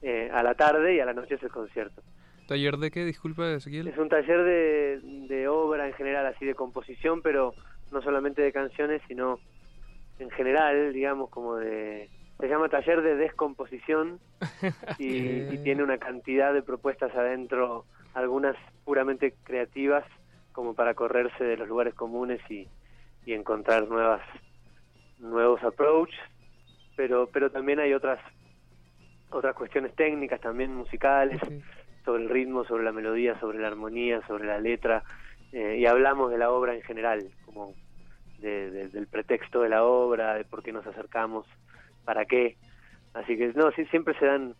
eh, 0.02 0.30
a 0.32 0.42
la 0.42 0.54
tarde 0.54 0.94
y 0.94 1.00
a 1.00 1.06
la 1.06 1.14
noche 1.14 1.34
es 1.36 1.42
el 1.42 1.50
concierto. 1.50 2.02
¿Taller 2.46 2.76
de 2.76 2.90
qué? 2.90 3.04
Disculpa, 3.04 3.50
Ezequiel. 3.50 3.88
Es 3.88 3.98
un 3.98 4.08
taller 4.08 4.44
de, 4.44 5.00
de 5.28 5.48
obra 5.48 5.86
en 5.88 5.94
general, 5.94 6.26
así 6.26 6.44
de 6.44 6.54
composición, 6.54 7.22
pero 7.22 7.54
no 7.90 8.00
solamente 8.02 8.42
de 8.42 8.52
canciones, 8.52 9.02
sino 9.08 9.40
en 10.18 10.30
general, 10.30 10.92
digamos, 10.92 11.28
como 11.30 11.56
de... 11.56 12.08
Se 12.38 12.48
llama 12.48 12.68
taller 12.68 13.00
de 13.02 13.16
descomposición 13.16 14.20
y, 14.98 15.08
y 15.54 15.58
tiene 15.64 15.82
una 15.82 15.98
cantidad 15.98 16.52
de 16.52 16.62
propuestas 16.62 17.14
adentro, 17.16 17.84
algunas 18.14 18.54
puramente 18.84 19.34
creativas, 19.42 20.04
como 20.52 20.74
para 20.74 20.94
correrse 20.94 21.42
de 21.42 21.56
los 21.56 21.66
lugares 21.68 21.94
comunes 21.94 22.40
y, 22.50 22.68
y 23.26 23.34
encontrar 23.34 23.86
nuevas 23.88 24.22
nuevos 25.18 25.62
approach, 25.62 26.12
pero 26.94 27.28
pero 27.30 27.50
también 27.50 27.80
hay 27.80 27.92
otras 27.92 28.20
otras 29.30 29.54
cuestiones 29.54 29.94
técnicas 29.94 30.40
también 30.40 30.74
musicales 30.74 31.40
sobre 32.04 32.22
el 32.22 32.30
ritmo, 32.30 32.64
sobre 32.64 32.84
la 32.84 32.92
melodía, 32.92 33.38
sobre 33.40 33.58
la 33.58 33.68
armonía, 33.68 34.24
sobre 34.26 34.46
la 34.46 34.58
letra 34.60 35.02
eh, 35.52 35.76
y 35.78 35.86
hablamos 35.86 36.30
de 36.30 36.38
la 36.38 36.50
obra 36.50 36.74
en 36.74 36.82
general, 36.82 37.28
como 37.44 37.74
de- 38.38 38.70
de- 38.70 38.88
del 38.88 39.06
pretexto 39.08 39.60
de 39.62 39.68
la 39.68 39.84
obra, 39.84 40.34
de 40.34 40.44
por 40.44 40.62
qué 40.62 40.72
nos 40.72 40.86
acercamos, 40.86 41.46
para 42.04 42.24
qué. 42.26 42.56
Así 43.14 43.36
que 43.36 43.52
no, 43.54 43.70
sí 43.72 43.84
siempre 43.86 44.16
se 44.18 44.26
dan 44.26 44.54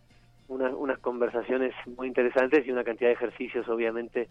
unas, 0.47 0.73
unas 0.73 0.99
conversaciones 0.99 1.73
muy 1.85 2.07
interesantes 2.07 2.65
y 2.65 2.71
una 2.71 2.83
cantidad 2.83 3.09
de 3.09 3.13
ejercicios, 3.15 3.67
obviamente, 3.69 4.29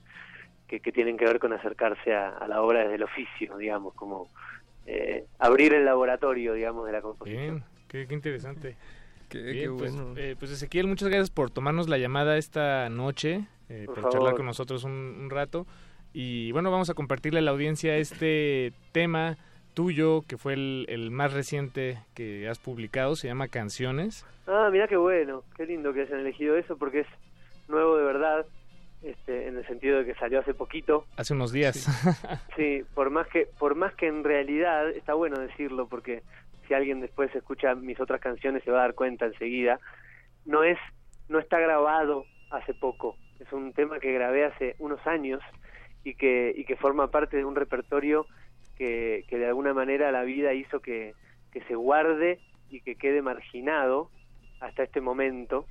que, 0.66 0.80
que 0.80 0.93
tienen 0.93 1.16
que 1.16 1.24
ver 1.24 1.38
con 1.38 1.52
acercarse 1.52 2.14
a, 2.14 2.28
a 2.30 2.48
la 2.48 2.62
obra 2.62 2.80
desde 2.80 2.97
el 2.97 3.02
oficio, 3.02 3.56
digamos, 3.56 3.94
como 3.94 4.30
eh, 4.86 5.24
abrir 5.38 5.74
el 5.74 5.84
laboratorio, 5.84 6.55
digamos, 6.55 6.86
de 6.86 6.93
la 6.93 7.01
composición. 7.02 7.43
Bien, 7.43 7.64
qué, 7.88 8.06
qué 8.06 8.14
interesante. 8.14 8.76
Qué, 9.28 9.43
Bien, 9.43 9.72
qué 9.72 9.76
pues, 9.76 9.93
bueno. 9.93 10.14
eh, 10.16 10.36
pues 10.38 10.52
Ezequiel, 10.52 10.86
muchas 10.86 11.09
gracias 11.09 11.30
por 11.30 11.51
tomarnos 11.51 11.88
la 11.88 11.98
llamada 11.98 12.38
esta 12.38 12.88
noche, 12.88 13.48
eh, 13.68 13.82
Por 13.86 14.01
por, 14.01 14.12
charlar 14.12 14.36
con 14.36 14.47
nosotros 14.47 14.84
un, 14.84 14.93
un 14.93 15.30
rato. 15.30 15.66
Y 16.12 16.52
bueno, 16.52 16.70
vamos 16.70 16.90
a 16.90 16.94
compartirle 16.94 17.40
a 17.40 17.43
la 17.43 17.51
audiencia 17.51 17.97
este 17.97 18.72
tema 18.93 19.36
tuyo, 19.74 20.22
que 20.28 20.38
fue 20.38 20.52
el, 20.55 20.86
el 20.88 21.10
más 21.10 21.32
reciente 21.32 21.98
que 22.14 22.48
has 22.48 22.60
publicado, 22.60 23.16
se 23.16 23.26
llama 23.26 23.48
Canciones. 23.48 24.24
Ah, 24.47 24.68
mira 24.70 24.86
qué 24.86 24.97
bueno, 24.97 25.43
qué 25.56 25.66
lindo 25.66 25.93
que 25.93 26.02
hayan 26.02 26.20
elegido 26.20 26.56
eso 26.56 26.76
porque 26.78 27.01
es 27.01 27.09
nuevo 27.66 27.97
de 27.97 28.05
verdad, 28.05 28.47
este, 29.07 29.47
en 29.47 29.57
el 29.57 29.66
sentido 29.66 29.99
de 29.99 30.05
que 30.05 30.15
salió 30.15 30.41
hace 30.41 30.53
poquito. 30.53 31.07
Hace 31.16 31.35
unos 31.35 31.53
días. 31.53 31.87
Sí, 32.57 32.83
por 32.95 33.11
más 33.11 33.28
que 33.28 33.47
por 33.59 33.74
más 33.74 33.95
que 33.95 34.07
en 34.07 34.24
realidad 34.24 34.89
está 34.91 35.12
bueno 35.12 35.39
decirlo 35.39 35.87
porque 35.89 36.23
si 36.66 36.73
alguien 36.73 37.01
después 37.01 37.35
escucha 37.35 37.74
mis 37.74 38.01
otras 38.01 38.20
canciones 38.20 38.65
se 38.65 38.70
va 38.70 38.78
a 38.78 38.83
dar 38.83 38.95
cuenta 38.95 39.27
enseguida, 39.27 39.78
no 40.47 40.65
es 40.65 40.78
no 41.28 41.39
está 41.39 41.59
grabado 41.61 42.24
hace 42.51 42.73
poco, 42.73 43.16
es 43.39 43.53
un 43.53 43.74
tema 43.74 43.99
que 44.01 44.12
grabé 44.12 44.47
hace 44.47 44.74
unos 44.78 45.07
años 45.07 45.41
y 46.03 46.15
que 46.15 46.55
y 46.57 46.65
que 46.65 46.77
forma 46.77 47.11
parte 47.11 47.37
de 47.37 47.45
un 47.45 47.57
repertorio 47.57 48.27
que, 48.77 49.24
que 49.28 49.39
de 49.39 49.47
alguna 49.47 49.74
manera 49.74 50.11
la 50.12 50.23
vida 50.23 50.55
hizo 50.55 50.81
que, 50.81 51.15
que 51.53 51.61
se 51.62 51.74
guarde 51.74 52.41
y 52.70 52.81
que 52.81 52.97
quede 52.97 53.23
marginado 53.23 54.11
hasta 54.61 54.83
este 54.83 55.01
momento. 55.01 55.66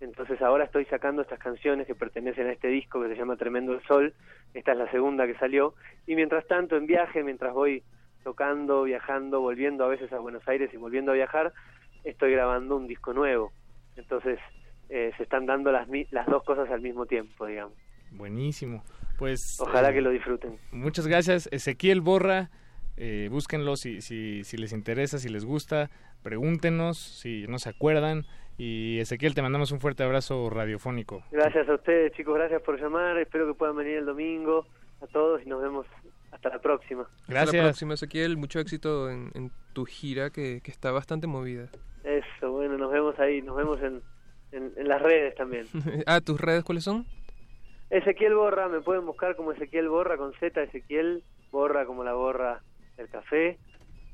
Entonces 0.00 0.40
ahora 0.42 0.64
estoy 0.64 0.84
sacando 0.86 1.22
estas 1.22 1.38
canciones 1.38 1.86
que 1.86 1.94
pertenecen 1.94 2.46
a 2.46 2.52
este 2.52 2.68
disco 2.68 3.00
que 3.02 3.08
se 3.08 3.16
llama 3.16 3.36
Tremendo 3.36 3.72
el 3.72 3.82
Sol. 3.82 4.14
Esta 4.52 4.72
es 4.72 4.78
la 4.78 4.90
segunda 4.90 5.26
que 5.26 5.36
salió. 5.36 5.74
Y 6.06 6.14
mientras 6.14 6.46
tanto, 6.46 6.76
en 6.76 6.86
viaje, 6.86 7.22
mientras 7.22 7.54
voy 7.54 7.82
tocando, 8.22 8.82
viajando, 8.84 9.40
volviendo 9.40 9.84
a 9.84 9.88
veces 9.88 10.12
a 10.12 10.18
Buenos 10.18 10.46
Aires 10.48 10.70
y 10.72 10.76
volviendo 10.76 11.12
a 11.12 11.14
viajar, 11.14 11.52
estoy 12.04 12.32
grabando 12.32 12.76
un 12.76 12.86
disco 12.86 13.12
nuevo. 13.12 13.52
Entonces 13.96 14.38
eh, 14.88 15.12
se 15.16 15.22
están 15.22 15.46
dando 15.46 15.72
las, 15.72 15.88
las 16.10 16.26
dos 16.26 16.42
cosas 16.44 16.70
al 16.70 16.80
mismo 16.80 17.06
tiempo, 17.06 17.46
digamos. 17.46 17.76
Buenísimo. 18.10 18.82
Pues 19.18 19.60
Ojalá 19.60 19.90
eh, 19.90 19.94
que 19.94 20.00
lo 20.00 20.10
disfruten. 20.10 20.58
Muchas 20.72 21.06
gracias, 21.06 21.48
Ezequiel 21.52 22.00
Borra. 22.00 22.50
Eh, 22.96 23.28
búsquenlo 23.30 23.76
si, 23.76 24.00
si, 24.00 24.44
si 24.44 24.56
les 24.56 24.72
interesa, 24.72 25.18
si 25.18 25.28
les 25.28 25.44
gusta, 25.44 25.90
pregúntenos 26.22 26.98
si 26.98 27.46
no 27.48 27.58
se 27.58 27.68
acuerdan. 27.68 28.24
Y 28.56 29.00
Ezequiel, 29.00 29.34
te 29.34 29.42
mandamos 29.42 29.72
un 29.72 29.80
fuerte 29.80 30.02
abrazo 30.04 30.48
radiofónico. 30.48 31.22
Gracias 31.32 31.68
a 31.68 31.74
ustedes, 31.74 32.12
chicos, 32.12 32.34
gracias 32.36 32.62
por 32.62 32.80
llamar. 32.80 33.18
Espero 33.18 33.46
que 33.46 33.54
puedan 33.54 33.76
venir 33.76 33.98
el 33.98 34.06
domingo 34.06 34.66
a 35.00 35.06
todos 35.08 35.42
y 35.44 35.48
nos 35.48 35.60
vemos 35.60 35.86
hasta 36.30 36.48
la 36.50 36.60
próxima. 36.60 37.06
Hasta 37.28 37.44
la 37.56 37.62
próxima, 37.64 37.94
Ezequiel. 37.94 38.36
Mucho 38.36 38.60
éxito 38.60 39.10
en, 39.10 39.30
en 39.34 39.50
tu 39.72 39.84
gira 39.84 40.30
que, 40.30 40.60
que 40.62 40.70
está 40.70 40.92
bastante 40.92 41.26
movida. 41.26 41.68
Eso, 42.04 42.52
bueno, 42.52 42.78
nos 42.78 42.92
vemos 42.92 43.18
ahí, 43.18 43.42
nos 43.42 43.56
vemos 43.56 43.80
en, 43.82 44.02
en, 44.52 44.72
en 44.76 44.88
las 44.88 45.02
redes 45.02 45.34
también. 45.34 45.66
ah, 46.06 46.20
¿tus 46.20 46.40
redes 46.40 46.62
cuáles 46.64 46.84
son? 46.84 47.06
Ezequiel 47.90 48.34
Borra, 48.34 48.68
me 48.68 48.80
pueden 48.80 49.04
buscar 49.06 49.36
como 49.36 49.52
Ezequiel 49.52 49.88
Borra 49.88 50.16
con 50.16 50.32
Z, 50.34 50.62
Ezequiel 50.62 51.22
Borra 51.50 51.86
como 51.86 52.02
la 52.02 52.14
borra 52.14 52.60
del 52.96 53.08
café, 53.08 53.58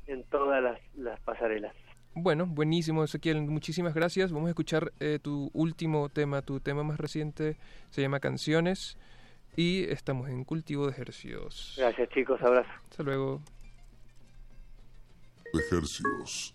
en 0.07 0.23
todas 0.23 0.61
las, 0.61 0.79
las 0.95 1.19
pasarelas. 1.21 1.73
Bueno, 2.13 2.45
buenísimo, 2.45 3.03
Ezequiel. 3.03 3.41
Muchísimas 3.41 3.93
gracias. 3.93 4.31
Vamos 4.31 4.47
a 4.47 4.51
escuchar 4.51 4.91
eh, 4.99 5.19
tu 5.21 5.49
último 5.53 6.09
tema, 6.09 6.41
tu 6.41 6.59
tema 6.59 6.83
más 6.83 6.99
reciente. 6.99 7.57
Se 7.89 8.01
llama 8.01 8.19
Canciones. 8.19 8.97
Y 9.55 9.83
estamos 9.89 10.29
en 10.29 10.43
Cultivo 10.43 10.85
de 10.85 10.91
Ejercicios. 10.91 11.75
Gracias, 11.77 12.09
chicos, 12.09 12.41
abrazo. 12.41 12.69
Hasta 12.89 13.03
luego. 13.03 13.41
Ejercicios. 15.53 16.53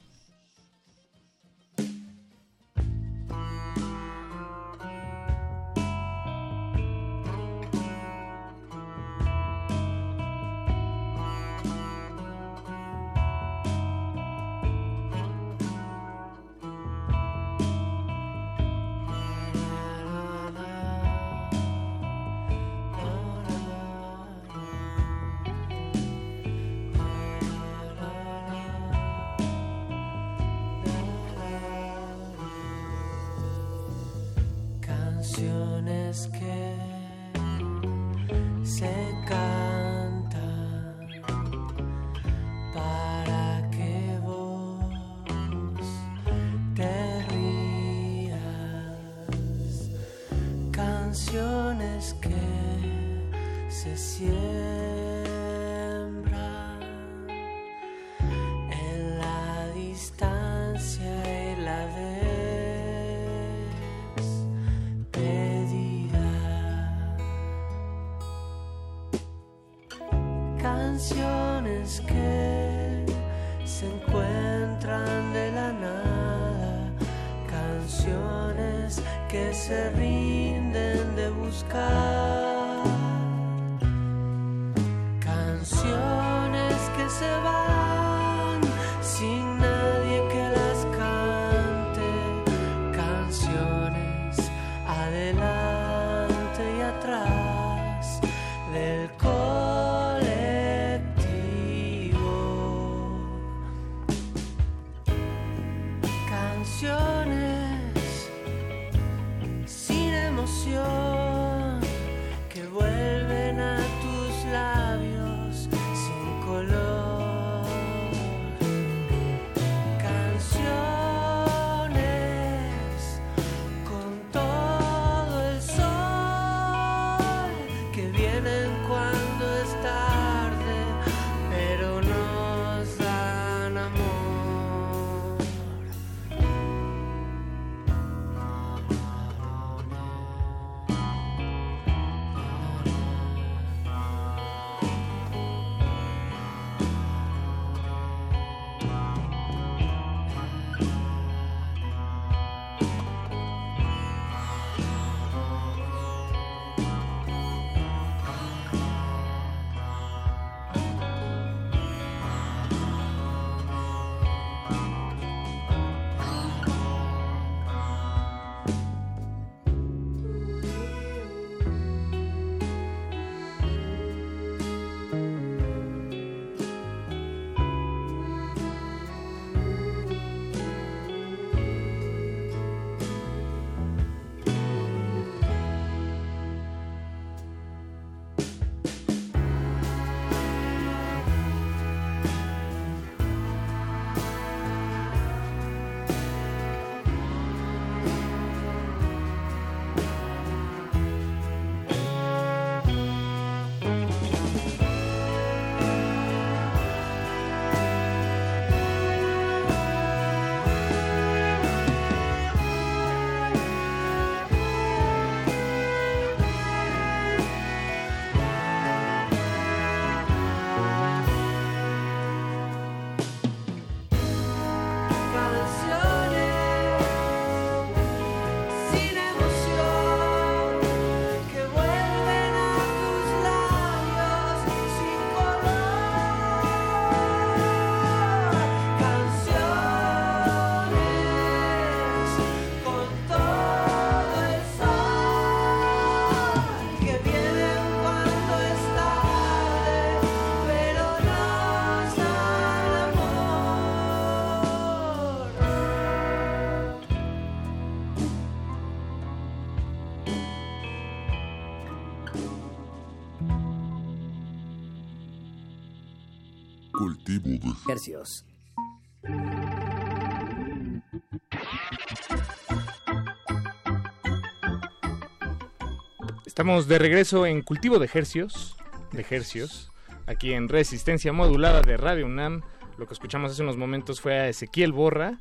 Estamos 276.44 276.88
de 276.88 276.98
regreso 276.98 277.46
en 277.46 277.62
Cultivo 277.62 277.98
de 277.98 278.08
Hercios, 278.12 278.76
de 279.12 279.26
Hercios, 279.28 279.90
aquí 280.26 280.52
en 280.52 280.68
Resistencia 280.68 281.32
Modulada 281.32 281.82
de 281.82 281.96
Radio 281.96 282.26
UNAM. 282.26 282.62
Lo 282.96 283.06
que 283.06 283.14
escuchamos 283.14 283.52
hace 283.52 283.62
unos 283.62 283.76
momentos 283.76 284.20
fue 284.20 284.38
a 284.38 284.48
Ezequiel 284.48 284.92
Borra, 284.92 285.40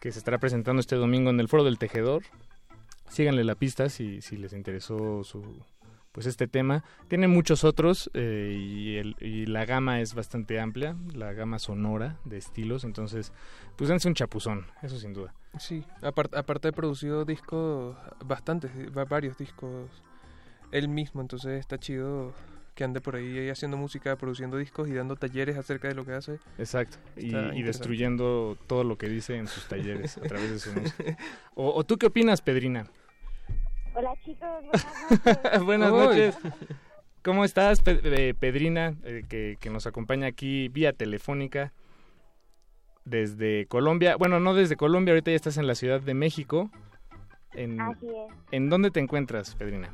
que 0.00 0.12
se 0.12 0.18
estará 0.18 0.38
presentando 0.38 0.80
este 0.80 0.96
domingo 0.96 1.30
en 1.30 1.40
el 1.40 1.48
Foro 1.48 1.64
del 1.64 1.78
Tejedor. 1.78 2.24
Síganle 3.08 3.44
la 3.44 3.54
pista 3.54 3.88
si, 3.88 4.20
si 4.20 4.36
les 4.36 4.52
interesó 4.52 5.24
su 5.24 5.64
pues 6.12 6.26
este 6.26 6.48
tema. 6.48 6.84
Tiene 7.08 7.28
muchos 7.28 7.62
otros 7.64 8.10
eh, 8.14 8.56
y, 8.58 8.96
el- 8.96 9.16
y 9.20 9.46
la 9.46 9.64
gama 9.64 10.00
es 10.00 10.14
bastante 10.14 10.58
amplia, 10.60 10.96
la 11.14 11.32
gama 11.32 11.58
sonora 11.58 12.18
de 12.24 12.36
estilos, 12.38 12.84
entonces 12.84 13.32
pues 13.76 13.88
dense 13.88 14.08
un 14.08 14.14
chapuzón, 14.14 14.66
eso 14.82 14.98
sin 14.98 15.12
duda. 15.12 15.34
Sí, 15.58 15.84
aparte, 16.02 16.38
aparte 16.38 16.68
he 16.68 16.72
producido 16.72 17.24
discos, 17.24 17.96
bastantes, 18.24 18.70
va- 18.96 19.04
varios 19.04 19.36
discos 19.38 19.88
él 20.72 20.88
mismo, 20.88 21.20
entonces 21.20 21.58
está 21.58 21.78
chido 21.78 22.32
que 22.74 22.84
ande 22.84 23.00
por 23.00 23.16
ahí 23.16 23.48
haciendo 23.50 23.76
música, 23.76 24.16
produciendo 24.16 24.56
discos 24.56 24.88
y 24.88 24.92
dando 24.92 25.16
talleres 25.16 25.56
acerca 25.58 25.88
de 25.88 25.94
lo 25.94 26.06
que 26.06 26.12
hace. 26.12 26.38
Exacto. 26.56 26.96
Y, 27.16 27.62
destruyendo 27.62 28.56
todo 28.68 28.84
lo 28.84 28.96
que 28.96 29.08
dice 29.08 29.36
en 29.36 29.48
sus 29.48 29.66
talleres 29.66 30.16
a 30.16 30.22
través 30.22 30.50
de 30.50 30.58
su 30.60 30.72
música. 30.80 31.16
O, 31.54 31.74
o 31.74 31.84
tú 31.84 31.98
qué 31.98 32.06
opinas, 32.06 32.40
Pedrina? 32.40 32.86
Hola 33.94 34.14
chicos, 34.24 34.48
buenas 34.64 35.10
noches. 35.10 35.64
Buenas 35.64 35.92
Uy. 35.92 35.98
noches. 35.98 36.38
¿Cómo 37.22 37.44
estás, 37.44 37.82
Pe- 37.82 38.00
eh, 38.02 38.34
Pedrina, 38.34 38.94
eh, 39.04 39.24
que, 39.28 39.56
que 39.60 39.68
nos 39.70 39.86
acompaña 39.86 40.26
aquí 40.28 40.68
vía 40.68 40.92
telefónica 40.92 41.72
desde 43.04 43.66
Colombia? 43.66 44.16
Bueno, 44.16 44.40
no 44.40 44.54
desde 44.54 44.76
Colombia, 44.76 45.12
ahorita 45.12 45.30
ya 45.32 45.36
estás 45.36 45.58
en 45.58 45.66
la 45.66 45.74
Ciudad 45.74 46.00
de 46.00 46.14
México. 46.14 46.70
En, 47.52 47.80
Así 47.80 48.06
es. 48.08 48.32
¿En 48.52 48.70
dónde 48.70 48.90
te 48.90 49.00
encuentras, 49.00 49.54
Pedrina? 49.56 49.90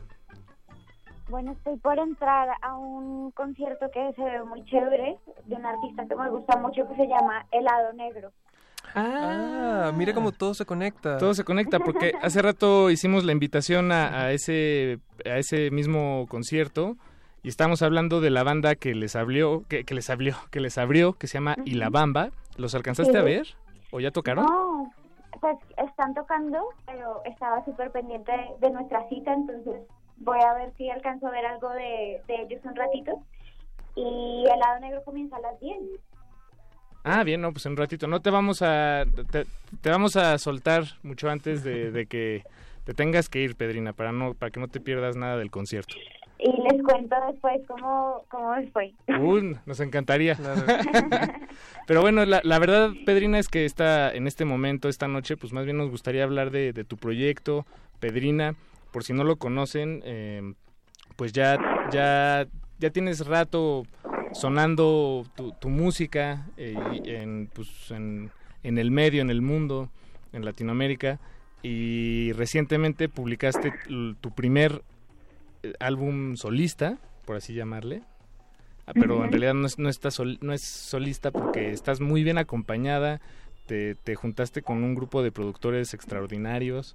Bueno, 1.29 1.53
estoy 1.53 1.77
por 1.79 1.99
entrar 1.99 2.51
a 2.63 2.77
un 2.77 3.33
concierto 3.33 3.91
que 3.91 4.13
se 4.15 4.23
ve 4.23 4.45
muy 4.45 4.65
chévere 4.67 5.19
de 5.47 5.55
un 5.57 5.67
artista 5.67 6.07
que 6.07 6.15
me 6.15 6.31
gusta 6.31 6.57
mucho 6.59 6.87
que 6.89 6.95
se 6.95 7.09
llama 7.09 7.45
Helado 7.51 7.93
Negro. 7.95 8.31
Ah, 8.97 9.93
mira 9.95 10.15
cómo 10.15 10.33
todo 10.33 10.55
se 10.55 10.65
conecta. 10.65 11.19
Todo 11.19 11.35
se 11.35 11.45
conecta 11.45 11.79
porque 11.79 12.13
hace 12.23 12.41
rato 12.43 12.91
hicimos 12.91 13.25
la 13.25 13.33
invitación 13.33 13.93
a, 13.93 14.23
a 14.25 14.33
ese 14.33 14.99
a 15.25 15.37
ese 15.39 15.71
mismo 15.71 16.27
concierto 16.29 16.97
y 17.43 17.49
estamos 17.49 17.83
hablando 17.83 18.21
de 18.21 18.31
la 18.31 18.43
banda 18.43 18.75
que 18.75 18.95
les 18.95 19.15
abrió 19.15 19.65
que, 19.69 19.85
que 19.85 19.95
les 19.95 20.09
abrió 20.11 20.35
que 20.51 20.61
les 20.61 20.79
abrió 20.79 21.13
que 21.13 21.27
se 21.27 21.35
llama 21.35 21.57
Y 21.65 21.75
la 21.75 21.91
Bamba. 21.91 22.31
¿Los 22.57 22.75
alcanzaste 22.75 23.13
Sí. 23.13 23.19
a 23.19 23.23
ver 23.23 23.47
o 23.91 24.01
ya 24.01 24.11
tocaron? 24.11 24.47
No, 24.47 24.91
pues 25.41 25.57
están 25.77 26.15
tocando, 26.15 26.59
pero 26.87 27.21
estaba 27.27 27.63
súper 27.67 27.91
pendiente 27.93 28.33
de, 28.33 28.67
de 28.67 28.71
nuestra 28.73 29.07
cita, 29.11 29.35
entonces 29.35 29.83
voy 30.17 30.41
a 30.41 30.55
ver 30.55 30.73
si 30.79 30.89
alcanzo 30.89 31.27
a 31.27 31.31
ver 31.31 31.45
algo 31.45 31.69
de, 31.71 32.23
de 32.27 32.43
ellos 32.43 32.65
un 32.65 32.75
ratito. 32.75 33.23
Y 33.95 34.45
Helado 34.47 34.81
Negro 34.81 35.03
comienza 35.05 35.37
a 35.37 35.41
las 35.41 35.61
10. 35.61 35.77
Ah, 37.09 37.23
bien, 37.23 37.41
no, 37.41 37.53
pues 37.53 37.65
en 37.67 37.73
un 37.73 37.79
ratito. 37.79 38.09
No 38.09 38.21
te 38.21 38.31
vamos 38.31 38.63
a 38.63 39.05
te, 39.31 39.47
te 39.81 39.91
vamos 39.91 40.17
a 40.17 40.37
soltar 40.39 40.83
mucho 41.05 41.31
antes 41.31 41.63
de, 41.63 41.93
de 41.93 42.07
que 42.07 42.43
te 42.83 42.95
tengas 42.95 43.29
que 43.29 43.41
ir, 43.41 43.55
Pedrina, 43.55 43.93
para 43.93 44.11
no 44.11 44.35
para 44.35 44.51
que 44.51 44.59
no 44.59 44.67
te 44.67 44.81
pierdas 44.81 45.15
nada 45.15 45.37
del 45.37 45.53
concierto. 45.53 45.95
Y 46.41 46.51
les 46.51 46.83
cuento 46.83 47.15
después 47.31 47.61
cómo, 47.69 48.25
cómo 48.29 48.57
les 48.57 48.73
fue. 48.73 48.93
Uy, 49.21 49.57
nos 49.67 49.79
encantaría. 49.79 50.37
Pero 51.87 52.01
bueno, 52.01 52.25
la, 52.25 52.41
la 52.43 52.59
verdad, 52.59 52.91
Pedrina, 53.07 53.39
es 53.39 53.47
que 53.47 53.65
está 53.65 54.13
en 54.13 54.27
este 54.27 54.45
momento, 54.45 54.89
esta 54.89 55.07
noche, 55.07 55.37
pues 55.37 55.53
más 55.53 55.65
bien 55.65 55.77
nos 55.77 55.91
gustaría 55.91 56.25
hablar 56.25 56.51
de, 56.51 56.73
de 56.73 56.83
tu 56.83 56.97
proyecto, 56.97 57.67
Pedrina. 58.01 58.57
Por 58.93 59.05
si 59.05 59.13
no 59.13 59.23
lo 59.23 59.37
conocen, 59.37 60.03
eh, 60.05 60.55
pues 61.15 61.33
ya, 61.33 61.57
ya, 61.93 62.49
ya 62.81 62.91
tienes 62.91 63.25
rato 63.29 63.85
sonando 64.37 65.27
tu, 65.35 65.53
tu 65.53 65.69
música 65.71 66.47
eh, 66.57 67.01
en, 67.05 67.49
pues, 67.53 67.91
en, 67.91 68.31
en 68.63 68.79
el 68.79 68.91
medio, 68.91 69.23
en 69.23 69.31
el 69.31 69.41
mundo, 69.41 69.91
en 70.33 70.45
Latinoamérica. 70.45 71.19
Y 71.63 72.33
recientemente 72.33 73.09
publicaste 73.09 73.73
tu 74.21 74.31
primer 74.35 74.83
eh, 75.63 75.73
álbum 75.81 76.37
solista, 76.37 76.99
por 77.25 77.37
así 77.37 77.55
llamarle. 77.55 78.03
Ah, 78.87 78.93
pero 78.95 79.25
en 79.25 79.33
realidad 79.33 79.55
no 79.55 79.67
es, 79.67 79.79
no, 79.79 79.89
está 79.89 80.11
sol- 80.11 80.39
no 80.43 80.53
es 80.53 80.63
solista 80.63 81.31
porque 81.33 81.73
estás 81.73 82.01
muy 82.01 82.23
bien 82.23 82.39
acompañada, 82.39 83.21
te, 83.67 83.97
te 83.97 84.15
juntaste 84.15 84.63
con 84.63 84.85
un 84.85 84.95
grupo 84.95 85.23
de 85.23 85.33
productores 85.33 85.93
extraordinarios. 85.95 86.95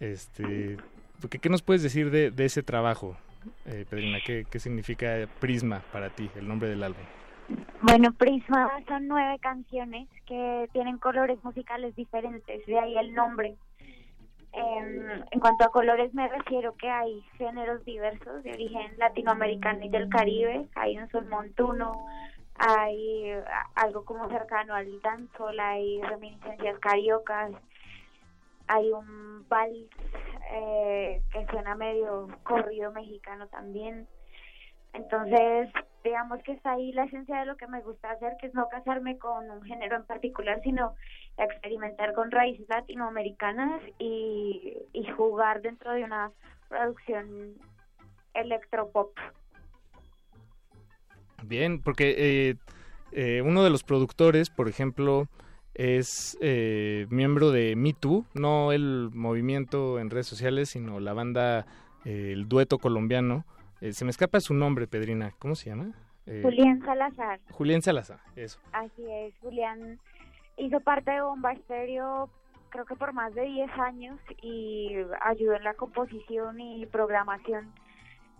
Este, 0.00 0.76
porque, 1.20 1.38
¿Qué 1.38 1.48
nos 1.48 1.62
puedes 1.62 1.82
decir 1.82 2.10
de, 2.10 2.30
de 2.30 2.44
ese 2.44 2.62
trabajo, 2.62 3.16
eh, 3.66 3.84
Pedrina? 3.88 4.18
¿Qué, 4.24 4.46
¿Qué 4.50 4.58
significa 4.58 5.28
Prisma 5.40 5.82
para 5.92 6.10
ti, 6.10 6.30
el 6.36 6.48
nombre 6.48 6.68
del 6.68 6.82
álbum? 6.82 7.04
Bueno, 7.80 8.12
Prisma 8.12 8.70
son 8.86 9.08
nueve 9.08 9.38
canciones 9.40 10.08
que 10.26 10.68
tienen 10.72 10.98
colores 10.98 11.42
musicales 11.42 11.94
diferentes, 11.96 12.66
de 12.66 12.78
ahí 12.78 12.98
el 12.98 13.14
nombre. 13.14 13.56
Em, 14.52 15.22
en 15.30 15.40
cuanto 15.40 15.64
a 15.64 15.70
colores 15.70 16.12
me 16.14 16.26
refiero 16.26 16.74
que 16.74 16.88
hay 16.88 17.22
géneros 17.36 17.84
diversos 17.84 18.42
de 18.42 18.52
origen 18.52 18.98
latinoamericano 18.98 19.84
y 19.84 19.88
del 19.88 20.08
Caribe, 20.08 20.66
hay 20.74 20.98
un 20.98 21.08
son 21.10 21.28
montuno, 21.28 22.06
hay 22.54 23.30
eh, 23.30 23.44
algo 23.76 24.04
como 24.04 24.28
cercano 24.28 24.74
al 24.74 25.00
dancehall, 25.02 25.60
hay 25.60 26.02
reminiscencias 26.02 26.78
cariocas, 26.80 27.52
hay 28.68 28.92
un 28.92 29.46
vals 29.48 29.88
eh, 30.52 31.22
que 31.32 31.46
suena 31.46 31.74
medio 31.74 32.28
corrido 32.42 32.92
mexicano 32.92 33.48
también. 33.48 34.06
Entonces, 34.94 35.70
digamos 36.02 36.42
que 36.42 36.52
está 36.52 36.72
ahí 36.72 36.92
la 36.92 37.04
esencia 37.04 37.40
de 37.40 37.46
lo 37.46 37.56
que 37.56 37.66
me 37.66 37.82
gusta 37.82 38.10
hacer, 38.10 38.32
que 38.40 38.46
es 38.46 38.54
no 38.54 38.68
casarme 38.68 39.18
con 39.18 39.50
un 39.50 39.62
género 39.62 39.96
en 39.96 40.04
particular, 40.04 40.60
sino 40.62 40.94
experimentar 41.36 42.14
con 42.14 42.30
raíces 42.30 42.68
latinoamericanas 42.68 43.82
y, 43.98 44.76
jugar 45.16 45.62
dentro 45.62 45.92
de 45.92 46.04
una 46.04 46.30
producción 46.68 47.54
electropop. 48.34 49.10
Bien, 51.42 51.82
porque 51.82 52.14
eh, 52.16 52.54
eh, 53.12 53.42
uno 53.42 53.64
de 53.64 53.70
los 53.70 53.82
productores, 53.82 54.48
por 54.48 54.68
ejemplo, 54.68 55.26
es 55.78 56.36
eh, 56.40 57.06
miembro 57.08 57.52
de 57.52 57.76
Me 57.76 57.92
Too, 57.92 58.24
no 58.34 58.72
el 58.72 59.10
movimiento 59.14 60.00
en 60.00 60.10
redes 60.10 60.26
sociales, 60.26 60.70
sino 60.70 60.98
la 60.98 61.12
banda, 61.12 61.66
eh, 62.04 62.32
el 62.32 62.48
dueto 62.48 62.78
colombiano. 62.78 63.44
Eh, 63.80 63.92
se 63.92 64.04
me 64.04 64.10
escapa 64.10 64.40
su 64.40 64.54
nombre, 64.54 64.88
Pedrina. 64.88 65.32
¿Cómo 65.38 65.54
se 65.54 65.70
llama? 65.70 65.92
Eh, 66.26 66.40
Julián 66.42 66.80
Salazar, 66.84 67.40
Julián 67.52 67.80
Salazar, 67.80 68.18
eso. 68.36 68.58
así 68.72 69.02
es, 69.08 69.32
Julián 69.40 69.98
hizo 70.58 70.80
parte 70.80 71.12
de 71.12 71.22
Bomba 71.22 71.52
Estéreo 71.52 72.28
creo 72.68 72.84
que 72.84 72.96
por 72.96 73.14
más 73.14 73.34
de 73.34 73.44
10 73.44 73.70
años 73.78 74.18
y 74.42 74.90
ayudó 75.22 75.54
en 75.54 75.64
la 75.64 75.72
composición 75.72 76.60
y 76.60 76.84
programación 76.84 77.72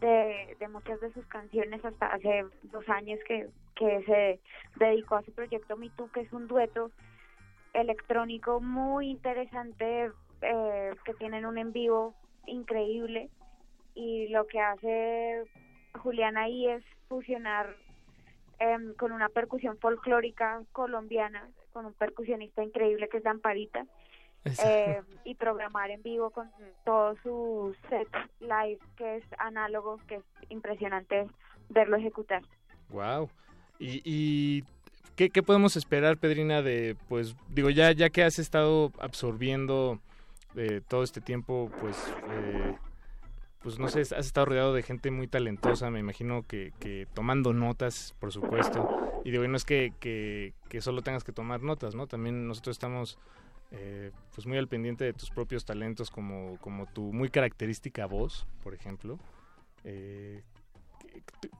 de, 0.01 0.55
de 0.61 0.69
muchas 0.69 1.01
de 1.01 1.11
sus 1.15 1.25
canciones 1.29 1.83
hasta 1.83 2.09
hace 2.09 2.45
dos 2.65 2.87
años 2.91 3.19
que, 3.27 3.49
que 3.75 4.03
se 4.05 4.41
dedicó 4.79 5.17
a 5.17 5.23
su 5.23 5.33
proyecto 5.33 5.79
Me 5.79 5.89
Too, 5.91 6.11
que 6.13 6.21
es 6.21 6.33
un 6.35 6.47
dueto 6.47 6.91
electrónico 7.75 8.61
muy 8.61 9.11
interesante 9.11 10.11
eh, 10.43 10.91
que 11.05 11.15
tienen 11.15 11.47
un 11.47 11.59
en 11.59 11.73
vivo 11.73 12.15
increíble. 12.47 13.31
Y 13.95 14.29
lo 14.29 14.47
que 14.47 14.61
hace 14.61 15.45
Julián 16.01 16.37
ahí 16.37 16.69
es 16.69 16.85
fusionar 17.09 17.75
em, 18.59 18.95
con 18.95 19.13
una 19.13 19.29
percusión 19.29 19.79
folclórica 19.79 20.63
colombiana 20.73 21.49
con 21.73 21.87
un 21.87 21.93
percusionista 21.95 22.63
increíble 22.63 23.09
que 23.09 23.19
es 23.19 23.23
Damparita 23.23 23.87
eh, 24.45 25.03
y 25.25 25.35
programar 25.35 25.91
en 25.91 26.03
vivo 26.03 26.31
con 26.31 26.51
todo 26.85 27.17
su 27.23 27.75
set 27.89 28.09
live 28.41 28.79
que 28.97 29.17
es 29.17 29.25
análogo 29.39 29.99
que 30.07 30.17
es 30.17 30.25
impresionante 30.49 31.27
verlo 31.69 31.97
ejecutar. 31.97 32.43
Wow. 32.91 33.29
Y, 33.79 34.03
y 34.05 34.65
¿qué, 35.27 35.43
podemos 35.43 35.77
esperar, 35.77 36.17
Pedrina, 36.17 36.63
de, 36.63 36.97
pues, 37.09 37.35
digo, 37.49 37.71
ya, 37.71 37.91
ya 37.91 38.09
que 38.11 38.23
has 38.23 38.39
estado 38.39 38.93
absorbiendo 39.01 39.99
eh, 40.55 40.81
todo 40.87 41.03
este 41.03 41.21
tiempo, 41.21 41.71
pues, 41.81 41.97
eh, 42.31 42.77
pues, 43.63 43.81
no 43.81 43.89
sé, 43.89 44.03
has 44.03 44.13
estado 44.13 44.47
rodeado 44.47 44.73
de 44.73 44.85
gente 44.85 45.11
muy 45.11 45.27
talentosa, 45.27 45.91
me 45.91 45.99
imagino 45.99 46.45
que, 46.47 46.73
que 46.79 47.09
tomando 47.15 47.53
notas, 47.53 48.15
por 48.21 48.33
supuesto. 48.33 48.89
Y 49.25 49.33
digo, 49.33 49.45
y 49.45 49.49
no 49.49 49.57
es 49.57 49.65
que, 49.65 49.93
que, 49.99 50.55
que 50.69 50.81
solo 50.81 51.03
tengas 51.03 51.25
que 51.25 51.33
tomar 51.33 51.63
notas, 51.63 51.97
¿no? 51.97 52.07
También 52.07 52.47
nosotros 52.47 52.77
estamos 52.77 53.19
eh, 53.73 54.13
pues 54.35 54.47
muy 54.47 54.57
al 54.57 54.69
pendiente 54.69 55.05
de 55.05 55.13
tus 55.13 55.31
propios 55.31 55.65
talentos 55.65 56.11
como, 56.11 56.57
como 56.61 56.87
tu 56.87 57.13
muy 57.13 57.29
característica 57.29 58.07
voz, 58.07 58.47
por 58.63 58.73
ejemplo. 58.73 59.19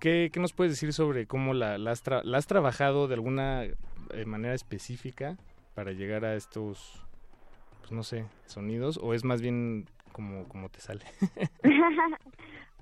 ¿Qué, 0.01 0.31
nos 0.37 0.53
puedes 0.53 0.73
decir 0.73 0.93
sobre 0.93 1.27
cómo 1.27 1.55
la 1.55 1.75
has 1.91 2.47
trabajado 2.47 3.09
de 3.09 3.15
alguna 3.15 3.65
eh, 3.65 4.25
manera 4.27 4.55
específica 4.55 5.37
para 5.75 5.93
llegar 5.93 6.25
a 6.25 6.35
estos, 6.35 7.07
pues 7.81 7.93
no 7.93 8.03
sé, 8.03 8.27
sonidos? 8.47 8.99
¿O 9.03 9.15
es 9.15 9.25
más 9.25 9.41
bien 9.41 9.87
como, 10.13 10.49
como 10.49 10.69
te 10.69 10.81
sale? 10.81 11.05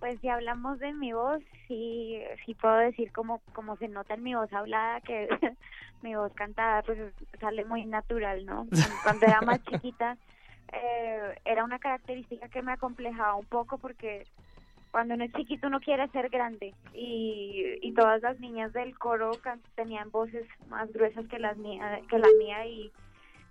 pues 0.00 0.20
si 0.20 0.28
hablamos 0.28 0.78
de 0.78 0.92
mi 0.92 1.12
voz, 1.12 1.42
sí, 1.68 2.22
sí 2.44 2.54
puedo 2.54 2.76
decir 2.76 3.12
como, 3.12 3.40
como 3.52 3.76
se 3.76 3.88
nota 3.88 4.14
en 4.14 4.22
mi 4.22 4.34
voz 4.34 4.52
hablada 4.52 5.00
que 5.00 5.28
mi 6.02 6.14
voz 6.14 6.32
cantada 6.34 6.82
pues 6.82 6.98
sale 7.40 7.64
muy 7.64 7.84
natural, 7.86 8.46
¿no? 8.46 8.66
Cuando 9.02 9.26
era 9.26 9.40
más 9.42 9.62
chiquita 9.64 10.16
eh, 10.72 11.38
era 11.44 11.64
una 11.64 11.78
característica 11.78 12.48
que 12.48 12.62
me 12.62 12.72
acomplejaba 12.72 13.34
un 13.34 13.46
poco 13.46 13.78
porque 13.78 14.26
cuando 14.97 15.12
uno 15.12 15.24
es 15.24 15.32
chiquito 15.35 15.66
uno 15.66 15.78
quiere 15.78 16.09
ser 16.09 16.31
grande. 16.31 16.74
Y, 16.94 17.74
y 17.82 17.93
todas 17.93 18.23
las 18.23 18.40
niñas 18.40 18.73
del 18.73 18.97
coro 18.98 19.32
tenían 19.74 20.10
voces 20.10 20.47
más 20.70 20.90
gruesas 20.90 21.27
que 21.27 21.39
las 21.39 21.59
mía, 21.59 22.01
que 22.09 22.18
la 22.18 22.28
mía 22.39 22.64
y 22.64 22.90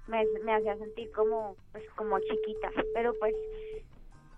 me, 0.08 0.24
me 0.44 0.56
hacía 0.56 0.76
sentir 0.76 1.12
como 1.12 1.56
pues 1.72 1.84
como 1.96 2.18
chiquita, 2.18 2.72
pero 2.96 3.14
pues 3.20 3.36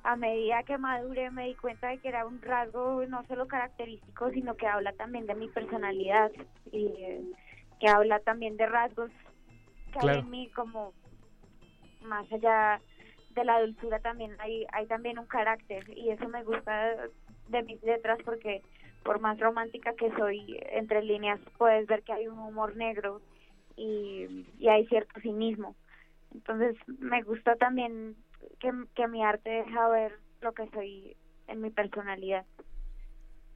a 0.04 0.18
medida 0.18 0.64
que 0.64 0.78
maduré 0.78 1.32
me 1.32 1.46
di 1.46 1.56
cuenta 1.56 1.88
de 1.88 2.00
que 2.00 2.10
era 2.10 2.26
un 2.26 2.42
rasgo 2.42 3.06
no 3.06 3.26
solo 3.28 3.48
característico, 3.48 4.30
sino 4.32 4.58
que 4.58 4.68
habla 4.68 4.92
también 4.92 5.28
de 5.28 5.36
mi 5.36 5.48
personalidad 5.48 6.30
y 6.74 6.88
eh, 6.88 7.22
que 7.80 7.88
habla 7.88 8.20
también 8.20 8.58
de 8.58 8.66
rasgos 8.66 9.12
que 9.94 10.10
hay 10.10 10.18
en 10.18 10.30
mí 10.30 10.50
como 10.54 10.92
más 12.02 12.30
allá 12.34 12.82
de 13.38 13.45
la 13.45 13.61
dulzura 13.61 13.99
también 13.99 14.35
hay 14.39 14.65
hay 14.73 14.85
también 14.88 15.18
un 15.19 15.27
carácter 15.27 15.89
y 15.95 16.09
eso 16.09 16.27
me 16.27 16.43
gusta 16.43 16.95
de 17.47 17.64
mis 17.64 17.81
letras 17.84 18.19
porque 18.26 18.61
por 19.03 19.19
más 19.22 19.39
romántica 19.39 19.93
que 19.95 20.11
soy 20.18 20.59
entre 20.72 21.01
líneas 21.03 21.39
puedes 21.57 21.88
ver 21.88 22.03
que 22.03 22.11
hay 22.14 22.27
un 22.27 22.38
humor 22.39 22.76
negro 22.76 23.22
y, 23.77 24.45
y 24.59 24.68
hay 24.68 24.85
cierto 24.88 25.19
cinismo 25.22 25.76
entonces 26.34 26.76
me 26.99 27.22
gusta 27.23 27.55
también 27.55 28.15
que, 28.59 28.72
que 28.95 29.07
mi 29.07 29.23
arte 29.23 29.49
deja 29.49 29.88
ver 29.89 30.11
lo 30.41 30.51
que 30.53 30.68
soy 30.72 31.15
en 31.47 31.61
mi 31.61 31.69
personalidad 31.69 32.45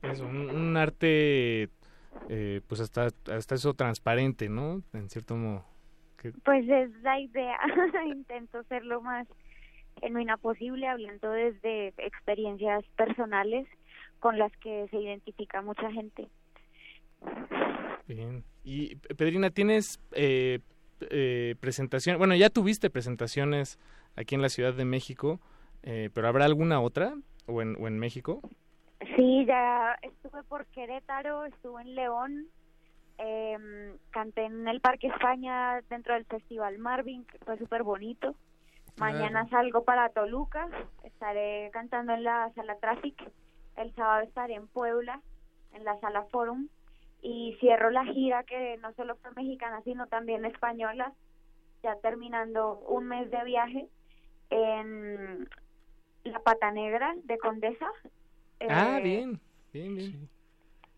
Es 0.04 0.22
un, 0.22 0.50
un 0.50 0.78
arte, 0.78 1.70
eh, 2.30 2.62
pues 2.68 2.82
hasta, 2.82 3.10
hasta 3.32 3.56
eso 3.56 3.74
transparente, 3.76 4.50
¿no? 4.50 4.82
En 4.94 5.10
cierto 5.10 5.36
modo. 5.36 5.64
Que- 6.18 6.32
Pues 6.44 6.68
es 6.68 6.90
la 7.04 7.20
idea. 7.20 7.58
Intento 8.08 8.64
ser 8.64 8.84
lo 8.84 9.02
más 9.02 9.28
genuina 10.02 10.38
posible, 10.38 10.88
hablando 10.88 11.32
desde 11.32 11.94
experiencias 11.98 12.84
personales 12.98 13.68
con 14.20 14.38
las 14.38 14.52
que 14.58 14.88
se 14.90 14.98
identifica 14.98 15.62
mucha 15.62 15.92
gente. 15.92 16.28
Bien. 18.08 18.44
Y 18.64 18.96
Pedrina, 18.96 19.50
¿tienes 19.50 20.00
eh, 20.12 20.60
eh, 21.10 21.56
presentación? 21.60 22.18
Bueno, 22.18 22.36
ya 22.36 22.50
tuviste 22.50 22.90
presentaciones 22.90 23.80
aquí 24.16 24.36
en 24.36 24.42
la 24.42 24.50
Ciudad 24.50 24.74
de 24.74 24.86
México, 24.86 25.40
eh, 25.84 26.10
pero 26.14 26.28
¿habrá 26.28 26.46
alguna 26.46 26.82
otra 26.82 27.16
o 27.48 27.62
en, 27.62 27.76
o 27.80 27.88
en 27.88 27.98
México? 27.98 28.42
Sí, 29.16 29.46
ya 29.46 29.98
estuve 30.02 30.44
por 30.44 30.66
Querétaro, 30.68 31.46
estuve 31.46 31.82
en 31.82 31.96
León, 31.96 32.48
em, 33.18 33.98
canté 34.12 34.46
en 34.46 34.68
el 34.68 34.80
Parque 34.80 35.08
España 35.08 35.82
dentro 35.90 36.14
del 36.14 36.26
Festival 36.26 36.78
Marvin, 36.78 37.26
que 37.26 37.40
fue 37.40 37.58
súper 37.58 37.84
bonito. 37.84 38.36
Mañana 39.02 39.50
salgo 39.50 39.84
para 39.84 40.10
Toluca, 40.10 40.68
estaré 41.04 41.70
cantando 41.74 42.14
en 42.14 42.24
la 42.24 42.52
sala 42.54 42.78
Traffic. 42.78 43.32
El 43.76 43.94
sábado 43.96 44.22
estaré 44.22 44.54
en 44.54 44.68
Puebla, 44.68 45.22
en 45.74 45.84
la 45.84 46.00
sala 46.00 46.24
Forum. 46.32 46.68
Y 47.24 47.58
cierro 47.60 47.90
la 47.90 48.06
gira 48.06 48.44
que 48.44 48.78
no 48.78 48.94
solo 48.94 49.16
fue 49.18 49.32
mexicana, 49.32 49.82
sino 49.84 50.08
también 50.08 50.46
española, 50.46 51.14
ya 51.84 51.96
terminando 51.98 52.80
un 52.88 53.08
mes 53.08 53.30
de 53.32 53.44
viaje 53.44 53.88
en 54.52 55.48
La 56.24 56.40
Pata 56.40 56.72
Negra 56.72 57.16
de 57.24 57.38
Condesa. 57.40 57.88
ah, 58.70 58.98
Eh, 59.00 59.04
bien, 59.04 59.40
bien, 59.74 59.96
bien. 59.96 60.30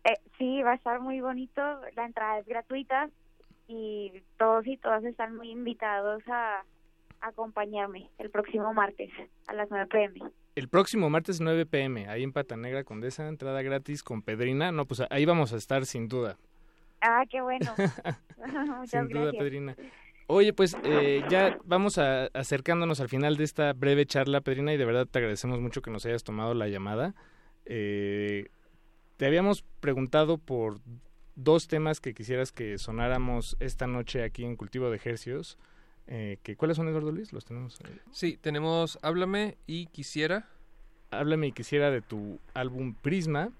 eh, 0.04 0.18
sí, 0.38 0.62
va 0.62 0.72
a 0.72 0.76
estar 0.76 1.00
muy 1.00 1.20
bonito. 1.20 1.62
La 1.94 2.04
entrada 2.04 2.38
es 2.38 2.46
gratuita 2.46 3.08
y 3.66 4.22
todos 4.38 4.66
y 4.66 4.76
todas 4.76 5.04
están 5.04 5.36
muy 5.36 5.50
invitados 5.50 6.22
a 6.28 6.64
acompañarme 7.24 8.10
el 8.18 8.30
próximo 8.30 8.72
martes 8.74 9.10
a 9.46 9.54
las 9.54 9.70
9 9.70 9.86
pm. 9.86 10.20
El 10.54 10.68
próximo 10.68 11.10
martes 11.10 11.40
9 11.40 11.66
pm, 11.66 12.08
ahí 12.08 12.22
en 12.22 12.32
Pata 12.32 12.56
Negra 12.56 12.84
Condesa, 12.84 13.28
entrada 13.28 13.62
gratis 13.62 14.02
con 14.02 14.22
Pedrina. 14.22 14.70
No, 14.72 14.86
pues 14.86 15.02
ahí 15.10 15.24
vamos 15.24 15.52
a 15.52 15.56
estar 15.56 15.86
sin 15.86 16.08
duda. 16.08 16.36
Ah, 17.00 17.24
qué 17.28 17.40
bueno. 17.40 17.74
Muchas 18.78 18.90
Sin 18.90 19.08
duda, 19.08 19.22
gracias. 19.24 19.42
Pedrina. 19.42 19.76
Oye, 20.26 20.52
pues 20.54 20.76
eh, 20.84 21.22
ya 21.28 21.58
vamos 21.64 21.98
a, 21.98 22.26
acercándonos 22.32 23.00
al 23.00 23.08
final 23.08 23.36
de 23.36 23.44
esta 23.44 23.72
breve 23.74 24.06
charla, 24.06 24.40
Pedrina, 24.40 24.72
y 24.72 24.78
de 24.78 24.84
verdad 24.84 25.06
te 25.06 25.18
agradecemos 25.18 25.60
mucho 25.60 25.82
que 25.82 25.90
nos 25.90 26.06
hayas 26.06 26.24
tomado 26.24 26.54
la 26.54 26.68
llamada. 26.68 27.14
Eh, 27.66 28.48
te 29.16 29.26
habíamos 29.26 29.62
preguntado 29.80 30.38
por 30.38 30.80
dos 31.36 31.68
temas 31.68 32.00
que 32.00 32.14
quisieras 32.14 32.52
que 32.52 32.78
sonáramos 32.78 33.56
esta 33.60 33.86
noche 33.86 34.22
aquí 34.22 34.44
en 34.44 34.56
Cultivo 34.56 34.88
de 34.88 34.96
Ejercios. 34.96 35.58
Eh, 36.06 36.38
que, 36.42 36.56
¿Cuáles 36.56 36.76
son, 36.76 36.88
Eduardo 36.88 37.12
Luis? 37.12 37.32
Los 37.32 37.44
tenemos. 37.44 37.78
ahí. 37.84 37.98
Sí, 38.10 38.38
tenemos 38.40 38.98
Háblame 39.02 39.56
y 39.66 39.86
Quisiera. 39.86 40.48
Háblame 41.10 41.48
y 41.48 41.52
quisiera 41.52 41.90
de 41.90 42.02
tu 42.02 42.40
álbum 42.54 42.94
Prisma. 42.94 43.52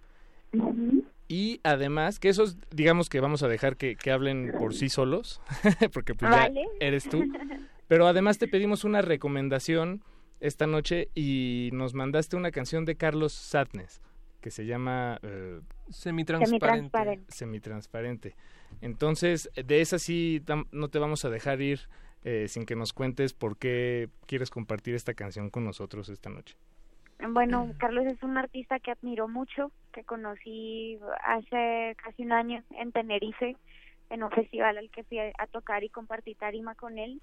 Y 1.28 1.60
además, 1.62 2.18
que 2.18 2.28
esos, 2.28 2.58
digamos 2.70 3.08
que 3.08 3.20
vamos 3.20 3.42
a 3.42 3.48
dejar 3.48 3.76
que, 3.76 3.96
que 3.96 4.10
hablen 4.10 4.52
por 4.58 4.74
sí 4.74 4.88
solos, 4.88 5.40
porque 5.92 6.14
pues 6.14 6.30
Vale. 6.30 6.62
ya 6.62 6.86
eres 6.86 7.08
tú. 7.08 7.22
Pero 7.88 8.06
además 8.06 8.38
te 8.38 8.48
pedimos 8.48 8.84
una 8.84 9.02
recomendación 9.02 10.02
esta 10.40 10.66
noche 10.66 11.08
y 11.14 11.70
nos 11.72 11.94
mandaste 11.94 12.36
una 12.36 12.50
canción 12.50 12.84
de 12.84 12.96
Carlos 12.96 13.32
Satnes 13.32 14.00
que 14.44 14.50
se 14.50 14.66
llama 14.66 15.18
eh, 15.22 15.62
Semitransparente. 15.88 17.22
Semitransparente. 17.28 18.36
Entonces, 18.82 19.50
de 19.54 19.80
esa 19.80 19.98
sí 19.98 20.42
no 20.70 20.88
te 20.88 20.98
vamos 20.98 21.24
a 21.24 21.30
dejar 21.30 21.62
ir 21.62 21.88
eh, 22.24 22.48
sin 22.48 22.64
que 22.64 22.74
nos 22.74 22.92
cuentes 22.92 23.34
por 23.34 23.58
qué 23.58 24.08
quieres 24.26 24.50
compartir 24.50 24.94
esta 24.94 25.12
canción 25.14 25.50
con 25.50 25.64
nosotros 25.64 26.08
esta 26.08 26.30
noche. 26.30 26.56
Bueno, 27.28 27.72
Carlos 27.78 28.06
es 28.06 28.22
un 28.22 28.36
artista 28.38 28.80
que 28.80 28.90
admiro 28.90 29.28
mucho, 29.28 29.70
que 29.92 30.04
conocí 30.04 30.98
hace 31.22 31.96
casi 32.02 32.22
un 32.24 32.32
año 32.32 32.62
en 32.70 32.92
Tenerife, 32.92 33.56
en 34.10 34.22
un 34.22 34.30
festival 34.30 34.78
al 34.78 34.90
que 34.90 35.04
fui 35.04 35.18
a, 35.18 35.46
tocar 35.50 35.84
y 35.84 35.88
compartí 35.88 36.34
tarima 36.34 36.74
con 36.74 36.98
él. 36.98 37.20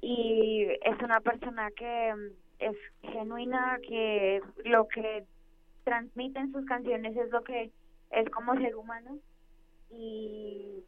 Y 0.00 0.66
es 0.82 1.02
una 1.02 1.20
persona 1.20 1.70
que 1.70 2.14
mm, 2.14 2.32
es 2.58 2.76
genuina, 3.12 3.78
que 3.86 4.40
lo 4.64 4.86
que 4.88 5.24
transmite 5.84 6.38
en 6.38 6.52
sus 6.52 6.64
canciones 6.66 7.16
es 7.16 7.30
lo 7.30 7.42
que 7.42 7.70
es 8.10 8.30
como 8.30 8.54
ser 8.56 8.76
humano. 8.76 9.18
Y 9.90 10.84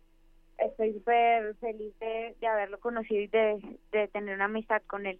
estoy 0.59 0.93
súper 0.95 1.55
feliz 1.57 1.99
de, 1.99 2.37
de 2.41 2.47
haberlo 2.47 2.79
conocido 2.81 3.21
y 3.21 3.27
de, 3.29 3.79
de 3.93 4.09
tener 4.09 4.35
una 4.35 4.47
amistad 4.47 4.83
con 4.87 5.07
él. 5.07 5.19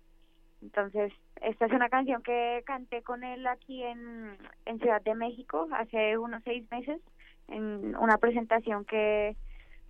Entonces, 0.61 1.13
esta 1.41 1.67
es 1.67 1.73
una 1.73 1.89
canción 1.89 2.23
que 2.23 2.63
canté 2.67 3.03
con 3.03 3.23
él 3.23 3.47
aquí 3.47 3.83
en, 3.83 4.37
en 4.65 4.79
Ciudad 4.81 5.01
de 5.03 5.15
México 5.15 5.69
hace 5.73 6.19
unos 6.19 6.43
seis 6.45 6.69
meses, 6.71 7.01
en 7.47 7.97
una 7.97 8.19
presentación 8.19 8.85
que 8.85 9.37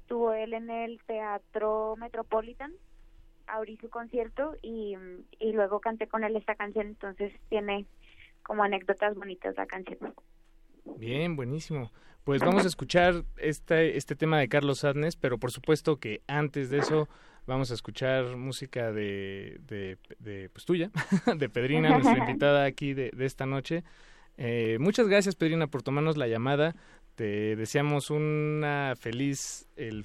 tuvo 0.07 0.33
él 0.33 0.53
en 0.55 0.71
el 0.71 1.01
Teatro 1.05 1.97
Metropolitan. 1.97 2.73
Abrí 3.47 3.79
su 3.79 3.89
concierto 3.89 4.57
y, 4.61 4.95
y 5.39 5.53
luego 5.53 5.81
canté 5.81 6.07
con 6.07 6.23
él 6.23 6.37
esta 6.37 6.55
canción, 6.55 6.89
entonces 6.89 7.33
tiene 7.49 7.87
como 8.43 8.63
anécdotas 8.63 9.15
bonitas 9.15 9.57
la 9.57 9.65
canción. 9.65 10.15
Bien, 10.95 11.37
buenísimo. 11.37 11.93
Pues 12.25 12.43
vamos 12.43 12.65
a 12.65 12.69
escuchar 12.69 13.25
este, 13.39 13.97
este 13.97 14.17
tema 14.17 14.39
de 14.39 14.49
Carlos 14.49 14.81
Sadness, 14.81 15.17
pero 15.17 15.39
por 15.39 15.51
supuesto 15.53 15.97
que 15.99 16.23
antes 16.27 16.71
de 16.71 16.79
eso 16.79 17.09
vamos 17.47 17.71
a 17.71 17.75
escuchar 17.75 18.37
música 18.37 18.93
de, 18.93 19.59
de, 19.67 19.97
de, 20.19 20.51
pues 20.51 20.65
tuya, 20.67 20.91
de 21.39 21.49
Pedrina, 21.49 21.91
nuestra 21.91 22.19
invitada 22.29 22.65
aquí 22.65 22.93
de, 22.95 23.11
de 23.15 23.25
esta 23.27 23.47
noche. 23.47 23.85
Eh, 24.37 24.77
muchas 24.81 25.09
gracias, 25.09 25.37
Pedrina, 25.37 25.69
por 25.69 25.83
tomarnos 25.83 26.17
la 26.17 26.27
llamada. 26.29 26.75
Te 27.15 27.57
deseamos 27.57 28.11
una 28.11 28.95
feliz, 28.99 29.67
el, 29.77 30.05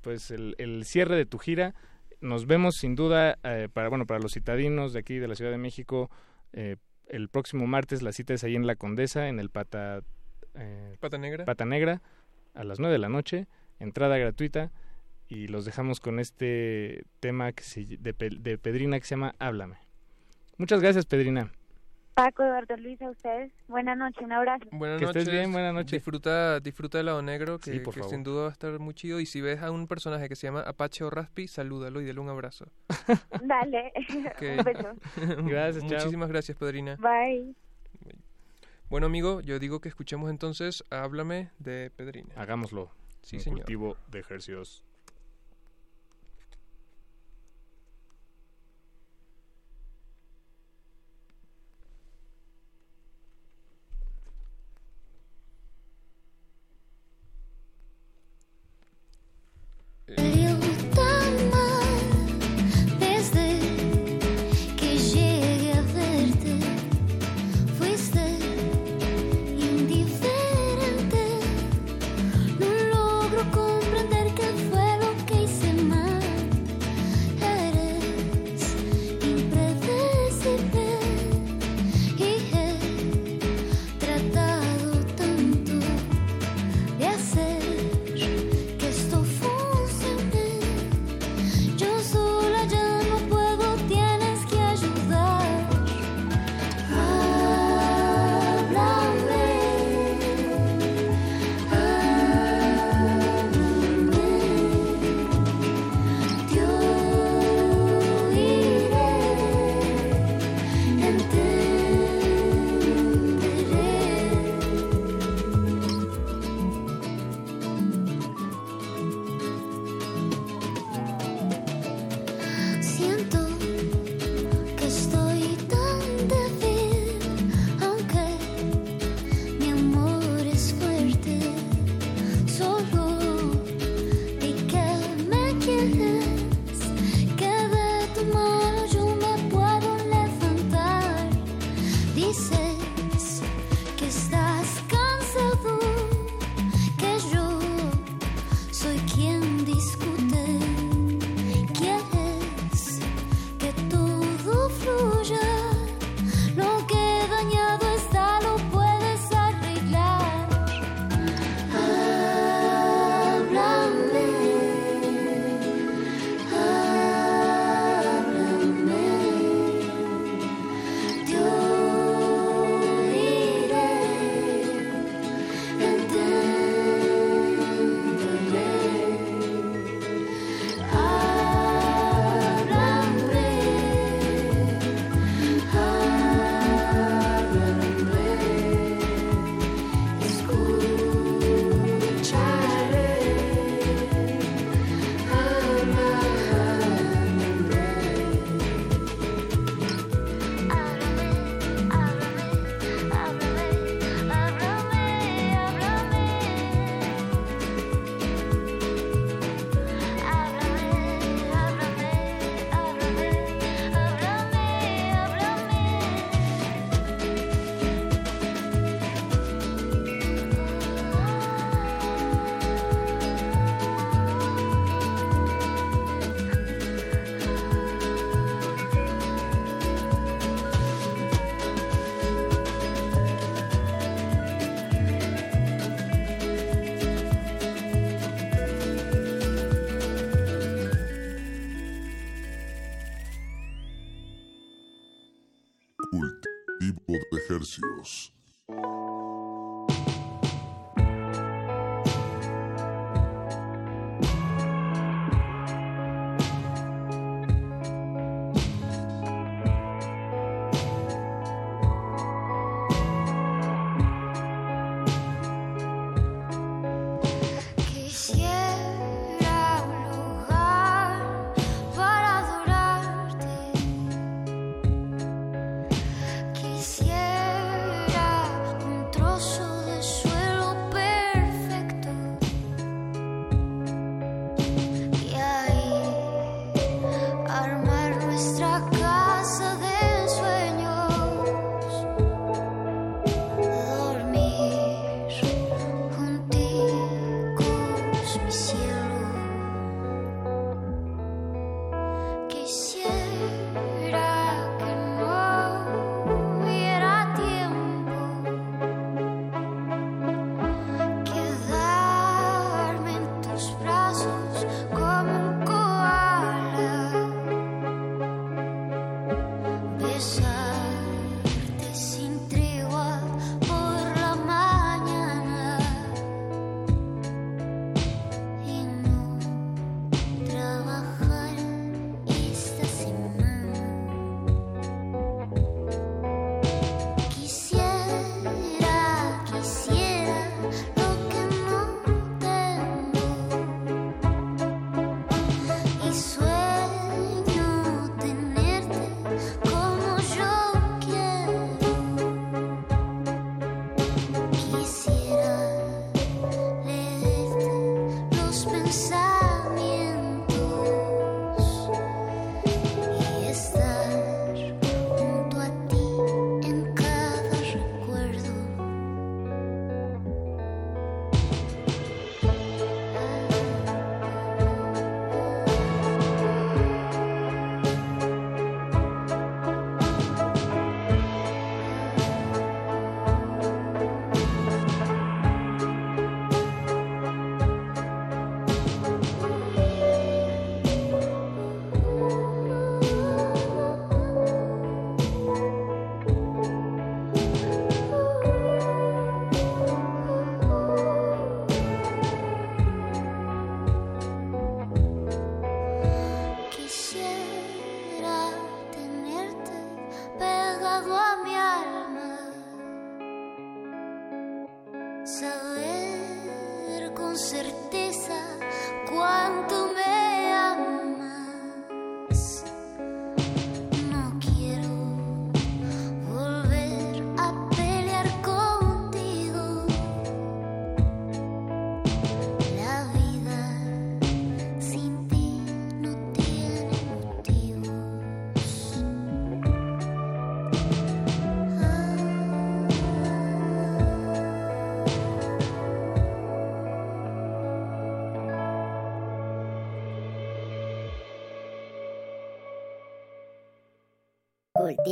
pues 0.00 0.30
el, 0.30 0.54
el 0.58 0.84
cierre 0.84 1.16
de 1.16 1.26
tu 1.26 1.38
gira. 1.38 1.74
Nos 2.20 2.46
vemos 2.46 2.76
sin 2.76 2.94
duda 2.94 3.38
eh, 3.42 3.68
para, 3.72 3.88
bueno, 3.88 4.06
para 4.06 4.20
los 4.20 4.32
citadinos 4.32 4.92
de 4.92 5.00
aquí 5.00 5.18
de 5.18 5.28
la 5.28 5.34
Ciudad 5.34 5.50
de 5.50 5.58
México. 5.58 6.10
eh, 6.52 6.76
el 7.06 7.28
próximo 7.28 7.66
martes 7.66 8.00
la 8.00 8.12
cita 8.12 8.32
es 8.32 8.44
ahí 8.44 8.56
en 8.56 8.66
La 8.66 8.76
Condesa, 8.76 9.28
en 9.28 9.38
el 9.38 9.50
Pata, 9.50 10.00
eh, 10.54 10.96
Pata 11.00 11.18
Negra. 11.18 11.44
Pata 11.44 11.64
Negra, 11.64 12.00
a 12.54 12.64
las 12.64 12.78
9 12.80 12.92
de 12.92 12.98
la 12.98 13.08
noche, 13.08 13.46
entrada 13.78 14.16
gratuita. 14.18 14.70
y 15.26 15.48
los 15.48 15.64
dejamos 15.64 16.00
con 16.00 16.20
este 16.20 17.04
tema 17.20 17.50
que 17.52 17.62
se, 17.64 17.84
de, 17.98 18.12
Pe- 18.14 18.28
de 18.38 18.58
Pedrina 18.58 18.98
que 19.00 19.06
se 19.06 19.14
llama 19.16 19.34
Háblame. 19.38 19.76
Muchas 20.58 20.80
gracias, 20.80 21.06
Pedrina. 21.06 21.50
Paco, 22.14 22.44
Eduardo, 22.44 22.76
Luis, 22.76 23.00
a 23.02 23.10
ustedes. 23.10 23.50
Buenas 23.66 23.96
noches, 23.98 24.22
un 24.22 24.30
abrazo. 24.32 24.66
Buenas 24.70 25.00
Que 25.00 25.06
noches. 25.06 25.22
estés 25.22 25.34
bien, 25.34 25.50
buenas 25.50 25.74
noches. 25.74 25.90
Disfruta, 25.92 26.60
disfruta 26.60 26.98
del 26.98 27.06
lado 27.06 27.22
negro, 27.22 27.58
que, 27.58 27.72
Sí, 27.72 27.80
por 27.80 27.92
que 27.94 28.00
favor. 28.00 28.14
sin 28.14 28.22
duda 28.22 28.42
va 28.42 28.48
a 28.50 28.52
estar 28.52 28.78
muy 28.78 28.94
chido. 28.94 29.18
Y 29.18 29.26
si 29.26 29.40
ves 29.40 29.62
a 29.62 29.72
un 29.72 29.88
personaje 29.88 30.28
que 30.28 30.36
se 30.36 30.46
llama 30.46 30.60
Apache 30.60 31.02
o 31.02 31.10
Raspi, 31.10 31.48
salúdalo 31.48 32.00
y 32.02 32.06
dale 32.06 32.20
un 32.20 32.28
abrazo. 32.28 32.66
Dale, 33.42 33.92
Ok. 33.96 34.42
un 34.58 34.64
beso. 34.64 34.92
Gracias, 35.48 35.84
chao. 35.86 35.98
Muchísimas 35.98 36.28
gracias, 36.28 36.56
Pedrina. 36.56 36.96
Bye. 36.96 37.54
Bueno, 38.94 39.08
amigo, 39.08 39.40
yo 39.40 39.58
digo 39.58 39.80
que 39.80 39.88
escuchemos 39.88 40.30
entonces 40.30 40.84
Háblame 40.88 41.50
de 41.58 41.90
Pedrina. 41.96 42.32
Hagámoslo. 42.36 42.92
Sí, 43.22 43.38
Un 43.38 43.42
señor. 43.42 43.58
cultivo 43.62 43.96
de 44.06 44.20
ejercicios. 44.20 44.84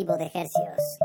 De 0.04 0.30
hercios. 0.34 0.98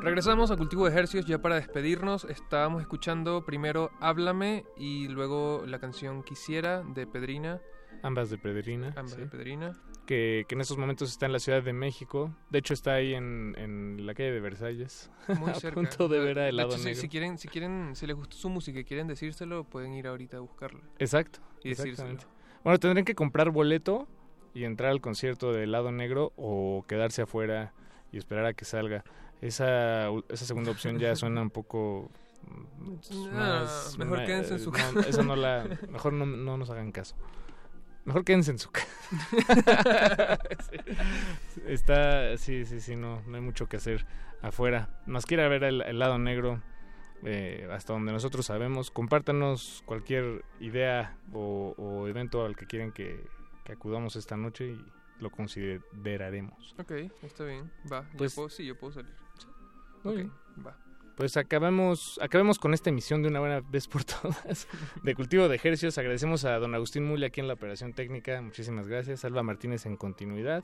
Regresamos 0.00 0.50
a 0.50 0.56
Cultivo 0.56 0.86
de 0.86 0.92
Ejercios 0.92 1.26
ya 1.26 1.42
para 1.42 1.56
despedirnos. 1.56 2.24
Estábamos 2.24 2.80
escuchando 2.80 3.44
primero 3.44 3.90
Háblame 4.00 4.64
y 4.78 5.08
luego 5.08 5.64
la 5.66 5.78
canción 5.78 6.22
Quisiera 6.22 6.82
de 6.82 7.06
Pedrina. 7.06 7.60
Ambas 8.02 8.30
de 8.30 8.38
Pedrina. 8.38 8.94
Ambas 8.96 9.12
sí. 9.12 9.20
de 9.20 9.26
Pedrina. 9.26 9.72
Que, 10.06 10.44
que 10.48 10.54
en 10.54 10.60
estos 10.60 10.78
momentos 10.78 11.10
está 11.10 11.26
en 11.26 11.32
la 11.32 11.40
Ciudad 11.40 11.62
de 11.62 11.72
México. 11.72 12.32
De 12.50 12.58
hecho, 12.60 12.74
está 12.74 12.94
ahí 12.94 13.12
en, 13.14 13.54
en 13.58 14.06
la 14.06 14.14
calle 14.14 14.30
de 14.30 14.40
Versalles. 14.40 15.10
Muy 15.40 15.50
a 15.50 15.54
cerca. 15.54 15.74
punto 15.80 16.06
de 16.08 16.20
ver 16.20 16.38
a 16.38 16.42
De 16.44 16.48
helado 16.50 16.68
hecho, 16.70 16.78
si- 16.78 16.84
negro. 16.84 17.00
Si, 17.00 17.08
quieren, 17.08 17.38
si 17.38 17.48
quieren, 17.48 17.96
si 17.96 18.06
les 18.06 18.14
gustó 18.16 18.36
su 18.36 18.48
música 18.48 18.78
y 18.78 18.84
quieren 18.84 19.08
decírselo, 19.08 19.64
pueden 19.64 19.94
ir 19.94 20.06
ahorita 20.06 20.36
a 20.36 20.40
buscarla. 20.40 20.80
Exacto. 21.00 21.40
Y 21.64 21.70
decírselo. 21.70 22.16
Bueno, 22.62 22.78
tendrían 22.78 23.04
que 23.04 23.14
comprar 23.16 23.50
boleto 23.50 24.06
y 24.54 24.64
entrar 24.64 24.90
al 24.92 25.00
concierto 25.00 25.52
de 25.52 25.64
helado 25.64 25.90
negro 25.90 26.32
o 26.36 26.84
quedarse 26.88 27.22
afuera 27.22 27.72
y 28.12 28.18
esperar 28.18 28.46
a 28.46 28.54
que 28.54 28.64
salga. 28.64 29.02
Esa, 29.40 30.08
esa 30.28 30.44
segunda 30.46 30.70
opción 30.70 30.98
ya 30.98 31.14
suena 31.16 31.42
un 31.42 31.50
poco 31.50 32.10
pues, 32.78 33.10
Ah, 33.32 33.62
más- 33.64 33.98
mejor 33.98 34.18
ma- 34.18 34.24
quédense 34.24 34.54
en 34.54 34.60
su 34.60 34.70
no, 34.70 34.76
casa. 34.76 35.00
Esa 35.08 35.22
no 35.24 35.34
la, 35.36 35.66
mejor 35.90 36.12
no, 36.12 36.24
no 36.26 36.56
nos 36.56 36.70
hagan 36.70 36.92
caso. 36.92 37.16
Mejor 38.06 38.24
quédense 38.24 38.52
en 38.52 38.58
su 38.58 38.70
casa. 38.70 38.88
Sí. 40.70 40.76
Está, 41.66 42.36
sí, 42.38 42.64
sí, 42.64 42.80
sí, 42.80 42.96
no, 42.96 43.22
no 43.26 43.36
hay 43.36 43.42
mucho 43.42 43.68
que 43.68 43.76
hacer 43.76 44.06
afuera. 44.42 44.88
Más 45.06 45.26
que 45.26 45.34
ir 45.34 45.40
a 45.40 45.48
ver 45.48 45.64
el, 45.64 45.82
el 45.82 45.98
lado 45.98 46.18
negro, 46.18 46.60
eh, 47.24 47.68
hasta 47.72 47.92
donde 47.92 48.12
nosotros 48.12 48.46
sabemos. 48.46 48.90
Compártanos 48.90 49.82
cualquier 49.86 50.44
idea 50.60 51.16
o, 51.32 51.74
o 51.76 52.08
evento 52.08 52.44
al 52.44 52.56
que 52.56 52.66
quieren 52.66 52.92
que, 52.92 53.24
que 53.64 53.72
acudamos 53.72 54.16
esta 54.16 54.36
noche 54.36 54.66
y 54.68 54.84
lo 55.20 55.30
consideraremos. 55.30 56.74
Ok, 56.78 56.92
está 57.22 57.44
bien. 57.44 57.70
Va. 57.90 58.02
yo 58.12 58.16
Pues- 58.18 58.34
puedo- 58.34 58.48
sí, 58.50 58.64
yo 58.66 58.76
puedo 58.78 58.92
salir. 58.92 59.12
Muy 60.04 60.12
Ok, 60.12 60.16
bien. 60.18 60.32
va. 60.66 60.76
Pues 61.16 61.36
acabamos, 61.38 62.18
acabemos 62.22 62.58
con 62.58 62.74
esta 62.74 62.90
emisión 62.90 63.22
de 63.22 63.28
una 63.28 63.40
buena 63.40 63.60
vez 63.60 63.88
por 63.88 64.04
todas 64.04 64.68
de 65.02 65.14
Cultivo 65.14 65.48
de 65.48 65.56
Ejercios. 65.56 65.96
Agradecemos 65.96 66.44
a 66.44 66.58
don 66.58 66.74
Agustín 66.74 67.04
Muli 67.04 67.24
aquí 67.24 67.40
en 67.40 67.48
la 67.48 67.54
operación 67.54 67.94
técnica. 67.94 68.40
Muchísimas 68.42 68.86
gracias. 68.86 69.24
Alba 69.24 69.42
Martínez 69.42 69.86
en 69.86 69.96
continuidad. 69.96 70.62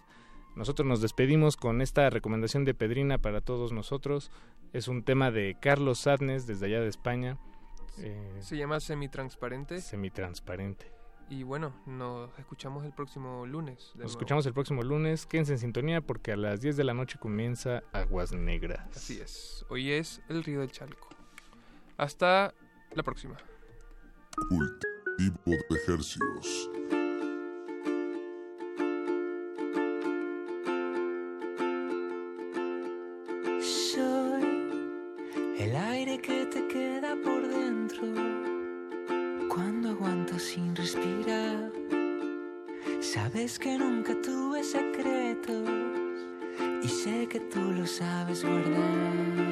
Nosotros 0.54 0.86
nos 0.86 1.00
despedimos 1.00 1.56
con 1.56 1.80
esta 1.80 2.10
recomendación 2.10 2.66
de 2.66 2.74
Pedrina 2.74 3.16
para 3.16 3.40
todos 3.40 3.72
nosotros. 3.72 4.30
Es 4.74 4.88
un 4.88 5.02
tema 5.02 5.30
de 5.30 5.56
Carlos 5.58 6.00
Sadnes 6.00 6.46
desde 6.46 6.66
allá 6.66 6.80
de 6.80 6.88
España. 6.88 7.38
Eh, 7.98 8.36
Se 8.40 8.58
llama 8.58 8.78
Semitransparente. 8.80 9.80
semitransparente. 9.80 10.92
Y 11.28 11.44
bueno, 11.44 11.72
nos 11.86 12.38
escuchamos 12.38 12.84
el 12.84 12.92
próximo 12.92 13.46
lunes. 13.46 13.78
Nos 13.78 13.96
nuevo. 13.96 14.10
escuchamos 14.10 14.46
el 14.46 14.52
próximo 14.52 14.82
lunes. 14.82 15.26
Quédense 15.26 15.52
en 15.52 15.58
sintonía 15.58 16.00
porque 16.00 16.32
a 16.32 16.36
las 16.36 16.60
10 16.60 16.76
de 16.76 16.84
la 16.84 16.94
noche 16.94 17.18
comienza 17.18 17.82
Aguas 17.92 18.32
Negras. 18.32 18.86
Así 18.94 19.20
es. 19.20 19.64
Hoy 19.68 19.92
es 19.92 20.20
el 20.28 20.44
Río 20.44 20.60
del 20.60 20.70
Chalco. 20.70 21.08
Hasta 21.96 22.54
la 22.94 23.02
próxima. 23.02 23.36
Cultivo 24.48 25.56
de. 25.70 26.70
Que 47.32 47.40
tú 47.40 47.72
lo 47.72 47.86
sabes 47.86 48.44
guardar. 48.44 49.51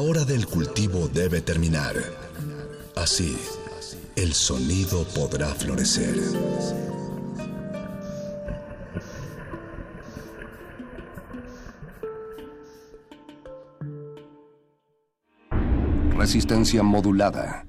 La 0.00 0.06
hora 0.06 0.24
del 0.24 0.46
cultivo 0.46 1.08
debe 1.08 1.42
terminar. 1.42 1.94
Así, 2.96 3.38
el 4.16 4.32
sonido 4.32 5.04
podrá 5.14 5.48
florecer. 5.48 6.16
Resistencia 16.16 16.82
modulada. 16.82 17.66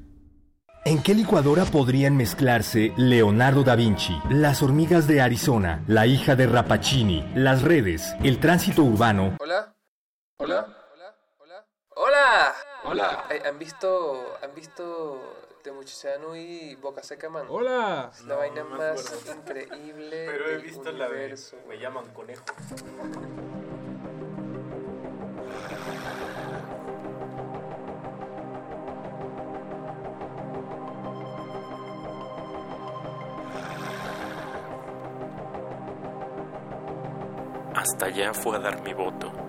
¿En 0.86 1.03
qué 1.03 1.14
licuadora 1.14 1.66
podrían 1.66 2.16
mezclarse 2.16 2.94
Leonardo 2.95 3.66
da 3.66 3.76
Vinci, 3.76 4.18
las 4.30 4.64
hormigas 4.64 5.06
de 5.06 5.20
Arizona, 5.20 5.84
la 5.86 6.08
hija 6.08 6.38
de 6.38 6.48
Rapacini, 6.48 7.30
las 7.36 7.62
redes, 7.62 8.16
el 8.24 8.40
tránsito 8.40 8.84
urbano? 8.84 9.36
Hola. 9.41 9.76
Hola. 10.38 10.78
Hola. 10.94 11.62
Hola. 12.03 12.53
Hola. 12.84 13.26
Eh, 13.30 13.41
¿Han 13.45 13.51
visto 13.62 14.40
han 14.42 14.56
visto 14.56 15.22
de 15.64 15.72
Muchachano 15.72 16.36
y 16.36 16.74
Boca 16.78 17.04
Seca 17.04 17.30
Man? 17.30 17.46
Hola. 17.48 18.10
Es 18.12 18.26
la 18.26 18.36
vaina 18.36 18.64
más 18.64 19.28
increíble 19.28 20.26
Pero 20.32 20.48
he 20.48 20.52
del 20.54 20.62
visto 20.64 20.92
la 20.92 21.08
de 21.08 21.14
universo. 21.14 21.58
Me 21.68 21.78
llaman 21.78 22.06
conejo. 22.12 22.44
Hasta 37.76 38.08
allá 38.08 38.34
fue 38.34 38.58
a 38.58 38.60
dar 38.60 38.82
mi 38.82 38.96
voto. 38.96 39.41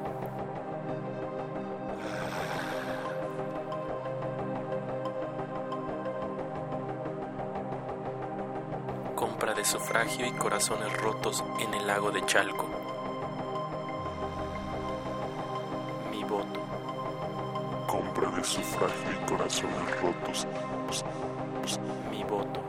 Sufragio 9.73 10.27
y 10.27 10.33
corazones 10.33 10.93
rotos 10.99 11.43
en 11.59 11.73
el 11.73 11.87
lago 11.87 12.11
de 12.11 12.21
Chalco. 12.27 12.69
Mi 16.11 16.23
voto. 16.25 16.61
Compra 17.87 18.31
de 18.33 18.45
sufragio 18.45 19.13
y 19.13 19.27
corazones 19.31 20.01
rotos 20.03 20.47
Mi 22.11 22.23
voto. 22.25 22.61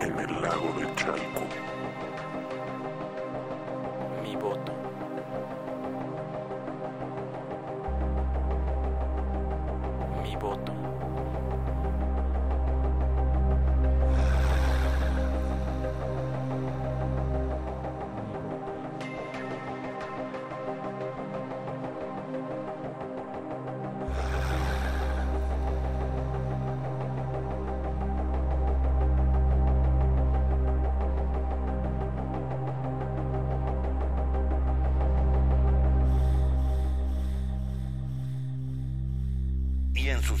en 0.00 0.18
el 0.18 0.40
lago 0.40 0.72
de 0.78 0.94
Chalco. 0.94 1.73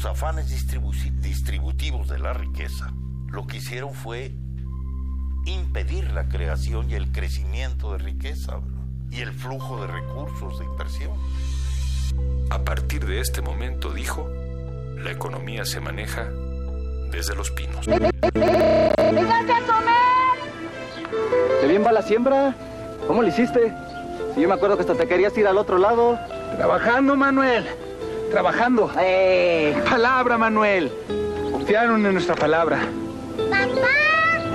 Sus 0.04 0.10
afanes 0.10 0.50
distribu- 0.50 0.92
distributivos 1.22 2.08
de 2.08 2.18
la 2.18 2.34
riqueza, 2.34 2.92
lo 3.30 3.46
que 3.46 3.56
hicieron 3.56 3.94
fue 3.94 4.34
impedir 5.46 6.10
la 6.10 6.28
creación 6.28 6.90
y 6.90 6.94
el 6.94 7.10
crecimiento 7.10 7.92
de 7.92 7.98
riqueza 7.98 8.56
¿verdad? 8.56 8.84
y 9.10 9.22
el 9.22 9.32
flujo 9.32 9.80
de 9.80 9.86
recursos 9.86 10.58
de 10.58 10.66
inversión. 10.66 11.12
A 12.50 12.64
partir 12.64 13.06
de 13.06 13.20
este 13.20 13.40
momento, 13.40 13.94
dijo, 13.94 14.28
la 14.98 15.10
economía 15.10 15.64
se 15.64 15.80
maneja 15.80 16.28
desde 17.10 17.34
los 17.34 17.50
pinos. 17.52 17.86
¿Qué 17.86 17.98
bien 21.66 21.82
va 21.82 21.92
la 21.92 22.02
siembra? 22.02 22.54
¿Cómo 23.06 23.22
lo 23.22 23.28
hiciste? 23.28 23.72
Si 24.34 24.42
yo 24.42 24.48
me 24.48 24.54
acuerdo 24.54 24.76
que 24.76 24.82
hasta 24.82 24.96
te 24.96 25.08
querías 25.08 25.34
ir 25.38 25.46
al 25.46 25.56
otro 25.56 25.78
lado. 25.78 26.18
Trabajando, 26.58 27.16
Manuel. 27.16 27.64
Trabajando. 28.34 28.90
Palabra, 29.88 30.36
Manuel. 30.36 30.90
Confiaron 31.52 32.04
en 32.04 32.14
nuestra 32.14 32.34
palabra. 32.34 32.80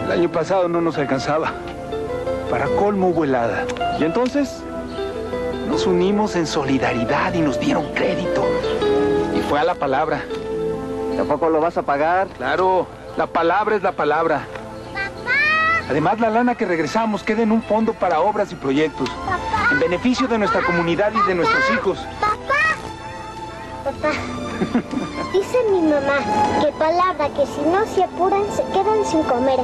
El 0.03 0.11
año 0.11 0.29
pasado 0.29 0.67
no 0.67 0.81
nos 0.81 0.97
alcanzaba. 0.97 1.53
Para 2.49 2.65
colmo 2.65 3.07
hubo 3.07 3.23
helada. 3.23 3.63
¿Y 3.97 4.03
entonces? 4.03 4.61
Nos 5.69 5.87
unimos 5.87 6.35
en 6.35 6.45
solidaridad 6.45 7.33
y 7.33 7.39
nos 7.39 7.57
dieron 7.57 7.93
crédito. 7.93 8.45
Y 9.33 9.39
fue 9.43 9.61
a 9.61 9.63
la 9.63 9.75
palabra. 9.75 10.25
¿Tampoco 11.15 11.49
lo 11.49 11.61
vas 11.61 11.77
a 11.77 11.83
pagar? 11.83 12.27
Claro, 12.35 12.85
la 13.15 13.27
palabra 13.27 13.77
es 13.77 13.81
la 13.81 13.93
palabra. 13.93 14.41
Además, 15.89 16.19
la 16.19 16.29
lana 16.29 16.55
que 16.55 16.65
regresamos 16.65 17.23
queda 17.23 17.43
en 17.43 17.53
un 17.53 17.63
fondo 17.63 17.93
para 17.93 18.19
obras 18.19 18.51
y 18.51 18.55
proyectos. 18.55 19.09
En 19.71 19.79
beneficio 19.79 20.27
de 20.27 20.37
nuestra 20.37 20.63
comunidad 20.63 21.13
y 21.13 21.27
de 21.29 21.33
nuestros 21.33 21.63
hijos. 21.71 22.05
Papá, 24.01 24.13
dice 25.33 25.63
mi 25.71 25.81
mamá 25.81 26.19
que 26.61 26.71
palabra 26.73 27.29
que 27.33 27.45
si 27.45 27.61
no 27.61 27.85
se 27.85 28.03
apuran 28.03 28.45
se 28.55 28.63
quedan 28.71 29.05
sin 29.05 29.23
comer. 29.23 29.59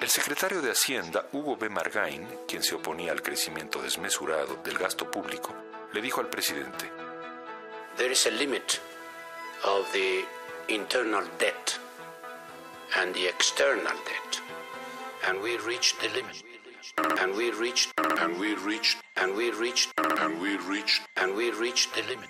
El 0.00 0.08
secretario 0.08 0.62
de 0.62 0.70
Hacienda, 0.70 1.26
Hugo 1.32 1.56
B. 1.56 1.68
Margain, 1.68 2.26
quien 2.48 2.62
se 2.62 2.74
oponía 2.74 3.12
al 3.12 3.22
crecimiento 3.22 3.82
desmesurado 3.82 4.56
del 4.64 4.78
gasto 4.78 5.10
público, 5.10 5.54
le 5.92 6.00
dijo 6.00 6.20
al 6.20 6.28
presidente, 6.28 6.90
there 7.96 8.12
is 8.12 8.26
a 8.26 8.30
limit 8.30 8.80
of 9.64 9.90
the 9.92 10.24
internal 10.68 11.24
debt 11.38 11.78
and 12.96 13.14
the 13.14 13.28
external 13.28 13.94
debt. 14.04 14.40
And 15.28 15.40
we 15.42 15.58
reached 15.58 16.00
the 16.00 16.08
limit. 16.08 16.42
And 17.20 17.34
we 17.34 17.50
reached, 17.50 17.92
and 17.98 18.38
we 18.38 18.54
reached, 18.54 18.98
and 19.16 19.36
we 19.36 19.50
reached, 19.50 19.90
and 19.98 20.40
we 20.40 20.56
reached, 20.56 21.02
and 21.16 21.34
we 21.36 21.50
reached 21.50 21.94
the 21.94 22.02
limit. 22.02 22.28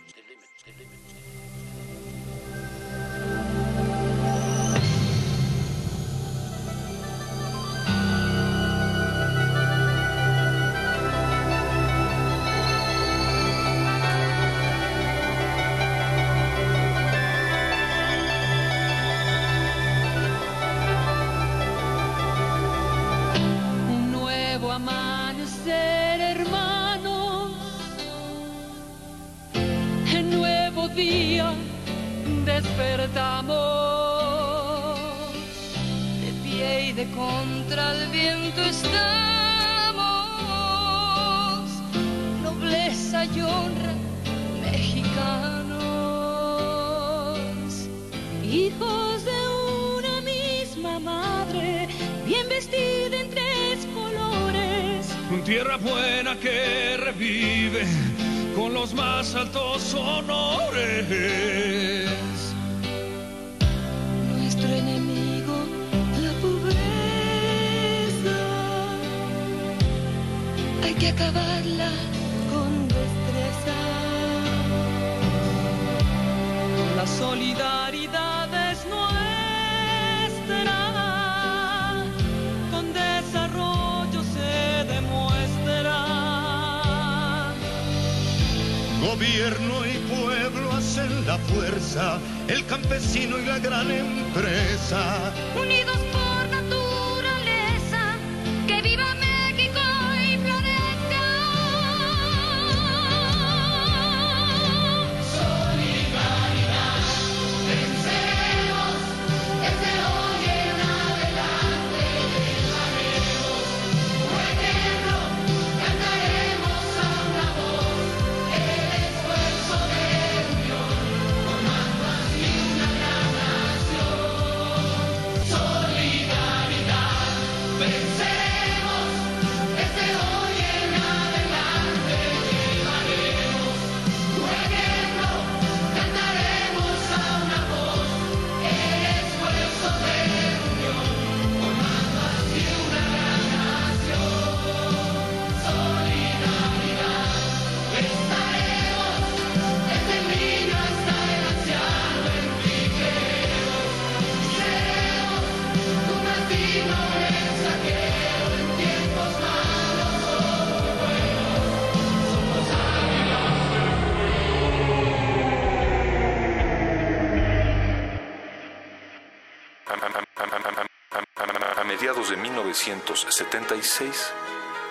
1976, 172.86 174.32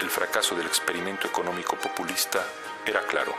el 0.01 0.09
fracaso 0.09 0.55
del 0.55 0.67
experimento 0.67 1.27
económico 1.27 1.75
populista 1.75 2.45
era 2.85 3.01
claro. 3.01 3.33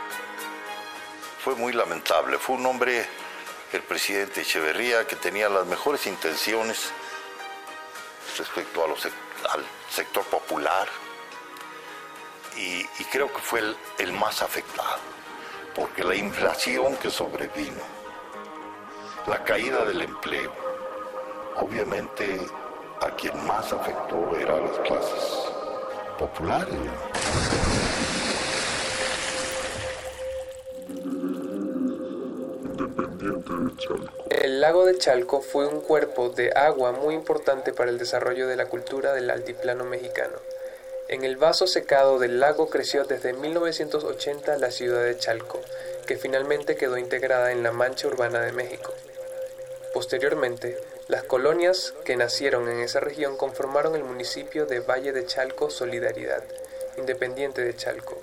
Fue 1.43 1.55
muy 1.55 1.71
lamentable. 1.73 2.37
Fue 2.37 2.55
un 2.57 2.65
hombre, 2.65 3.05
el 3.71 3.81
presidente 3.83 4.41
Echeverría, 4.41 5.07
que 5.07 5.15
tenía 5.15 5.47
las 5.47 5.65
mejores 5.65 6.05
intenciones 6.05 6.91
respecto 8.37 8.83
al 8.83 9.65
sector 9.89 10.25
popular 10.25 10.87
y, 12.57 12.83
creo 13.11 13.31
que 13.31 13.39
fue 13.39 13.61
el 13.97 14.11
más 14.13 14.41
afectado, 14.41 14.99
porque 15.75 16.03
la 16.03 16.15
inflación 16.15 16.97
que 16.97 17.09
sobrevino, 17.09 17.81
la 19.27 19.43
caída 19.43 19.85
del 19.85 20.01
empleo, 20.01 20.53
obviamente 21.55 22.39
a 23.01 23.09
quien 23.15 23.35
más 23.45 23.73
afectó 23.73 24.37
era 24.37 24.57
a 24.57 24.59
las 24.59 24.77
clases 24.79 25.51
populares. 26.19 26.75
Independiente 32.63 33.53
de 33.53 33.75
Chalco. 33.77 34.23
El 34.29 34.61
lago 34.61 34.85
de 34.85 34.97
Chalco 34.99 35.41
fue 35.41 35.67
un 35.67 35.81
cuerpo 35.81 36.29
de 36.29 36.51
agua 36.51 36.91
muy 36.91 37.15
importante 37.15 37.73
para 37.73 37.89
el 37.89 37.97
desarrollo 37.97 38.47
de 38.47 38.55
la 38.55 38.67
cultura 38.67 39.13
del 39.13 39.31
altiplano 39.31 39.83
mexicano. 39.83 40.37
En 41.07 41.23
el 41.23 41.37
vaso 41.37 41.65
secado 41.65 42.19
del 42.19 42.39
lago 42.39 42.69
creció 42.69 43.03
desde 43.05 43.33
1980 43.33 44.57
la 44.57 44.69
ciudad 44.69 45.03
de 45.03 45.17
Chalco, 45.17 45.59
que 46.05 46.17
finalmente 46.17 46.75
quedó 46.75 46.99
integrada 46.99 47.51
en 47.51 47.63
la 47.63 47.71
mancha 47.71 48.07
urbana 48.07 48.41
de 48.41 48.51
México. 48.51 48.93
Posteriormente, 49.91 50.77
las 51.07 51.23
colonias 51.23 51.93
que 52.05 52.15
nacieron 52.15 52.69
en 52.69 52.79
esa 52.79 52.99
región 52.99 53.37
conformaron 53.37 53.95
el 53.95 54.03
municipio 54.03 54.65
de 54.65 54.79
Valle 54.79 55.11
de 55.11 55.25
Chalco 55.25 55.69
Solidaridad, 55.69 56.43
independiente 56.97 57.63
de 57.63 57.75
Chalco. 57.75 58.19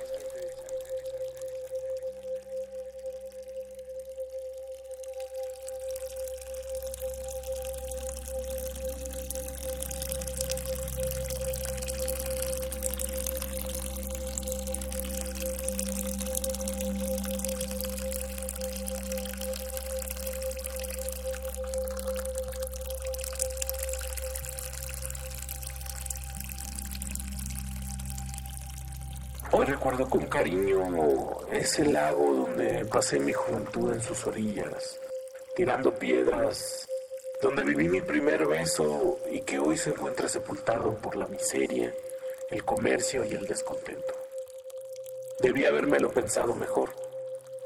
Recuerdo 29.89 30.11
con 30.11 30.27
cariño 30.27 31.39
ese 31.51 31.87
lago 31.87 32.47
donde 32.47 32.85
pasé 32.85 33.19
mi 33.19 33.33
juventud 33.33 33.91
en 33.95 34.03
sus 34.03 34.27
orillas, 34.27 35.01
tirando 35.57 35.95
piedras, 35.95 36.87
donde 37.41 37.63
viví 37.63 37.89
mi 37.89 38.03
primer 38.03 38.47
beso 38.47 39.19
y 39.33 39.41
que 39.41 39.59
hoy 39.59 39.79
se 39.79 39.91
encuentra 39.91 40.29
sepultado 40.29 40.95
por 40.97 41.17
la 41.17 41.27
miseria, 41.29 41.95
el 42.51 42.65
comercio 42.65 43.25
y 43.25 43.33
el 43.33 43.47
descontento. 43.47 44.15
Debí 45.41 45.65
habérmelo 45.65 46.11
pensado 46.11 46.55
mejor. 46.55 46.91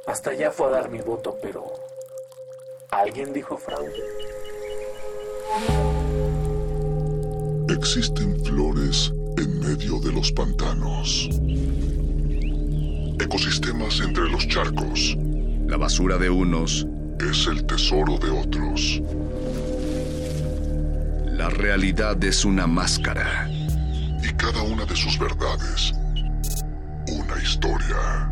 Hasta 0.07 0.31
allá 0.31 0.53
fue 0.53 0.69
a 0.69 0.71
dar 0.71 0.91
mi 0.91 1.01
voto, 1.01 1.37
pero 1.43 1.73
alguien 2.91 3.33
dijo 3.33 3.57
fraude. 3.57 4.01
Existen 7.69 8.45
flores 8.45 9.13
en 9.39 9.59
medio 9.59 9.99
de 9.99 10.13
los 10.13 10.31
pantanos. 10.31 11.29
Ecosistemas 13.21 14.01
entre 14.01 14.29
los 14.29 14.47
charcos. 14.49 15.17
La 15.67 15.77
basura 15.77 16.19
de 16.19 16.31
unos 16.31 16.87
es 17.21 17.47
el 17.47 17.65
tesoro 17.65 18.19
de 18.19 18.31
otros. 18.31 19.01
La 21.27 21.49
realidad 21.49 22.23
es 22.25 22.45
una 22.45 22.67
máscara. 22.67 23.49
Y 24.23 24.33
cada 24.35 24.63
una 24.63 24.85
de 24.85 24.95
sus 24.95 25.19
verdades, 25.19 25.93
una 27.09 27.43
historia. 27.43 28.31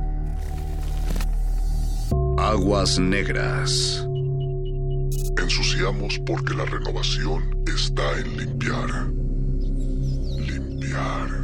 Aguas 2.39 2.98
negras. 2.98 4.07
Ensuciamos 5.36 6.20
porque 6.27 6.55
la 6.55 6.65
renovación 6.65 7.43
está 7.66 8.19
en 8.19 8.36
limpiar. 8.36 9.09
Limpiar. 10.39 11.40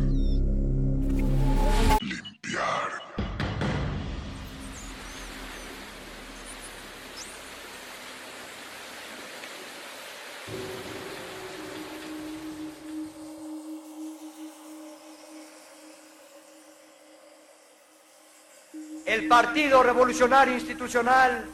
El 19.26 19.30
Partido 19.30 19.82
Revolucionario 19.82 20.54
Institucional 20.54 21.46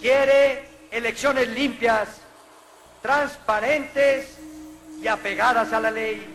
quiere 0.00 0.66
elecciones 0.90 1.48
limpias, 1.48 2.08
transparentes 3.02 4.38
y 5.04 5.08
apegadas 5.08 5.70
a 5.72 5.80
la 5.80 5.90
ley. 5.90 6.26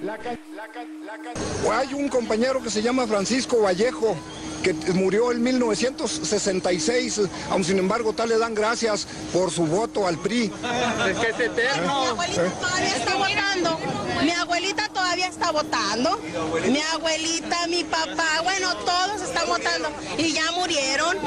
Hay 1.71 1.93
un 1.95 2.07
compañero 2.07 2.61
que 2.61 2.69
se 2.69 2.83
llama 2.83 3.07
Francisco 3.07 3.63
Vallejo, 3.63 4.15
que 4.61 4.73
murió 4.93 5.31
en 5.31 5.41
1966, 5.41 7.21
aun 7.49 7.63
sin 7.63 7.79
embargo 7.79 8.13
tal 8.13 8.29
le 8.29 8.37
dan 8.37 8.53
gracias 8.53 9.07
por 9.33 9.49
su 9.49 9.65
voto 9.65 10.05
al 10.05 10.19
PRI. 10.19 10.51
Es 11.09 11.17
que 11.17 11.29
es 11.29 11.39
eterno. 11.39 12.15
Mi 12.21 12.31
abuelita 12.31 12.59
todavía 12.59 12.95
está 12.95 13.15
votando. 13.15 13.79
Mi 14.21 14.31
abuelita 14.31 14.89
todavía 14.89 15.27
está 15.27 15.51
votando. 15.51 16.19
Mi 16.67 16.81
abuelita, 16.93 17.67
mi 17.67 17.83
papá, 17.85 18.41
bueno, 18.43 18.75
todos 18.77 19.21
están 19.23 19.47
votando. 19.47 19.89
Y 20.17 20.33
ya 20.33 20.51
murieron. 20.51 21.17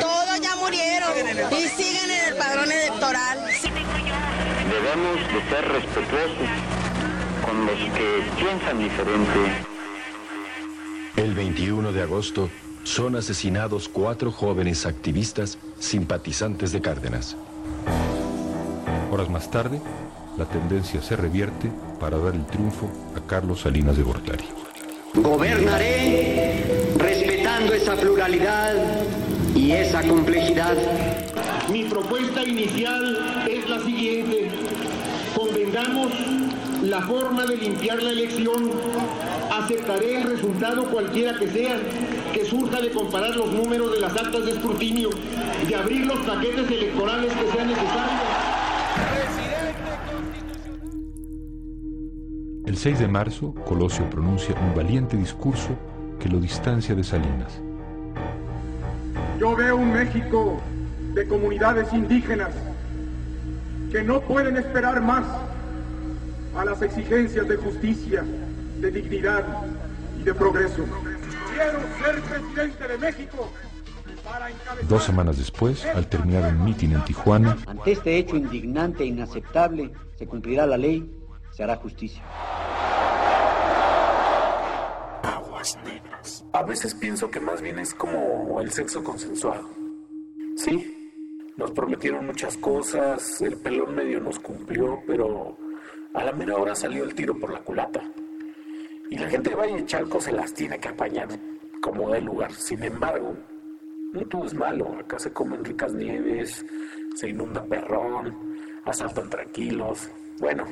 Todos 0.00 0.40
ya 0.40 0.56
murieron. 0.56 1.12
Y 1.52 1.68
siguen 1.68 2.10
en 2.10 2.24
el 2.28 2.36
padrón 2.36 2.72
electoral. 2.72 3.50
Debemos 4.78 5.16
de 5.16 5.40
ser 5.50 5.72
respetuosos 5.72 6.48
con 7.44 7.66
los 7.66 7.78
que 7.96 8.22
piensan 8.38 8.78
diferente. 8.78 9.40
El 11.16 11.34
21 11.34 11.90
de 11.90 12.02
agosto 12.02 12.48
son 12.84 13.16
asesinados 13.16 13.88
cuatro 13.88 14.30
jóvenes 14.30 14.86
activistas 14.86 15.58
simpatizantes 15.80 16.70
de 16.70 16.80
Cárdenas. 16.80 17.36
Horas 19.10 19.28
más 19.28 19.50
tarde, 19.50 19.80
la 20.36 20.44
tendencia 20.44 21.02
se 21.02 21.16
revierte 21.16 21.72
para 21.98 22.16
dar 22.16 22.36
el 22.36 22.46
triunfo 22.46 22.88
a 23.16 23.26
Carlos 23.26 23.62
Salinas 23.62 23.96
de 23.96 24.04
Gortari. 24.04 24.44
Gobernaré 25.14 26.94
respetando 26.98 27.72
esa 27.72 27.96
pluralidad 27.96 28.76
y 29.56 29.72
esa 29.72 30.06
complejidad. 30.06 30.76
Mi 31.98 32.04
propuesta 32.04 32.44
inicial 32.44 33.44
es 33.50 33.68
la 33.68 33.80
siguiente. 33.80 34.50
Convengamos 35.34 36.12
la 36.84 37.02
forma 37.02 37.44
de 37.44 37.56
limpiar 37.56 38.00
la 38.00 38.10
elección. 38.10 38.70
Aceptaré 39.50 40.20
el 40.20 40.30
resultado 40.30 40.84
cualquiera 40.84 41.36
que 41.36 41.48
sea, 41.48 41.76
que 42.32 42.44
surja 42.44 42.80
de 42.80 42.92
comparar 42.92 43.34
los 43.34 43.52
números 43.52 43.92
de 43.94 44.00
las 44.00 44.12
actas 44.12 44.44
de 44.44 44.52
escrutinio, 44.52 45.10
de 45.68 45.74
abrir 45.74 46.06
los 46.06 46.18
paquetes 46.20 46.70
electorales 46.70 47.32
que 47.32 47.50
sean 47.50 47.68
necesarios. 47.68 48.22
El 52.64 52.76
6 52.76 52.98
de 53.00 53.08
marzo, 53.08 53.54
Colosio 53.66 54.08
pronuncia 54.08 54.54
un 54.60 54.72
valiente 54.72 55.16
discurso 55.16 55.70
que 56.20 56.28
lo 56.28 56.38
distancia 56.38 56.94
de 56.94 57.02
Salinas. 57.02 57.60
Yo 59.40 59.56
veo 59.56 59.76
un 59.76 59.92
México 59.92 60.60
de 61.14 61.26
comunidades 61.26 61.92
indígenas 61.92 62.50
que 63.90 64.02
no 64.02 64.20
pueden 64.20 64.56
esperar 64.56 65.00
más 65.00 65.24
a 66.56 66.64
las 66.64 66.82
exigencias 66.82 67.48
de 67.48 67.56
justicia, 67.56 68.24
de 68.80 68.90
dignidad 68.90 69.44
y 70.18 70.24
de 70.24 70.34
progreso. 70.34 70.84
Quiero 71.54 71.80
ser 72.02 72.20
presidente 72.22 72.88
de 72.88 72.98
México 72.98 73.50
para 74.24 74.50
encabezar... 74.50 74.88
Dos 74.88 75.04
semanas 75.04 75.38
después, 75.38 75.84
al 75.86 76.06
terminar 76.08 76.52
un 76.52 76.64
mitin 76.64 76.92
en 76.92 77.04
Tijuana, 77.04 77.56
Ante 77.66 77.92
este 77.92 78.18
hecho 78.18 78.36
indignante 78.36 79.04
e 79.04 79.06
inaceptable, 79.06 79.92
se 80.16 80.26
cumplirá 80.26 80.66
la 80.66 80.76
ley, 80.76 81.10
se 81.52 81.62
hará 81.62 81.76
justicia. 81.76 82.22
Aguas 85.22 85.78
negras. 85.84 86.44
A 86.52 86.62
veces 86.62 86.94
pienso 86.94 87.30
que 87.30 87.40
más 87.40 87.62
bien 87.62 87.78
es 87.78 87.94
como 87.94 88.60
el 88.60 88.70
sexo 88.70 89.02
consensuado. 89.02 89.68
Sí, 90.56 90.97
nos 91.58 91.72
prometieron 91.72 92.24
muchas 92.24 92.56
cosas, 92.56 93.42
el 93.42 93.56
pelón 93.56 93.92
medio 93.96 94.20
nos 94.20 94.38
cumplió, 94.38 95.02
pero 95.08 95.58
a 96.14 96.22
la 96.24 96.30
mera 96.30 96.56
hora 96.56 96.74
salió 96.76 97.02
el 97.02 97.16
tiro 97.16 97.36
por 97.36 97.52
la 97.52 97.58
culata. 97.58 98.00
Y 99.10 99.18
la 99.18 99.28
gente 99.28 99.50
de 99.50 99.56
Valle 99.56 99.84
Chalco 99.84 100.20
se 100.20 100.30
las 100.30 100.54
tiene 100.54 100.78
que 100.78 100.88
apañar 100.88 101.28
como 101.80 102.10
de 102.10 102.20
lugar. 102.20 102.52
Sin 102.52 102.84
embargo, 102.84 103.34
no 104.12 104.20
todo 104.26 104.44
es 104.44 104.54
malo. 104.54 104.98
Acá 105.00 105.18
se 105.18 105.32
comen 105.32 105.64
ricas 105.64 105.92
nieves, 105.92 106.64
se 107.16 107.28
inunda 107.28 107.64
perrón, 107.64 108.56
asaltan 108.84 109.28
tranquilos. 109.28 110.08
Bueno, 110.38 110.64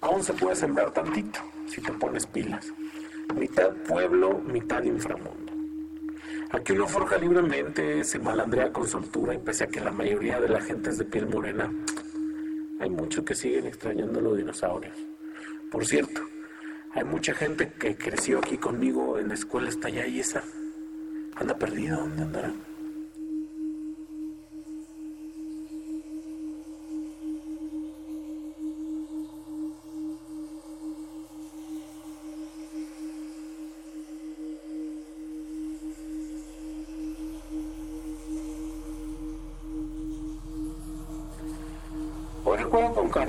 aún 0.00 0.22
se 0.22 0.32
puede 0.32 0.56
sembrar 0.56 0.90
tantito 0.92 1.40
si 1.66 1.82
te 1.82 1.92
pones 1.92 2.26
pilas. 2.26 2.72
Mitad 3.34 3.74
pueblo, 3.86 4.38
mitad 4.38 4.82
inframundo. 4.84 5.55
Aquí 6.56 6.72
uno 6.72 6.88
forja 6.88 7.18
libremente, 7.18 8.02
se 8.02 8.18
malandrea 8.18 8.72
con 8.72 8.88
soltura 8.88 9.34
y 9.34 9.38
pese 9.38 9.64
a 9.64 9.66
que 9.66 9.78
la 9.78 9.92
mayoría 9.92 10.40
de 10.40 10.48
la 10.48 10.58
gente 10.62 10.88
es 10.88 10.96
de 10.96 11.04
piel 11.04 11.28
morena, 11.28 11.70
hay 12.80 12.88
muchos 12.88 13.26
que 13.26 13.34
siguen 13.34 13.66
extrañando 13.66 14.22
los 14.22 14.38
dinosaurios. 14.38 14.96
Por 15.70 15.84
cierto, 15.84 16.22
hay 16.94 17.04
mucha 17.04 17.34
gente 17.34 17.74
que 17.78 17.94
creció 17.98 18.38
aquí 18.38 18.56
conmigo 18.56 19.18
en 19.18 19.28
la 19.28 19.34
escuela 19.34 19.68
está 19.68 19.88
allá 19.88 20.06
y 20.06 20.20
esa 20.20 20.44
anda 21.34 21.58
perdida, 21.58 21.96
¿dónde 21.96 22.22
andará? 22.22 22.52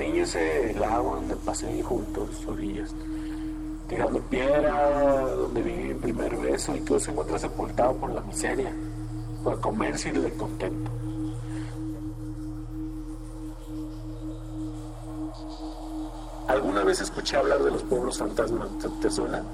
Cariño 0.08 0.24
ese 0.24 0.74
lago 0.74 1.16
donde 1.16 1.36
pasé 1.36 1.82
juntos, 1.82 2.28
orillas, 2.46 2.94
tirando 3.88 4.20
piedra, 4.20 5.20
donde 5.28 5.62
viví 5.62 5.88
mi 5.88 5.94
primer 5.94 6.36
beso 6.36 6.74
y 6.74 6.80
que 6.80 6.98
se 6.98 7.10
encuentra 7.10 7.38
sepultado 7.38 7.94
por 7.94 8.10
la 8.12 8.20
miseria, 8.22 8.72
por 9.44 9.60
comercio 9.60 10.12
y 10.14 10.18
de 10.18 10.32
contento. 10.32 10.90
¿Alguna 16.48 16.82
vez 16.84 17.02
escuché 17.02 17.36
hablar 17.36 17.62
de 17.62 17.70
los 17.70 17.82
pueblos 17.82 18.18
fantasmas? 18.18 18.68
¿Te, 18.78 18.88
te 18.88 19.10
suena? 19.10 19.44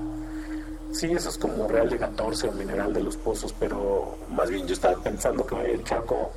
Sí, 0.92 1.10
eso 1.10 1.28
es 1.28 1.38
como 1.38 1.66
Real 1.66 1.90
de 1.90 1.98
14 1.98 2.48
o 2.48 2.52
Mineral 2.52 2.94
de 2.94 3.02
los 3.02 3.16
Pozos, 3.16 3.52
pero 3.58 4.16
más 4.30 4.48
bien 4.48 4.64
yo 4.68 4.74
estaba 4.74 4.94
pensando 5.02 5.44
que 5.44 5.56
el 5.72 5.82
Chaco 5.82 6.30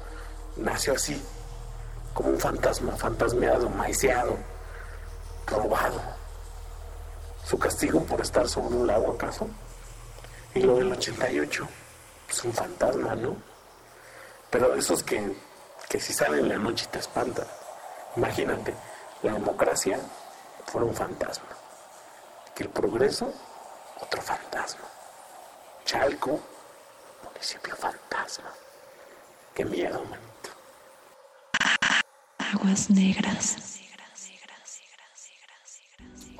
nació 0.56 0.94
así, 0.94 1.22
como 2.18 2.30
un 2.30 2.40
fantasma, 2.40 2.96
fantasmeado, 2.96 3.70
maiceado, 3.70 4.40
robado. 5.46 6.02
Su 7.46 7.60
castigo 7.60 8.04
por 8.06 8.20
estar 8.22 8.50
sobre 8.50 8.76
un 8.76 8.88
lago, 8.88 9.12
¿acaso? 9.12 9.48
Y 10.56 10.62
lo 10.62 10.78
del 10.78 10.92
88, 10.94 11.68
es 12.28 12.44
un 12.44 12.54
fantasma, 12.54 13.14
¿no? 13.14 13.38
Pero 14.50 14.74
esos 14.74 15.04
que, 15.04 15.32
que 15.88 16.00
si 16.00 16.12
salen 16.12 16.40
en 16.40 16.50
la 16.50 16.58
noche 16.58 16.88
te 16.92 16.98
espantan. 16.98 17.46
Imagínate, 18.16 18.74
la 19.22 19.34
democracia 19.34 20.00
fuera 20.66 20.88
un 20.88 20.96
fantasma. 20.96 21.50
Que 22.56 22.64
el 22.64 22.70
progreso, 22.70 23.32
otro 24.02 24.24
fantasma. 24.24 24.86
Chalco, 25.86 26.40
municipio 27.24 27.76
fantasma. 27.76 28.52
Qué 29.54 29.64
miedo, 29.66 30.04
manito. 30.06 30.27
Aguas 32.54 32.90
negras. 32.90 33.80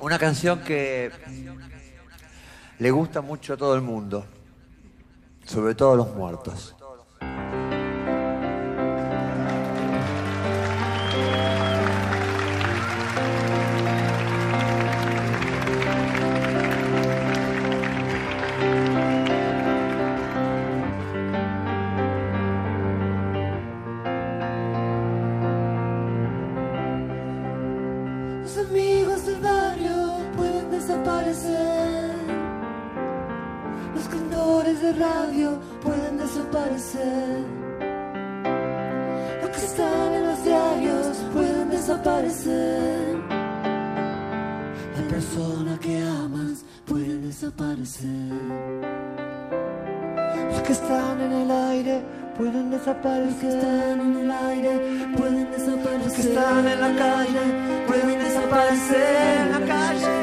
Una 0.00 0.18
canción 0.18 0.60
que 0.60 1.10
le 2.78 2.90
gusta 2.90 3.20
mucho 3.20 3.54
a 3.54 3.56
todo 3.56 3.74
el 3.74 3.82
mundo, 3.82 4.24
sobre 5.44 5.74
todo 5.74 5.92
a 5.92 5.96
los 5.96 6.14
muertos. 6.14 6.74
Desaparecer. 36.48 37.44
Los 39.40 39.50
que 39.50 39.64
están 39.64 40.14
en 40.14 40.26
los 40.26 40.44
diarios 40.44 41.16
pueden 41.32 41.70
desaparecer. 41.70 43.18
La 44.96 45.08
persona 45.08 45.78
que 45.80 46.02
amas 46.02 46.64
puede 46.86 47.18
desaparecer. 47.18 48.08
Los 50.50 50.62
que 50.62 50.72
están 50.72 51.20
en 51.20 51.32
el 51.32 51.50
aire 51.50 52.02
pueden 52.36 52.70
desaparecer. 52.70 53.26
Los 53.26 53.34
que 53.34 53.48
están 53.48 54.00
en 54.00 54.16
el 54.16 54.30
aire 54.30 54.80
pueden 55.16 55.50
desaparecer. 55.50 56.04
Los 56.04 56.12
que 56.14 56.22
están 56.22 56.66
en 56.66 56.80
la 56.80 56.96
calle 56.96 57.84
pueden 57.86 58.18
desaparecer 58.18 59.40
en 59.40 59.50
la 59.52 59.74
calle. 59.74 60.18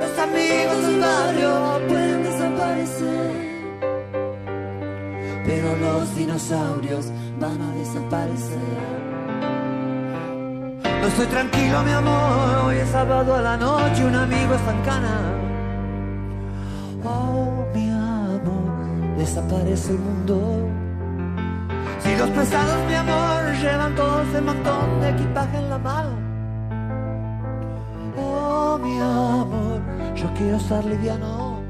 Los 0.00 0.18
amigos 0.18 0.86
del 0.86 1.00
barrio 1.00 1.71
los 5.92 6.16
dinosaurios 6.16 7.12
van 7.38 7.60
a 7.60 7.70
desaparecer. 7.74 8.58
No 11.00 11.06
estoy 11.06 11.26
tranquilo, 11.26 11.82
mi 11.82 11.92
amor. 11.92 12.66
Hoy 12.66 12.76
es 12.76 12.88
sábado 12.88 13.34
a 13.34 13.42
la 13.42 13.56
noche, 13.56 14.04
un 14.04 14.14
amigo 14.14 14.54
está 14.54 14.70
en 14.72 14.82
cana. 14.82 15.16
Oh, 17.04 17.66
mi 17.74 17.90
amor, 17.90 19.16
desaparece 19.18 19.92
el 19.92 19.98
mundo. 19.98 20.36
Si 22.02 22.16
los 22.16 22.30
pesados, 22.30 22.78
mi 22.88 22.94
amor, 22.94 23.38
llevan 23.60 23.94
todo 23.94 24.22
ese 24.22 24.40
montón 24.40 25.00
de 25.00 25.10
equipaje 25.10 25.58
en 25.58 25.70
la 25.70 25.78
mano. 25.78 26.14
Oh, 28.16 28.78
mi 28.78 28.98
amor, 28.98 29.80
yo 30.14 30.26
quiero 30.36 30.56
estar 30.56 30.84
liviano. 30.84 31.60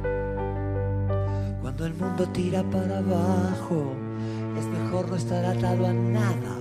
Cuando 1.63 1.87
el 1.87 1.95
mundo 1.95 2.29
tira 2.29 2.63
para 2.65 2.99
abajo, 2.99 3.95
es 4.59 4.67
mejor 4.67 5.09
no 5.09 5.17
estar 5.17 5.45
atado 5.45 5.87
a 5.87 5.93
nada. 5.93 6.59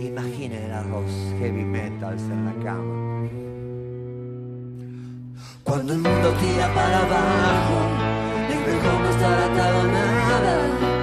Imaginen 0.00 0.72
a 0.72 0.82
los 0.82 1.10
heavy 1.38 1.64
metals 1.64 2.22
en 2.22 2.44
la 2.44 2.54
cama. 2.64 3.28
Cuando 5.64 5.92
el 5.92 5.98
mundo 6.00 6.32
tira 6.40 6.72
para 6.74 6.98
abajo, 6.98 7.76
es 8.50 8.60
mejor 8.66 9.00
no 9.00 9.08
estar 9.10 9.38
atado 9.38 9.80
a 9.80 9.84
nada. 9.84 10.99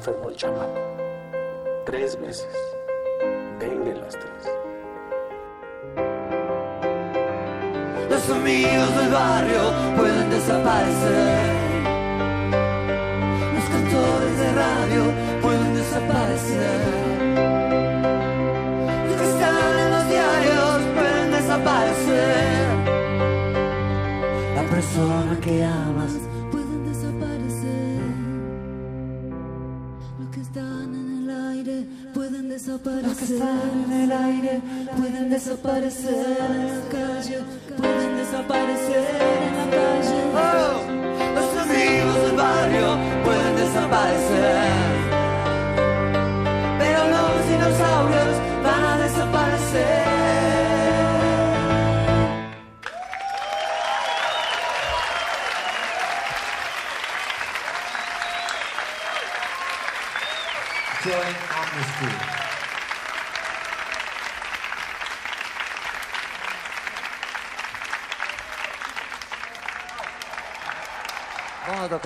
Enfermó 0.00 0.30
el 0.30 0.36
chamaco. 0.36 0.80
Tres 1.84 2.18
veces. 2.18 2.48
Dengue 3.58 3.94
las 3.94 4.14
tres. 4.14 4.42
Los 8.08 8.30
amigos 8.30 8.96
del 8.96 9.10
barrio 9.10 9.62
pueden 9.98 10.30
desaparecer. 10.30 11.52
Los 13.54 13.64
cantores 13.74 14.38
de 14.38 14.52
radio 14.64 15.02
pueden 15.42 15.74
desaparecer. 15.74 16.80
Los 19.06 19.16
que 19.20 19.26
están 19.32 19.78
en 19.84 19.90
los 19.90 20.08
diarios 20.08 20.78
pueden 20.96 21.30
desaparecer. 21.30 22.66
La 24.56 24.62
persona 24.70 25.38
que 25.42 25.62
amas 25.62 26.29
desaparecer. 32.70 33.08
Los 33.08 33.16
que 33.16 33.24
están 33.24 33.84
en 33.86 33.92
el 33.92 34.12
aire 34.12 34.60
pueden 34.96 35.30
desaparecer. 35.30 36.36
En 36.50 36.68
la 36.68 36.88
calle 36.88 37.38
pueden 37.76 38.16
desaparecer. 38.16 39.22
En 39.46 39.56
la 39.58 39.66
calle. 39.76 40.20
Los 41.34 41.50
amigos 41.64 42.16
del 42.22 42.36
barrio 42.36 42.98
pueden 43.24 43.56
desaparecer. 43.56 44.70
Pero 46.78 47.00
los 47.14 47.48
dinosaurios 47.48 48.49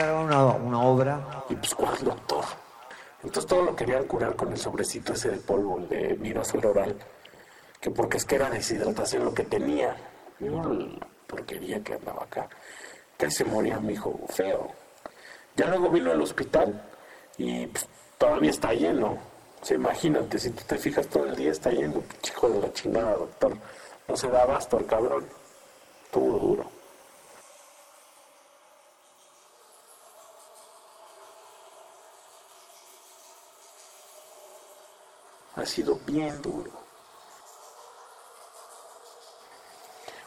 una, 0.03 0.45
una 0.47 0.81
obra. 0.83 1.45
Y 1.49 1.57
pues, 1.57 1.75
¿cuál 1.75 1.97
doctor? 2.03 2.45
Entonces 3.23 3.47
todo 3.47 3.63
lo 3.63 3.77
querían 3.77 4.05
curar 4.05 4.37
con 4.37 4.53
el 4.53 4.59
sobrecito 4.59 5.15
ese 5.15 5.31
de 5.31 5.37
polvo, 5.39 5.79
el 5.79 5.89
de 5.89 6.15
Mirasuel 6.17 6.67
oral. 6.67 6.97
Que 7.81 7.91
porque 7.91 8.19
es 8.19 8.25
que 8.25 8.37
era 8.37 8.51
deshidratación 8.51 9.25
lo 9.25 9.35
que 9.35 9.45
tenía. 9.45 9.97
Porquería 11.27 11.83
que 11.83 11.95
andaba 11.95 12.25
acá. 12.25 12.49
Casi 13.17 13.37
se 13.39 13.45
moría 13.45 13.79
mi 13.79 13.95
hijo 13.95 14.19
feo. 14.29 14.73
Ya 15.57 15.69
luego 15.69 15.89
vino 15.91 16.11
al 16.11 16.21
hospital 16.21 16.83
y 17.39 17.67
pues, 17.69 17.87
todavía 18.19 18.51
está 18.51 18.73
lleno. 18.73 19.19
O 19.63 19.65
sea, 19.65 19.77
imagínate, 19.77 20.39
si 20.39 20.51
tú 20.51 20.63
te 20.67 20.77
fijas 20.77 21.07
todo 21.09 21.25
el 21.25 21.37
día 21.37 21.53
está 21.53 21.71
lleno. 21.71 22.03
Chico 22.21 22.49
de 22.51 22.61
la 22.61 22.73
chingada, 22.73 23.15
doctor. 23.15 23.57
No 24.07 24.17
se 24.17 24.29
da 24.29 24.43
abasto 24.43 24.79
el 24.79 24.87
cabrón. 24.87 25.25
Estuvo 26.05 26.39
duro. 26.39 26.74
Ha 35.65 35.67
sido 35.67 35.99
bien 36.07 36.41
duro. 36.43 36.71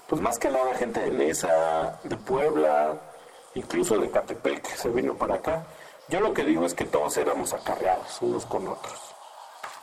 Pues 0.08 0.20
más 0.22 0.40
que 0.40 0.50
nada 0.50 0.74
gente 0.74 1.00
de 1.00 1.12
Nesa, 1.12 2.00
de 2.04 2.18
Puebla, 2.18 3.00
incluso 3.54 4.00
de 4.00 4.10
Catepec 4.10 4.66
se 4.76 4.90
vino 4.90 5.16
para 5.16 5.36
acá. 5.36 5.64
Yo 6.10 6.22
lo 6.22 6.34
que 6.34 6.44
digo 6.44 6.66
es 6.66 6.74
que 6.74 6.86
todos 6.86 7.18
éramos 7.18 7.54
acarreados 7.54 8.20
unos 8.22 8.46
con 8.48 8.68
otros. 8.68 9.00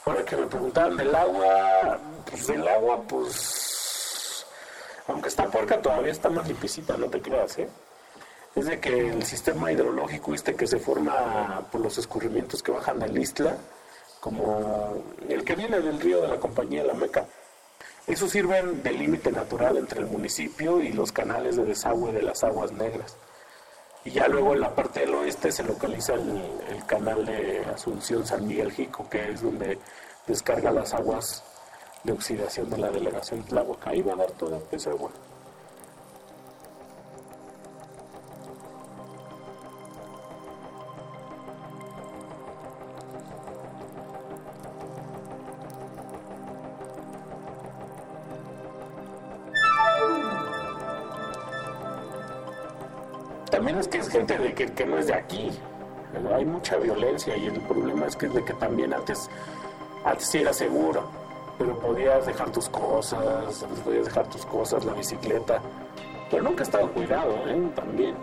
Ahora 0.04 0.24
que 0.24 0.36
me 0.36 0.46
preguntaban 0.46 0.96
del 0.96 1.14
agua, 1.14 1.98
pues 2.28 2.46
del 2.48 2.66
agua, 2.66 3.02
pues 3.02 4.44
aunque 5.06 5.28
está 5.28 5.48
puerca 5.50 5.80
todavía 5.80 6.10
está 6.10 6.30
más 6.30 6.48
limpiecita, 6.48 6.96
no 6.96 7.08
te 7.08 7.20
creas, 7.22 7.58
¿eh? 7.58 7.68
Es 8.56 8.66
de 8.66 8.80
que 8.80 9.08
el 9.08 9.24
sistema 9.24 9.70
hidrológico 9.70 10.34
este 10.34 10.56
que 10.56 10.66
se 10.66 10.78
forma 10.78 11.62
por 11.70 11.80
los 11.80 11.98
escurrimientos 11.98 12.62
que 12.62 12.72
bajan 12.72 12.98
del 12.98 13.16
Istla, 13.18 13.56
como 14.24 15.04
el 15.28 15.44
que 15.44 15.54
viene 15.54 15.80
del 15.80 16.00
río 16.00 16.22
de 16.22 16.28
la 16.28 16.40
compañía 16.40 16.82
La 16.82 16.94
Meca. 16.94 17.26
Esos 18.06 18.30
sirven 18.30 18.82
de 18.82 18.90
límite 18.92 19.30
natural 19.30 19.76
entre 19.76 20.00
el 20.00 20.06
municipio 20.06 20.80
y 20.80 20.94
los 20.94 21.12
canales 21.12 21.56
de 21.56 21.66
desagüe 21.66 22.10
de 22.10 22.22
las 22.22 22.42
aguas 22.42 22.72
negras. 22.72 23.18
Y 24.02 24.12
ya 24.12 24.26
luego 24.26 24.54
en 24.54 24.60
la 24.60 24.74
parte 24.74 25.00
del 25.00 25.14
oeste 25.14 25.52
se 25.52 25.62
localiza 25.62 26.14
el, 26.14 26.42
el 26.70 26.86
canal 26.86 27.26
de 27.26 27.66
Asunción 27.66 28.26
San 28.26 28.46
Miguel 28.46 28.72
Jico, 28.72 29.06
que 29.10 29.30
es 29.30 29.42
donde 29.42 29.78
descarga 30.26 30.70
las 30.70 30.94
aguas 30.94 31.44
de 32.02 32.14
oxidación 32.14 32.70
de 32.70 32.78
la 32.78 32.90
delegación 32.90 33.42
Tláhuac. 33.42 33.86
Ahí 33.86 34.00
va 34.00 34.14
a 34.14 34.16
dar 34.16 34.30
toda 34.30 34.58
esa 34.72 34.88
agua. 34.88 35.10
Es 53.98 54.08
gente 54.08 54.38
de 54.38 54.54
que, 54.54 54.66
que 54.66 54.86
no 54.86 54.98
es 54.98 55.06
de 55.06 55.14
aquí. 55.14 55.50
Hay 56.32 56.44
mucha 56.44 56.76
violencia 56.76 57.36
y 57.36 57.46
el 57.46 57.60
problema 57.62 58.06
es 58.06 58.16
que 58.16 58.26
es 58.26 58.34
de 58.34 58.44
que 58.44 58.54
también 58.54 58.94
antes, 58.94 59.28
antes 60.04 60.34
era 60.34 60.52
seguro, 60.52 61.04
pero 61.58 61.78
podías 61.78 62.26
dejar 62.26 62.50
tus 62.50 62.68
cosas, 62.68 63.64
podías 63.84 64.04
dejar 64.06 64.26
tus 64.28 64.46
cosas, 64.46 64.84
la 64.84 64.92
bicicleta, 64.92 65.60
pero 66.30 66.42
nunca 66.42 66.62
estaba 66.62 66.88
cuidado, 66.88 67.32
¿eh? 67.46 67.70
También. 67.74 68.14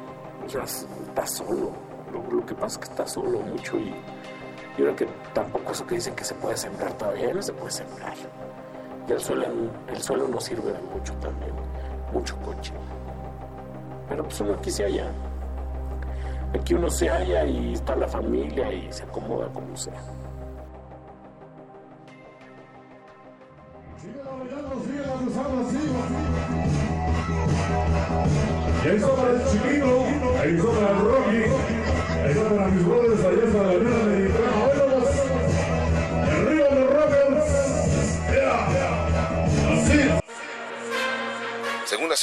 O 0.45 0.49
sea, 0.49 0.63
estás 0.63 1.31
solo. 1.31 1.71
Lo, 2.11 2.45
que 2.45 2.53
pasa 2.53 2.79
es 2.79 2.85
que 2.85 2.91
estás 2.91 3.11
solo 3.11 3.39
mucho 3.39 3.77
y 3.77 3.91
yo 4.77 4.85
creo 4.85 4.95
que 4.95 5.07
tampoco 5.33 5.71
eso 5.71 5.87
que 5.87 5.95
dicen 5.95 6.13
que 6.13 6.25
se 6.25 6.33
puede 6.35 6.57
sembrar 6.57 6.91
todavía, 6.97 7.33
no 7.33 7.41
se 7.41 7.53
puede 7.53 7.71
sembrar. 7.71 8.13
Y 9.07 9.11
el 9.11 9.19
suelo, 9.19 9.45
el 9.87 10.01
suelo 10.01 10.27
no 10.27 10.41
sirve 10.41 10.73
de 10.73 10.79
mucho 10.93 11.13
también, 11.15 11.53
mucho 12.11 12.35
coche. 12.37 12.73
Pero 14.09 14.23
pues 14.23 14.41
uno 14.41 14.53
aquí 14.55 14.71
se 14.71 14.83
halla. 14.83 15.11
Aquí 16.53 16.73
uno 16.73 16.89
se 16.89 17.07
halla 17.07 17.45
y 17.45 17.73
está 17.73 17.95
la 17.95 18.07
familia 18.07 18.71
y 18.71 18.91
se 18.91 19.03
acomoda 19.03 19.47
como 19.53 19.75
sea. 19.75 20.01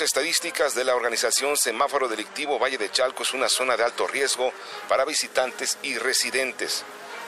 Estadísticas 0.00 0.74
de 0.74 0.84
la 0.84 0.94
organización 0.94 1.56
Semáforo 1.56 2.08
Delictivo, 2.08 2.58
Valle 2.58 2.78
de 2.78 2.90
Chalco 2.90 3.22
es 3.22 3.32
una 3.32 3.48
zona 3.48 3.76
de 3.76 3.84
alto 3.84 4.06
riesgo 4.06 4.52
para 4.88 5.04
visitantes 5.04 5.78
y 5.82 5.96
residentes. 5.98 6.84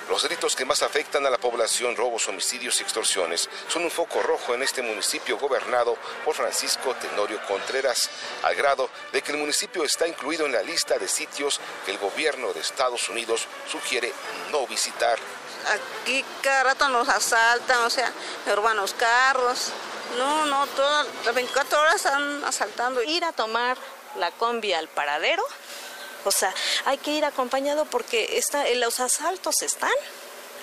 Los 0.09 0.23
delitos 0.23 0.57
que 0.57 0.65
más 0.65 0.83
afectan 0.83 1.25
a 1.25 1.31
la 1.31 1.39
población, 1.39 1.97
robos, 1.97 2.29
homicidios 2.29 2.81
y 2.81 2.83
extorsiones, 2.83 3.49
son 3.69 3.85
un 3.85 3.91
foco 3.91 4.23
rojo 4.23 4.55
en 4.55 4.63
este 4.63 4.83
municipio 4.83 5.39
gobernado 5.39 5.97
por 6.25 6.35
Francisco 6.35 6.95
Tenorio 6.97 7.41
Contreras, 7.47 8.11
al 8.43 8.55
grado 8.57 8.91
de 9.13 9.23
que 9.23 9.33
el 9.33 9.39
municipio 9.39 9.85
está 9.85 10.09
incluido 10.09 10.47
en 10.47 10.53
la 10.53 10.63
lista 10.63 10.99
de 10.99 11.09
sitios 11.09 11.61
que 11.85 11.93
el 11.93 11.99
gobierno 11.99 12.53
de 12.53 12.61
Estados 12.61 13.09
Unidos 13.09 13.47
sugiere 13.71 14.13
no 14.51 14.67
visitar. 14.67 15.19
Aquí 16.05 16.25
cada 16.43 16.65
rato 16.65 16.89
nos 16.89 17.09
asaltan, 17.09 17.85
o 17.85 17.91
sea, 17.91 18.13
los 18.75 18.95
carros. 18.95 19.73
No, 20.19 20.47
no, 20.47 20.67
todas 20.69 21.07
las 21.25 21.35
24 21.35 21.81
horas 21.81 21.97
están 21.97 22.45
asaltando. 22.45 23.03
Ir 23.03 23.25
a 23.25 23.33
tomar 23.33 23.77
la 24.17 24.31
combi 24.33 24.73
al 24.73 24.89
paradero, 24.89 25.45
o 26.25 26.31
sea, 26.31 26.53
hay 26.85 26.99
que 26.99 27.13
ir 27.13 27.25
acompañado 27.25 27.85
porque 27.87 28.39
está, 28.39 28.69
los 28.75 29.01
asaltos 29.01 29.63
están 29.63 29.91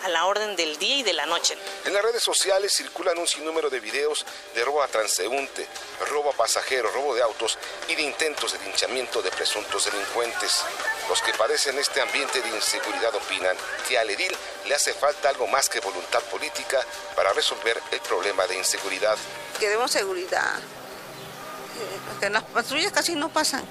a 0.04 0.10
la 0.10 0.26
orden 0.26 0.56
del 0.56 0.78
día 0.78 0.98
y 0.98 1.04
de 1.04 1.14
la 1.14 1.26
noche. 1.26 1.58
En 1.86 1.94
las 1.94 2.04
redes 2.04 2.24
sociales 2.24 2.74
circulan 2.74 3.18
un 3.18 3.28
sinnúmero 3.28 3.70
de 3.70 3.80
videos 3.80 4.26
de 4.54 4.64
robo 4.64 4.82
a 4.84 4.88
transeúnte, 4.88 5.68
robo 6.10 6.30
a 6.30 6.34
pasajero, 6.34 6.90
robo 6.92 7.16
de 7.16 7.22
autos 7.22 7.58
y 7.88 7.96
de 7.96 8.04
intentos 8.04 8.54
de 8.54 8.60
linchamiento 8.66 9.22
de 9.22 9.32
presuntos 9.32 9.86
delincuentes. 9.86 10.64
Los 11.10 11.22
que 11.22 11.34
padecen 11.34 11.78
este 11.78 12.02
ambiente 12.02 12.42
de 12.42 12.50
inseguridad 12.50 13.14
opinan 13.16 13.56
que 13.88 13.98
al 13.98 14.10
edil 14.10 14.32
le 14.68 14.76
hace 14.76 14.94
falta 14.94 15.30
algo 15.30 15.48
más 15.48 15.70
que 15.70 15.80
voluntad 15.80 16.22
política 16.24 16.82
para 17.16 17.34
resolver 17.34 17.82
el 17.92 18.00
problema 18.02 18.46
de 18.48 18.58
inseguridad. 18.58 19.18
Queremos 19.60 19.92
seguridad. 19.92 20.58
Eh, 20.60 22.00
Porque 22.10 22.30
las 22.30 22.44
patrullas 22.44 22.92
casi 22.92 23.16
no 23.16 23.30
pasan. 23.30 23.64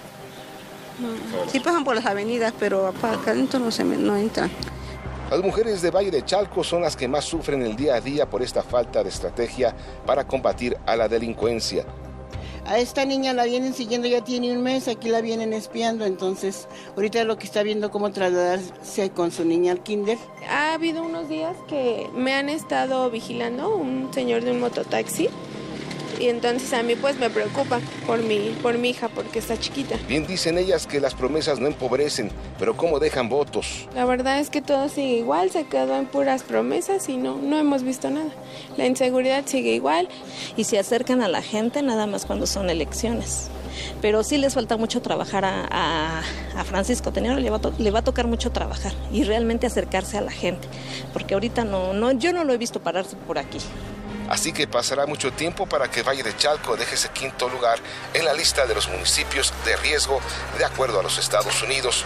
No, 0.99 1.51
Sí 1.51 1.61
pasan 1.61 1.85
por 1.85 1.95
las 1.95 2.07
avenidas, 2.07 2.55
pero 2.59 2.87
acá 2.89 3.31
adentro 3.31 3.59
no, 3.61 3.71
se 3.71 3.85
no 3.85 4.17
entran. 4.17 4.51
Las 5.31 5.43
mujeres 5.43 5.83
de 5.83 5.91
Valle 5.91 6.13
de 6.13 6.25
Chalco 6.25 6.63
son 6.63 6.83
las 6.83 6.95
que 6.95 7.09
más 7.09 7.25
sufren 7.25 7.61
el 7.63 7.75
día 7.75 7.97
a 7.97 8.01
día 8.01 8.31
por 8.31 8.43
esta 8.43 8.63
falta 8.63 9.03
de 9.03 9.09
estrategia 9.09 9.75
para 10.07 10.25
combatir 10.25 10.77
a 10.87 10.95
la 10.95 11.09
delincuencia. 11.09 11.85
A 12.65 12.79
esta 12.79 13.05
niña 13.05 13.33
la 13.33 13.45
vienen 13.45 13.75
siguiendo, 13.75 14.07
ya 14.07 14.23
tiene 14.23 14.53
un 14.53 14.63
mes, 14.63 14.87
aquí 14.87 15.09
la 15.09 15.21
vienen 15.21 15.53
espiando, 15.53 16.05
entonces 16.05 16.69
ahorita 16.95 17.25
lo 17.25 17.39
que 17.39 17.47
está 17.47 17.65
viendo 17.65 17.91
cómo 17.91 18.13
trasladarse 18.13 19.11
con 19.11 19.33
su 19.33 19.45
niña 19.45 19.73
al 19.73 19.83
kinder. 19.83 20.17
Ha 20.49 20.75
habido 20.75 21.03
unos 21.03 21.29
días 21.29 21.57
que 21.67 22.09
me 22.15 22.33
han 22.33 22.49
estado 22.49 23.11
vigilando 23.11 23.75
un 23.75 24.13
señor 24.15 24.45
de 24.45 24.53
un 24.53 24.61
mototaxi 24.61 25.29
y 26.20 26.28
entonces 26.28 26.73
a 26.73 26.83
mí 26.83 26.95
pues 26.97 27.19
me 27.19 27.31
preocupa 27.31 27.81
por 28.07 28.19
mi, 28.23 28.57
por 28.62 28.78
mi 28.78 28.91
hija 28.91 29.09
porque 29.09 29.39
está 29.39 29.57
chiquita. 29.59 29.97
Bien 30.09 30.27
dicen 30.27 30.59
ellas 30.59 30.86
que 30.86 31.01
las 31.01 31.15
promesas 31.15 31.61
no 31.61 31.67
empobrecen, 31.67 32.31
pero 32.59 32.77
cómo 32.77 32.99
dejan 32.99 33.28
votos. 33.28 33.86
La 33.95 34.05
verdad 34.05 34.39
es 34.41 34.51
que 34.51 34.62
todo 34.62 34.89
sigue 34.89 35.19
igual, 35.19 35.51
se 35.51 35.65
quedó 35.65 35.97
en 35.97 36.07
puras 36.07 36.43
promesas 36.43 37.09
y 37.09 37.17
no, 37.17 37.36
no 37.36 37.59
hemos 37.59 37.83
visto 37.83 38.11
nada. 38.11 38.31
La 38.77 38.86
inseguridad 38.86 39.45
sigue 39.47 39.73
igual. 39.75 40.09
Y 40.57 40.65
se 40.65 40.78
acercan 40.78 41.23
a 41.23 41.28
la 41.28 41.43
gente 41.43 41.83
nada 41.83 42.07
más 42.07 42.27
cuando 42.27 42.47
son 42.47 42.70
elecciones. 42.70 43.49
Pero 44.01 44.23
sí 44.25 44.39
les 44.39 44.55
falta 44.55 44.77
mucho 44.78 45.03
trabajar 45.03 45.45
a, 45.45 45.67
a- 45.70 46.23
a 46.57 46.65
Francisco 46.65 47.12
Tenero, 47.12 47.39
le 47.39 47.51
va, 47.51 47.57
a 47.59 47.61
to- 47.61 47.75
le 47.78 47.91
va 47.91 47.99
a 47.99 48.05
tocar 48.05 48.27
mucho 48.27 48.51
trabajar 48.51 48.93
y 49.12 49.25
realmente 49.25 49.67
acercarse 49.67 50.17
a 50.17 50.23
la 50.23 50.31
gente, 50.31 50.67
porque 51.12 51.35
ahorita 51.35 51.65
no, 51.65 51.93
no, 51.93 52.12
yo 52.12 52.33
no 52.33 52.45
lo 52.45 52.55
he 52.55 52.57
visto 52.59 52.81
pararse 52.81 53.17
por 53.27 53.39
aquí. 53.39 53.59
Así 54.29 54.53
que 54.53 54.67
pasará 54.67 55.07
mucho 55.07 55.33
tiempo 55.33 55.67
para 55.67 55.89
que 55.91 56.03
Valle 56.03 56.23
de 56.23 56.37
Chalco 56.37 56.77
deje 56.77 56.95
ese 56.95 57.11
quinto 57.11 57.49
lugar 57.49 57.79
en 58.13 58.25
la 58.25 58.33
lista 58.33 58.67
de 58.67 58.75
los 58.75 58.89
municipios 58.89 59.53
de 59.65 59.77
riesgo 59.77 60.21
de 60.59 60.65
acuerdo 60.65 61.01
a 61.01 61.03
los 61.03 61.19
Estados 61.19 61.63
Unidos. 61.63 62.05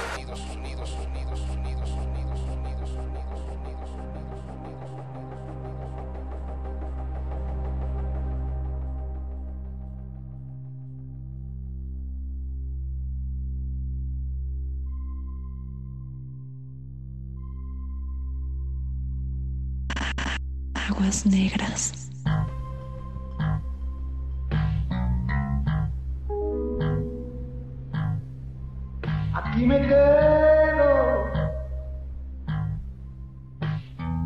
Aguas 20.74 21.24
negras. 21.24 22.09
Aquí 29.34 29.66
me 29.66 29.80
quedo. 29.80 31.30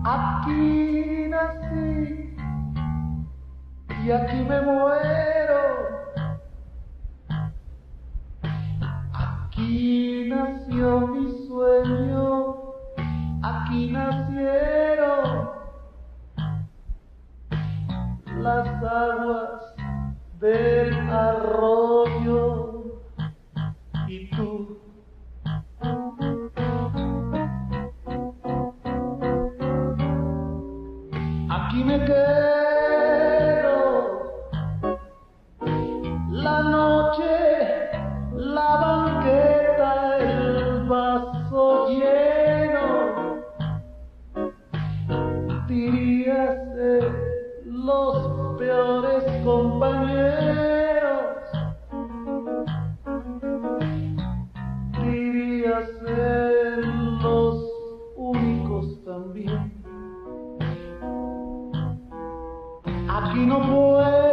Aquí 0.05 1.28
nací 1.31 2.36
y 4.05 4.10
aquí 4.10 4.36
me 4.48 4.60
muero. 4.60 5.62
Aquí 9.14 10.26
nació 10.28 11.06
mi 11.08 11.47
sueño, 11.47 12.56
aquí 13.42 13.90
nacieron 13.90 15.63
las 18.44 18.68
aguas 18.84 19.74
del 20.39 20.92
arroyo 21.08 23.00
y 24.06 24.31
tú. 24.36 24.78
Aquí 31.48 31.84
me 31.84 32.05
quedo. 32.05 33.78
La 36.28 36.62
noche, 36.62 37.32
la 38.34 38.70
banqueta, 38.84 40.18
el 40.18 40.84
vaso 40.86 41.89
lleno. 41.89 42.86
Dirías 45.66 46.64
los 47.84 48.23
peores 49.14 49.44
compañeros. 49.44 51.12
Dirías 55.02 55.88
ser 56.04 56.78
los 57.22 57.64
únicos 58.16 59.04
también. 59.04 59.72
Aquí 63.08 63.46
no 63.46 63.60
puedo 63.60 64.23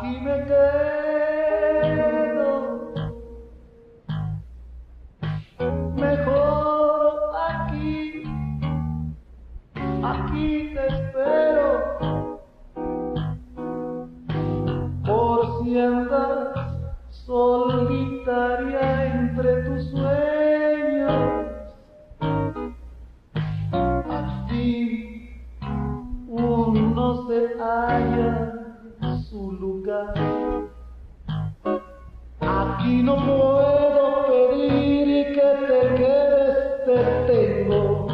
Aquí 0.00 0.16
me 0.22 0.36
quedo. 0.46 1.92
Mejor 5.94 7.30
aquí, 7.50 8.24
aquí 10.02 10.72
te 10.72 10.86
espero. 10.86 11.68
Por 15.04 15.38
si 15.62 15.78
andas 15.78 16.56
solitaria 17.10 18.86
entre 19.04 19.50
tus 19.64 19.90
sueños. 19.90 20.29
Aquí 32.40 33.02
no 33.02 33.16
puedo 33.16 34.26
pedir 34.28 35.34
que 35.34 35.48
te 35.66 35.80
quedes, 35.96 36.84
te 36.86 36.98
tengo. 37.26 38.06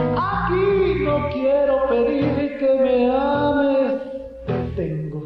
Aquí 0.00 1.02
no 1.02 1.30
quiero 1.32 1.88
pedir 1.88 2.58
que 2.58 2.74
me 2.84 3.10
ames, 3.10 4.02
te 4.46 4.56
tengo. 4.76 5.22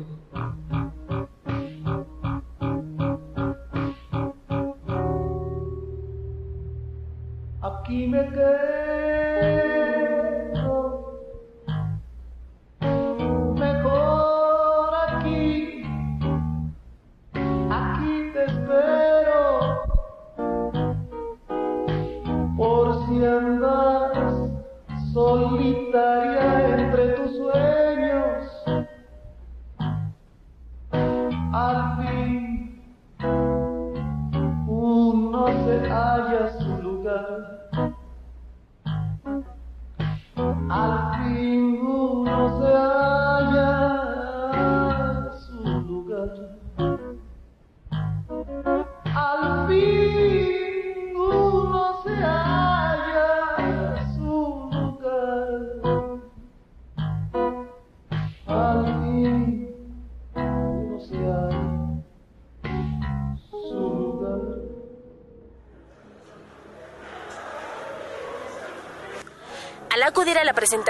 Aquí 7.60 8.06
me 8.06 8.28
quedo. 8.30 8.89
Solitaria 25.20 26.78
entre 26.78 27.08
tus 27.08 27.36
sueños, 27.36 27.89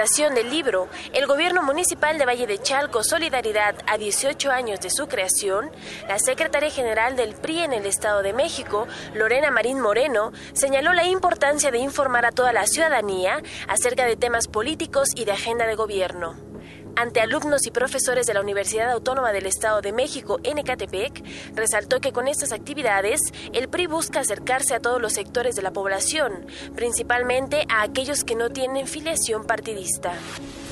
presentación 0.01 0.33
del 0.33 0.49
libro, 0.49 0.87
el 1.13 1.27
gobierno 1.27 1.61
municipal 1.61 2.17
de 2.17 2.25
Valle 2.25 2.47
de 2.47 2.57
Chalco 2.57 3.03
Solidaridad 3.03 3.75
a 3.85 3.99
18 3.99 4.49
años 4.49 4.79
de 4.79 4.89
su 4.89 5.07
creación, 5.07 5.69
la 6.07 6.17
secretaria 6.17 6.71
general 6.71 7.15
del 7.15 7.35
PRI 7.35 7.59
en 7.59 7.73
el 7.73 7.85
Estado 7.85 8.23
de 8.23 8.33
México, 8.33 8.87
Lorena 9.13 9.51
Marín 9.51 9.79
Moreno, 9.79 10.31
señaló 10.53 10.93
la 10.93 11.05
importancia 11.05 11.69
de 11.69 11.77
informar 11.77 12.25
a 12.25 12.31
toda 12.31 12.51
la 12.51 12.65
ciudadanía 12.65 13.43
acerca 13.67 14.05
de 14.05 14.15
temas 14.15 14.47
políticos 14.47 15.09
y 15.15 15.25
de 15.25 15.33
agenda 15.33 15.67
de 15.67 15.75
gobierno. 15.75 16.50
Ante 16.95 17.21
alumnos 17.21 17.65
y 17.65 17.71
profesores 17.71 18.25
de 18.27 18.33
la 18.33 18.41
Universidad 18.41 18.91
Autónoma 18.91 19.31
del 19.31 19.45
Estado 19.45 19.81
de 19.81 19.91
México 19.91 20.39
en 20.43 20.57
Ecatepec, 20.57 21.23
resaltó 21.55 21.99
que 21.99 22.11
con 22.11 22.27
estas 22.27 22.51
actividades 22.51 23.21
el 23.53 23.69
PRI 23.69 23.87
busca 23.87 24.19
acercarse 24.19 24.75
a 24.75 24.79
todos 24.79 25.01
los 25.01 25.13
sectores 25.13 25.55
de 25.55 25.61
la 25.61 25.71
población, 25.71 26.45
principalmente 26.75 27.65
a 27.69 27.81
aquellos 27.81 28.23
que 28.23 28.35
no 28.35 28.49
tienen 28.49 28.87
filiación 28.87 29.45
partidista. 29.45 30.13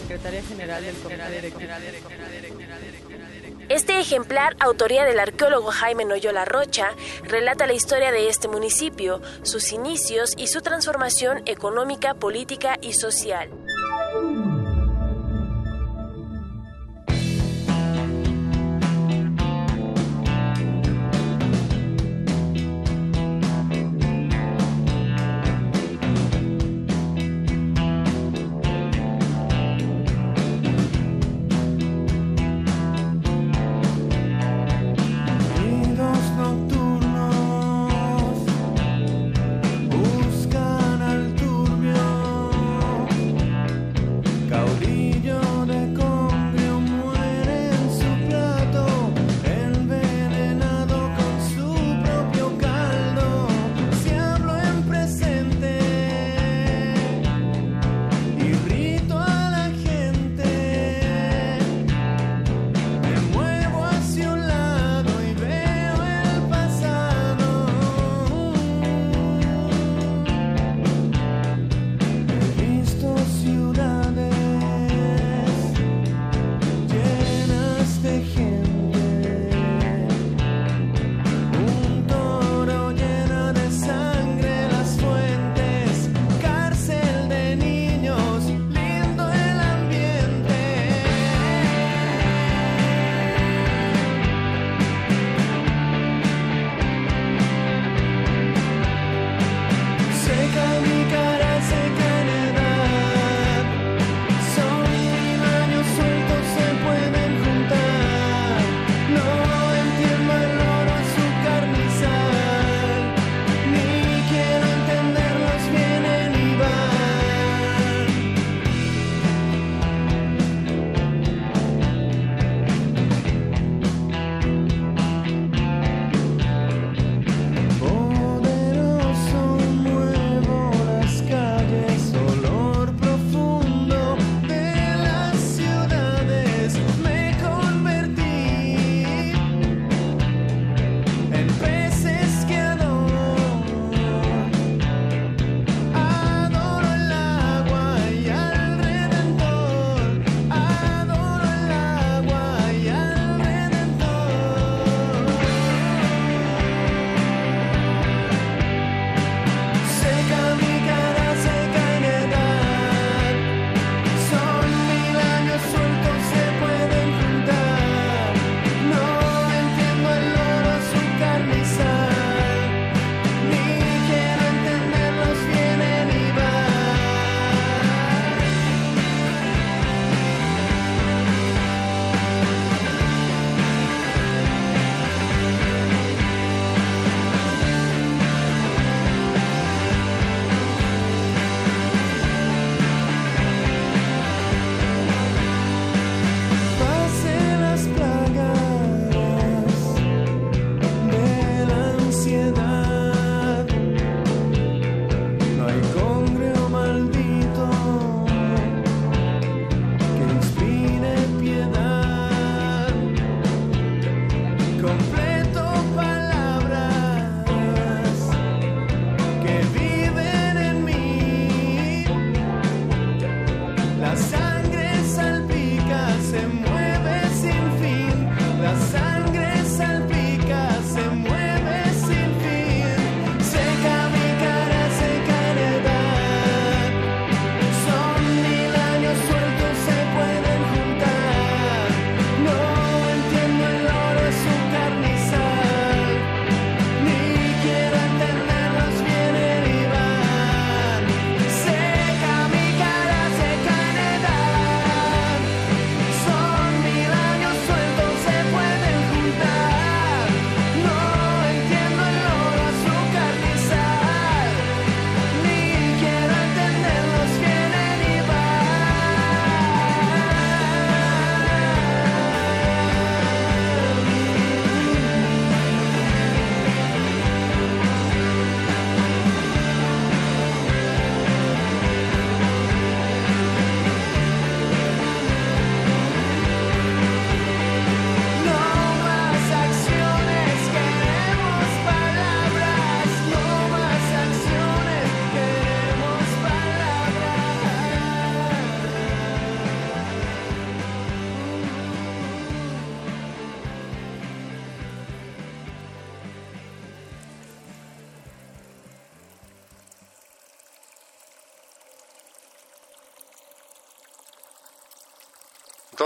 Secretaria 0.02 0.44
General 0.44 0.84
del. 0.84 0.96
Este 3.70 4.00
ejemplar, 4.00 4.56
autoría 4.60 5.06
del 5.06 5.20
arqueólogo 5.20 5.70
Jaime 5.70 6.04
Noyola 6.04 6.44
Rocha, 6.44 6.90
relata 7.22 7.68
la 7.68 7.74
historia 7.74 8.12
de 8.12 8.28
este 8.28 8.48
municipio, 8.48 9.22
sus 9.44 9.72
inicios 9.72 10.32
y 10.38 10.48
su 10.48 10.62
transformación 10.62 11.44
económica, 11.46 12.16
política 12.16 12.80
y 12.82 12.94
social. 12.94 13.52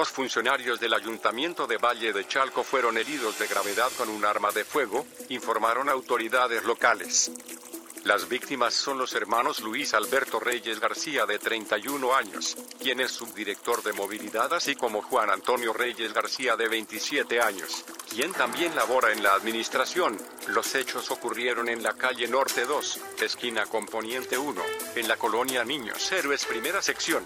Dos 0.03 0.11
funcionarios 0.11 0.81
del 0.81 0.93
Ayuntamiento 0.93 1.65
de 1.65 1.77
Valle 1.77 2.11
de 2.11 2.27
Chalco 2.27 2.61
fueron 2.61 2.97
heridos 2.97 3.39
de 3.39 3.47
gravedad 3.47 3.89
con 3.97 4.09
un 4.09 4.25
arma 4.25 4.51
de 4.51 4.65
fuego, 4.65 5.05
informaron 5.29 5.87
autoridades 5.87 6.65
locales. 6.65 7.31
Las 8.03 8.27
víctimas 8.27 8.73
son 8.73 8.97
los 8.97 9.13
hermanos 9.13 9.61
Luis 9.61 9.93
Alberto 9.93 10.41
Reyes 10.41 10.81
García, 10.81 11.25
de 11.25 11.39
31 11.39 12.13
años, 12.13 12.57
quien 12.81 12.99
es 12.99 13.13
subdirector 13.13 13.81
de 13.81 13.93
movilidad, 13.93 14.53
así 14.53 14.75
como 14.75 15.01
Juan 15.01 15.29
Antonio 15.29 15.71
Reyes 15.71 16.11
García, 16.11 16.57
de 16.57 16.67
27 16.67 17.39
años, 17.39 17.85
quien 18.09 18.33
también 18.33 18.75
labora 18.75 19.13
en 19.13 19.23
la 19.23 19.35
administración. 19.35 20.17
Los 20.47 20.75
hechos 20.75 21.11
ocurrieron 21.11 21.69
en 21.69 21.81
la 21.81 21.93
calle 21.93 22.27
Norte 22.27 22.65
2, 22.65 22.99
esquina 23.21 23.67
con 23.67 23.85
Poniente 23.85 24.37
1, 24.37 24.61
en 24.97 25.07
la 25.07 25.15
colonia 25.15 25.63
Niños 25.63 26.11
Héroes, 26.11 26.43
primera 26.43 26.81
sección. 26.81 27.23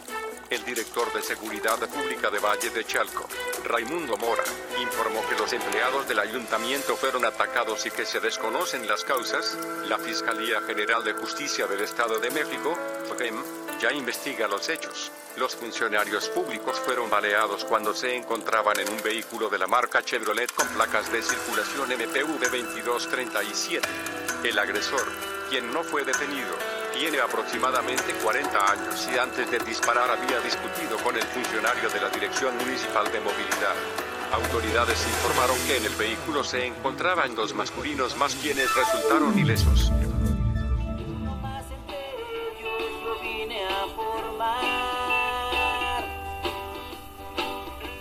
El 0.49 0.63
director 0.63 1.11
de 1.11 1.21
Seguridad 1.21 1.77
Pública 1.89 2.29
de 2.29 2.39
Valle 2.39 2.69
de 2.69 2.85
Chalco, 2.85 3.27
Raimundo 3.65 4.15
Mora, 4.15 4.45
informó 4.81 5.21
que 5.27 5.35
los 5.35 5.51
empleados 5.51 6.07
del 6.07 6.19
ayuntamiento 6.19 6.95
fueron 6.95 7.25
atacados 7.25 7.85
y 7.85 7.91
que 7.91 8.05
se 8.05 8.21
desconocen 8.21 8.87
las 8.87 9.03
causas. 9.03 9.57
La 9.89 9.97
Fiscalía 9.97 10.61
General 10.61 11.03
de 11.03 11.11
Justicia 11.11 11.67
del 11.67 11.81
Estado 11.81 12.19
de 12.19 12.31
México, 12.31 12.77
FGEM, 13.09 13.43
ya 13.81 13.91
investiga 13.91 14.47
los 14.47 14.69
hechos. 14.69 15.11
Los 15.35 15.53
funcionarios 15.53 16.29
públicos 16.29 16.79
fueron 16.79 17.09
baleados 17.09 17.65
cuando 17.65 17.93
se 17.93 18.15
encontraban 18.15 18.79
en 18.79 18.89
un 18.89 19.01
vehículo 19.03 19.49
de 19.49 19.57
la 19.57 19.67
marca 19.67 20.01
Chevrolet 20.01 20.53
con 20.53 20.67
placas 20.69 21.11
de 21.11 21.23
circulación 21.23 21.89
MPV 21.89 22.39
2237. 22.39 23.85
El 24.45 24.57
agresor, 24.57 25.03
quien 25.49 25.73
no 25.73 25.83
fue 25.83 26.05
detenido, 26.05 26.55
tiene 26.97 27.19
aproximadamente 27.19 28.11
40 28.23 28.71
años 28.71 29.07
y 29.13 29.17
antes 29.19 29.49
de 29.51 29.59
disparar 29.59 30.09
había 30.09 30.39
discutido 30.39 30.97
con 31.03 31.15
el 31.15 31.21
funcionario 31.23 31.89
de 31.89 32.01
la 32.01 32.09
Dirección 32.09 32.57
Municipal 32.57 33.05
de 33.11 33.19
Movilidad. 33.19 33.75
Autoridades 34.33 35.05
informaron 35.05 35.55
que 35.67 35.77
en 35.77 35.85
el 35.85 35.95
vehículo 35.95 36.43
se 36.43 36.65
encontraban 36.65 37.35
dos 37.35 37.53
masculinos 37.53 38.17
más 38.17 38.33
quienes 38.35 38.73
resultaron 38.73 39.37
ilesos. 39.37 39.91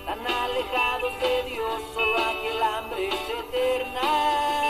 Tan 0.07 0.27
alejados 0.27 1.21
de 1.21 1.51
Dios, 1.51 1.83
solo 1.93 2.17
aquel 2.17 2.63
hambre 2.63 3.09
es 3.09 3.15
eterna. 3.45 4.66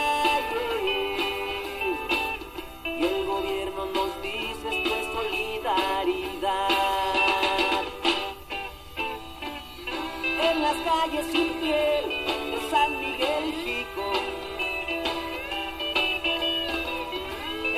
Calles 11.07 11.27
sin 11.31 11.49
piel 11.61 12.05
San 12.71 12.99
Miguel 12.99 13.55
Chico. 13.63 14.13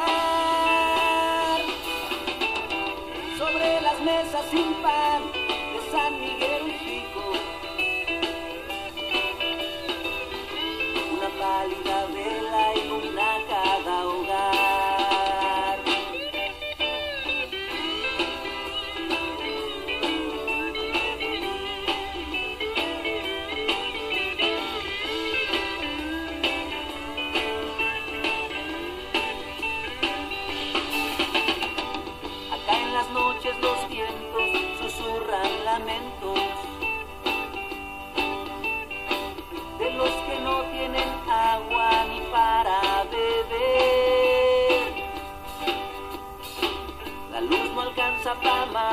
Sobre 3.38 3.82
las 3.82 4.00
mesas 4.00 4.46
sin 4.52 4.74
pan 4.76 5.22
de 5.34 5.80
San 5.92 6.20
Miguel 6.22 6.66
Chico. 6.80 6.87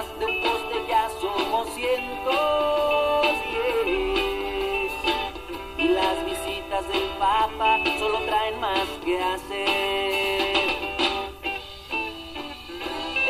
De 0.03 0.27
un 0.27 0.43
poste, 0.43 0.87
ya 0.89 1.09
somos 1.21 1.69
cientos. 1.73 3.27
Y 5.79 5.89
las 5.89 6.25
visitas 6.25 6.89
del 6.89 7.09
Papa 7.17 7.79
solo 8.01 8.19
traen 8.27 8.59
más 8.59 8.89
que 9.05 9.23
hacer. 9.23 10.69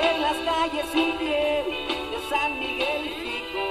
En 0.01 0.23
las 0.23 0.36
calles 0.39 0.86
sin 0.91 1.12
piel 1.18 1.67
de 2.10 2.28
San 2.31 2.59
Miguel 2.59 3.15
Chico. 3.20 3.65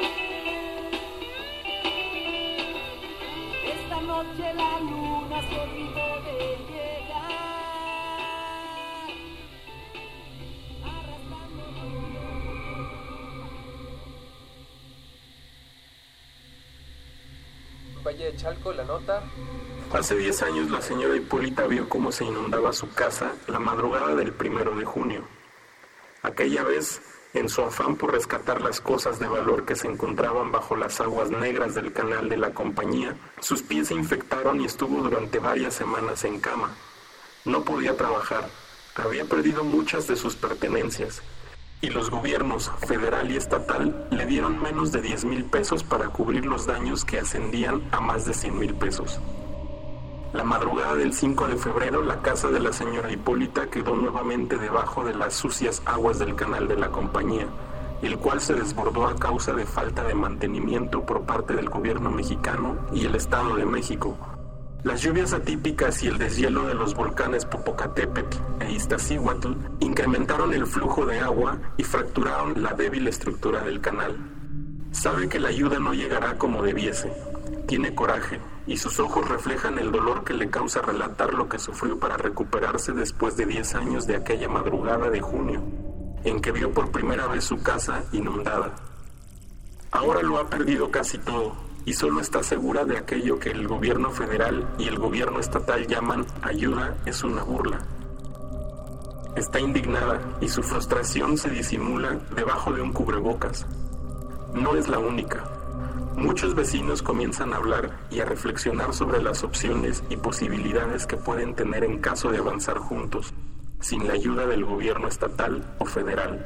Esta 3.76 4.02
noche 4.02 4.54
la 4.54 4.80
luna 4.82 5.42
se 5.50 5.60
olvidó 5.60 6.22
de. 6.26 6.73
Hace 19.94 20.16
10 20.16 20.44
años 20.44 20.72
la 20.72 20.82
señora 20.82 21.16
Hipólita 21.16 21.68
vio 21.68 21.88
cómo 21.88 22.12
se 22.12 22.26
inundaba 22.26 22.74
su 22.74 22.92
casa 22.94 23.32
la 23.48 23.60
madrugada 23.60 24.16
del 24.16 24.34
primero 24.34 24.76
de 24.76 24.86
junio. 24.86 25.24
Aquella 26.22 26.64
vez, 26.64 27.02
en 27.34 27.50
su 27.50 27.62
afán 27.62 27.96
por 27.96 28.12
rescatar 28.12 28.62
las 28.62 28.82
cosas 28.82 29.20
de 29.20 29.28
valor 29.28 29.66
que 29.66 29.76
se 29.76 29.88
encontraban 29.88 30.52
bajo 30.52 30.76
las 30.76 31.00
aguas 31.00 31.32
negras 31.32 31.76
del 31.76 31.94
canal 31.94 32.30
de 32.30 32.38
la 32.38 32.54
compañía, 32.54 33.16
sus 33.40 33.62
pies 33.62 33.88
se 33.88 33.94
infectaron 33.94 34.62
y 34.62 34.66
estuvo 34.66 35.02
durante 35.02 35.40
varias 35.40 35.74
semanas 35.74 36.24
en 36.24 36.40
cama. 36.40 36.72
No 37.46 37.64
podía 37.64 37.96
trabajar, 37.96 38.50
había 38.96 39.26
perdido 39.26 39.64
muchas 39.64 40.08
de 40.08 40.16
sus 40.16 40.36
pertenencias 40.36 41.22
y 41.84 41.90
los 41.90 42.10
gobiernos 42.10 42.72
federal 42.88 43.30
y 43.30 43.36
estatal 43.36 44.08
le 44.10 44.26
dieron 44.26 44.62
menos 44.62 44.94
de 44.94 45.02
10 45.02 45.26
mil 45.26 45.44
pesos 45.44 45.84
para 45.84 46.08
cubrir 46.08 46.46
los 46.46 46.66
daños 46.66 47.04
que 47.04 47.20
ascendían 47.20 47.84
a 47.92 48.00
más 48.00 48.26
de 48.26 48.34
100 48.34 48.58
mil 48.58 48.74
pesos. 48.74 49.20
La 50.32 50.46
madrugada 50.46 50.96
del 50.96 51.14
5 51.14 51.46
de 51.50 51.58
febrero, 51.58 52.02
la 52.02 52.22
casa 52.22 52.48
de 52.48 52.62
la 52.62 52.72
señora 52.72 53.12
Hipólita 53.12 53.70
quedó 53.70 53.98
nuevamente 53.98 54.58
debajo 54.58 55.04
de 55.04 55.14
las 55.14 55.34
sucias 55.34 55.82
aguas 55.86 56.20
del 56.20 56.36
canal 56.36 56.70
de 56.70 56.78
la 56.78 56.88
compañía, 56.88 57.48
el 58.02 58.18
cual 58.18 58.40
se 58.40 58.54
desbordó 58.54 59.06
a 59.06 59.18
causa 59.18 59.52
de 59.52 59.66
falta 59.66 60.06
de 60.06 60.16
mantenimiento 60.16 61.06
por 61.06 61.24
parte 61.24 61.54
del 61.54 61.70
gobierno 61.70 62.10
mexicano 62.10 62.78
y 62.94 63.06
el 63.06 63.16
Estado 63.16 63.58
de 63.58 63.66
México. 63.66 64.18
Las 64.84 65.02
lluvias 65.02 65.32
atípicas 65.32 66.04
y 66.04 66.08
el 66.08 66.18
deshielo 66.18 66.68
de 66.68 66.74
los 66.74 66.94
volcanes 66.94 67.46
Popocatépetl 67.46 68.38
e 68.60 68.74
Iztaccíhuatl 68.74 69.54
incrementaron 69.80 70.54
el 70.54 70.68
flujo 70.68 71.06
de 71.06 71.22
agua 71.22 71.58
y 71.78 71.84
fracturaron 71.84 72.62
la 72.62 72.74
débil 72.74 73.08
estructura 73.08 73.62
del 73.62 73.80
canal. 73.80 74.18
Sabe 74.92 75.30
que 75.30 75.40
la 75.40 75.48
ayuda 75.48 75.80
no 75.80 75.94
llegará 75.94 76.38
como 76.38 76.62
debiese. 76.62 77.14
Tiene 77.66 77.96
coraje 77.96 78.42
y 78.68 78.76
sus 78.76 79.00
ojos 79.00 79.30
reflejan 79.30 79.80
el 79.80 79.90
dolor 79.90 80.26
que 80.26 80.34
le 80.34 80.50
causa 80.50 80.82
relatar 80.82 81.34
lo 81.34 81.48
que 81.48 81.60
sufrió 81.60 81.98
para 81.98 82.18
recuperarse 82.18 82.92
después 82.92 83.38
de 83.38 83.46
10 83.46 83.76
años 83.76 84.06
de 84.06 84.18
aquella 84.18 84.50
madrugada 84.50 85.10
de 85.10 85.22
junio, 85.22 85.64
en 86.26 86.42
que 86.42 86.52
vio 86.52 86.74
por 86.74 86.92
primera 86.92 87.28
vez 87.28 87.46
su 87.46 87.64
casa 87.64 88.04
inundada. 88.12 88.76
Ahora 89.92 90.22
lo 90.22 90.40
ha 90.40 90.50
perdido 90.50 90.92
casi 90.92 91.20
todo 91.20 91.73
y 91.86 91.94
solo 91.94 92.22
está 92.22 92.44
segura 92.44 92.86
de 92.86 92.98
aquello 92.98 93.40
que 93.40 93.52
el 93.52 93.68
gobierno 93.68 94.12
federal 94.12 94.68
y 94.78 94.88
el 94.88 94.98
gobierno 94.98 95.40
estatal 95.40 95.86
llaman 95.88 96.26
ayuda 96.42 96.96
es 97.06 97.24
una 97.24 97.44
burla. 97.44 97.80
Está 99.36 99.60
indignada 99.60 100.22
y 100.42 100.48
su 100.48 100.62
frustración 100.62 101.38
se 101.38 101.50
disimula 101.50 102.20
debajo 102.36 102.72
de 102.72 102.82
un 102.82 102.94
cubrebocas. 102.94 103.66
No 104.54 104.76
es 104.76 104.88
la 104.88 105.00
única. 105.00 105.44
Muchos 106.16 106.54
vecinos 106.54 107.02
comienzan 107.02 107.54
a 107.54 107.58
hablar 107.58 107.98
y 108.12 108.20
a 108.20 108.26
reflexionar 108.26 108.94
sobre 108.94 109.22
las 109.22 109.44
opciones 109.44 110.04
y 110.10 110.18
posibilidades 110.18 111.08
que 111.08 111.18
pueden 111.18 111.56
tener 111.56 111.84
en 111.84 112.00
caso 112.00 112.30
de 112.30 112.38
avanzar 112.38 112.78
juntos, 112.78 113.34
sin 113.82 114.08
la 114.08 114.14
ayuda 114.14 114.46
del 114.46 114.64
gobierno 114.64 115.08
estatal 115.08 115.64
o 115.80 115.86
federal. 115.86 116.46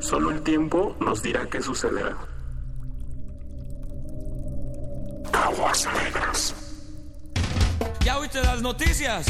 Solo 0.00 0.30
el 0.30 0.42
tiempo 0.42 0.94
nos 1.00 1.22
dirá 1.22 1.46
qué 1.46 1.62
sucederá. 1.62 2.16
¿Ya 8.04 8.18
oíste 8.18 8.40
las 8.42 8.62
noticias? 8.62 9.26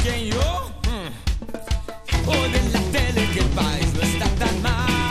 ¿Quién 0.00 0.26
yo? 0.26 0.70
Hmm. 0.84 2.28
Hoy 2.28 2.54
en 2.54 2.72
la 2.72 2.80
tele 2.92 3.28
que 3.32 3.40
el 3.40 3.48
país 3.48 3.94
no 3.94 4.02
está 4.02 4.26
tan 4.36 4.62
mal. 4.62 5.01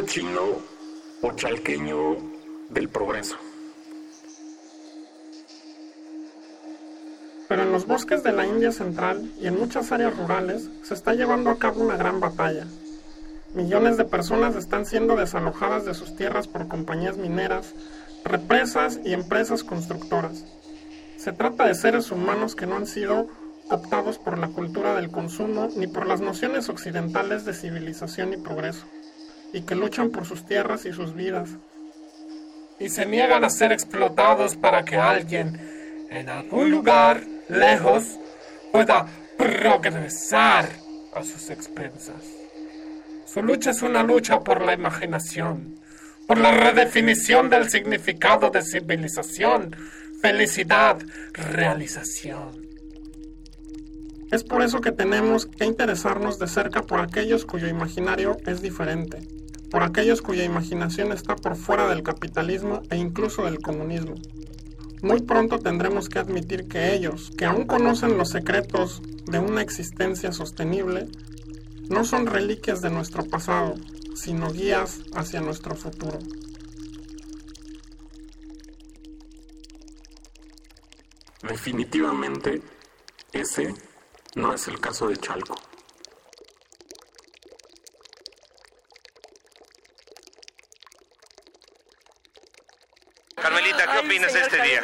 Chino 0.00 0.40
o 1.20 1.32
chalqueño 1.32 2.16
del 2.70 2.88
progreso. 2.88 3.36
Pero 7.48 7.62
en 7.62 7.72
los 7.72 7.86
bosques 7.86 8.22
de 8.22 8.32
la 8.32 8.46
India 8.46 8.72
Central 8.72 9.30
y 9.38 9.46
en 9.46 9.58
muchas 9.58 9.92
áreas 9.92 10.16
rurales 10.16 10.70
se 10.82 10.94
está 10.94 11.12
llevando 11.12 11.50
a 11.50 11.58
cabo 11.58 11.82
una 11.82 11.98
gran 11.98 12.18
batalla. 12.18 12.66
Millones 13.52 13.98
de 13.98 14.06
personas 14.06 14.56
están 14.56 14.86
siendo 14.86 15.16
desalojadas 15.16 15.84
de 15.84 15.92
sus 15.92 16.16
tierras 16.16 16.48
por 16.48 16.68
compañías 16.68 17.18
mineras, 17.18 17.74
represas 18.24 18.98
y 19.04 19.12
empresas 19.12 19.62
constructoras. 19.62 20.46
Se 21.18 21.32
trata 21.32 21.66
de 21.66 21.74
seres 21.74 22.10
humanos 22.10 22.56
que 22.56 22.66
no 22.66 22.76
han 22.76 22.86
sido 22.86 23.28
optados 23.68 24.18
por 24.18 24.38
la 24.38 24.48
cultura 24.48 24.94
del 24.94 25.10
consumo 25.10 25.68
ni 25.76 25.86
por 25.86 26.06
las 26.06 26.22
nociones 26.22 26.70
occidentales 26.70 27.44
de 27.44 27.52
civilización 27.52 28.32
y 28.32 28.38
progreso, 28.38 28.86
y 29.52 29.62
que 29.62 29.74
luchan 29.74 30.10
por 30.10 30.24
sus 30.24 30.44
tierras 30.46 30.84
y 30.86 30.92
sus 30.92 31.14
vidas. 31.14 31.50
Y 32.78 32.88
se 32.88 33.06
niegan 33.06 33.44
a 33.44 33.50
ser 33.50 33.72
explotados 33.72 34.56
para 34.56 34.84
que 34.84 34.96
alguien 34.96 35.60
en 36.10 36.28
algún 36.28 36.70
lugar 36.70 37.22
lejos 37.48 38.18
pueda 38.72 39.06
progresar 39.36 40.68
a 41.14 41.22
sus 41.22 41.50
expensas. 41.50 42.22
Su 43.26 43.42
lucha 43.42 43.70
es 43.70 43.82
una 43.82 44.02
lucha 44.02 44.40
por 44.40 44.62
la 44.62 44.74
imaginación, 44.74 45.78
por 46.26 46.38
la 46.38 46.52
redefinición 46.52 47.50
del 47.50 47.68
significado 47.68 48.50
de 48.50 48.62
civilización, 48.62 49.74
felicidad, 50.20 50.98
realización. 51.32 52.68
Es 54.30 54.44
por 54.44 54.62
eso 54.62 54.80
que 54.80 54.92
tenemos 54.92 55.46
que 55.46 55.66
interesarnos 55.66 56.38
de 56.38 56.46
cerca 56.46 56.82
por 56.82 57.00
aquellos 57.00 57.44
cuyo 57.44 57.68
imaginario 57.68 58.38
es 58.46 58.62
diferente, 58.62 59.18
por 59.72 59.82
aquellos 59.82 60.20
cuya 60.20 60.44
imaginación 60.44 61.12
está 61.12 61.34
por 61.34 61.56
fuera 61.56 61.88
del 61.88 62.02
capitalismo 62.02 62.82
e 62.90 62.98
incluso 62.98 63.46
del 63.46 63.58
comunismo. 63.58 64.14
Muy 65.00 65.22
pronto 65.22 65.58
tendremos 65.58 66.10
que 66.10 66.18
admitir 66.18 66.68
que 66.68 66.94
ellos, 66.94 67.30
que 67.38 67.46
aún 67.46 67.64
conocen 67.64 68.18
los 68.18 68.28
secretos 68.28 69.00
de 69.24 69.38
una 69.38 69.62
existencia 69.62 70.30
sostenible, 70.30 71.08
no 71.88 72.04
son 72.04 72.26
reliquias 72.26 72.82
de 72.82 72.90
nuestro 72.90 73.24
pasado, 73.24 73.74
sino 74.14 74.52
guías 74.52 75.00
hacia 75.14 75.40
nuestro 75.40 75.74
futuro. 75.74 76.18
Definitivamente, 81.48 82.60
ese 83.32 83.74
no 84.34 84.52
es 84.52 84.68
el 84.68 84.78
caso 84.80 85.08
de 85.08 85.16
Chalco. 85.16 85.71
Opinas 94.12 94.32
de 94.32 94.40
este 94.40 94.62
día? 94.62 94.82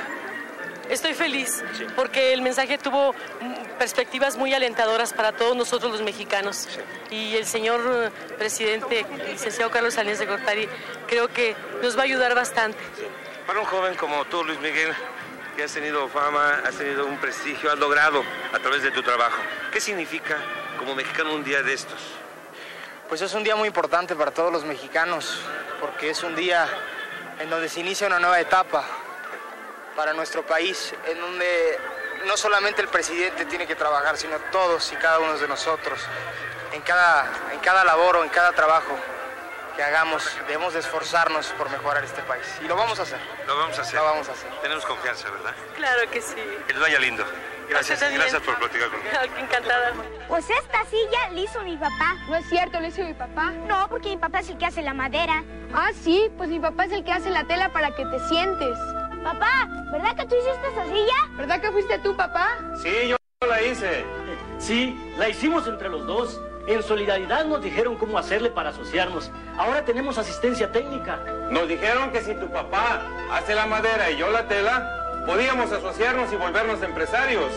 Estoy 0.88 1.12
feliz 1.12 1.62
porque 1.94 2.32
el 2.32 2.40
mensaje 2.40 2.78
tuvo 2.78 3.14
perspectivas 3.78 4.38
muy 4.38 4.54
alentadoras 4.54 5.12
para 5.12 5.32
todos 5.32 5.54
nosotros 5.54 5.92
los 5.92 6.02
mexicanos. 6.02 6.66
Y 7.10 7.36
el 7.36 7.44
señor 7.44 7.80
eh, 8.06 8.10
presidente, 8.38 9.04
el 9.20 9.32
licenciado 9.32 9.70
Carlos 9.70 9.94
Salinas 9.94 10.18
de 10.18 10.26
Gortari, 10.26 10.66
creo 11.06 11.28
que 11.28 11.54
nos 11.82 11.96
va 11.96 12.02
a 12.02 12.04
ayudar 12.04 12.34
bastante. 12.34 12.78
Para 13.46 13.60
un 13.60 13.66
joven 13.66 13.96
como 13.96 14.24
tú, 14.26 14.42
Luis 14.44 14.58
Miguel, 14.60 14.94
que 15.56 15.64
has 15.64 15.72
tenido 15.72 16.08
fama, 16.08 16.62
has 16.66 16.76
tenido 16.76 17.04
un 17.04 17.18
prestigio, 17.18 17.70
has 17.70 17.78
logrado 17.78 18.24
a 18.54 18.58
través 18.58 18.82
de 18.82 18.90
tu 18.90 19.02
trabajo, 19.02 19.42
¿qué 19.72 19.80
significa 19.80 20.38
como 20.78 20.94
mexicano 20.94 21.34
un 21.34 21.44
día 21.44 21.62
de 21.62 21.74
estos? 21.74 22.00
Pues 23.08 23.20
es 23.20 23.32
un 23.34 23.44
día 23.44 23.56
muy 23.56 23.68
importante 23.68 24.14
para 24.14 24.30
todos 24.30 24.52
los 24.52 24.64
mexicanos, 24.64 25.40
porque 25.80 26.10
es 26.10 26.22
un 26.22 26.34
día 26.34 26.66
en 27.40 27.50
donde 27.50 27.68
se 27.68 27.80
inicia 27.80 28.06
una 28.06 28.18
nueva 28.18 28.40
etapa 28.40 28.84
para 29.98 30.12
nuestro 30.12 30.46
país, 30.46 30.94
en 31.08 31.20
donde 31.20 31.76
no 32.24 32.36
solamente 32.36 32.80
el 32.80 32.86
presidente 32.86 33.44
tiene 33.46 33.66
que 33.66 33.74
trabajar, 33.74 34.16
sino 34.16 34.38
todos 34.52 34.92
y 34.92 34.94
cada 34.94 35.18
uno 35.18 35.36
de 35.36 35.48
nosotros, 35.48 35.98
en 36.72 36.80
cada, 36.82 37.28
en 37.52 37.58
cada 37.58 37.82
labor 37.82 38.18
o 38.18 38.22
en 38.22 38.30
cada 38.30 38.52
trabajo 38.52 38.96
que 39.74 39.82
hagamos, 39.82 40.24
debemos 40.46 40.72
de 40.74 40.80
esforzarnos 40.80 41.48
por 41.58 41.68
mejorar 41.70 42.04
este 42.04 42.22
país. 42.22 42.46
Y 42.62 42.68
lo 42.68 42.76
vamos 42.76 43.00
a 43.00 43.02
hacer. 43.02 43.18
Lo 43.48 43.56
vamos 43.58 43.76
a 43.76 43.82
hacer. 43.82 43.94
Lo 43.96 44.04
vamos 44.04 44.28
a 44.28 44.32
hacer. 44.32 44.48
Tenemos 44.62 44.86
confianza, 44.86 45.30
¿verdad? 45.30 45.52
Claro 45.74 46.08
que 46.12 46.22
sí. 46.22 46.36
Que 46.68 46.74
les 46.74 46.80
vaya 46.80 47.00
lindo. 47.00 47.24
Gracias, 47.68 48.00
gracias 48.00 48.40
por 48.42 48.56
platicar 48.56 48.90
conmigo. 48.90 49.10
Encantada. 49.36 49.94
Pues 50.28 50.48
esta 50.48 50.84
silla 50.84 51.30
la 51.32 51.40
hizo 51.40 51.60
mi 51.62 51.76
papá. 51.76 52.14
No 52.28 52.36
es 52.36 52.48
cierto, 52.48 52.78
lo 52.78 52.86
hizo 52.86 53.02
mi 53.02 53.14
papá. 53.14 53.50
No, 53.66 53.88
porque 53.88 54.10
mi 54.10 54.16
papá 54.16 54.40
es 54.40 54.48
el 54.48 54.58
que 54.58 54.66
hace 54.66 54.80
la 54.80 54.94
madera. 54.94 55.42
Ah, 55.74 55.90
sí, 56.04 56.30
pues 56.36 56.48
mi 56.48 56.60
papá 56.60 56.84
es 56.84 56.92
el 56.92 57.04
que 57.04 57.10
hace 57.10 57.30
la 57.30 57.42
tela 57.48 57.72
para 57.72 57.90
que 57.96 58.04
te 58.04 58.20
sientes. 58.28 58.78
Papá, 59.28 59.68
¿verdad 59.92 60.16
que 60.16 60.24
tú 60.24 60.36
hiciste 60.36 60.68
esta 60.68 60.86
silla? 60.86 61.28
¿Verdad 61.36 61.60
que 61.60 61.70
fuiste 61.70 61.98
tú, 61.98 62.16
papá? 62.16 62.56
Sí, 62.82 63.08
yo 63.08 63.16
la 63.46 63.60
hice. 63.60 64.06
Sí, 64.56 64.98
la 65.18 65.28
hicimos 65.28 65.66
entre 65.66 65.90
los 65.90 66.06
dos. 66.06 66.40
En 66.66 66.82
solidaridad 66.82 67.44
nos 67.44 67.62
dijeron 67.62 67.96
cómo 67.96 68.16
hacerle 68.16 68.48
para 68.48 68.70
asociarnos. 68.70 69.30
Ahora 69.58 69.84
tenemos 69.84 70.16
asistencia 70.16 70.72
técnica. 70.72 71.18
Nos 71.50 71.68
dijeron 71.68 72.10
que 72.10 72.22
si 72.22 72.34
tu 72.36 72.50
papá 72.50 73.02
hace 73.30 73.54
la 73.54 73.66
madera 73.66 74.10
y 74.10 74.16
yo 74.16 74.30
la 74.30 74.48
tela, 74.48 75.24
podíamos 75.26 75.72
asociarnos 75.72 76.32
y 76.32 76.36
volvernos 76.36 76.82
empresarios. 76.82 77.52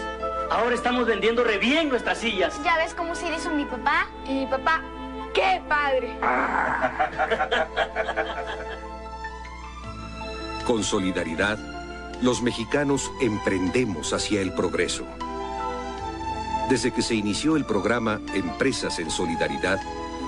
Ahora 0.50 0.76
estamos 0.76 1.06
vendiendo 1.06 1.46
re 1.46 1.58
bien 1.58 1.88
nuestras 1.88 2.18
sillas. 2.18 2.62
¿Ya 2.66 2.76
ves 2.80 2.94
cómo 2.94 3.16
se 3.16 3.34
hizo 3.34 3.50
mi 3.50 3.64
papá? 3.64 4.10
Y 4.26 4.42
mi 4.42 4.46
papá, 4.46 4.82
¡qué 5.34 5.62
padre! 5.70 6.18
Con 10.72 10.86
solidaridad, 10.86 11.60
los 12.22 12.42
mexicanos 12.42 13.12
emprendemos 13.20 14.14
hacia 14.14 14.40
el 14.40 14.54
progreso. 14.54 15.06
Desde 16.70 16.92
que 16.92 17.02
se 17.02 17.14
inició 17.14 17.58
el 17.58 17.66
programa 17.66 18.22
Empresas 18.34 18.98
en 19.00 19.12
Solidaridad, 19.12 19.82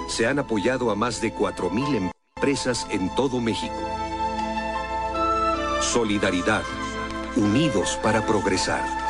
se 0.09 0.27
han 0.27 0.39
apoyado 0.39 0.91
a 0.91 0.95
más 0.95 1.21
de 1.21 1.33
4.000 1.33 2.11
empresas 2.35 2.85
en 2.91 3.09
todo 3.15 3.39
México. 3.39 3.73
Solidaridad, 5.79 6.63
unidos 7.37 7.97
para 8.03 8.25
progresar. 8.25 9.02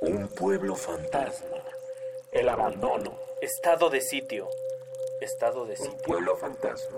Un 0.00 0.28
pueblo 0.28 0.74
fantasma, 0.76 1.58
el 2.32 2.48
abandono, 2.48 3.18
Estado 3.40 3.90
de 3.90 4.00
sitio. 4.00 4.48
Estado 5.20 5.64
de 5.66 5.72
un 5.72 5.76
sitio. 5.76 6.02
pueblo 6.02 6.36
fantasma, 6.36 6.96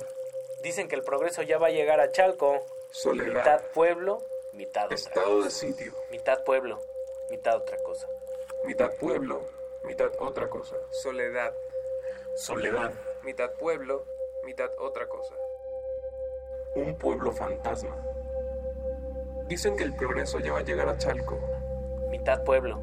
Dicen 0.63 0.89
que 0.89 0.97
el 0.97 1.03
progreso 1.03 1.43
ya 1.43 1.59
va 1.59 1.69
a 1.69 1.71
llegar 1.71 2.01
a 2.01 2.11
Chalco. 2.11 2.65
soledad, 2.91 3.37
Mitad 3.45 3.61
pueblo, 3.73 4.19
mitad 4.53 4.85
otra 4.87 4.95
estado 4.97 5.43
de 5.43 5.51
sitio, 5.51 5.93
Mitad 6.11 6.43
pueblo, 6.45 6.81
mitad 7.31 7.57
otra 7.57 7.77
cosa. 7.79 8.09
mitad 8.65 8.91
pueblo, 8.95 9.43
mitad 9.85 10.11
otra 10.19 10.49
cosa, 10.49 10.77
Soledad. 10.91 11.53
soledad, 12.37 12.93
Mitad 13.23 13.51
pueblo, 13.53 14.05
mitad 14.45 14.71
otra 14.79 15.07
cosa. 15.09 15.35
un 16.75 16.97
pueblo 16.97 17.33
fantasma. 17.33 17.97
Dicen 19.47 19.77
que 19.77 19.85
el 19.85 19.95
progreso 19.95 20.41
ya 20.41 20.53
va 20.53 20.59
a 20.61 20.63
llegar 20.63 20.89
a 20.89 20.99
Chalco, 20.99 21.39
Mitad 22.27 22.43
pueblo, 22.43 22.81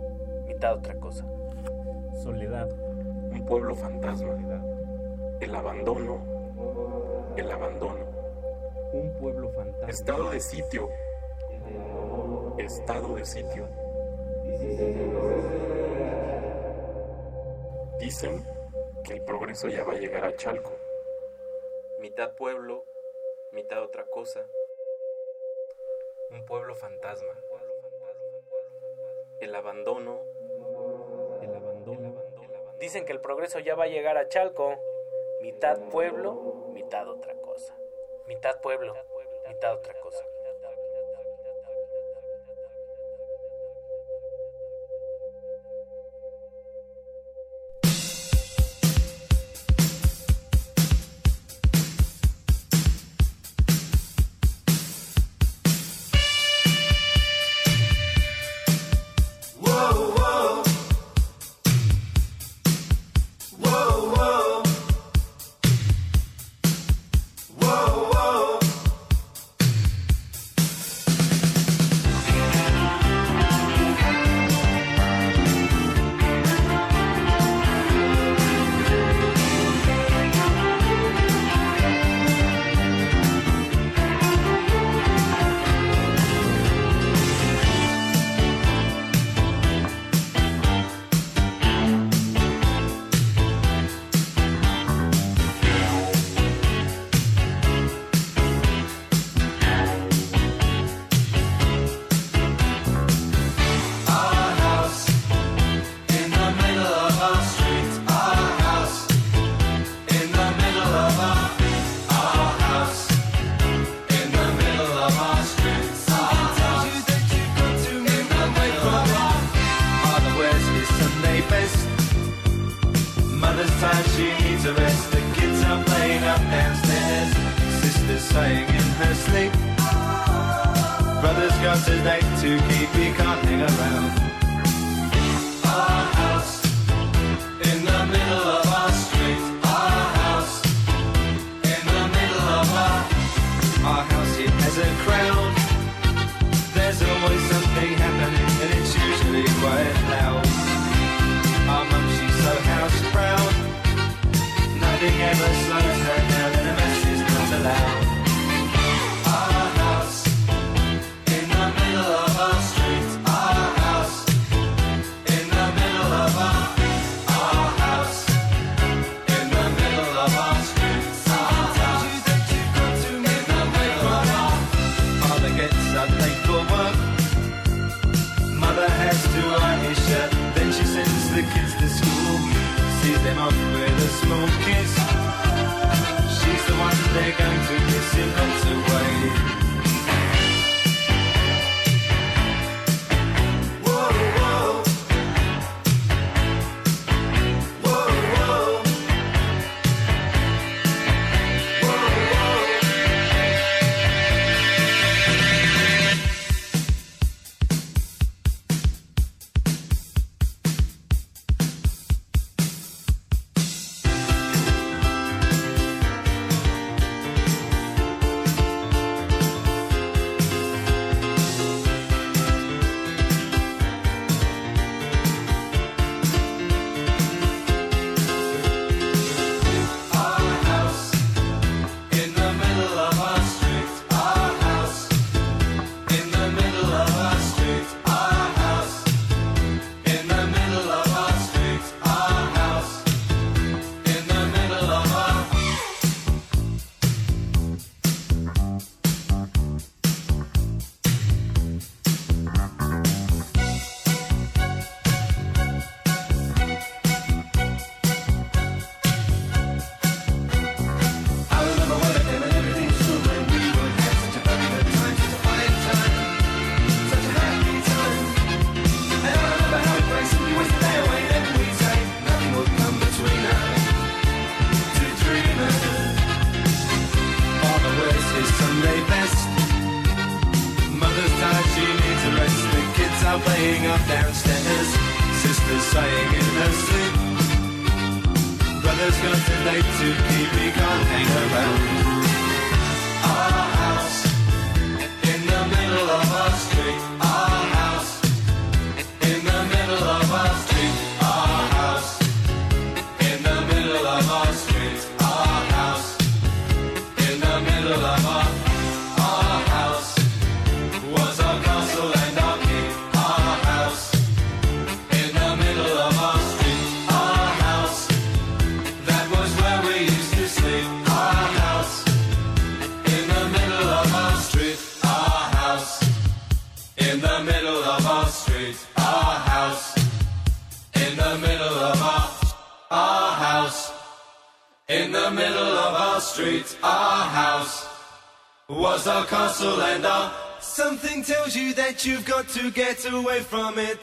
mitad 0.48 0.74
otra 0.74 0.96
cosa. 0.96 1.26
soledad, 2.24 2.72
un 2.72 3.46
pueblo 3.46 3.76
fantasma, 3.76 4.38
el 5.42 5.54
abandono, 5.54 7.34
el 7.36 7.52
abandono, 7.52 8.06
Un 8.94 9.14
pueblo 9.20 9.50
fantasma. 9.50 9.90
estado 9.90 10.30
de 10.30 10.40
sitio, 10.40 10.90
estado 12.58 13.16
de 13.16 13.26
sitio. 13.26 13.68
Dicen 18.00 18.46
que 19.04 19.16
el 19.16 19.26
progreso 19.26 19.68
ya 19.68 19.84
va 19.84 19.92
a 19.92 19.98
llegar 19.98 20.24
a 20.24 20.34
Chalco, 20.38 20.72
Mitad 22.00 22.32
pueblo, 22.36 22.86
mitad 23.52 23.84
otra 23.84 24.06
cosa. 24.06 24.48
Un 26.32 26.46
pueblo 26.46 26.76
fantasma. 26.76 27.34
El 29.44 29.54
abandono. 29.56 30.22
El 31.42 31.54
abandono. 31.54 32.16
Dicen 32.80 33.04
que 33.04 33.12
el 33.12 33.20
progreso 33.20 33.60
ya 33.60 33.76
va 33.76 33.84
a 33.84 33.88
llegar 33.88 34.18
a 34.18 34.30
Chalco. 34.30 34.80
Mitad 35.42 35.90
pueblo, 35.90 36.70
mitad 36.72 37.10
otra 37.10 37.36
cosa. 37.36 37.76
Mitad 38.26 38.62
pueblo, 38.62 38.96
mitad 39.50 39.74
otra 39.74 40.00
cosa. 40.00 40.26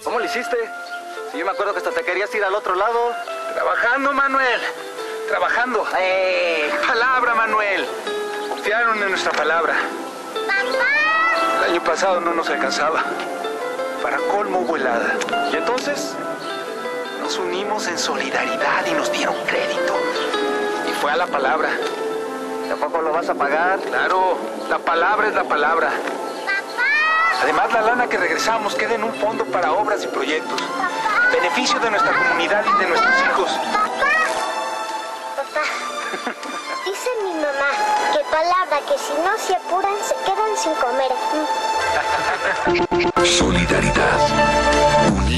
¿Cómo 0.05 0.18
lo 0.18 0.25
hiciste? 0.25 0.57
Si 1.33 1.39
yo 1.39 1.44
me 1.44 1.50
acuerdo 1.50 1.73
que 1.73 1.78
hasta 1.78 1.91
te 1.91 2.02
querías 2.02 2.34
ir 2.34 2.44
al 2.44 2.55
otro 2.55 2.75
lado. 2.75 3.12
Trabajando, 3.55 4.12
Manuel. 4.12 4.60
Trabajando. 5.28 5.86
¡Eh! 5.99 6.70
Palabra, 6.86 7.34
Manuel. 7.34 7.86
Confiaron 8.49 9.02
en 9.02 9.10
nuestra 9.10 9.33
palabra. 9.33 9.75
El 11.59 11.70
año 11.70 11.84
pasado 11.84 12.20
no 12.20 12.34
nos 12.34 12.49
alcanzaba. 12.49 13.05
Para 14.02 14.18
colmo 14.18 14.60
hubo 14.60 14.76
helada. 14.76 15.17
Y 15.52 15.57
entonces 15.57 16.15
nos 17.20 17.39
unimos 17.39 17.86
en 17.86 17.99
solidaridad 17.99 18.86
y 18.86 18.92
nos 18.92 19.10
dieron 19.12 19.36
crédito. 19.47 19.97
Y 20.89 20.92
fue 21.00 21.12
a 21.12 21.17
la 21.17 21.26
palabra. 21.26 21.70
¿Tampoco 22.68 23.02
lo 23.02 23.12
vas 23.12 23.28
a 23.28 23.34
pagar? 23.34 23.81
Claro, 23.81 24.39
la 24.68 24.78
palabra 24.78 25.28
es 25.28 25.34
la 25.34 25.44
palabra. 25.44 25.91
Además, 27.42 27.72
la 27.72 27.80
lana 27.80 28.06
que 28.06 28.18
regresamos 28.18 28.74
queda 28.74 28.94
en 28.94 29.04
un 29.04 29.14
fondo 29.14 29.44
para 29.46 29.72
obras 29.72 30.04
y 30.04 30.08
proyectos. 30.08 30.60
Beneficio 31.32 31.80
de 31.80 31.90
nuestra 31.90 32.12
comunidad 32.12 32.64
y 32.64 32.82
de 32.82 32.88
nuestros 32.88 33.14
hijos. 33.22 33.50
Papá, 35.36 35.62
dice 36.84 37.08
mi 37.22 37.32
mamá 37.34 37.70
que 38.12 38.20
palabra 38.30 38.80
que 38.86 38.98
si 38.98 39.14
no 39.24 39.38
se 39.38 39.56
apuran 39.56 39.94
se 40.06 40.14
quedan 40.24 40.56
sin 40.56 40.74
comer. 40.74 41.12
Solidaridad. 43.26 44.80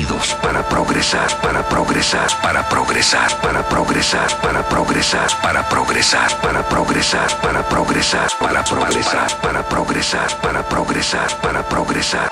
Unidos 0.02 0.34
para 0.42 0.64
progresar, 0.64 1.28
para 1.40 1.62
progresar, 1.62 2.26
para 2.42 2.68
progresar, 2.68 3.40
para 3.40 3.62
progresar, 3.62 4.40
para 4.40 4.62
progresar, 4.68 5.28
para 5.40 5.62
progresar, 5.68 6.40
para 6.40 6.62
progresar, 6.68 7.40
para 7.40 7.62
progresar, 7.62 8.28
para 8.40 8.64
progresar, 8.64 9.40
para 9.40 9.62
progresar, 9.62 10.40
para 10.40 10.62
progresar, 10.64 11.40
para 11.40 11.62
progresar, 11.62 12.28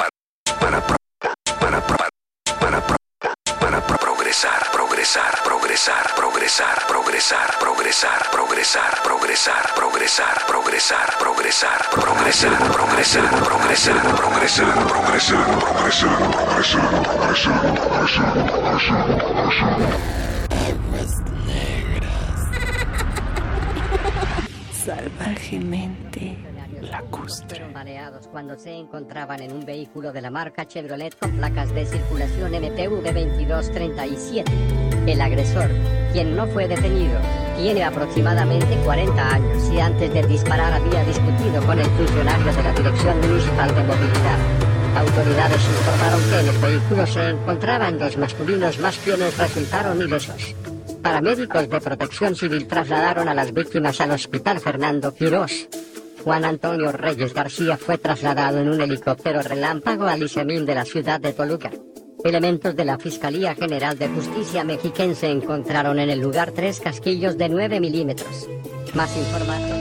para 0.58 0.80
para 0.80 0.96
para 1.60 1.80
pro- 2.80 2.96
para 3.60 3.80
pro- 3.82 3.98
progresar, 3.98 4.70
progresar, 4.72 5.42
progresar, 5.44 6.14
progresar, 6.16 6.84
progresar, 6.88 7.56
progresar, 7.60 8.30
progresar, 8.32 9.00
progresar, 9.02 9.74
progresar, 9.74 9.74
progresar, 9.74 11.16
progresar, 11.18 11.88
progresar, 12.00 12.50
progresar, 12.74 13.30
progresar, 13.44 14.00
progresar, 14.10 15.30
progresar, 15.70 17.19
progresar, 17.30 18.46
progresar, 18.48 19.06
Salvajemente 24.72 26.36
lacustre. 26.80 27.68
Baleados 27.72 28.26
cuando 28.28 28.56
se 28.56 28.72
encontraban 28.72 29.40
en 29.42 29.52
un 29.52 29.64
vehículo 29.64 30.12
de 30.12 30.22
la 30.22 30.30
marca 30.30 30.66
Chevrolet 30.66 31.16
con 31.16 31.30
placas 31.36 31.72
de 31.72 31.86
circulación 31.86 32.50
MPV 32.50 33.00
2237. 33.00 34.50
El 35.06 35.20
agresor, 35.20 35.70
quien 36.12 36.34
no 36.34 36.48
fue 36.48 36.66
detenido, 36.66 37.16
tiene 37.56 37.84
aproximadamente 37.84 38.76
40 38.84 39.34
años 39.34 39.70
y 39.72 39.78
antes 39.78 40.12
de 40.12 40.26
disparar 40.26 40.72
había 40.72 41.04
discutido 41.04 41.64
con 41.64 41.78
el 41.78 41.86
funcionario 41.86 42.52
de 42.52 42.62
la 42.62 42.72
Dirección 42.72 43.20
Municipal 43.20 43.72
de 43.72 43.84
Movilidad. 43.84 44.69
Autoridades 44.96 45.62
informaron 45.64 46.20
que 46.30 46.40
en 46.40 46.48
el 46.48 46.58
vehículo 46.58 47.06
se 47.06 47.28
encontraban 47.28 47.98
dos 47.98 48.16
masculinos 48.16 48.78
más 48.78 48.98
quienes 48.98 49.36
resultaron 49.38 50.00
ilesos. 50.00 50.54
Paramédicos 51.02 51.68
de 51.70 51.80
protección 51.80 52.34
civil 52.34 52.66
trasladaron 52.66 53.28
a 53.28 53.34
las 53.34 53.52
víctimas 53.52 54.00
al 54.00 54.10
Hospital 54.10 54.60
Fernando 54.60 55.14
Quirós. 55.14 55.68
Juan 56.22 56.44
Antonio 56.44 56.92
Reyes 56.92 57.32
García 57.32 57.78
fue 57.78 57.96
trasladado 57.96 58.58
en 58.58 58.68
un 58.68 58.80
helicóptero 58.80 59.40
relámpago 59.40 60.04
al 60.04 60.22
ISEMIN 60.22 60.66
de 60.66 60.74
la 60.74 60.84
ciudad 60.84 61.18
de 61.18 61.32
Toluca. 61.32 61.70
Elementos 62.22 62.76
de 62.76 62.84
la 62.84 62.98
Fiscalía 62.98 63.54
General 63.54 63.96
de 63.96 64.08
Justicia 64.08 64.62
mexiquense 64.62 65.30
encontraron 65.30 65.98
en 65.98 66.10
el 66.10 66.20
lugar 66.20 66.52
tres 66.52 66.80
casquillos 66.80 67.38
de 67.38 67.48
9 67.48 67.80
milímetros. 67.80 68.46
Más 68.94 69.16
información. 69.16 69.79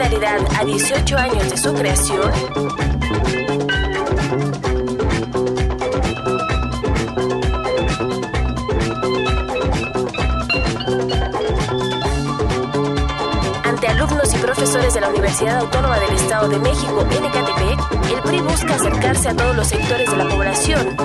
A 0.00 0.64
18 0.64 1.18
años 1.18 1.50
de 1.50 1.56
su 1.56 1.74
creación, 1.74 2.30
ante 13.64 13.88
alumnos 13.88 14.32
y 14.32 14.38
profesores 14.38 14.94
de 14.94 15.00
la 15.00 15.08
Universidad 15.08 15.58
Autónoma 15.58 15.98
del 15.98 16.14
Estado 16.14 16.48
de 16.48 16.58
México, 16.60 17.04
NKTP, 17.04 18.12
el 18.14 18.20
PRI 18.22 18.40
busca 18.40 18.76
acercarse 18.76 19.30
a 19.30 19.34
todos 19.34 19.56
los 19.56 19.66
sectores 19.66 20.08
de 20.08 20.16
la 20.16 20.28
población, 20.28 20.96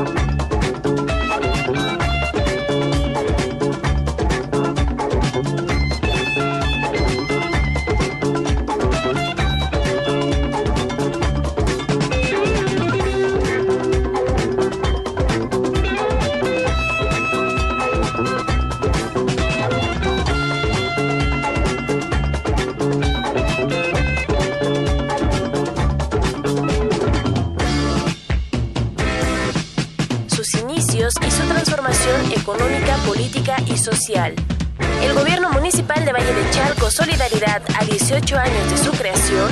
El 34.10 35.14
gobierno 35.14 35.50
municipal 35.52 36.04
de 36.04 36.12
Valle 36.12 36.34
de 36.34 36.50
Chalco 36.52 36.92
Solidaridad 36.92 37.62
a 37.80 37.86
18 37.86 38.38
años 38.38 38.72
de 38.72 38.78
su 38.78 38.92
creación, 38.92 39.50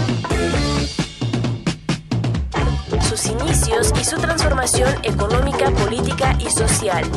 sus 3.01 3.27
inicios 3.27 3.93
y 3.97 4.03
su 4.03 4.17
transformación 4.17 4.93
económica, 5.03 5.71
política 5.71 6.35
y 6.37 6.49
social. 6.49 7.09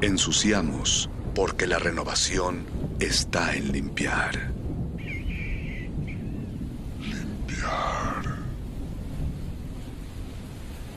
Ensuciamos 0.00 1.09
porque 1.40 1.66
la 1.66 1.78
renovación 1.78 2.66
está 3.00 3.54
en 3.54 3.72
limpiar. 3.72 4.52
Limpiar. 6.98 8.22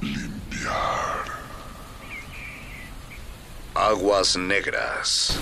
Limpiar. 0.01 1.23
Aguas 3.73 4.35
negras. 4.35 5.39